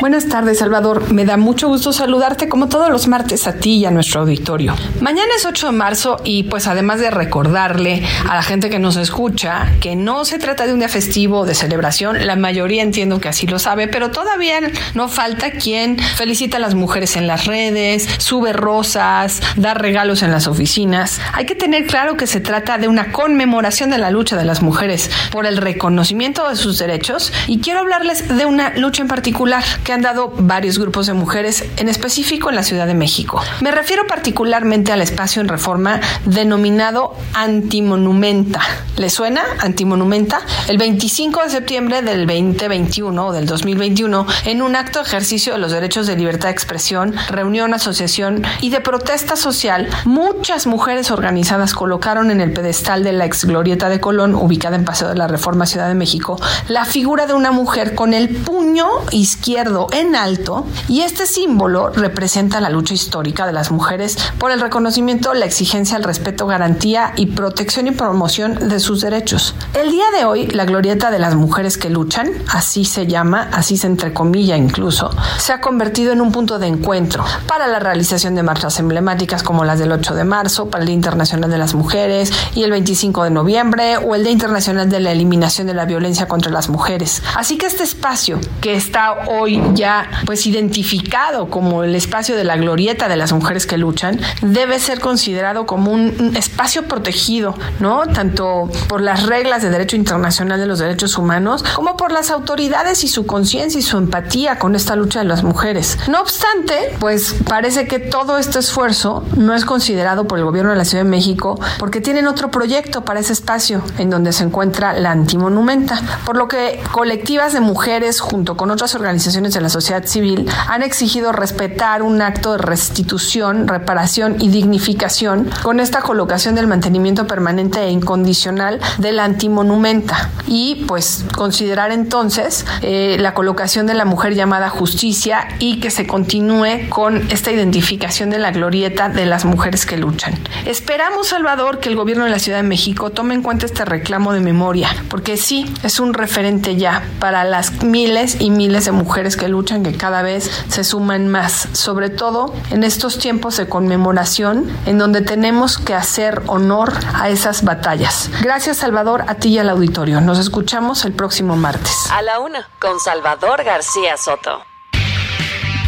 Buenas 0.00 0.28
tardes, 0.28 0.60
Salvador. 0.60 1.12
Me 1.12 1.26
da 1.26 1.36
mucho 1.36 1.68
gusto 1.68 1.92
saludarte 1.92 2.48
como 2.48 2.70
todos 2.70 2.88
los 2.88 3.06
martes 3.06 3.46
a 3.46 3.56
ti 3.56 3.76
y 3.76 3.84
a 3.84 3.90
nuestro 3.90 4.22
auditorio. 4.22 4.74
Mañana 5.02 5.28
es 5.36 5.44
8 5.44 5.66
de 5.66 5.72
marzo 5.72 6.16
y 6.24 6.44
pues 6.44 6.66
además 6.68 7.00
de 7.00 7.10
recordarle 7.10 8.02
a 8.26 8.34
la 8.34 8.42
gente 8.42 8.70
que 8.70 8.78
nos 8.78 8.96
escucha 8.96 9.70
que 9.78 9.96
no 9.96 10.24
se 10.24 10.38
trata 10.38 10.66
de 10.66 10.72
un 10.72 10.78
día 10.78 10.88
festivo 10.88 11.44
de 11.44 11.54
celebración, 11.54 12.26
la 12.26 12.34
mayoría 12.36 12.82
entiendo 12.82 13.20
que 13.20 13.28
así 13.28 13.46
lo 13.46 13.58
sabe, 13.58 13.88
pero 13.88 14.10
todavía 14.10 14.60
no 14.94 15.08
falta 15.08 15.50
quien 15.50 15.98
felicita 15.98 16.56
a 16.56 16.60
las 16.60 16.74
mujeres 16.74 17.16
en 17.16 17.26
las 17.26 17.44
redes, 17.44 18.08
sube 18.16 18.54
rosas, 18.54 19.42
da 19.56 19.74
regalos 19.74 20.22
en 20.22 20.30
las 20.30 20.46
oficinas. 20.46 21.20
Hay 21.34 21.44
que 21.44 21.54
tener 21.54 21.84
claro 21.84 22.16
que 22.16 22.26
se 22.26 22.40
trata 22.40 22.78
de 22.78 22.88
una 22.88 23.12
conmemoración 23.12 23.90
de 23.90 23.98
la 23.98 24.10
lucha 24.10 24.36
de 24.36 24.46
las 24.46 24.62
mujeres 24.62 25.10
por 25.30 25.44
el 25.44 25.58
reconocimiento 25.58 26.48
de 26.48 26.56
sus 26.56 26.78
derechos 26.78 27.34
y 27.46 27.60
quiero 27.60 27.80
hablarles 27.80 28.34
de 28.34 28.46
una 28.46 28.74
lucha 28.78 29.02
en 29.02 29.08
particular 29.08 29.62
han 29.90 30.02
dado 30.02 30.32
varios 30.36 30.78
grupos 30.78 31.06
de 31.06 31.14
mujeres, 31.14 31.64
en 31.76 31.88
específico 31.88 32.50
en 32.50 32.56
la 32.56 32.62
Ciudad 32.62 32.86
de 32.86 32.94
México. 32.94 33.40
Me 33.60 33.70
refiero 33.70 34.06
particularmente 34.06 34.92
al 34.92 35.02
espacio 35.02 35.40
en 35.42 35.48
reforma 35.48 36.00
denominado 36.24 37.14
Antimonumenta. 37.34 38.60
¿Le 38.96 39.08
suena? 39.08 39.42
Antimonumenta. 39.60 40.40
El 40.68 40.78
25 40.78 41.44
de 41.44 41.50
septiembre 41.50 42.02
del 42.02 42.26
2021 42.26 43.26
o 43.26 43.32
del 43.32 43.46
2021, 43.46 44.26
en 44.44 44.62
un 44.62 44.76
acto 44.76 44.98
de 44.98 45.06
ejercicio 45.06 45.54
de 45.54 45.58
los 45.58 45.72
derechos 45.72 46.06
de 46.06 46.16
libertad 46.16 46.48
de 46.48 46.52
expresión, 46.52 47.14
reunión, 47.28 47.72
asociación 47.72 48.42
y 48.60 48.70
de 48.70 48.80
protesta 48.80 49.36
social, 49.36 49.88
muchas 50.04 50.66
mujeres 50.66 51.10
organizadas 51.10 51.74
colocaron 51.74 52.30
en 52.30 52.40
el 52.40 52.52
pedestal 52.52 53.02
de 53.04 53.12
la 53.12 53.24
ex 53.24 53.44
glorieta 53.44 53.88
de 53.88 54.00
Colón, 54.00 54.34
ubicada 54.34 54.76
en 54.76 54.84
Paseo 54.84 55.08
de 55.08 55.14
la 55.14 55.28
Reforma 55.28 55.66
Ciudad 55.66 55.88
de 55.88 55.94
México, 55.94 56.40
la 56.68 56.84
figura 56.84 57.26
de 57.26 57.34
una 57.34 57.52
mujer 57.52 57.94
con 57.94 58.14
el 58.14 58.28
puño 58.28 58.86
izquierdo 59.12 59.79
en 59.92 60.16
alto 60.16 60.66
y 60.88 61.02
este 61.02 61.26
símbolo 61.26 61.90
representa 61.90 62.60
la 62.60 62.70
lucha 62.70 62.94
histórica 62.94 63.46
de 63.46 63.52
las 63.52 63.70
mujeres 63.70 64.16
por 64.38 64.50
el 64.50 64.60
reconocimiento, 64.60 65.34
la 65.34 65.46
exigencia, 65.46 65.96
el 65.96 66.04
respeto, 66.04 66.46
garantía 66.46 67.12
y 67.16 67.26
protección 67.26 67.86
y 67.86 67.92
promoción 67.92 68.68
de 68.68 68.80
sus 68.80 69.00
derechos. 69.00 69.54
El 69.74 69.90
día 69.90 70.04
de 70.16 70.24
hoy, 70.24 70.46
la 70.48 70.64
glorieta 70.64 71.10
de 71.10 71.18
las 71.18 71.34
mujeres 71.34 71.78
que 71.78 71.90
luchan, 71.90 72.30
así 72.48 72.84
se 72.84 73.06
llama, 73.06 73.48
así 73.52 73.76
se 73.76 73.86
entrecomilla 73.86 74.56
incluso, 74.56 75.10
se 75.38 75.52
ha 75.52 75.60
convertido 75.60 76.12
en 76.12 76.20
un 76.20 76.32
punto 76.32 76.58
de 76.58 76.66
encuentro 76.66 77.24
para 77.46 77.66
la 77.66 77.78
realización 77.78 78.34
de 78.34 78.42
marchas 78.42 78.78
emblemáticas 78.78 79.42
como 79.42 79.64
las 79.64 79.78
del 79.78 79.92
8 79.92 80.14
de 80.14 80.24
marzo, 80.24 80.70
para 80.70 80.82
el 80.82 80.86
Día 80.86 80.96
Internacional 80.96 81.50
de 81.50 81.58
las 81.58 81.74
Mujeres 81.74 82.32
y 82.54 82.62
el 82.62 82.70
25 82.70 83.24
de 83.24 83.30
noviembre 83.30 83.96
o 83.98 84.14
el 84.14 84.22
Día 84.22 84.32
Internacional 84.32 84.88
de 84.88 85.00
la 85.00 85.12
Eliminación 85.12 85.66
de 85.66 85.74
la 85.74 85.84
Violencia 85.84 86.26
contra 86.28 86.50
las 86.50 86.68
Mujeres. 86.68 87.22
Así 87.36 87.56
que 87.56 87.66
este 87.66 87.82
espacio 87.82 88.40
que 88.60 88.74
está 88.74 89.26
hoy 89.28 89.60
ya 89.74 90.08
pues 90.26 90.46
identificado 90.46 91.48
como 91.48 91.84
el 91.84 91.94
espacio 91.94 92.36
de 92.36 92.44
la 92.44 92.56
glorieta 92.56 93.08
de 93.08 93.16
las 93.16 93.32
mujeres 93.32 93.66
que 93.66 93.78
luchan, 93.78 94.20
debe 94.42 94.78
ser 94.78 95.00
considerado 95.00 95.66
como 95.66 95.92
un, 95.92 96.30
espacio 96.36 96.84
protegido, 96.84 97.54
¿no? 97.80 98.06
Tanto 98.06 98.70
por 98.88 99.00
las 99.00 99.24
reglas 99.24 99.62
de 99.62 99.70
derecho 99.70 99.96
internacional 99.96 100.60
de 100.60 100.66
los 100.66 100.78
derechos 100.78 101.18
humanos, 101.18 101.64
como 101.74 101.96
por 101.96 102.12
las 102.12 102.30
autoridades 102.30 103.04
y 103.04 103.08
su 103.08 103.26
conciencia 103.26 103.78
y 103.78 103.82
su 103.82 103.98
empatía 103.98 104.58
con 104.58 104.74
esta 104.74 104.96
lucha 104.96 105.20
de 105.20 105.26
las 105.26 105.42
mujeres. 105.42 105.98
No 106.08 106.20
obstante, 106.20 106.94
pues 106.98 107.34
parece 107.48 107.86
que 107.86 107.98
todo 107.98 108.38
este 108.38 108.58
esfuerzo 108.58 109.24
no 109.36 109.54
es 109.54 109.64
considerado 109.64 110.26
por 110.26 110.38
el 110.38 110.44
gobierno 110.44 110.70
de 110.70 110.76
la 110.76 110.84
Ciudad 110.84 111.04
de 111.04 111.10
México 111.10 111.58
porque 111.78 112.00
tienen 112.00 112.26
otro 112.26 112.50
proyecto 112.50 113.04
para 113.04 113.20
ese 113.20 113.32
espacio 113.32 113.82
en 113.98 114.10
donde 114.10 114.32
se 114.32 114.44
encuentra 114.44 114.92
la 114.92 115.10
antimonumenta, 115.10 116.00
por 116.24 116.36
lo 116.36 116.48
que 116.48 116.80
colectivas 116.92 117.52
de 117.52 117.60
mujeres 117.60 118.20
junto 118.20 118.56
con 118.56 118.70
otras 118.70 118.94
organizaciones 118.94 119.56
la 119.60 119.68
sociedad 119.68 120.04
civil 120.04 120.48
han 120.68 120.82
exigido 120.82 121.32
respetar 121.32 122.02
un 122.02 122.22
acto 122.22 122.52
de 122.52 122.58
restitución, 122.58 123.68
reparación 123.68 124.36
y 124.38 124.48
dignificación 124.48 125.50
con 125.62 125.80
esta 125.80 126.00
colocación 126.00 126.54
del 126.54 126.66
mantenimiento 126.66 127.26
permanente 127.26 127.80
e 127.80 127.90
incondicional 127.90 128.80
de 128.98 129.12
la 129.12 129.24
antimonumenta 129.24 130.30
y 130.46 130.84
pues 130.86 131.24
considerar 131.36 131.92
entonces 131.92 132.66
eh, 132.82 133.16
la 133.20 133.34
colocación 133.34 133.86
de 133.86 133.94
la 133.94 134.04
mujer 134.04 134.34
llamada 134.34 134.68
justicia 134.68 135.48
y 135.58 135.80
que 135.80 135.90
se 135.90 136.06
continúe 136.06 136.88
con 136.88 137.30
esta 137.30 137.50
identificación 137.50 138.30
de 138.30 138.38
la 138.38 138.50
glorieta 138.50 139.08
de 139.08 139.26
las 139.26 139.44
mujeres 139.44 139.86
que 139.86 139.96
luchan. 139.96 140.34
Esperamos, 140.66 141.28
Salvador, 141.28 141.80
que 141.80 141.88
el 141.88 141.96
gobierno 141.96 142.24
de 142.24 142.30
la 142.30 142.38
Ciudad 142.38 142.58
de 142.58 142.68
México 142.68 143.10
tome 143.10 143.34
en 143.34 143.42
cuenta 143.42 143.66
este 143.66 143.84
reclamo 143.84 144.32
de 144.32 144.40
memoria, 144.40 144.88
porque 145.08 145.36
sí, 145.36 145.72
es 145.82 146.00
un 146.00 146.14
referente 146.14 146.76
ya 146.76 147.02
para 147.18 147.44
las 147.44 147.82
miles 147.82 148.40
y 148.40 148.50
miles 148.50 148.84
de 148.84 148.92
mujeres 148.92 149.36
que 149.36 149.48
luchan, 149.50 149.82
que 149.82 149.96
cada 149.96 150.22
vez 150.22 150.50
se 150.68 150.84
suman 150.84 151.28
más, 151.28 151.68
sobre 151.72 152.10
todo 152.10 152.54
en 152.70 152.84
estos 152.84 153.18
tiempos 153.18 153.56
de 153.56 153.68
conmemoración 153.68 154.70
en 154.86 154.98
donde 154.98 155.20
tenemos 155.20 155.78
que 155.78 155.94
hacer 155.94 156.42
honor 156.46 156.92
a 157.14 157.28
esas 157.28 157.64
batallas. 157.64 158.30
Gracias 158.42 158.78
Salvador, 158.78 159.24
a 159.26 159.34
ti 159.34 159.50
y 159.50 159.58
al 159.58 159.68
auditorio. 159.68 160.20
Nos 160.20 160.38
escuchamos 160.38 161.04
el 161.04 161.12
próximo 161.12 161.56
martes. 161.56 161.92
A 162.10 162.22
la 162.22 162.40
una, 162.40 162.68
con 162.78 162.98
Salvador 163.00 163.64
García 163.64 164.16
Soto. 164.16 164.70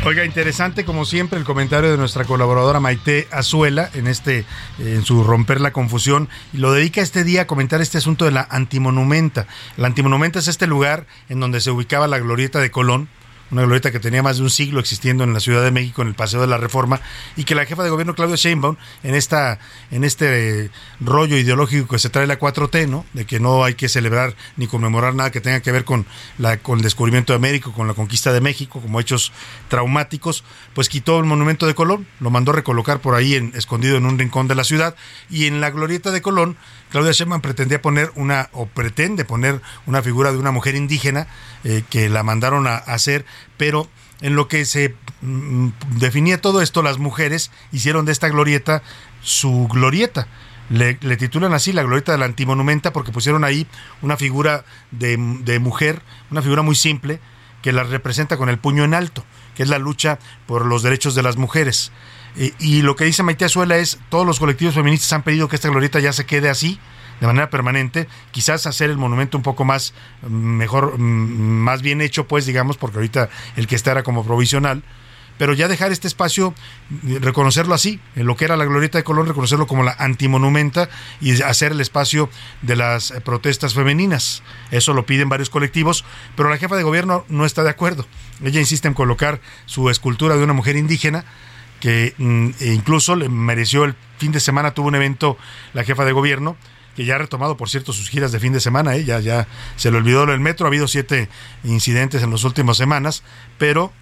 Oiga, 0.04 0.24
interesante 0.24 0.84
como 0.84 1.04
siempre 1.04 1.38
el 1.38 1.44
comentario 1.44 1.92
de 1.92 1.96
nuestra 1.96 2.24
colaboradora 2.24 2.80
Maite 2.80 3.28
Azuela 3.30 3.88
en 3.94 4.08
este 4.08 4.44
en 4.80 5.04
su 5.04 5.22
romper 5.22 5.60
la 5.60 5.72
confusión 5.72 6.28
y 6.52 6.58
lo 6.58 6.72
dedica 6.72 7.00
este 7.02 7.22
día 7.22 7.42
a 7.42 7.46
comentar 7.46 7.80
este 7.80 7.98
asunto 7.98 8.24
de 8.24 8.32
la 8.32 8.44
antimonumenta. 8.50 9.46
La 9.76 9.86
antimonumenta 9.86 10.40
es 10.40 10.48
este 10.48 10.66
lugar 10.66 11.06
en 11.28 11.38
donde 11.38 11.60
se 11.60 11.70
ubicaba 11.70 12.08
la 12.08 12.18
glorieta 12.18 12.58
de 12.58 12.72
Colón, 12.72 13.08
una 13.52 13.62
glorieta 13.62 13.92
que 13.92 14.00
tenía 14.00 14.22
más 14.22 14.38
de 14.38 14.42
un 14.42 14.50
siglo 14.50 14.80
existiendo 14.80 15.22
en 15.24 15.34
la 15.34 15.40
Ciudad 15.40 15.62
de 15.62 15.70
México 15.70 16.02
en 16.02 16.08
el 16.08 16.14
Paseo 16.14 16.40
de 16.40 16.46
la 16.46 16.56
Reforma 16.56 17.00
y 17.36 17.44
que 17.44 17.54
la 17.54 17.66
jefa 17.66 17.84
de 17.84 17.90
gobierno 17.90 18.14
Claudia 18.14 18.36
Sheinbaum 18.36 18.76
en 19.02 19.14
esta 19.14 19.58
en 19.90 20.04
este 20.04 20.70
rollo 21.00 21.36
ideológico 21.36 21.86
que 21.86 21.98
se 21.98 22.08
trae 22.08 22.26
la 22.26 22.38
4T, 22.38 22.88
¿no? 22.88 23.04
De 23.12 23.26
que 23.26 23.38
no 23.38 23.62
hay 23.62 23.74
que 23.74 23.88
celebrar 23.88 24.34
ni 24.56 24.66
conmemorar 24.66 25.14
nada 25.14 25.30
que 25.30 25.40
tenga 25.40 25.60
que 25.60 25.70
ver 25.70 25.84
con 25.84 26.06
la 26.38 26.56
con 26.56 26.78
el 26.78 26.82
descubrimiento 26.82 27.34
de 27.34 27.36
América, 27.36 27.70
con 27.72 27.86
la 27.86 27.94
conquista 27.94 28.32
de 28.32 28.40
México 28.40 28.80
como 28.80 28.98
hechos 28.98 29.32
traumáticos, 29.68 30.44
pues 30.74 30.88
quitó 30.88 31.18
el 31.18 31.24
monumento 31.24 31.66
de 31.66 31.74
Colón, 31.74 32.06
lo 32.20 32.30
mandó 32.30 32.52
recolocar 32.52 33.00
por 33.00 33.14
ahí 33.14 33.34
en, 33.34 33.52
escondido 33.54 33.96
en 33.98 34.06
un 34.06 34.18
rincón 34.18 34.48
de 34.48 34.54
la 34.54 34.64
ciudad 34.64 34.96
y 35.30 35.46
en 35.46 35.60
la 35.60 35.70
glorieta 35.70 36.10
de 36.10 36.22
Colón 36.22 36.56
Claudia 36.92 37.12
Sheinbaum 37.12 37.40
pretendía 37.40 37.80
poner 37.80 38.12
una, 38.16 38.50
o 38.52 38.66
pretende 38.66 39.24
poner 39.24 39.62
una 39.86 40.02
figura 40.02 40.30
de 40.30 40.36
una 40.36 40.50
mujer 40.50 40.74
indígena 40.74 41.26
eh, 41.64 41.82
que 41.88 42.10
la 42.10 42.22
mandaron 42.22 42.66
a, 42.66 42.76
hacer, 42.76 43.24
pero 43.56 43.88
en 44.20 44.36
lo 44.36 44.46
que 44.46 44.66
se 44.66 44.94
mm, 45.22 45.68
definía 45.96 46.38
todo 46.38 46.60
esto, 46.60 46.82
las 46.82 46.98
mujeres 46.98 47.50
hicieron 47.72 48.04
de 48.04 48.12
esta 48.12 48.28
glorieta 48.28 48.82
su 49.22 49.68
glorieta. 49.72 50.28
Le, 50.68 50.94
titulan 51.16 51.54
así 51.54 51.72
la 51.72 51.82
glorieta 51.82 52.12
de 52.12 52.18
la 52.18 52.26
antimonumenta 52.26 52.92
porque 52.92 53.10
pusieron 53.10 53.42
ahí 53.42 53.66
una 54.02 54.18
figura 54.18 54.64
de, 54.90 55.16
mujer, 55.16 56.02
una 56.30 56.42
figura 56.42 56.60
muy 56.62 56.74
simple 56.74 57.20
que 57.62 57.72
la 57.72 57.84
representa 57.84 58.36
con 58.36 58.50
el 58.50 58.58
puño 58.58 58.84
en 58.84 58.92
alto, 58.92 59.24
que 59.54 59.62
es 59.62 59.68
la 59.70 59.78
lucha 59.78 60.18
por 60.46 60.66
los 60.66 60.82
derechos 60.82 61.14
de 61.14 61.22
las 61.22 61.36
mujeres. 61.36 61.90
Y, 62.36 62.54
y 62.58 62.82
lo 62.82 62.96
que 62.96 63.04
dice 63.04 63.22
Maite 63.22 63.44
Azuela 63.44 63.76
es, 63.76 63.98
todos 64.08 64.26
los 64.26 64.38
colectivos 64.38 64.74
feministas 64.74 65.12
han 65.12 65.22
pedido 65.22 65.48
que 65.48 65.56
esta 65.56 65.68
glorieta 65.68 66.00
ya 66.00 66.12
se 66.12 66.26
quede 66.26 66.48
así, 66.48 66.78
de 67.20 67.26
manera 67.28 67.50
permanente, 67.50 68.08
quizás 68.32 68.66
hacer 68.66 68.90
el 68.90 68.98
monumento 68.98 69.36
un 69.36 69.44
poco 69.44 69.64
más, 69.64 69.94
mejor, 70.28 70.98
más 70.98 71.80
bien 71.80 72.00
hecho, 72.00 72.26
pues 72.26 72.46
digamos, 72.46 72.76
porque 72.76 72.96
ahorita 72.96 73.28
el 73.54 73.68
que 73.68 73.76
está 73.76 73.92
era 73.92 74.02
como 74.02 74.24
provisional, 74.24 74.82
pero 75.38 75.54
ya 75.54 75.68
dejar 75.68 75.92
este 75.92 76.08
espacio, 76.08 76.54
reconocerlo 77.20 77.74
así, 77.74 78.00
en 78.16 78.26
lo 78.26 78.36
que 78.36 78.44
era 78.44 78.56
la 78.56 78.64
glorieta 78.64 78.98
de 78.98 79.04
Colón, 79.04 79.26
reconocerlo 79.26 79.66
como 79.66 79.82
la 79.82 79.94
antimonumenta 79.98 80.88
y 81.20 81.40
hacer 81.42 81.72
el 81.72 81.80
espacio 81.80 82.28
de 82.60 82.76
las 82.76 83.12
protestas 83.24 83.74
femeninas. 83.74 84.42
Eso 84.70 84.92
lo 84.92 85.06
piden 85.06 85.28
varios 85.28 85.48
colectivos, 85.48 86.04
pero 86.36 86.50
la 86.50 86.58
jefa 86.58 86.76
de 86.76 86.82
gobierno 86.82 87.24
no 87.28 87.46
está 87.46 87.62
de 87.62 87.70
acuerdo. 87.70 88.06
Ella 88.42 88.60
insiste 88.60 88.88
en 88.88 88.94
colocar 88.94 89.40
su 89.66 89.90
escultura 89.90 90.36
de 90.36 90.44
una 90.44 90.52
mujer 90.52 90.76
indígena 90.76 91.24
que 91.82 92.14
incluso 92.60 93.16
le 93.16 93.28
mereció 93.28 93.82
el 93.82 93.96
fin 94.16 94.30
de 94.30 94.38
semana, 94.38 94.72
tuvo 94.72 94.86
un 94.86 94.94
evento 94.94 95.36
la 95.74 95.82
jefa 95.82 96.04
de 96.04 96.12
gobierno, 96.12 96.56
que 96.94 97.04
ya 97.04 97.16
ha 97.16 97.18
retomado, 97.18 97.56
por 97.56 97.68
cierto, 97.68 97.92
sus 97.92 98.08
giras 98.08 98.30
de 98.30 98.38
fin 98.38 98.52
de 98.52 98.60
semana, 98.60 98.94
¿eh? 98.94 99.04
ya, 99.04 99.18
ya 99.18 99.48
se 99.74 99.90
le 99.90 99.96
olvidó 99.96 100.22
el 100.22 100.38
metro, 100.38 100.66
ha 100.66 100.68
habido 100.68 100.86
siete 100.86 101.28
incidentes 101.64 102.22
en 102.22 102.30
las 102.30 102.44
últimas 102.44 102.76
semanas, 102.76 103.24
pero 103.58 103.92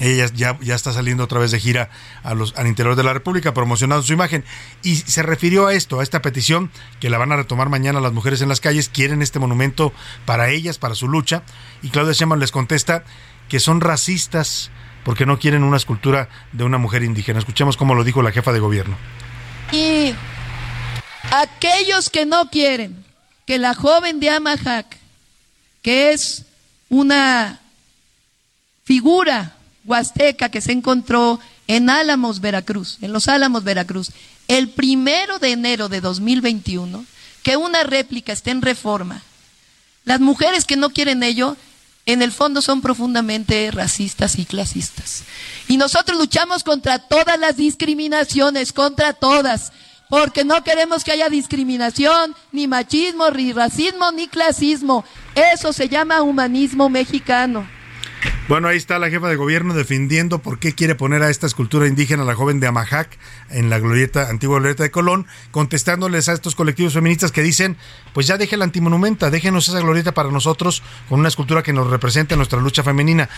ella 0.00 0.30
ya, 0.32 0.58
ya 0.62 0.74
está 0.74 0.94
saliendo 0.94 1.24
otra 1.24 1.38
vez 1.40 1.50
de 1.50 1.60
gira 1.60 1.90
a 2.22 2.32
los, 2.32 2.56
al 2.56 2.68
interior 2.68 2.96
de 2.96 3.02
la 3.02 3.12
República 3.12 3.52
promocionando 3.52 4.02
su 4.02 4.14
imagen 4.14 4.42
y 4.82 4.96
se 4.96 5.22
refirió 5.22 5.66
a 5.66 5.74
esto, 5.74 6.00
a 6.00 6.02
esta 6.02 6.22
petición 6.22 6.70
que 7.00 7.10
la 7.10 7.18
van 7.18 7.32
a 7.32 7.36
retomar 7.36 7.68
mañana 7.68 8.00
las 8.00 8.14
mujeres 8.14 8.40
en 8.40 8.48
las 8.48 8.60
calles, 8.60 8.88
quieren 8.88 9.20
este 9.20 9.38
monumento 9.38 9.92
para 10.24 10.48
ellas, 10.48 10.78
para 10.78 10.94
su 10.94 11.06
lucha 11.06 11.42
y 11.82 11.90
Claudia 11.90 12.14
Sheinbaum 12.14 12.40
les 12.40 12.50
contesta 12.50 13.04
que 13.50 13.60
son 13.60 13.82
racistas 13.82 14.70
porque 15.04 15.26
no 15.26 15.38
quieren 15.38 15.62
una 15.62 15.76
escultura 15.76 16.28
de 16.52 16.64
una 16.64 16.78
mujer 16.78 17.02
indígena. 17.02 17.38
Escuchemos 17.38 17.76
cómo 17.76 17.94
lo 17.94 18.04
dijo 18.04 18.22
la 18.22 18.32
jefa 18.32 18.52
de 18.52 18.60
gobierno. 18.60 18.96
Y 19.72 20.14
aquellos 21.30 22.10
que 22.10 22.26
no 22.26 22.50
quieren 22.50 23.04
que 23.46 23.58
la 23.58 23.74
joven 23.74 24.20
de 24.20 24.30
Amajac, 24.30 24.96
que 25.82 26.12
es 26.12 26.44
una 26.88 27.60
figura 28.84 29.56
huasteca 29.84 30.48
que 30.48 30.60
se 30.60 30.72
encontró 30.72 31.40
en 31.66 31.90
Álamos, 31.90 32.40
Veracruz, 32.40 32.98
en 33.00 33.12
los 33.12 33.28
Álamos, 33.28 33.64
Veracruz, 33.64 34.10
el 34.48 34.68
primero 34.68 35.38
de 35.38 35.52
enero 35.52 35.88
de 35.88 36.00
2021, 36.00 37.04
que 37.42 37.56
una 37.56 37.82
réplica 37.82 38.32
esté 38.32 38.50
en 38.50 38.62
reforma. 38.62 39.22
Las 40.04 40.20
mujeres 40.20 40.64
que 40.64 40.76
no 40.76 40.90
quieren 40.90 41.22
ello, 41.22 41.56
en 42.06 42.22
el 42.22 42.32
fondo 42.32 42.60
son 42.60 42.82
profundamente 42.82 43.70
racistas 43.72 44.38
y 44.38 44.44
clasistas. 44.44 45.24
Y 45.68 45.76
nosotros 45.76 46.18
luchamos 46.18 46.62
contra 46.62 46.98
todas 46.98 47.38
las 47.38 47.56
discriminaciones, 47.56 48.72
contra 48.72 49.14
todas, 49.14 49.72
porque 50.10 50.44
no 50.44 50.62
queremos 50.62 51.02
que 51.02 51.12
haya 51.12 51.28
discriminación, 51.28 52.34
ni 52.52 52.66
machismo, 52.68 53.30
ni 53.30 53.52
racismo, 53.52 54.12
ni 54.12 54.28
clasismo. 54.28 55.04
Eso 55.34 55.72
se 55.72 55.88
llama 55.88 56.22
humanismo 56.22 56.88
mexicano. 56.88 57.66
Bueno, 58.46 58.68
ahí 58.68 58.76
está 58.76 58.98
la 58.98 59.08
jefa 59.08 59.30
de 59.30 59.36
gobierno 59.36 59.72
defendiendo 59.72 60.40
por 60.40 60.58
qué 60.58 60.74
quiere 60.74 60.94
poner 60.94 61.22
a 61.22 61.30
esta 61.30 61.46
escultura 61.46 61.88
indígena, 61.88 62.24
la 62.24 62.34
joven 62.34 62.60
de 62.60 62.66
Amajac, 62.66 63.08
en 63.48 63.70
la 63.70 63.78
glorieta, 63.78 64.28
antigua 64.28 64.58
glorieta 64.58 64.82
de 64.82 64.90
Colón, 64.90 65.26
contestándoles 65.50 66.28
a 66.28 66.34
estos 66.34 66.54
colectivos 66.54 66.92
feministas 66.92 67.32
que 67.32 67.42
dicen, 67.42 67.78
pues 68.12 68.26
ya 68.26 68.36
deje 68.36 68.58
la 68.58 68.64
antimonumenta, 68.64 69.30
déjenos 69.30 69.68
esa 69.68 69.80
glorieta 69.80 70.12
para 70.12 70.30
nosotros 70.30 70.82
con 71.08 71.20
una 71.20 71.28
escultura 71.28 71.62
que 71.62 71.72
nos 71.72 71.88
represente 71.88 72.36
nuestra 72.36 72.60
lucha 72.60 72.82
femenina. 72.82 73.30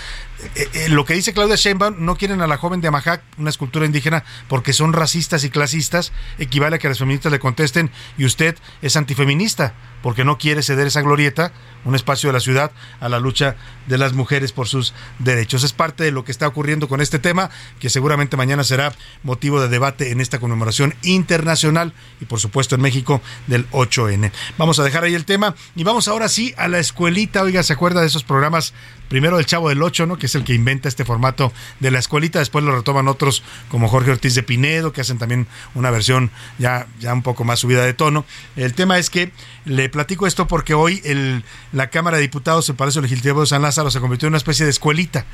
Eh, 0.56 0.68
eh, 0.72 0.88
lo 0.88 1.04
que 1.04 1.14
dice 1.14 1.32
Claudia 1.32 1.54
Sheinbaum, 1.54 2.04
no 2.04 2.16
quieren 2.16 2.40
a 2.40 2.48
la 2.48 2.56
joven 2.56 2.80
de 2.80 2.88
Amajac, 2.88 3.22
una 3.38 3.50
escultura 3.50 3.86
indígena, 3.86 4.24
porque 4.48 4.72
son 4.72 4.92
racistas 4.92 5.44
y 5.44 5.50
clasistas, 5.50 6.12
equivale 6.40 6.76
a 6.76 6.78
que 6.80 6.88
las 6.88 6.98
feministas 6.98 7.30
le 7.30 7.38
contesten, 7.38 7.92
y 8.18 8.24
usted 8.24 8.56
es 8.82 8.96
antifeminista, 8.96 9.72
porque 10.02 10.24
no 10.24 10.36
quiere 10.36 10.64
ceder 10.64 10.88
esa 10.88 11.02
glorieta, 11.02 11.52
un 11.84 11.94
espacio 11.94 12.28
de 12.28 12.32
la 12.32 12.40
ciudad, 12.40 12.72
a 12.98 13.08
la 13.08 13.20
lucha 13.20 13.54
de 13.86 13.98
las 13.98 14.12
mujeres 14.12 14.50
por 14.50 14.66
sus 14.66 14.95
derechos. 15.18 15.64
Es 15.64 15.72
parte 15.72 16.04
de 16.04 16.10
lo 16.10 16.24
que 16.24 16.32
está 16.32 16.46
ocurriendo 16.46 16.88
con 16.88 17.00
este 17.00 17.18
tema, 17.18 17.50
que 17.80 17.90
seguramente 17.90 18.36
mañana 18.36 18.64
será 18.64 18.92
motivo 19.22 19.60
de 19.60 19.68
debate 19.68 20.10
en 20.10 20.20
esta 20.20 20.38
conmemoración 20.38 20.94
internacional 21.02 21.92
y 22.20 22.24
por 22.24 22.40
supuesto 22.40 22.74
en 22.74 22.80
México 22.80 23.20
del 23.46 23.68
8N. 23.70 24.30
Vamos 24.58 24.78
a 24.78 24.84
dejar 24.84 25.04
ahí 25.04 25.14
el 25.14 25.24
tema 25.24 25.54
y 25.74 25.84
vamos 25.84 26.08
ahora 26.08 26.28
sí 26.28 26.54
a 26.56 26.68
la 26.68 26.78
escuelita. 26.78 27.42
Oiga, 27.42 27.62
¿se 27.62 27.72
acuerda 27.72 28.00
de 28.00 28.06
esos 28.06 28.24
programas? 28.24 28.74
Primero 29.08 29.38
el 29.38 29.46
Chavo 29.46 29.68
del 29.68 29.82
8, 29.82 30.06
¿no? 30.06 30.18
Que 30.18 30.26
es 30.26 30.34
el 30.34 30.44
que 30.44 30.54
inventa 30.54 30.88
este 30.88 31.04
formato 31.04 31.52
de 31.80 31.90
la 31.90 31.98
escuelita. 31.98 32.38
Después 32.38 32.64
lo 32.64 32.74
retoman 32.74 33.08
otros 33.08 33.42
como 33.68 33.88
Jorge 33.88 34.10
Ortiz 34.10 34.34
de 34.34 34.42
Pinedo, 34.42 34.92
que 34.92 35.00
hacen 35.00 35.18
también 35.18 35.46
una 35.74 35.90
versión 35.90 36.30
ya, 36.58 36.86
ya 36.98 37.12
un 37.12 37.22
poco 37.22 37.44
más 37.44 37.60
subida 37.60 37.84
de 37.84 37.94
tono. 37.94 38.24
El 38.56 38.74
tema 38.74 38.98
es 38.98 39.10
que 39.10 39.32
le 39.64 39.88
platico 39.88 40.26
esto 40.26 40.46
porque 40.46 40.74
hoy 40.74 41.00
el, 41.04 41.44
la 41.72 41.90
Cámara 41.90 42.16
de 42.16 42.22
Diputados, 42.22 42.68
el 42.68 42.76
Palacio 42.76 43.00
Legislativo 43.00 43.40
de 43.40 43.46
San 43.46 43.62
Lázaro, 43.62 43.90
se 43.90 44.00
convirtió 44.00 44.26
en 44.26 44.32
una 44.32 44.38
especie 44.38 44.64
de 44.64 44.70
escuelita. 44.70 45.24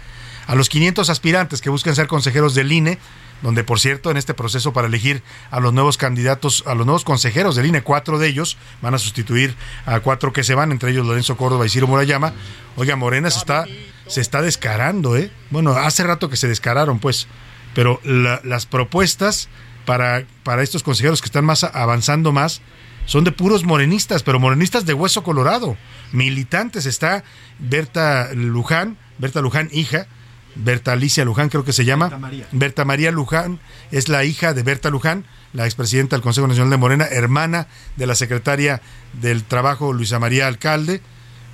A 0.47 0.55
los 0.55 0.69
500 0.69 1.09
aspirantes 1.11 1.61
que 1.61 1.71
buscan 1.71 1.95
ser 1.95 2.07
consejeros 2.07 2.55
del 2.55 2.73
INE, 2.73 2.99
donde 3.43 3.65
por 3.65 3.81
cierto 3.81 4.11
en 4.11 4.17
este 4.17 4.35
proceso 4.35 4.73
para 4.73 4.87
elegir 4.87 5.23
a 5.51 5.61
los 5.61 5.73
nuevos 5.73 5.97
candidatos, 5.97 6.65
a 6.67 6.75
los 6.75 6.87
nuevos 6.87 7.05
consejeros 7.05 7.57
del 7.57 7.67
INE, 7.67 7.83
cuatro 7.83 8.19
de 8.19 8.29
ellos 8.29 8.57
van 8.81 8.95
a 8.95 8.99
sustituir 8.99 9.57
a 9.85 10.01
cuatro 10.01 10.33
que 10.33 10.45
se 10.45 10.55
van, 10.55 10.73
entre 10.73 10.91
ellos 10.91 11.07
Lorenzo 11.07 11.37
Córdoba 11.37 11.67
y 11.67 11.69
Ciro 11.69 11.87
Murayama. 11.87 12.33
Oiga, 12.77 12.97
Morena 12.97 13.31
se 13.31 13.39
está, 13.39 13.67
se 14.07 14.21
está 14.21 14.43
descarando, 14.43 15.17
¿eh? 15.17 15.31
Bueno, 15.51 15.73
hace 15.73 16.05
rato 16.05 16.29
que 16.29 16.37
se 16.37 16.49
descararon, 16.49 16.99
pues, 16.99 17.27
pero 17.75 18.01
la, 18.05 18.41
las 18.45 18.67
propuestas 18.67 19.49
para, 19.85 20.25
para 20.45 20.63
estos 20.63 20.83
consejeros 20.83 21.21
que 21.21 21.27
están 21.27 21.45
más 21.45 21.65
avanzando 21.65 22.33
más 22.33 22.63
son 23.05 23.25
de 23.25 23.33
puros 23.33 23.65
morenistas, 23.65 24.23
pero 24.23 24.39
morenistas 24.39 24.87
de 24.87 24.95
hueso 24.95 25.23
colorado, 25.23 25.77
militantes. 26.13 26.87
Está 26.87 27.25
Berta 27.59 28.31
Luján, 28.33 28.97
Berta 29.19 29.41
Luján, 29.41 29.69
hija, 29.73 30.07
Berta 30.55 30.93
Alicia 30.93 31.25
Luján 31.25 31.49
creo 31.49 31.65
que 31.65 31.73
se 31.73 31.85
llama. 31.85 32.07
Berta 32.07 32.19
María. 32.19 32.49
Berta 32.53 32.85
María 32.85 33.11
Luján 33.11 33.59
es 33.91 34.09
la 34.09 34.25
hija 34.25 34.53
de 34.55 34.63
Berta 34.63 34.91
Luján, 34.91 35.25
la 35.53 35.65
expresidenta 35.65 36.17
del 36.17 36.23
Consejo 36.23 36.47
Nacional 36.47 36.71
de 36.71 36.77
Morena, 36.77 37.07
hermana 37.11 37.69
de 37.97 38.07
la 38.07 38.15
secretaria 38.15 38.81
del 39.15 39.45
Trabajo 39.45 39.93
Luisa 39.93 40.19
María 40.19 40.47
Alcalde. 40.47 41.01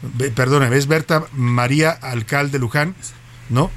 Be- 0.02 0.30
Perdóname, 0.30 0.76
es 0.76 0.86
Berta 0.86 1.24
María 1.32 1.90
Alcalde 1.90 2.58
Luján, 2.58 2.94
¿no? 3.48 3.70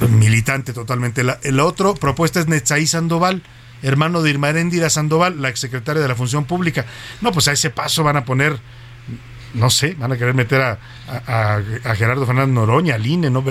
M- 0.00 0.08
Militante 0.08 0.72
totalmente. 0.72 1.22
La, 1.24 1.38
el 1.42 1.60
otro 1.60 1.94
propuesta 1.94 2.40
es 2.40 2.46
Netzaí 2.48 2.86
Sandoval, 2.86 3.42
hermano 3.82 4.22
de 4.22 4.30
Irma 4.30 4.48
Heréndira 4.48 4.90
Sandoval, 4.90 5.40
la 5.42 5.48
exsecretaria 5.48 6.00
de 6.02 6.08
la 6.08 6.14
Función 6.14 6.44
Pública. 6.44 6.86
No, 7.20 7.32
pues 7.32 7.48
a 7.48 7.52
ese 7.52 7.70
paso 7.70 8.02
van 8.04 8.16
a 8.16 8.24
poner 8.24 8.58
no 9.54 9.70
sé, 9.70 9.94
van 9.98 10.12
a 10.12 10.16
querer 10.16 10.34
meter 10.34 10.60
a, 10.60 10.78
a- 11.08 11.94
Gerardo 11.94 12.24
Fernández 12.26 12.54
Noroña, 12.54 12.94
al 12.94 13.06
INE, 13.06 13.30
no. 13.30 13.44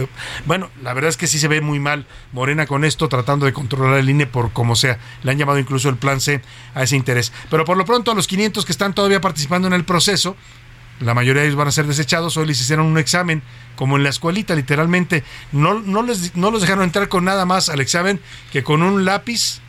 Bueno, 0.46 0.70
la 0.82 0.94
verdad 0.94 1.10
es 1.10 1.18
que 1.18 1.28
sí 1.28 1.40
se 1.40 1.48
ve 1.48 1.62
muy 1.62 1.80
mal 1.80 2.06
Morena 2.32 2.66
con 2.68 2.86
esto, 2.86 3.10
tratando 3.10 3.46
de 3.46 3.54
controlar 3.54 4.00
el 4.00 4.10
INE 4.10 4.26
por 4.28 4.52
como 4.54 4.76
sea. 4.76 4.98
Le 5.24 5.32
han 5.32 5.38
llamado 5.38 5.60
incluso 5.60 5.90
el 5.90 5.98
plan 5.98 6.22
C 6.22 6.42
a 6.74 6.84
ese 6.84 6.96
interés. 6.96 7.32
Pero 7.50 7.66
por 7.66 7.78
lo 7.78 7.86
pronto, 7.86 8.12
a 8.12 8.16
los 8.16 8.28
500 8.28 8.66
que 8.66 8.72
están 8.72 8.94
todavía 8.94 9.22
participando 9.22 9.68
en 9.68 9.74
el 9.74 9.84
proceso, 9.86 10.36
la 11.00 11.14
mayoría 11.14 11.42
de 11.42 11.48
ellos 11.48 11.58
van 11.58 11.68
a 11.70 11.72
ser 11.72 11.86
desechados. 11.88 12.36
Hoy 12.38 12.46
les 12.48 12.60
hicieron 12.60 12.86
un 12.86 12.98
examen, 12.98 13.42
como 13.76 13.96
en 13.98 14.04
la 14.04 14.10
escuelita, 14.10 14.56
literalmente. 14.56 15.24
No, 15.52 15.80
no, 15.80 16.04
les, 16.04 16.36
no 16.36 16.52
los 16.52 16.62
dejaron 16.62 16.84
entrar 16.84 17.08
con 17.08 17.24
nada 17.26 17.46
más 17.46 17.70
al 17.70 17.80
examen 17.80 18.20
que 18.52 18.64
con 18.64 18.82
un 18.84 19.06
lápiz 19.06 19.62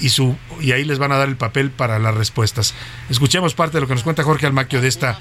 y 0.00 0.08
su 0.10 0.36
y 0.60 0.72
ahí 0.72 0.84
les 0.84 0.98
van 0.98 1.12
a 1.12 1.16
dar 1.16 1.28
el 1.28 1.36
papel 1.36 1.70
para 1.70 1.98
las 1.98 2.14
respuestas. 2.14 2.74
Escuchemos 3.08 3.54
parte 3.54 3.76
de 3.76 3.82
lo 3.82 3.86
que 3.86 3.94
nos 3.94 4.02
cuenta 4.02 4.22
Jorge 4.22 4.46
Almaquio 4.46 4.80
de 4.80 4.88
esta 4.88 5.18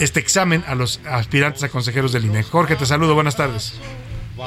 este 0.00 0.20
examen 0.20 0.64
a 0.66 0.74
los 0.74 1.00
aspirantes 1.04 1.62
a 1.62 1.68
consejeros 1.68 2.12
del 2.12 2.24
INE. 2.24 2.42
Jorge, 2.42 2.76
te 2.76 2.86
saludo, 2.86 3.14
buenas 3.14 3.36
tardes. 3.36 3.74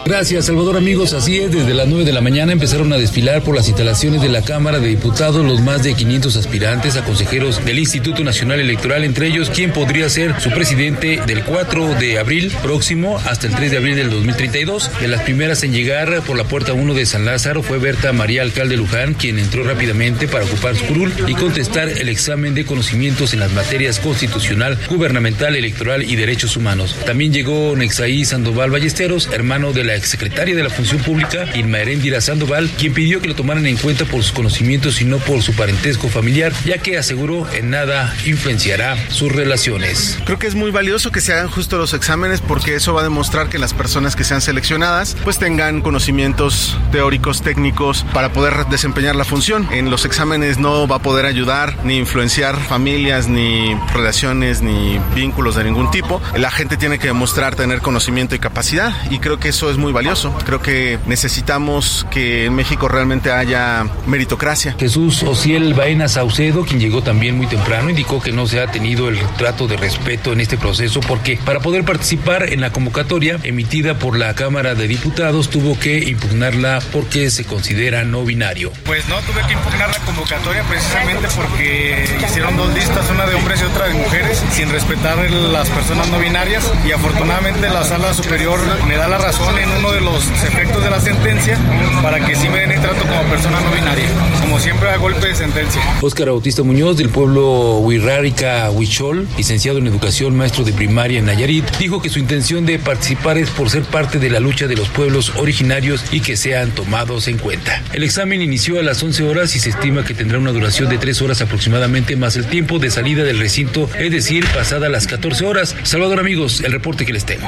Gracias, 0.05 0.45
Salvador 0.45 0.75
amigos. 0.75 1.13
Así 1.13 1.37
es, 1.37 1.51
desde 1.51 1.73
las 1.73 1.87
9 1.87 2.03
de 2.03 2.11
la 2.11 2.19
mañana 2.19 2.51
empezaron 2.51 2.91
a 2.91 2.97
desfilar 2.97 3.41
por 3.41 3.55
las 3.55 3.69
instalaciones 3.69 4.21
de 4.21 4.27
la 4.27 4.41
Cámara 4.41 4.79
de 4.79 4.89
Diputados 4.89 5.45
los 5.45 5.61
más 5.61 5.83
de 5.83 5.93
500 5.93 6.35
aspirantes 6.35 6.97
a 6.97 7.05
consejeros 7.05 7.63
del 7.63 7.79
Instituto 7.79 8.21
Nacional 8.23 8.59
Electoral, 8.59 9.05
entre 9.05 9.27
ellos 9.27 9.49
quien 9.49 9.71
podría 9.71 10.09
ser 10.09 10.39
su 10.41 10.49
presidente 10.49 11.21
del 11.25 11.43
4 11.43 11.95
de 11.95 12.19
abril 12.19 12.51
próximo 12.61 13.17
hasta 13.25 13.47
el 13.47 13.55
3 13.55 13.71
de 13.71 13.77
abril 13.77 13.95
del 13.95 14.09
2032. 14.09 14.91
De 14.99 15.07
las 15.07 15.21
primeras 15.21 15.63
en 15.63 15.71
llegar 15.71 16.21
por 16.23 16.35
la 16.35 16.43
puerta 16.43 16.73
1 16.73 16.93
de 16.93 17.05
San 17.05 17.23
Lázaro 17.23 17.63
fue 17.63 17.77
Berta 17.77 18.11
María 18.11 18.41
Alcalde 18.41 18.75
Luján, 18.75 19.13
quien 19.13 19.39
entró 19.39 19.63
rápidamente 19.63 20.27
para 20.27 20.43
ocupar 20.43 20.75
su 20.75 20.85
curul 20.85 21.13
y 21.27 21.33
contestar 21.35 21.87
el 21.87 22.09
examen 22.09 22.55
de 22.55 22.65
conocimientos 22.65 23.33
en 23.33 23.39
las 23.39 23.53
materias 23.53 23.99
constitucional, 23.99 24.77
gubernamental, 24.89 25.55
electoral 25.55 26.03
y 26.03 26.17
derechos 26.17 26.57
humanos. 26.57 26.93
También 27.05 27.31
llegó 27.31 27.73
Nexaí 27.77 28.25
Sandoval 28.25 28.69
Ballesteros, 28.69 29.29
hermano 29.31 29.71
de 29.71 29.76
la 29.83 29.95
exsecretaria 29.95 30.55
de 30.55 30.63
la 30.63 30.69
Función 30.69 31.01
Pública, 31.01 31.45
Irma 31.55 31.79
Erendira 31.79 32.21
Sandoval, 32.21 32.69
quien 32.77 32.93
pidió 32.93 33.21
que 33.21 33.27
lo 33.27 33.35
tomaran 33.35 33.65
en 33.65 33.77
cuenta 33.77 34.05
por 34.05 34.23
sus 34.23 34.31
conocimientos 34.31 35.01
y 35.01 35.05
no 35.05 35.17
por 35.17 35.41
su 35.41 35.53
parentesco 35.53 36.09
familiar, 36.09 36.53
ya 36.65 36.77
que 36.77 36.97
aseguró 36.97 37.51
en 37.53 37.69
nada 37.69 38.13
influenciará 38.25 38.97
sus 39.09 39.31
relaciones. 39.31 40.17
Creo 40.25 40.39
que 40.39 40.47
es 40.47 40.55
muy 40.55 40.71
valioso 40.71 41.11
que 41.11 41.21
se 41.21 41.33
hagan 41.33 41.47
justo 41.47 41.77
los 41.77 41.93
exámenes 41.93 42.41
porque 42.41 42.75
eso 42.75 42.93
va 42.93 43.01
a 43.01 43.03
demostrar 43.03 43.49
que 43.49 43.59
las 43.59 43.73
personas 43.73 44.15
que 44.15 44.23
sean 44.23 44.41
seleccionadas 44.41 45.15
pues 45.23 45.37
tengan 45.37 45.81
conocimientos 45.81 46.77
teóricos, 46.91 47.41
técnicos 47.41 48.05
para 48.13 48.31
poder 48.33 48.65
desempeñar 48.69 49.15
la 49.15 49.25
función. 49.25 49.67
En 49.71 49.89
los 49.89 50.05
exámenes 50.05 50.57
no 50.57 50.87
va 50.87 50.97
a 50.97 51.01
poder 51.01 51.25
ayudar 51.25 51.85
ni 51.85 51.97
influenciar 51.97 52.57
familias, 52.59 53.27
ni 53.27 53.75
relaciones, 53.93 54.61
ni 54.61 54.99
vínculos 55.15 55.55
de 55.55 55.63
ningún 55.63 55.91
tipo. 55.91 56.21
La 56.35 56.51
gente 56.51 56.77
tiene 56.77 56.99
que 56.99 57.07
demostrar 57.07 57.55
tener 57.55 57.81
conocimiento 57.81 58.35
y 58.35 58.39
capacidad 58.39 58.93
y 59.09 59.19
creo 59.19 59.39
que 59.39 59.49
eso 59.49 59.66
es 59.69 59.77
muy 59.77 59.91
valioso. 59.91 60.33
Creo 60.45 60.61
que 60.61 60.99
necesitamos 61.05 62.05
que 62.11 62.45
en 62.45 62.55
México 62.55 62.87
realmente 62.87 63.31
haya 63.31 63.85
meritocracia. 64.05 64.75
Jesús 64.79 65.23
Ociel 65.23 65.73
Baena 65.73 66.07
Saucedo, 66.07 66.65
quien 66.65 66.79
llegó 66.79 67.01
también 67.01 67.37
muy 67.37 67.47
temprano, 67.47 67.89
indicó 67.89 68.21
que 68.21 68.31
no 68.31 68.47
se 68.47 68.61
ha 68.61 68.67
tenido 68.71 69.09
el 69.09 69.19
trato 69.37 69.67
de 69.67 69.77
respeto 69.77 70.33
en 70.33 70.41
este 70.41 70.57
proceso 70.57 70.99
porque 71.01 71.39
para 71.45 71.59
poder 71.59 71.83
participar 71.83 72.51
en 72.51 72.61
la 72.61 72.71
convocatoria 72.71 73.39
emitida 73.43 73.97
por 73.99 74.17
la 74.17 74.33
Cámara 74.35 74.75
de 74.75 74.87
Diputados 74.87 75.49
tuvo 75.49 75.77
que 75.79 75.99
impugnarla 76.09 76.79
porque 76.91 77.29
se 77.29 77.45
considera 77.45 78.03
no 78.03 78.23
binario. 78.23 78.71
Pues 78.85 79.07
no, 79.07 79.19
tuve 79.21 79.41
que 79.47 79.53
impugnar 79.53 79.89
la 79.89 79.99
convocatoria 80.05 80.63
precisamente 80.63 81.27
porque 81.35 82.05
hicieron 82.27 82.57
dos 82.57 82.73
listas, 82.73 83.09
una 83.09 83.25
de 83.25 83.35
hombres 83.35 83.61
y 83.61 83.65
otra 83.65 83.87
de 83.87 83.93
mujeres, 83.93 84.43
sin 84.51 84.69
respetar 84.69 85.17
las 85.29 85.69
personas 85.69 86.07
no 86.09 86.19
binarias 86.19 86.63
y 86.87 86.91
afortunadamente 86.91 87.69
la 87.69 87.83
sala 87.83 88.13
superior 88.13 88.59
me 88.87 88.95
da 88.95 89.07
la 89.07 89.17
razón 89.17 89.56
en 89.61 89.69
uno 89.71 89.91
de 89.91 90.01
los 90.01 90.27
efectos 90.43 90.83
de 90.83 90.89
la 90.89 90.99
sentencia 90.99 91.57
para 92.01 92.25
que 92.25 92.35
sí 92.35 92.47
me 92.49 92.59
den 92.59 92.71
el 92.71 92.81
trato 92.81 93.01
como 93.01 93.23
persona 93.23 93.59
no 93.61 93.71
binaria, 93.71 94.07
como 94.41 94.59
siempre 94.59 94.89
a 94.89 94.97
golpe 94.97 95.27
de 95.27 95.35
sentencia. 95.35 95.81
Óscar 96.01 96.27
Bautista 96.27 96.63
Muñoz 96.63 96.97
del 96.97 97.09
pueblo 97.09 97.79
Huirrárica 97.79 98.69
Huichol, 98.71 99.27
licenciado 99.37 99.79
en 99.79 99.87
educación, 99.87 100.35
maestro 100.35 100.63
de 100.63 100.73
primaria 100.73 101.19
en 101.19 101.25
Nayarit, 101.25 101.65
dijo 101.77 102.01
que 102.01 102.09
su 102.09 102.19
intención 102.19 102.65
de 102.65 102.79
participar 102.79 103.37
es 103.37 103.49
por 103.49 103.69
ser 103.69 103.83
parte 103.83 104.19
de 104.19 104.29
la 104.29 104.39
lucha 104.39 104.67
de 104.67 104.75
los 104.75 104.89
pueblos 104.89 105.33
originarios 105.35 106.05
y 106.11 106.21
que 106.21 106.37
sean 106.37 106.71
tomados 106.71 107.27
en 107.27 107.37
cuenta. 107.37 107.81
El 107.93 108.03
examen 108.03 108.41
inició 108.41 108.79
a 108.79 108.83
las 108.83 109.01
11 109.01 109.23
horas 109.23 109.55
y 109.55 109.59
se 109.59 109.69
estima 109.69 110.03
que 110.03 110.13
tendrá 110.13 110.37
una 110.37 110.51
duración 110.51 110.89
de 110.89 110.97
3 110.97 111.21
horas 111.21 111.41
aproximadamente 111.41 112.15
más 112.15 112.35
el 112.35 112.45
tiempo 112.45 112.79
de 112.79 112.91
salida 112.91 113.23
del 113.23 113.39
recinto, 113.39 113.89
es 113.97 114.11
decir, 114.11 114.45
pasada 114.53 114.89
las 114.89 115.07
14 115.07 115.45
horas. 115.45 115.75
Salvador 115.83 116.19
amigos, 116.19 116.61
el 116.61 116.71
reporte 116.71 117.05
que 117.05 117.13
les 117.13 117.25
tengo. 117.25 117.47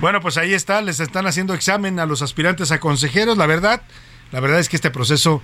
Bueno, 0.00 0.22
pues 0.22 0.38
ahí 0.38 0.54
está, 0.54 0.80
les 0.80 0.98
están 0.98 1.26
haciendo 1.26 1.52
examen 1.52 2.00
a 2.00 2.06
los 2.06 2.22
aspirantes 2.22 2.72
a 2.72 2.80
consejeros, 2.80 3.36
la 3.36 3.44
verdad, 3.44 3.82
la 4.32 4.40
verdad 4.40 4.58
es 4.58 4.70
que 4.70 4.76
este 4.76 4.90
proceso 4.90 5.42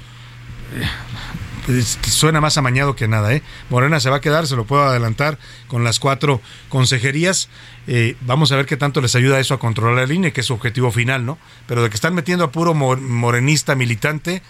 eh, 1.68 1.82
suena 2.08 2.40
más 2.40 2.56
amañado 2.56 2.96
que 2.96 3.06
nada, 3.06 3.34
¿eh? 3.34 3.42
Morena 3.68 4.00
se 4.00 4.08
va 4.08 4.16
a 4.16 4.20
quedar, 4.22 4.46
se 4.46 4.56
lo 4.56 4.64
puedo 4.64 4.84
adelantar, 4.84 5.38
con 5.68 5.84
las 5.84 6.00
cuatro 6.00 6.40
consejerías. 6.70 7.50
Eh, 7.86 8.16
vamos 8.22 8.50
a 8.50 8.56
ver 8.56 8.64
qué 8.64 8.78
tanto 8.78 9.02
les 9.02 9.14
ayuda 9.14 9.38
eso 9.40 9.52
a 9.52 9.58
controlar 9.58 9.96
la 9.96 10.06
línea, 10.06 10.30
que 10.30 10.40
es 10.40 10.46
su 10.46 10.54
objetivo 10.54 10.90
final, 10.90 11.26
¿no? 11.26 11.38
Pero 11.66 11.82
de 11.82 11.90
que 11.90 11.94
están 11.94 12.14
metiendo 12.14 12.44
a 12.44 12.50
puro 12.50 12.72
morenista 12.72 13.74
militante, 13.74 14.42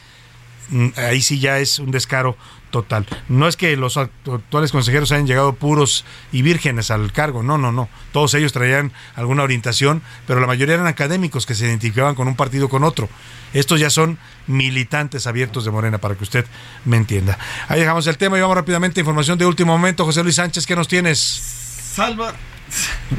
mm, 0.69 0.89
ahí 0.99 1.21
sí 1.21 1.41
ya 1.41 1.59
es 1.59 1.81
un 1.81 1.91
descaro 1.91 2.37
total. 2.83 3.07
No 3.31 3.49
es 3.49 3.57
que 3.57 3.75
los 3.77 3.97
actuales 3.97 4.71
consejeros 4.71 5.11
hayan 5.11 5.27
llegado 5.27 5.55
puros 5.55 6.05
y 6.31 6.43
vírgenes 6.43 6.91
al 6.91 7.11
cargo, 7.11 7.43
no, 7.43 7.57
no, 7.57 7.73
no. 7.73 7.89
Todos 8.13 8.35
ellos 8.35 8.53
traían 8.53 8.93
alguna 9.15 9.45
orientación, 9.45 10.03
pero 10.27 10.41
la 10.41 10.47
mayoría 10.47 10.75
eran 10.75 10.87
académicos 10.87 11.47
que 11.47 11.55
se 11.55 11.65
identificaban 11.65 12.15
con 12.15 12.29
un 12.29 12.37
partido 12.37 12.67
o 12.67 12.69
con 12.69 12.85
otro. 12.85 13.09
Estos 13.55 13.81
ya 13.81 13.89
son 13.89 14.19
militantes 14.47 15.27
abiertos 15.27 15.65
de 15.65 15.71
Morena, 15.71 15.97
para 15.97 16.17
que 16.17 16.25
usted 16.25 16.45
me 16.85 16.99
entienda. 16.99 17.39
Ahí 17.69 17.81
dejamos 17.81 18.07
el 18.09 18.19
tema 18.19 18.37
y 18.37 18.43
vamos 18.43 18.57
rápidamente 18.57 19.01
a 19.01 19.03
información 19.03 19.39
de 19.39 19.47
último 19.47 19.73
momento. 19.73 20.05
José 20.05 20.23
Luis 20.23 20.35
Sánchez, 20.35 20.67
¿qué 20.67 20.77
nos 20.77 20.89
tienes? 20.89 21.19
Salva. 21.95 22.35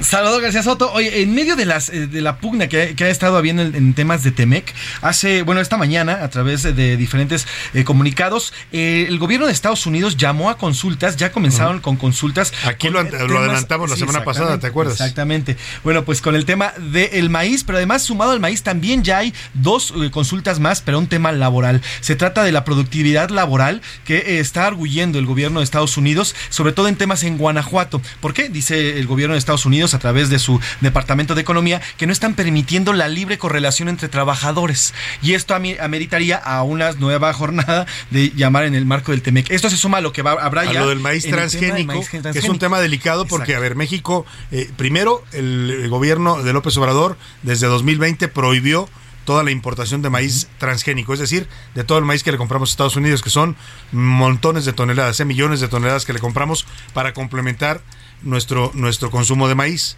Salvador 0.01 0.41
García 0.41 0.63
Soto, 0.63 0.91
oye, 0.91 1.21
en 1.21 1.33
medio 1.33 1.55
de 1.55 1.65
las 1.65 1.89
eh, 1.89 2.07
de 2.07 2.21
la 2.21 2.37
pugna 2.37 2.67
que, 2.67 2.95
ha 2.99 3.09
estado 3.09 3.37
habiendo 3.37 3.63
en, 3.63 3.93
temas 3.93 4.23
de 4.23 4.31
Temec, 4.31 4.73
hace, 5.01 5.43
bueno, 5.43 5.61
esta 5.61 5.77
mañana, 5.77 6.23
a 6.23 6.29
través 6.29 6.63
de, 6.63 6.97
diferentes 6.97 7.47
eh, 7.73 7.83
comunicados, 7.83 8.53
eh, 8.71 9.05
el 9.07 9.17
gobierno 9.17 9.47
de 9.47 9.53
Estados 9.53 9.85
Unidos 9.85 10.17
llamó 10.17 10.49
a 10.49 10.57
consultas, 10.57 11.15
ya 11.15 11.31
comenzaron 11.31 11.79
con 11.79 11.95
consultas. 11.95 12.53
Aquí 12.65 12.89
lo, 12.89 12.99
adelantamos 12.99 13.89
la 13.89 13.95
semana 13.95 14.23
pasada, 14.23 14.59
¿te 14.59 14.67
acuerdas? 14.67 14.93
Exactamente. 14.95 15.57
Bueno, 15.83 16.03
pues 16.03 16.21
con 16.21 16.35
el 16.35 16.45
tema 16.45 16.73
del 16.77 17.29
maíz, 17.29 17.63
pero 17.63 17.77
además 17.77 18.03
sumado 18.03 18.31
al 18.31 18.39
maíz 18.39 18.63
también 18.63 19.03
ya 19.03 19.19
hay 19.19 19.33
dos 19.53 19.93
consultas 20.11 20.59
más, 20.59 20.81
pero 20.81 20.99
un 20.99 21.07
tema 21.07 21.31
laboral. 21.31 21.81
Se 22.01 22.15
trata 22.15 22.43
de 22.43 22.51
la 22.51 22.63
productividad 22.65 23.29
laboral 23.29 23.81
que 24.03 24.39
está 24.39 24.67
arguyendo 24.67 25.17
el 25.17 25.25
gobierno 25.25 25.59
de 25.59 25.63
Estados 25.63 25.97
Unidos, 25.97 26.35
sobre 26.49 26.73
todo 26.73 26.87
en 26.87 26.97
temas 26.97 27.23
en 27.23 27.37
Guanajuato. 27.37 28.01
¿Por 28.19 28.33
qué? 28.33 28.49
Dice 28.49 28.99
el 28.99 29.07
gobierno 29.07 29.36
de 29.37 29.39
Estados 29.39 29.65
Unidos 29.65 29.93
a 29.93 29.99
través 29.99 30.29
de 30.29 30.39
su 30.39 30.59
Departamento 30.81 31.35
de 31.35 31.41
Economía 31.41 31.81
que 31.97 32.07
no 32.07 32.13
están 32.13 32.33
permitiendo 32.33 32.93
la 32.93 33.07
libre 33.07 33.37
correlación 33.37 33.87
entre 33.89 34.09
trabajadores. 34.09 34.93
Y 35.21 35.33
esto 35.33 35.55
ameritaría 35.55 36.37
a 36.37 36.63
una 36.63 36.91
nueva 36.93 37.33
jornada 37.33 37.85
de 38.11 38.31
llamar 38.35 38.65
en 38.65 38.75
el 38.75 38.85
marco 38.85 39.11
del 39.11 39.21
TEMEC. 39.21 39.51
Esto 39.51 39.69
se 39.69 39.77
suma 39.77 39.99
a 39.99 40.01
lo 40.01 40.11
que 40.11 40.21
va, 40.21 40.31
habrá 40.33 40.65
ya. 40.65 40.81
A 40.81 40.83
lo 40.83 40.89
del 40.89 40.99
maíz, 40.99 41.27
transgénico, 41.27 42.01
que 42.11 42.39
es 42.39 42.49
un 42.49 42.59
tema 42.59 42.79
delicado 42.79 43.25
porque, 43.25 43.55
a 43.55 43.59
ver, 43.59 43.75
México, 43.75 44.25
eh, 44.51 44.69
primero, 44.77 45.23
el 45.31 45.87
gobierno 45.89 46.43
de 46.43 46.53
López 46.53 46.75
Obrador 46.77 47.17
desde 47.43 47.67
2020 47.67 48.27
prohibió 48.27 48.89
toda 49.27 49.43
la 49.43 49.51
importación 49.51 50.01
de 50.01 50.09
maíz 50.09 50.47
transgénico, 50.57 51.13
es 51.13 51.19
decir, 51.19 51.49
de 51.75 51.83
todo 51.83 51.97
el 51.97 52.05
maíz 52.05 52.23
que 52.23 52.31
le 52.31 52.37
compramos 52.37 52.69
a 52.69 52.71
Estados 52.71 52.95
Unidos, 52.95 53.21
que 53.21 53.29
son 53.29 53.57
montones 53.91 54.63
de 54.63 54.71
toneladas, 54.71 55.19
eh, 55.19 55.25
millones 55.25 55.59
de 55.59 55.67
toneladas 55.67 56.05
que 56.05 56.13
le 56.13 56.19
compramos 56.19 56.65
para 56.93 57.13
complementar 57.13 57.81
nuestro, 58.23 58.71
nuestro 58.73 59.11
consumo 59.11 59.47
de 59.47 59.55
maíz. 59.55 59.97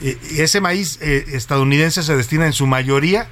Eh, 0.00 0.18
ese 0.38 0.60
maíz 0.60 0.98
eh, 1.00 1.24
estadounidense 1.32 2.02
se 2.02 2.16
destina 2.16 2.46
en 2.46 2.52
su 2.52 2.66
mayoría 2.66 3.28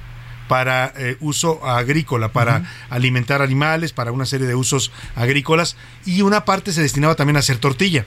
para 0.47 0.93
eh, 0.97 1.17
uso 1.21 1.65
agrícola, 1.65 2.33
para 2.33 2.69
alimentar 2.89 3.41
animales, 3.41 3.93
para 3.93 4.11
una 4.11 4.25
serie 4.25 4.47
de 4.47 4.55
usos 4.55 4.91
agrícolas, 5.15 5.77
y 6.05 6.23
una 6.23 6.43
parte 6.43 6.73
se 6.73 6.81
destinaba 6.81 7.15
también 7.15 7.37
a 7.37 7.39
hacer 7.39 7.57
tortilla. 7.57 8.05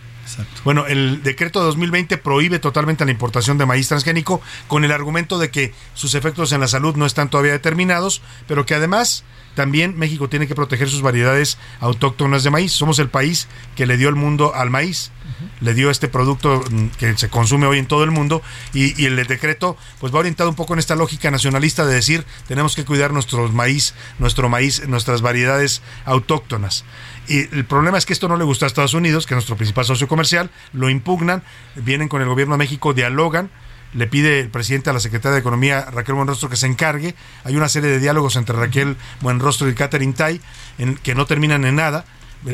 Bueno, 0.65 0.87
el 0.87 1.23
decreto 1.23 1.61
de 1.61 1.67
2020 1.67 2.19
prohíbe 2.19 2.59
totalmente 2.59 3.05
la 3.05 3.11
importación 3.11 3.59
de 3.59 3.67
maíz 3.67 3.89
transgénico 3.89 4.41
con 4.69 4.85
el 4.85 4.93
argumento 4.93 5.39
de 5.39 5.51
que 5.51 5.75
sus 5.95 6.15
efectos 6.15 6.53
en 6.53 6.61
la 6.61 6.69
salud 6.69 6.97
no 6.97 7.07
están 7.07 7.31
todavía 7.31 7.53
determinados, 7.53 8.23
pero 8.49 8.67
que 8.67 8.75
además 8.75 9.25
también 9.55 9.97
México 9.97 10.29
tiene 10.29 10.47
que 10.47 10.55
proteger 10.55 10.89
sus 10.89 11.03
variedades 11.03 11.59
autóctonas 11.81 12.43
de 12.43 12.51
maíz. 12.51 12.73
Somos 12.73 12.99
el 12.99 13.09
país 13.09 13.49
que 13.77 13.87
le 13.87 13.97
dio 13.97 14.09
el 14.09 14.17
mundo 14.17 14.55
al 14.55 14.71
maíz 14.71 15.13
le 15.61 15.75
dio 15.75 15.91
este 15.91 16.09
producto 16.09 16.63
mm, 16.71 16.89
que 16.99 17.17
se 17.17 17.29
consume 17.29 17.67
hoy 17.67 17.79
en 17.79 17.87
todo 17.87 18.05
el 18.05 18.11
mundo 18.11 18.43
y, 18.73 19.05
el 19.05 19.17
decreto 19.27 19.77
pues 20.01 20.15
va 20.15 20.19
orientado 20.19 20.49
un 20.49 20.57
poco 20.57 20.73
en 20.75 20.79
esta 20.79 20.95
lógica 20.95 21.31
nacionalista 21.31 21.87
de 21.87 21.95
decir 21.95 22.25
tenemos 22.47 22.75
que 22.75 22.85
cuidar 22.85 23.13
nuestro 23.13 23.49
maíz, 23.49 23.95
nuestro 24.19 24.49
maíz, 24.49 24.87
nuestras 24.89 25.23
variedades 25.23 25.83
autóctonas. 26.05 26.85
Y 27.29 27.55
el 27.55 27.65
problema 27.65 27.99
es 27.99 28.07
que 28.07 28.13
esto 28.13 28.29
no 28.29 28.37
le 28.37 28.45
gusta 28.45 28.67
a 28.67 28.69
Estados 28.69 28.95
Unidos, 28.95 29.27
que 29.27 29.35
es 29.35 29.37
nuestro 29.37 29.57
principal 29.57 29.85
socio 29.85 30.09
comercial, 30.09 30.51
lo 30.73 30.91
impugnan, 30.91 31.43
vienen 31.75 32.09
con 32.09 32.21
el 32.23 32.29
gobierno 32.29 32.55
de 32.55 32.59
México, 32.59 32.93
dialogan, 32.93 33.51
le 33.95 34.07
pide 34.07 34.41
el 34.41 34.51
presidente 34.51 34.91
a 34.91 34.93
la 34.93 35.01
secretaria 35.01 35.35
de 35.35 35.41
Economía, 35.41 35.87
Raquel 35.91 36.17
Buenrostro, 36.17 36.49
que 36.49 36.57
se 36.57 36.67
encargue. 36.67 37.15
Hay 37.45 37.57
una 37.57 37.69
serie 37.69 37.91
de 37.91 38.01
diálogos 38.01 38.37
entre 38.37 38.57
Raquel 38.57 38.97
Buenrostro 39.21 39.69
y 39.69 39.75
Catherine 39.75 40.13
Tai 40.13 40.41
en, 40.79 40.97
que 40.97 41.15
no 41.15 41.27
terminan 41.27 41.65
en 41.65 41.77
nada 41.77 42.05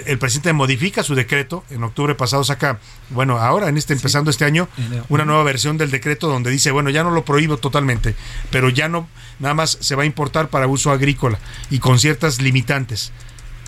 el 0.07 0.19
presidente 0.19 0.53
modifica 0.53 1.03
su 1.03 1.15
decreto, 1.15 1.65
en 1.71 1.83
octubre 1.83 2.15
pasado 2.15 2.45
saca, 2.45 2.79
bueno, 3.11 3.39
ahora 3.39 3.69
en 3.69 3.77
este 3.77 3.93
empezando 3.93 4.31
este 4.31 4.45
año, 4.45 4.69
una 5.09 5.25
nueva 5.25 5.43
versión 5.43 5.79
del 5.79 5.91
decreto 5.91 6.29
donde 6.29 6.51
dice, 6.51 6.71
bueno, 6.71 6.91
ya 6.91 7.03
no 7.03 7.11
lo 7.11 7.25
prohíbo 7.25 7.57
totalmente, 7.57 8.15
pero 8.51 8.69
ya 8.69 8.89
no, 8.89 9.09
nada 9.41 9.55
más 9.55 9.79
se 9.81 9.97
va 9.97 10.05
a 10.05 10.07
importar 10.07 10.49
para 10.49 10.69
uso 10.69 10.93
agrícola 10.93 11.39
y 11.71 11.81
con 11.81 11.99
ciertas 11.99 12.41
limitantes. 12.41 13.13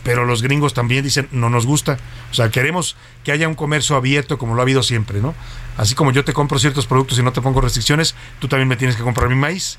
Pero 0.02 0.24
los 0.24 0.42
gringos 0.42 0.74
también 0.74 1.04
dicen, 1.04 1.28
no 1.30 1.48
nos 1.48 1.64
gusta, 1.64 1.98
o 2.30 2.34
sea, 2.34 2.50
queremos 2.50 2.96
que 3.24 3.32
haya 3.32 3.46
un 3.46 3.54
comercio 3.54 3.94
abierto 3.96 4.36
como 4.36 4.54
lo 4.54 4.60
ha 4.60 4.64
habido 4.64 4.82
siempre, 4.82 5.20
¿no? 5.20 5.34
Así 5.76 5.94
como 5.94 6.10
yo 6.10 6.24
te 6.24 6.32
compro 6.32 6.58
ciertos 6.58 6.86
productos 6.86 7.18
y 7.18 7.22
no 7.22 7.32
te 7.32 7.40
pongo 7.40 7.60
restricciones, 7.60 8.14
tú 8.40 8.48
también 8.48 8.68
me 8.68 8.76
tienes 8.76 8.96
que 8.96 9.02
comprar 9.02 9.28
mi 9.28 9.36
maíz. 9.36 9.78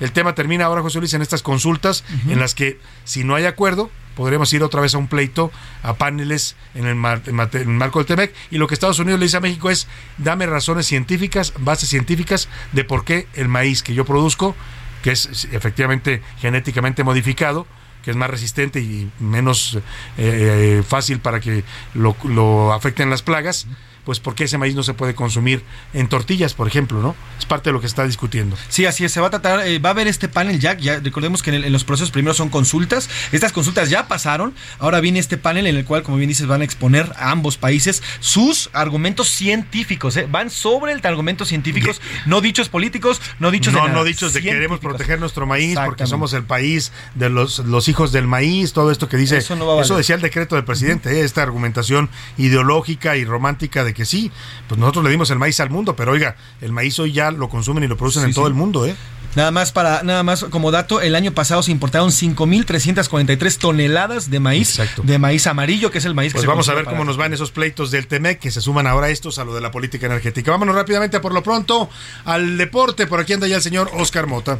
El 0.00 0.12
tema 0.12 0.34
termina 0.34 0.64
ahora, 0.64 0.80
José 0.80 0.98
Luis, 0.98 1.12
en 1.12 1.20
estas 1.20 1.42
consultas 1.42 2.04
en 2.26 2.40
las 2.40 2.54
que 2.54 2.80
si 3.04 3.22
no 3.22 3.34
hay 3.34 3.44
acuerdo, 3.44 3.90
podremos 4.16 4.50
ir 4.54 4.62
otra 4.62 4.80
vez 4.80 4.94
a 4.94 4.98
un 4.98 5.08
pleito, 5.08 5.52
a 5.82 5.94
paneles 5.94 6.56
en 6.74 6.86
el, 6.86 6.94
marco 6.96 7.98
del 7.98 8.06
TEMEC. 8.06 8.34
Y 8.50 8.56
lo 8.56 8.66
que 8.66 8.72
Estados 8.72 8.98
Unidos 8.98 9.20
le 9.20 9.26
dice 9.26 9.36
a 9.36 9.40
México 9.40 9.70
es, 9.70 9.86
dame 10.16 10.46
razones 10.46 10.86
científicas, 10.86 11.52
bases 11.58 11.90
científicas 11.90 12.48
de 12.72 12.84
por 12.84 13.04
qué 13.04 13.28
el 13.34 13.48
maíz 13.48 13.82
que 13.82 13.92
yo 13.92 14.06
produzco, 14.06 14.56
que 15.02 15.10
es 15.12 15.46
efectivamente 15.52 16.22
genéticamente 16.40 17.04
modificado, 17.04 17.66
que 18.02 18.10
es 18.10 18.16
más 18.16 18.30
resistente 18.30 18.80
y 18.80 19.10
menos 19.18 19.76
eh, 19.76 19.80
eh, 20.18 20.82
fácil 20.86 21.20
para 21.20 21.40
que 21.40 21.64
lo, 21.94 22.16
lo 22.24 22.72
afecten 22.72 23.10
las 23.10 23.22
plagas, 23.22 23.66
pues 24.10 24.18
¿por 24.18 24.34
qué 24.34 24.42
ese 24.42 24.58
maíz 24.58 24.74
no 24.74 24.82
se 24.82 24.92
puede 24.92 25.14
consumir 25.14 25.62
en 25.94 26.08
tortillas, 26.08 26.52
por 26.54 26.66
ejemplo, 26.66 27.00
¿no? 27.00 27.14
Es 27.38 27.46
parte 27.46 27.68
de 27.70 27.74
lo 27.74 27.80
que 27.80 27.86
se 27.86 27.92
está 27.92 28.04
discutiendo. 28.04 28.56
Sí, 28.68 28.84
así 28.86 29.04
es, 29.04 29.12
se 29.12 29.20
va 29.20 29.28
a 29.28 29.30
tratar, 29.30 29.64
eh, 29.68 29.78
va 29.78 29.90
a 29.90 29.92
haber 29.92 30.08
este 30.08 30.26
panel 30.28 30.58
ya, 30.58 30.76
ya 30.76 30.98
recordemos 30.98 31.44
que 31.44 31.50
en, 31.50 31.56
el- 31.56 31.64
en 31.66 31.72
los 31.72 31.84
procesos 31.84 32.10
primero 32.10 32.34
son 32.34 32.48
consultas, 32.48 33.08
estas 33.30 33.52
consultas 33.52 33.88
ya 33.88 34.08
pasaron, 34.08 34.52
ahora 34.80 34.98
viene 34.98 35.20
este 35.20 35.36
panel 35.36 35.68
en 35.68 35.76
el 35.76 35.84
cual, 35.84 36.02
como 36.02 36.16
bien 36.16 36.26
dices, 36.28 36.48
van 36.48 36.60
a 36.62 36.64
exponer 36.64 37.12
a 37.16 37.30
ambos 37.30 37.56
países 37.56 38.02
sus 38.18 38.68
argumentos 38.72 39.28
científicos, 39.28 40.16
¿eh? 40.16 40.26
van 40.28 40.50
sobre 40.50 40.92
el 40.92 41.00
argumentos 41.04 41.46
científicos, 41.48 42.00
no 42.26 42.40
dichos 42.40 42.68
políticos, 42.68 43.20
no 43.38 43.52
dichos 43.52 43.72
no, 43.72 43.80
de 43.82 43.86
nada, 43.86 43.98
no 44.00 44.04
dichos 44.04 44.32
de 44.32 44.42
queremos 44.42 44.80
proteger 44.80 45.20
nuestro 45.20 45.46
maíz 45.46 45.76
porque 45.84 46.06
somos 46.06 46.32
el 46.32 46.42
país 46.42 46.90
de 47.14 47.28
los, 47.30 47.60
los 47.60 47.86
hijos 47.88 48.10
del 48.10 48.26
maíz, 48.26 48.72
todo 48.72 48.90
esto 48.90 49.08
que 49.08 49.16
dice, 49.16 49.36
Eso 49.38 49.54
no 49.54 49.66
va 49.66 49.80
a 49.80 49.84
eso 49.84 49.96
decía 49.96 50.16
el 50.16 50.20
decreto 50.20 50.56
del 50.56 50.64
presidente, 50.64 51.20
¿eh? 51.20 51.24
esta 51.24 51.42
argumentación 51.42 52.10
ideológica 52.38 53.16
y 53.16 53.24
romántica 53.24 53.84
de 53.84 53.94
que 53.94 53.99
sí, 54.04 54.30
pues 54.68 54.78
nosotros 54.78 55.04
le 55.04 55.10
dimos 55.10 55.30
el 55.30 55.38
maíz 55.38 55.60
al 55.60 55.70
mundo, 55.70 55.96
pero 55.96 56.12
oiga, 56.12 56.36
el 56.60 56.72
maíz 56.72 56.98
hoy 56.98 57.12
ya 57.12 57.30
lo 57.30 57.48
consumen 57.48 57.84
y 57.84 57.88
lo 57.88 57.96
producen 57.96 58.22
Sí, 58.22 58.28
en 58.28 58.34
todo 58.34 58.44
sí. 58.46 58.48
el 58.48 58.54
mundo, 58.54 58.86
¿eh? 58.86 58.94
Nada 59.36 59.52
más 59.52 59.70
para 59.70 60.02
nada 60.02 60.24
más 60.24 60.42
como 60.44 60.72
dato, 60.72 61.00
el 61.00 61.14
año 61.14 61.30
pasado 61.30 61.62
se 61.62 61.70
importaron 61.70 62.10
5343 62.10 63.58
toneladas 63.58 64.28
de 64.28 64.40
maíz, 64.40 64.80
de 65.04 65.18
maíz 65.20 65.46
amarillo, 65.46 65.92
que 65.92 65.98
es 65.98 66.04
el 66.04 66.16
maíz 66.16 66.32
que 66.32 66.38
Pues 66.38 66.42
se 66.42 66.48
vamos 66.48 66.68
a 66.68 66.74
ver 66.74 66.84
cómo 66.84 67.04
nos 67.04 67.16
van 67.16 67.32
esos 67.32 67.52
pleitos 67.52 67.92
del 67.92 68.08
TEMEC 68.08 68.40
que 68.40 68.50
se 68.50 68.60
suman 68.60 68.88
ahora 68.88 69.08
estos 69.08 69.38
a 69.38 69.44
lo 69.44 69.54
de 69.54 69.60
la 69.60 69.70
política 69.70 70.06
energética. 70.06 70.50
Vámonos 70.50 70.74
rápidamente 70.74 71.20
por 71.20 71.32
lo 71.32 71.44
pronto 71.44 71.88
al 72.24 72.58
deporte. 72.58 73.06
Por 73.06 73.20
aquí 73.20 73.32
anda 73.32 73.46
ya 73.46 73.56
el 73.56 73.62
señor 73.62 73.88
Oscar 73.94 74.26
Mota. 74.26 74.58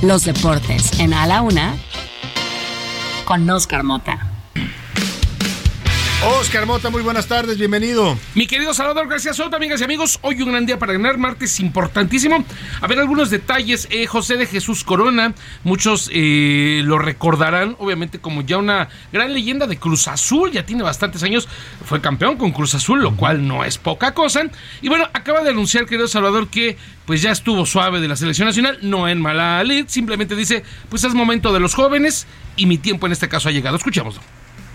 Los 0.00 0.24
deportes 0.24 0.98
en 0.98 1.12
A 1.12 1.26
la 1.26 1.42
Una 1.42 1.76
con 3.26 3.48
Oscar 3.50 3.84
Mota. 3.84 4.30
Oscar 6.24 6.66
Mota, 6.66 6.88
muy 6.88 7.02
buenas 7.02 7.26
tardes, 7.26 7.58
bienvenido. 7.58 8.16
Mi 8.36 8.46
querido 8.46 8.72
Salvador 8.74 9.08
García 9.08 9.34
Soto, 9.34 9.56
amigas 9.56 9.80
y 9.80 9.84
amigos, 9.84 10.20
hoy 10.22 10.40
un 10.40 10.52
gran 10.52 10.66
día 10.66 10.78
para 10.78 10.92
ganar, 10.92 11.18
martes 11.18 11.58
importantísimo. 11.58 12.44
A 12.80 12.86
ver 12.86 13.00
algunos 13.00 13.28
detalles, 13.28 13.88
eh, 13.90 14.06
José 14.06 14.36
de 14.36 14.46
Jesús 14.46 14.84
Corona, 14.84 15.34
muchos 15.64 16.08
eh, 16.12 16.82
lo 16.84 17.00
recordarán, 17.00 17.74
obviamente 17.80 18.20
como 18.20 18.42
ya 18.42 18.58
una 18.58 18.88
gran 19.12 19.32
leyenda 19.32 19.66
de 19.66 19.78
Cruz 19.78 20.06
Azul, 20.06 20.52
ya 20.52 20.64
tiene 20.64 20.84
bastantes 20.84 21.24
años, 21.24 21.48
fue 21.84 22.00
campeón 22.00 22.36
con 22.36 22.52
Cruz 22.52 22.76
Azul, 22.76 23.02
lo 23.02 23.16
cual 23.16 23.44
no 23.48 23.64
es 23.64 23.78
poca 23.78 24.14
cosa. 24.14 24.42
Y 24.80 24.88
bueno, 24.88 25.08
acaba 25.14 25.42
de 25.42 25.50
anunciar, 25.50 25.86
querido 25.86 26.06
Salvador, 26.06 26.46
que 26.46 26.76
pues 27.04 27.20
ya 27.20 27.32
estuvo 27.32 27.66
suave 27.66 28.00
de 28.00 28.06
la 28.06 28.14
selección 28.14 28.46
nacional, 28.46 28.78
no 28.82 29.08
en 29.08 29.20
mala 29.20 29.64
lid, 29.64 29.86
simplemente 29.88 30.36
dice, 30.36 30.62
pues 30.88 31.02
es 31.02 31.14
momento 31.14 31.52
de 31.52 31.58
los 31.58 31.74
jóvenes 31.74 32.28
y 32.56 32.66
mi 32.66 32.78
tiempo 32.78 33.06
en 33.06 33.12
este 33.12 33.28
caso 33.28 33.48
ha 33.48 33.52
llegado. 33.52 33.76
Escuchémoslo. 33.76 34.22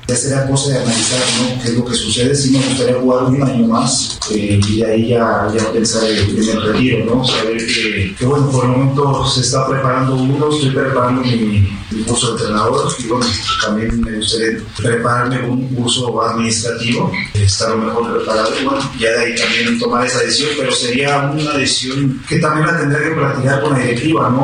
Ya 0.07 0.15
será 0.15 0.47
cosa 0.47 0.71
de 0.71 0.77
analizar 0.77 1.19
¿no? 1.19 1.61
qué 1.61 1.67
es 1.69 1.75
lo 1.75 1.85
que 1.85 1.93
sucede. 1.93 2.33
Sí 2.35 2.51
me 2.51 2.65
gustaría 2.65 2.99
jugar 2.99 3.23
un 3.25 3.43
año 3.43 3.67
más 3.67 4.17
eh, 4.31 4.59
y 4.67 4.79
de 4.79 4.85
ahí 4.85 5.07
ya, 5.09 5.47
ya 5.53 5.71
pensar 5.71 6.09
en, 6.09 6.17
el 6.17 6.61
retiro, 6.61 7.05
¿no? 7.05 7.25
Saber 7.25 7.57
que, 7.57 8.15
que, 8.17 8.25
bueno, 8.25 8.49
por 8.49 8.65
el 8.65 8.71
momento 8.71 9.27
se 9.27 9.41
está 9.41 9.67
preparando 9.67 10.15
uno, 10.15 10.49
estoy 10.49 10.69
preparando 10.69 11.21
mi, 11.23 11.67
mi 11.91 12.03
curso 12.03 12.35
de 12.35 12.41
entrenador 12.41 12.91
y 12.99 13.07
bueno, 13.07 13.25
también 13.61 14.01
me 14.01 14.17
gustaría 14.17 14.59
prepararme 14.75 15.49
un 15.49 15.67
curso 15.75 16.21
administrativo, 16.21 17.11
estar 17.33 17.69
lo 17.71 17.77
mejor 17.77 18.17
preparado 18.17 18.49
y 18.59 18.65
bueno, 18.65 18.91
ya 18.99 19.11
de 19.11 19.19
ahí 19.19 19.35
también 19.35 19.79
tomar 19.79 20.05
esa 20.05 20.19
decisión, 20.19 20.51
pero 20.57 20.71
sería 20.71 21.31
una 21.33 21.53
decisión 21.53 22.21
que 22.27 22.39
también 22.39 22.67
la 22.67 22.79
tendré 22.79 23.09
que 23.09 23.15
platicar 23.15 23.61
con 23.61 23.73
la 23.73 23.79
directiva, 23.79 24.29
¿no? 24.29 24.43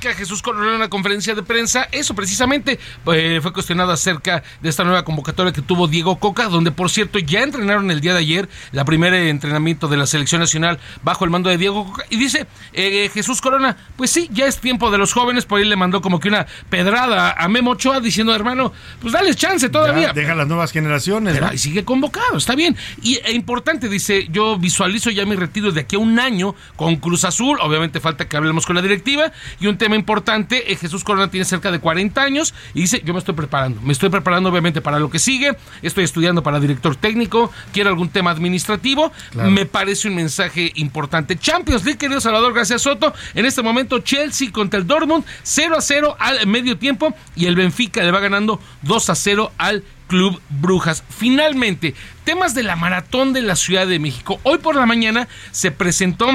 Platica 0.00 0.14
Jesús 0.14 0.40
Coronel 0.40 0.70
en 0.70 0.76
una 0.76 0.88
conferencia 0.88 1.34
de 1.34 1.42
prensa. 1.42 1.86
Eso 1.92 2.14
precisamente 2.14 2.78
eh, 3.12 3.38
fue 3.42 3.52
cuestionado 3.52 3.92
acerca 3.92 4.42
de 4.62 4.68
esta 4.68 4.82
nueva 4.82 5.04
convocatoria 5.04 5.52
que 5.52 5.60
tuvo 5.60 5.88
Diego 5.88 6.18
Coca, 6.18 6.48
donde 6.48 6.70
por 6.70 6.90
cierto 6.90 7.18
ya 7.18 7.42
entrenaron 7.42 7.90
el 7.90 8.00
día 8.00 8.14
de 8.14 8.20
ayer 8.20 8.48
la 8.72 8.86
primera 8.86 9.18
entrenamiento 9.18 9.88
de 9.88 9.98
la 9.98 10.06
selección 10.06 10.40
nacional 10.40 10.78
bajo 11.02 11.24
el 11.24 11.30
mando 11.30 11.50
de 11.50 11.58
Diego 11.58 11.84
Coca. 11.86 12.04
Y 12.08 12.16
dice 12.16 12.46
eh, 12.72 13.10
Jesús 13.12 13.42
Corona, 13.42 13.76
pues 13.96 14.10
sí, 14.10 14.30
ya 14.32 14.46
es 14.46 14.58
tiempo 14.58 14.90
de 14.90 14.96
los 14.96 15.12
jóvenes. 15.12 15.44
Por 15.44 15.58
ahí 15.58 15.68
le 15.68 15.76
mandó 15.76 16.00
como 16.00 16.18
que 16.18 16.28
una 16.28 16.46
pedrada 16.70 17.32
a 17.32 17.48
Memo 17.48 17.72
Ochoa 17.72 18.00
diciendo, 18.00 18.34
hermano, 18.34 18.72
pues 19.02 19.12
dale 19.12 19.34
chance 19.34 19.68
todavía. 19.68 20.08
Ya, 20.08 20.12
deja 20.14 20.34
las 20.34 20.48
nuevas 20.48 20.72
generaciones. 20.72 21.34
Pero 21.34 21.46
¿no? 21.46 21.52
ahí 21.52 21.58
sigue 21.58 21.84
convocado, 21.84 22.38
está 22.38 22.54
bien. 22.54 22.74
Y 23.02 23.18
e 23.22 23.32
importante, 23.32 23.88
dice, 23.90 24.28
yo 24.30 24.58
visualizo 24.58 25.10
ya 25.10 25.26
mi 25.26 25.36
retiro 25.36 25.72
de 25.72 25.82
aquí 25.82 25.96
a 25.96 25.98
un 25.98 26.18
año 26.18 26.54
con 26.76 26.96
Cruz 26.96 27.24
Azul. 27.24 27.58
Obviamente 27.60 28.00
falta 28.00 28.26
que 28.26 28.36
hablemos 28.38 28.64
con 28.64 28.76
la 28.76 28.82
directiva. 28.82 29.30
Y 29.60 29.66
un 29.66 29.76
tema 29.76 29.89
importante, 29.96 30.72
eh, 30.72 30.76
Jesús 30.76 31.04
Corona 31.04 31.30
tiene 31.30 31.44
cerca 31.44 31.70
de 31.70 31.78
40 31.78 32.22
años 32.22 32.54
y 32.74 32.82
dice, 32.82 33.02
yo 33.04 33.12
me 33.12 33.18
estoy 33.18 33.34
preparando. 33.34 33.80
Me 33.82 33.92
estoy 33.92 34.08
preparando 34.08 34.50
obviamente 34.50 34.80
para 34.80 34.98
lo 34.98 35.10
que 35.10 35.18
sigue. 35.18 35.56
Estoy 35.82 36.04
estudiando 36.04 36.42
para 36.42 36.60
director 36.60 36.96
técnico. 36.96 37.52
Quiero 37.72 37.90
algún 37.90 38.08
tema 38.08 38.30
administrativo. 38.30 39.12
Claro. 39.30 39.50
Me 39.50 39.66
parece 39.66 40.08
un 40.08 40.14
mensaje 40.14 40.72
importante. 40.76 41.38
Champions 41.38 41.84
League, 41.84 41.98
querido 41.98 42.20
Salvador 42.20 42.52
García 42.52 42.78
Soto. 42.78 43.12
En 43.34 43.46
este 43.46 43.62
momento, 43.62 44.00
Chelsea 44.00 44.50
contra 44.50 44.78
el 44.78 44.86
Dortmund, 44.86 45.24
0 45.42 45.76
a 45.76 45.80
0 45.80 46.16
al 46.18 46.46
medio 46.46 46.78
tiempo. 46.78 47.14
Y 47.36 47.46
el 47.46 47.56
Benfica 47.56 48.02
le 48.02 48.10
va 48.10 48.20
ganando 48.20 48.60
2 48.82 49.10
a 49.10 49.14
0 49.14 49.52
al 49.58 49.84
Club 50.10 50.40
Brujas. 50.48 51.04
Finalmente, 51.08 51.94
temas 52.24 52.54
de 52.54 52.64
la 52.64 52.74
maratón 52.74 53.32
de 53.32 53.42
la 53.42 53.54
Ciudad 53.54 53.86
de 53.86 54.00
México. 54.00 54.40
Hoy 54.42 54.58
por 54.58 54.74
la 54.74 54.84
mañana 54.84 55.28
se 55.52 55.70
presentó 55.70 56.28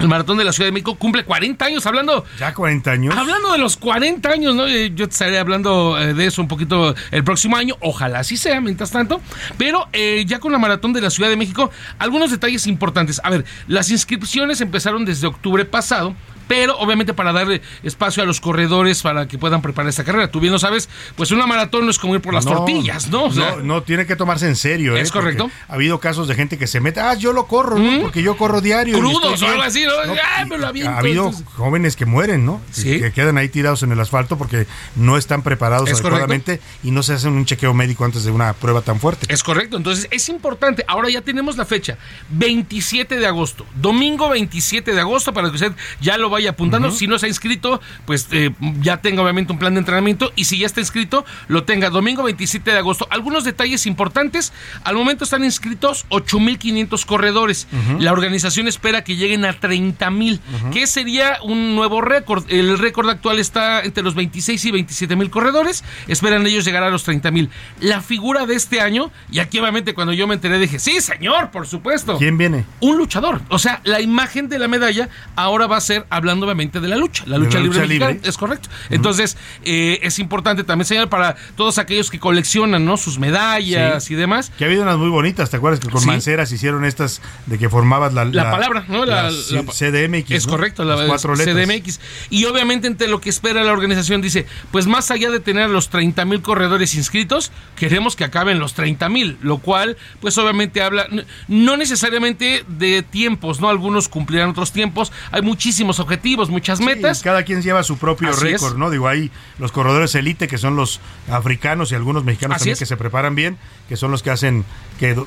el 0.00 0.08
maratón 0.08 0.38
de 0.38 0.44
la 0.44 0.52
Ciudad 0.52 0.68
de 0.68 0.72
México 0.72 0.94
cumple 0.96 1.24
40 1.24 1.64
años 1.64 1.86
hablando. 1.86 2.24
Ya 2.38 2.54
40 2.54 2.90
años. 2.90 3.14
Hablando 3.16 3.52
de 3.52 3.58
los 3.58 3.76
40 3.76 4.28
años, 4.28 4.54
¿no? 4.54 4.66
Eh, 4.66 4.92
Yo 4.94 5.06
te 5.06 5.12
estaré 5.12 5.38
hablando 5.38 5.98
eh, 6.00 6.14
de 6.14 6.26
eso 6.26 6.40
un 6.42 6.48
poquito 6.48 6.94
el 7.10 7.22
próximo 7.22 7.56
año. 7.56 7.76
Ojalá 7.80 8.20
así 8.20 8.36
sea, 8.36 8.60
mientras 8.60 8.90
tanto. 8.90 9.20
Pero 9.58 9.88
eh, 9.92 10.24
ya 10.26 10.40
con 10.40 10.52
la 10.52 10.58
maratón 10.58 10.92
de 10.92 11.00
la 11.00 11.10
Ciudad 11.10 11.28
de 11.28 11.36
México, 11.36 11.70
algunos 11.98 12.30
detalles 12.30 12.66
importantes. 12.66 13.20
A 13.22 13.30
ver, 13.30 13.44
las 13.68 13.90
inscripciones 13.90 14.60
empezaron 14.60 15.04
desde 15.04 15.26
octubre 15.26 15.64
pasado 15.64 16.14
pero 16.50 16.76
obviamente 16.78 17.14
para 17.14 17.32
darle 17.32 17.62
espacio 17.84 18.24
a 18.24 18.26
los 18.26 18.40
corredores 18.40 19.02
para 19.02 19.28
que 19.28 19.38
puedan 19.38 19.62
preparar 19.62 19.88
esta 19.88 20.02
carrera. 20.02 20.32
Tú 20.32 20.40
bien 20.40 20.52
lo 20.52 20.58
sabes, 20.58 20.88
pues 21.14 21.30
una 21.30 21.46
maratón 21.46 21.84
no 21.84 21.92
es 21.92 21.98
como 22.00 22.16
ir 22.16 22.20
por 22.20 22.34
las 22.34 22.44
No, 22.44 22.56
tortillas, 22.56 23.08
¿no? 23.08 23.26
O 23.26 23.32
sea, 23.32 23.54
no, 23.58 23.62
no, 23.62 23.82
tiene 23.84 24.04
que 24.04 24.16
tomarse 24.16 24.48
en 24.48 24.56
serio. 24.56 24.96
¿Es 24.96 25.10
¿eh? 25.10 25.12
correcto? 25.12 25.48
Ha 25.68 25.74
habido 25.74 26.00
casos 26.00 26.26
de 26.26 26.34
gente 26.34 26.58
que 26.58 26.66
se 26.66 26.80
mete, 26.80 26.98
ah, 26.98 27.14
yo 27.14 27.32
lo 27.32 27.46
corro, 27.46 27.78
¿no? 27.78 28.00
Porque 28.02 28.24
yo 28.24 28.36
corro 28.36 28.60
diario. 28.60 28.98
Crudos 28.98 29.40
o 29.40 29.44
bien". 29.44 29.50
algo 29.52 29.62
así, 29.62 29.84
¿no? 29.84 29.92
Ah, 30.36 30.44
me 30.44 30.58
lo 30.58 30.66
aviento, 30.66 30.90
ha 30.90 30.98
habido 30.98 31.26
entonces. 31.26 31.46
jóvenes 31.54 31.94
que 31.94 32.04
mueren, 32.04 32.44
¿no? 32.44 32.60
Sí. 32.72 32.98
Que 32.98 33.12
quedan 33.12 33.38
ahí 33.38 33.48
tirados 33.48 33.84
en 33.84 33.92
el 33.92 34.00
asfalto 34.00 34.36
porque 34.36 34.66
no 34.96 35.16
están 35.16 35.42
preparados 35.42 35.88
Es 35.88 36.00
adecuadamente 36.00 36.60
y 36.82 36.90
no 36.90 37.04
se 37.04 37.12
hacen 37.12 37.34
un 37.34 37.44
chequeo 37.44 37.74
médico 37.74 38.04
antes 38.04 38.24
de 38.24 38.32
una 38.32 38.54
prueba 38.54 38.82
tan 38.82 38.98
fuerte. 38.98 39.32
Es 39.32 39.44
correcto, 39.44 39.76
entonces 39.76 40.08
es 40.10 40.28
importante. 40.28 40.84
Ahora 40.88 41.10
ya 41.10 41.20
tenemos 41.20 41.56
la 41.56 41.64
fecha, 41.64 41.96
27 42.30 43.20
de 43.20 43.26
agosto, 43.28 43.66
domingo 43.76 44.28
27 44.30 44.92
de 44.92 45.00
agosto, 45.00 45.32
para 45.32 45.48
que 45.48 45.54
usted 45.54 45.72
ya 46.00 46.18
lo 46.18 46.28
vaya 46.28 46.39
apuntando. 46.46 46.88
Ujú. 46.88 46.96
Si 46.96 47.06
no 47.06 47.18
se 47.18 47.26
ha 47.26 47.28
inscrito, 47.28 47.80
pues 48.06 48.28
eh, 48.32 48.50
ya 48.80 48.98
tenga 48.98 49.22
obviamente 49.22 49.52
un 49.52 49.58
plan 49.58 49.74
de 49.74 49.80
entrenamiento 49.80 50.32
y 50.36 50.44
si 50.44 50.58
ya 50.58 50.66
está 50.66 50.80
inscrito, 50.80 51.24
lo 51.48 51.64
tenga 51.64 51.90
domingo 51.90 52.22
27 52.22 52.70
de 52.70 52.78
agosto. 52.78 53.06
Algunos 53.10 53.44
detalles 53.44 53.86
importantes, 53.86 54.52
al 54.84 54.94
momento 54.94 55.24
están 55.24 55.44
inscritos 55.44 56.06
8.500 56.10 57.04
corredores. 57.06 57.66
Ujú. 57.72 58.00
La 58.00 58.12
organización 58.12 58.68
espera 58.68 59.04
que 59.04 59.16
lleguen 59.16 59.44
a 59.44 59.58
30.000, 59.58 60.40
que 60.72 60.86
sería 60.86 61.38
un 61.42 61.74
nuevo 61.74 62.00
récord. 62.00 62.44
El 62.48 62.78
récord 62.78 63.08
actual 63.08 63.38
está 63.38 63.82
entre 63.82 64.02
los 64.02 64.14
26 64.14 64.64
y 64.64 64.70
27 64.70 65.16
mil 65.16 65.30
corredores. 65.30 65.84
Esperan 66.08 66.46
ellos 66.46 66.64
llegar 66.64 66.82
a 66.82 66.90
los 66.90 67.04
30 67.04 67.30
mil. 67.30 67.50
La 67.80 68.00
figura 68.00 68.46
de 68.46 68.54
este 68.54 68.80
año, 68.80 69.10
y 69.30 69.38
aquí 69.38 69.58
obviamente 69.58 69.94
cuando 69.94 70.12
yo 70.12 70.26
me 70.26 70.34
enteré 70.34 70.58
dije, 70.58 70.78
sí, 70.78 71.00
señor, 71.00 71.50
por 71.50 71.66
supuesto. 71.66 72.18
¿Quién 72.18 72.38
viene? 72.38 72.64
Un 72.80 72.96
luchador. 72.98 73.40
O 73.48 73.58
sea, 73.58 73.80
la 73.84 74.00
imagen 74.00 74.48
de 74.48 74.58
la 74.58 74.68
medalla 74.68 75.08
ahora 75.36 75.66
va 75.66 75.76
a 75.76 75.80
ser 75.80 76.06
hablando 76.20 76.46
obviamente 76.46 76.80
de 76.80 76.88
la 76.88 76.96
lucha. 76.96 77.24
La 77.26 77.36
lucha 77.38 77.58
la 77.58 77.64
libre 77.64 77.78
lucha 77.78 77.86
mexicana. 77.88 78.12
libre. 78.12 78.28
Es 78.28 78.36
correcto. 78.36 78.68
Entonces, 78.90 79.36
eh, 79.64 79.98
es 80.02 80.18
importante 80.18 80.64
también 80.64 80.86
señalar 80.86 81.08
para 81.08 81.36
todos 81.56 81.78
aquellos 81.78 82.10
que 82.10 82.18
coleccionan, 82.18 82.84
¿no? 82.84 82.96
Sus 82.96 83.18
medallas 83.18 84.04
Sí. 84.04 84.14
y 84.14 84.16
demás. 84.16 84.52
Que 84.56 84.64
ha 84.64 84.66
habido 84.68 84.82
unas 84.82 84.96
muy 84.98 85.08
bonitas, 85.08 85.50
¿te 85.50 85.56
acuerdas 85.56 85.80
que 85.80 85.88
con 85.88 86.00
Sí. 86.00 86.06
Manceras 86.06 86.52
hicieron 86.52 86.84
estas 86.84 87.20
de 87.46 87.58
que 87.58 87.68
formabas 87.68 88.12
la, 88.14 88.24
La 88.24 88.50
palabra, 88.50 88.84
¿no? 88.88 89.04
La- 89.04 89.30
la 89.30 89.62
CDMX. 89.72 90.30
Es 90.30 90.46
¿no? 90.46 90.52
correcto, 90.52 90.84
la 90.84 90.96
Las 90.96 91.06
cuatro 91.06 91.34
letras. 91.34 91.56
CDMX. 91.56 92.00
Y 92.30 92.44
obviamente 92.44 92.86
entre 92.86 93.08
lo 93.08 93.20
que 93.20 93.30
espera 93.30 93.64
la 93.64 93.72
organización 93.72 94.20
dice, 94.22 94.46
pues 94.70 94.86
más 94.86 95.10
allá 95.10 95.30
de 95.30 95.40
tener 95.40 95.70
los 95.70 95.88
30 95.88 96.24
mil 96.24 96.42
corredores 96.42 96.94
inscritos, 96.94 97.50
queremos 97.76 98.16
que 98.16 98.24
acaben 98.24 98.58
los 98.58 98.74
30 98.74 99.08
mil, 99.08 99.38
lo 99.42 99.58
cual 99.58 99.96
pues 100.20 100.36
obviamente 100.38 100.82
habla 100.82 101.06
no 101.48 101.76
necesariamente 101.76 102.64
de 102.68 103.02
tiempos, 103.02 103.60
¿no? 103.60 103.68
Algunos 103.68 104.08
cumplirán 104.08 104.50
otros 104.50 104.72
tiempos, 104.72 105.12
hay 105.30 105.42
muchísimos 105.42 105.98
objetivos 105.98 106.09
objetivos, 106.10 106.50
muchas 106.50 106.80
metas. 106.80 107.18
Sí, 107.18 107.24
cada 107.24 107.44
quien 107.44 107.62
lleva 107.62 107.82
su 107.82 107.96
propio 107.98 108.30
Así 108.30 108.44
récord, 108.44 108.72
es. 108.72 108.78
¿no? 108.78 108.90
Digo, 108.90 109.06
hay 109.08 109.30
los 109.58 109.70
corredores 109.72 110.14
elite, 110.14 110.48
que 110.48 110.58
son 110.58 110.74
los 110.76 111.00
africanos 111.30 111.92
y 111.92 111.94
algunos 111.94 112.24
mexicanos 112.24 112.56
Así 112.56 112.62
también 112.64 112.72
es. 112.74 112.78
que 112.80 112.86
se 112.86 112.96
preparan 112.96 113.34
bien, 113.34 113.56
que 113.88 113.96
son 113.96 114.10
los 114.10 114.22
que 114.22 114.30
hacen 114.30 114.64
que 114.98 115.14
do- 115.14 115.26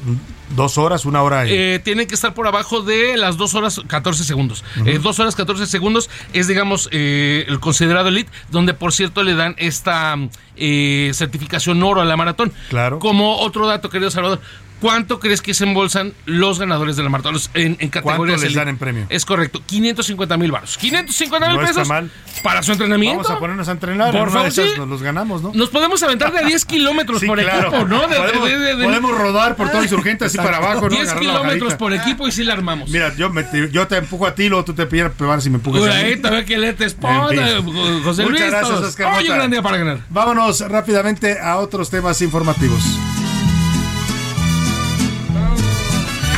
dos 0.55 0.77
horas, 0.77 1.05
una 1.05 1.21
hora. 1.23 1.47
y- 1.47 1.53
Eh, 1.53 1.81
tienen 1.83 2.07
que 2.07 2.15
estar 2.15 2.33
por 2.33 2.47
abajo 2.47 2.81
de 2.81 3.15
las 3.17 3.37
2 3.37 3.55
horas 3.55 3.81
14 3.87 4.23
segundos. 4.23 4.63
2 5.01 5.19
horas 5.19 5.35
14 5.35 5.65
segundos 5.67 6.09
es, 6.33 6.47
digamos, 6.47 6.89
eh, 6.91 7.45
el 7.47 7.59
considerado 7.59 8.09
elite, 8.09 8.31
donde 8.51 8.73
por 8.73 8.91
cierto 8.93 9.23
le 9.23 9.35
dan 9.35 9.55
esta 9.57 10.15
eh, 10.55 11.11
certificación 11.13 11.81
oro 11.81 12.01
a 12.01 12.05
la 12.05 12.15
maratón. 12.17 12.51
Claro. 12.69 12.99
Como 12.99 13.37
otro 13.39 13.65
dato, 13.67 13.89
querido 13.89 14.11
Salvador, 14.11 14.39
¿cuánto 14.83 15.17
crees 15.21 15.41
que 15.41 15.53
se 15.53 15.63
embolsan 15.63 16.11
los 16.25 16.59
ganadores 16.59 16.97
de 16.97 17.03
la 17.03 17.09
maratón 17.09 17.31
Los- 17.35 17.49
en, 17.53 17.77
en 17.79 17.87
categorías 17.89 18.41
les 18.41 18.53
dan 18.53 18.67
en 18.67 18.77
premio? 18.77 19.05
Es 19.07 19.23
correcto, 19.25 19.61
550 19.65 20.35
mil 20.37 20.51
baros. 20.51 20.77
550 20.77 21.47
mil 21.47 21.55
No 21.55 21.61
está 21.63 21.73
pesos 21.73 21.87
mal. 21.87 22.11
para 22.43 22.61
su 22.63 22.73
entrenamiento. 22.73 23.23
Vamos 23.23 23.37
a 23.37 23.39
ponernos 23.39 23.69
a 23.69 23.71
entrenar. 23.71 24.11
Por 24.11 24.29
favor, 24.29 24.51
sí. 24.51 24.61
nos 24.77 24.89
los 24.89 25.01
ganamos, 25.01 25.41
¿no? 25.41 25.53
Nos 25.53 25.69
podemos 25.69 26.03
aventar 26.03 26.33
de 26.33 26.43
10 26.45 26.65
kilómetros 26.65 27.21
Sí, 27.21 27.27
por 27.27 27.39
claro. 27.41 27.69
equipo, 27.69 27.85
¿no? 27.87 28.07
De- 28.09 28.17
podemos, 28.17 28.49
de- 28.49 28.59
de- 28.59 28.75
de- 28.75 28.83
podemos 28.83 29.17
rodar 29.17 29.55
por 29.55 29.69
todo 29.71 29.81
insurgente 29.83 30.25
así 30.25 30.35
para 30.35 30.57
abajo, 30.57 30.81
¿no? 30.81 30.89
10 30.89 31.03
Agarrar 31.03 31.23
la 31.23 31.31
kilómetros 31.39 31.73
por 31.75 31.93
equipo 31.93 32.27
y 32.27 32.33
sí 32.33 32.43
la 32.43 32.51
armamos. 32.53 32.89
Mira, 32.89 33.15
yo, 33.15 33.29
me- 33.29 33.45
yo 33.71 33.87
te 33.87 33.95
empujo 33.97 34.27
a 34.27 34.35
ti, 34.35 34.49
luego 34.49 34.65
tú 34.65 34.73
te 34.73 34.85
pillas 34.85 35.13
pegar 35.17 35.41
si 35.41 35.49
me 35.49 35.55
empujas 35.55 35.83
a 35.83 35.85
mí. 35.85 35.91
ahí 35.93 36.17
también 36.21 36.45
que 36.45 36.57
le 36.57 36.73
te 36.73 36.83
esponda, 36.85 37.29
fin. 37.29 38.03
José 38.03 38.23
Luis. 38.23 38.33
Muchas 38.33 38.51
gracias. 38.51 38.79
Oscar 38.81 39.13
Hoy 39.17 39.29
un 39.29 39.35
gran 39.37 39.49
día 39.49 39.61
para 39.61 39.77
ganar. 39.77 39.99
Vámonos 40.09 40.59
rápidamente 40.61 41.39
a 41.39 41.57
otros 41.57 41.89
temas 41.89 42.21
informativos. 42.21 42.81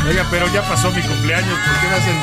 Oiga, 0.08 0.26
pero 0.30 0.48
ya 0.54 0.62
pasó 0.62 0.92
mi 0.92 1.02
cumpleaños, 1.02 1.58
¿por 1.60 1.82
qué 1.82 1.88
me 1.88 1.96
hacen? 1.96 2.16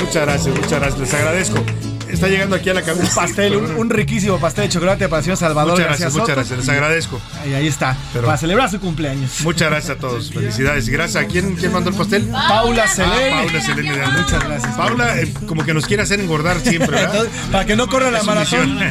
Muchas 0.00 0.22
gracias, 0.22 0.54
muchas 0.54 0.78
gracias, 0.80 0.98
les 1.00 1.14
agradezco. 1.14 1.64
Está 2.12 2.28
llegando 2.28 2.56
aquí 2.56 2.68
a 2.70 2.74
la 2.74 2.82
cabeza. 2.82 3.14
Pastel, 3.14 3.56
un, 3.56 3.70
un 3.76 3.90
riquísimo 3.90 4.38
pastel 4.38 4.64
de 4.64 4.70
chocolate 4.70 5.08
para 5.08 5.18
el 5.18 5.24
señor 5.24 5.36
Salvador 5.38 5.72
Muchas 5.72 5.86
gracias, 5.86 6.12
muchas 6.12 6.28
gracias, 6.36 6.58
les 6.58 6.68
agradezco. 6.68 7.20
Ahí, 7.42 7.54
ahí 7.54 7.66
está, 7.66 7.96
Pero- 8.12 8.26
para 8.26 8.38
celebrar 8.38 8.70
su 8.70 8.80
cumpleaños. 8.80 9.40
Muchas 9.42 9.70
gracias 9.70 9.96
a 9.96 10.00
todos, 10.00 10.30
felicidades. 10.32 10.88
Gracias 10.88 11.24
a 11.24 11.26
quién, 11.26 11.56
quién 11.56 11.72
mandó 11.72 11.90
el 11.90 11.96
pastel. 11.96 12.28
Paula 12.30 12.86
Selene. 12.88 13.32
Ah, 13.32 13.42
Paula 13.44 13.60
Selene 13.60 13.90
Anda. 13.90 14.22
Muchas 14.22 14.44
gracias. 14.44 14.76
Paula, 14.76 15.20
eh, 15.20 15.32
como 15.46 15.64
que 15.64 15.74
nos 15.74 15.86
quiere 15.86 16.02
hacer 16.02 16.20
engordar 16.20 16.60
siempre, 16.60 16.96
¿verdad? 16.96 17.14
Entonces, 17.26 17.40
para 17.50 17.64
que 17.66 17.76
no 17.76 17.86
corra 17.88 18.10
la 18.10 18.22
maratón. 18.22 18.78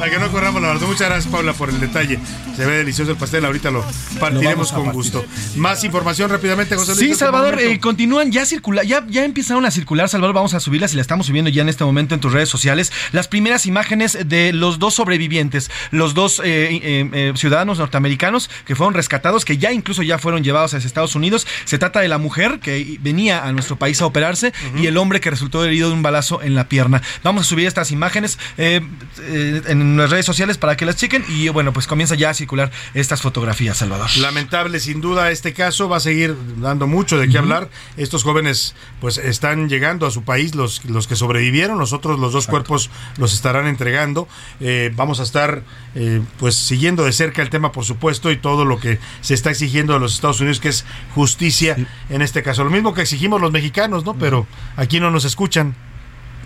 Para 0.00 0.10
que 0.12 0.18
no 0.18 0.30
corramos 0.30 0.62
la 0.62 0.68
maratón. 0.68 0.88
Muchas 0.88 1.08
gracias, 1.08 1.30
Paula, 1.30 1.52
por 1.52 1.68
el 1.68 1.78
detalle. 1.78 2.18
Se 2.56 2.64
ve 2.64 2.78
delicioso 2.78 3.10
el 3.10 3.18
pastel. 3.18 3.44
Ahorita 3.44 3.70
lo 3.70 3.84
partiremos 4.18 4.72
con 4.72 4.84
partir. 4.84 4.94
gusto. 4.94 5.24
Más 5.56 5.84
información 5.84 6.30
rápidamente, 6.30 6.74
José 6.74 6.94
Luis. 6.94 7.00
Sí, 7.10 7.14
Salvador, 7.14 7.60
eh, 7.60 7.78
continúan, 7.80 8.32
ya 8.32 8.46
circula, 8.46 8.82
ya, 8.82 9.04
ya 9.08 9.24
empezaron 9.24 9.66
a 9.66 9.70
circular, 9.70 10.08
Salvador, 10.08 10.34
vamos 10.34 10.54
a 10.54 10.60
subirlas 10.60 10.92
y 10.92 10.96
la 10.96 11.02
estamos 11.02 11.26
subiendo 11.26 11.50
ya 11.50 11.60
en 11.62 11.68
este 11.68 11.84
momento 11.84 12.14
en 12.14 12.20
tus 12.20 12.32
redes 12.32 12.48
sociales. 12.48 12.59
Las 13.12 13.28
primeras 13.28 13.66
imágenes 13.66 14.18
de 14.26 14.52
los 14.52 14.78
dos 14.78 14.94
sobrevivientes, 14.94 15.70
los 15.90 16.14
dos 16.14 16.40
eh, 16.40 16.80
eh, 16.82 17.10
eh, 17.12 17.32
ciudadanos 17.36 17.78
norteamericanos 17.78 18.50
que 18.66 18.74
fueron 18.74 18.94
rescatados, 18.94 19.44
que 19.44 19.58
ya 19.58 19.72
incluso 19.72 20.02
ya 20.02 20.18
fueron 20.18 20.44
llevados 20.44 20.74
hacia 20.74 20.86
Estados 20.86 21.14
Unidos. 21.14 21.46
Se 21.64 21.78
trata 21.78 22.00
de 22.00 22.08
la 22.08 22.18
mujer 22.18 22.60
que 22.60 22.98
venía 23.00 23.44
a 23.44 23.52
nuestro 23.52 23.76
país 23.76 24.00
a 24.02 24.06
operarse 24.06 24.52
y 24.76 24.86
el 24.86 24.96
hombre 24.96 25.20
que 25.20 25.30
resultó 25.30 25.64
herido 25.64 25.88
de 25.88 25.94
un 25.94 26.02
balazo 26.02 26.42
en 26.42 26.54
la 26.54 26.68
pierna. 26.68 27.02
Vamos 27.22 27.46
a 27.46 27.48
subir 27.48 27.66
estas 27.66 27.90
imágenes 27.90 28.38
en 28.56 29.96
las 29.96 30.10
redes 30.10 30.26
sociales 30.26 30.58
para 30.58 30.76
que 30.76 30.84
las 30.84 30.96
chequen 30.96 31.24
y 31.28 31.48
bueno, 31.48 31.72
pues 31.72 31.86
comienza 31.86 32.14
ya 32.14 32.30
a 32.30 32.34
circular 32.34 32.70
estas 32.94 33.22
fotografías, 33.22 33.78
Salvador. 33.78 34.08
Lamentable, 34.18 34.80
sin 34.80 35.00
duda, 35.00 35.30
este 35.30 35.52
caso 35.52 35.88
va 35.88 35.98
a 35.98 36.00
seguir 36.00 36.36
dando 36.58 36.86
mucho 36.86 37.18
de 37.18 37.28
qué 37.28 37.38
hablar. 37.38 37.68
Estos 37.96 38.22
jóvenes, 38.22 38.74
pues, 39.00 39.18
están 39.18 39.68
llegando 39.68 40.06
a 40.06 40.10
su 40.10 40.22
país, 40.22 40.54
los, 40.54 40.84
los 40.84 41.06
que 41.06 41.16
sobrevivieron, 41.16 41.78
los 41.78 41.92
otros, 41.92 42.18
los 42.18 42.32
dos 42.32 42.46
cuerpos 42.50 42.90
los 43.16 43.32
estarán 43.32 43.66
entregando. 43.66 44.28
Eh, 44.60 44.92
vamos 44.94 45.20
a 45.20 45.22
estar, 45.22 45.62
eh, 45.94 46.20
pues, 46.38 46.54
siguiendo 46.56 47.04
de 47.04 47.12
cerca 47.12 47.42
el 47.42 47.50
tema, 47.50 47.72
por 47.72 47.84
supuesto, 47.84 48.30
y 48.30 48.36
todo 48.36 48.64
lo 48.64 48.78
que 48.78 48.98
se 49.20 49.34
está 49.34 49.50
exigiendo 49.50 49.92
de 49.94 50.00
los 50.00 50.14
Estados 50.14 50.40
Unidos, 50.40 50.60
que 50.60 50.68
es 50.68 50.84
justicia 51.14 51.76
en 52.08 52.22
este 52.22 52.42
caso. 52.42 52.64
Lo 52.64 52.70
mismo 52.70 52.94
que 52.94 53.02
exigimos 53.02 53.40
los 53.40 53.52
mexicanos, 53.52 54.04
¿no? 54.04 54.14
Pero 54.14 54.46
aquí 54.76 55.00
no 55.00 55.10
nos 55.10 55.24
escuchan. 55.24 55.74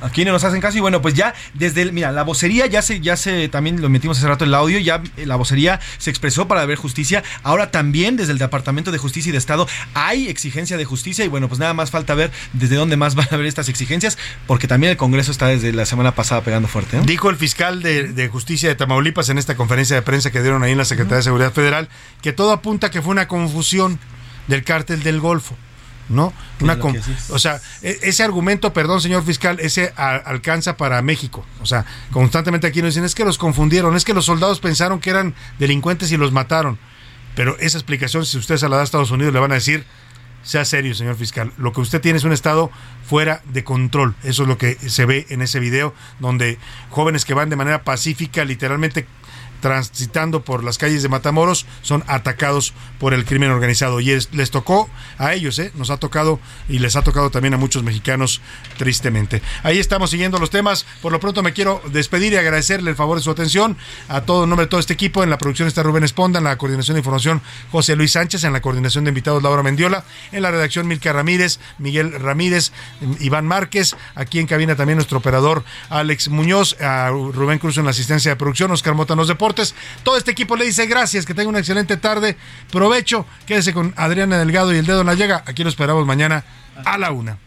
Aquí 0.05 0.25
no 0.25 0.33
nos 0.33 0.45
hacen 0.45 0.61
caso 0.61 0.77
y 0.77 0.81
bueno, 0.81 1.01
pues 1.01 1.15
ya 1.15 1.35
desde 1.55 1.83
el, 1.83 1.93
mira, 1.93 2.13
la 2.13 2.23
vocería 2.23 2.67
ya 2.67 2.83
se, 2.83 3.01
ya 3.01 3.17
se, 3.17 3.49
también 3.49 3.81
lo 3.81 3.89
metimos 3.89 4.19
hace 4.19 4.29
rato 4.29 4.45
el 4.45 4.55
audio, 4.55 4.79
ya 4.79 5.03
eh, 5.17 5.25
la 5.25 5.37
vocería 5.37 5.81
se 5.99 6.11
expresó 6.11 6.47
para 6.47 6.65
ver 6.67 6.77
justicia. 6.77 7.25
Ahora 7.43 7.71
también 7.71 8.17
desde 8.17 8.33
el 8.33 8.39
Departamento 8.39 8.93
de 8.93 8.99
Justicia 8.99 9.31
y 9.31 9.33
de 9.33 9.39
Estado 9.39 9.67
hay 9.95 10.29
exigencia 10.29 10.77
de 10.77 10.85
justicia 10.85 11.25
y 11.25 11.29
bueno, 11.29 11.49
pues 11.49 11.59
nada 11.59 11.73
más 11.73 11.91
falta 11.91 12.15
ver 12.15 12.31
desde 12.53 12.77
dónde 12.77 12.97
más 12.97 13.15
van 13.17 13.29
a 13.31 13.35
haber 13.35 13.47
estas 13.47 13.69
exigencias, 13.69 14.19
porque 14.47 14.69
también 14.69 14.91
el 14.91 14.97
Congreso 14.97 15.33
está 15.33 15.47
desde 15.47 15.73
la 15.73 15.87
semana 15.87 16.15
pasada 16.15 16.43
pegando 16.43 16.69
fuerte. 16.69 17.01
Dijo 17.07 17.31
el 17.31 17.37
fiscal 17.37 17.83
de, 17.83 18.13
de 18.13 18.29
justicia 18.29 18.69
de 18.69 18.75
Tamaulipas 18.75 19.31
en 19.31 19.39
esta 19.39 19.57
conferencia 19.57 19.97
de 19.97 20.03
prensa 20.03 20.31
que 20.31 20.43
dieron 20.43 20.63
ahí 20.63 20.73
en 20.73 20.79
la 20.79 20.85
Secretaría 20.85 21.19
de 21.19 21.23
Seguridad 21.23 21.53
Federal 21.53 21.89
que 22.21 22.33
todo 22.33 22.53
apunta 22.53 22.91
que 22.91 23.01
fue 23.01 23.13
una 23.13 23.27
confusión 23.27 23.99
del 24.49 24.65
cártel 24.65 25.03
del 25.03 25.21
Golfo. 25.21 25.57
¿No? 26.09 26.33
Una 26.61 26.75
sí 26.75 27.13
es. 27.17 27.31
o 27.31 27.39
sea, 27.39 27.61
e- 27.83 27.99
ese 28.03 28.23
argumento, 28.23 28.73
perdón, 28.73 29.01
señor 29.01 29.25
fiscal, 29.25 29.59
ese 29.61 29.93
alcanza 29.97 30.77
para 30.77 31.01
México. 31.01 31.47
O 31.63 31.67
sea, 31.67 31.87
constantemente 32.11 32.67
aquí 32.67 32.83
nos 32.83 32.95
dicen, 32.95 33.05
es 33.05 33.15
que 33.15 33.25
los 33.25 33.39
confundieron, 33.39 33.97
es 33.97 34.05
que 34.05 34.13
los 34.13 34.27
soldados 34.27 34.61
pensaron 34.61 35.01
que 35.01 35.11
eran 35.11 35.35
delincuentes 35.59 36.13
y 36.13 36.17
los 36.17 36.33
mataron. 36.33 36.79
Pero 37.35 37.57
esa 37.59 37.79
explicación, 37.79 38.27
si 38.27 38.39
usted 38.39 38.59
se 38.59 38.69
la 38.69 38.77
da 38.77 38.83
a 38.83 38.85
Estados 38.85 39.11
Unidos, 39.11 39.33
le 39.33 39.41
van 39.41 39.53
a 39.53 39.57
decir, 39.57 39.85
sea 40.43 40.65
serio, 40.65 40.95
señor 40.95 41.17
fiscal. 41.17 41.53
Lo 41.57 41.73
que 41.73 41.81
usted 41.81 42.01
tiene 42.01 42.19
es 42.19 42.25
un 42.25 42.33
Estado 42.33 42.71
fuera 43.09 43.43
de 43.47 43.65
control. 43.65 44.15
Eso 44.23 44.43
es 44.43 44.49
lo 44.49 44.59
que 44.59 44.75
se 44.75 45.07
ve 45.07 45.27
en 45.31 45.43
ese 45.43 45.59
video, 45.59 45.95
donde 46.21 46.59
jóvenes 46.91 47.25
que 47.25 47.35
van 47.35 47.49
de 47.49 47.57
manera 47.57 47.83
pacífica, 47.83 48.45
literalmente 48.45 49.07
transitando 49.65 50.45
por 50.45 50.62
las 50.62 50.77
calles 50.77 51.03
de 51.03 51.09
Matamoros, 51.09 51.65
son 51.81 52.05
atacados 52.07 52.74
por 53.01 53.15
el 53.15 53.24
crimen 53.24 53.51
organizado. 53.51 53.99
Y 53.99 54.11
es- 54.11 54.28
les 54.35 54.51
tocó 54.51 54.91
a 55.16 55.32
ellos, 55.32 55.59
¿eh? 55.59 55.73
nos 55.74 55.89
ha 55.89 55.97
tocado 55.97 56.39
y 56.69 56.81
les 56.81 56.97
ha 56.97 57.03
tocado 57.03 57.31
también 57.31 57.55
a 57.55 57.57
muchos 57.57 57.82
mexicanos, 57.82 58.43
tristemente. 58.77 59.41
Ahí 59.62 59.78
estamos 59.78 60.11
siguiendo 60.11 60.39
los 60.39 60.51
temas. 60.51 60.85
Por 61.01 61.12
lo 61.12 61.19
pronto 61.19 61.43
me 61.43 61.55
quiero 61.55 61.81
despedir 61.93 62.35
y 62.35 62.36
agradecerle 62.36 62.91
el 62.91 62.97
favor 62.97 63.16
de 63.16 63.23
su 63.24 63.31
atención 63.31 63.78
a 64.09 64.20
todo 64.20 64.45
en 64.45 64.51
nombre 64.51 64.66
de 64.66 64.70
todo 64.70 64.81
este 64.81 64.93
equipo. 64.93 65.23
En 65.24 65.31
la 65.31 65.39
producción 65.39 65.66
está 65.66 65.82
Rubén 65.82 66.05
Esponda, 66.05 66.41
en 66.41 66.45
la 66.45 66.59
coordinación 66.59 66.97
de 66.97 67.01
información 67.01 67.41
José 67.73 67.97
Luis 67.97 68.12
Sánchez, 68.12 68.45
en 68.45 68.53
la 68.53 68.61
coordinación 68.61 69.05
de 69.05 69.09
invitados 69.12 69.43
Laura 69.43 69.62
Mendiola, 69.62 70.05
en 70.31 70.43
la 70.43 70.51
redacción 70.51 70.86
Milka 70.86 71.11
Ramírez, 71.15 71.59
Miguel 71.78 72.12
Ramírez, 72.20 72.70
Iván 73.20 73.47
Márquez, 73.47 73.97
aquí 74.15 74.41
en 74.41 74.47
cabina 74.47 74.77
también 74.77 74.99
nuestro 74.99 75.16
operador 75.19 75.65
Alex 75.89 76.28
Muñoz, 76.28 76.78
a 76.82 77.09
Rubén 77.09 77.59
Cruz 77.59 77.78
en 77.78 77.85
la 77.85 77.93
asistencia 77.93 78.31
de 78.32 78.36
producción, 78.36 78.70
Oscar 78.70 78.93
Mota 78.95 79.15
en 79.15 79.19
los 79.20 79.28
deportes. 79.28 79.54
Todo 80.03 80.17
este 80.17 80.31
equipo 80.31 80.57
le 80.57 80.65
dice 80.65 80.87
gracias, 80.87 81.27
que 81.27 81.35
tenga 81.35 81.49
una 81.49 81.59
excelente 81.59 81.97
tarde, 81.97 82.37
provecho, 82.71 83.27
quédese 83.47 83.73
con 83.73 83.95
Adriana 83.97 84.39
Delgado 84.39 84.73
y 84.75 84.79
el 84.79 84.87
dedo 84.87 85.01
en 85.01 85.07
la 85.07 85.15
llega. 85.15 85.43
Aquí 85.47 85.63
lo 85.63 85.71
esperamos 85.71 86.07
mañana 86.07 86.45
a 86.85 86.99
la 86.99 87.11
una. 87.11 87.39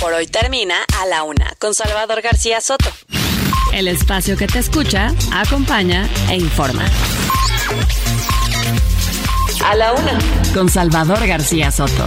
Por 0.00 0.12
hoy 0.12 0.26
termina 0.26 0.76
a 1.00 1.06
la 1.06 1.24
una 1.24 1.52
con 1.58 1.74
Salvador 1.74 2.22
García 2.22 2.60
Soto. 2.60 2.90
El 3.72 3.88
espacio 3.88 4.36
que 4.36 4.46
te 4.46 4.60
escucha, 4.60 5.12
acompaña 5.32 6.08
e 6.30 6.36
informa. 6.36 6.84
A 9.64 9.74
la 9.74 9.92
una. 9.92 10.18
Con 10.54 10.68
Salvador 10.68 11.26
García 11.26 11.70
Soto. 11.70 12.06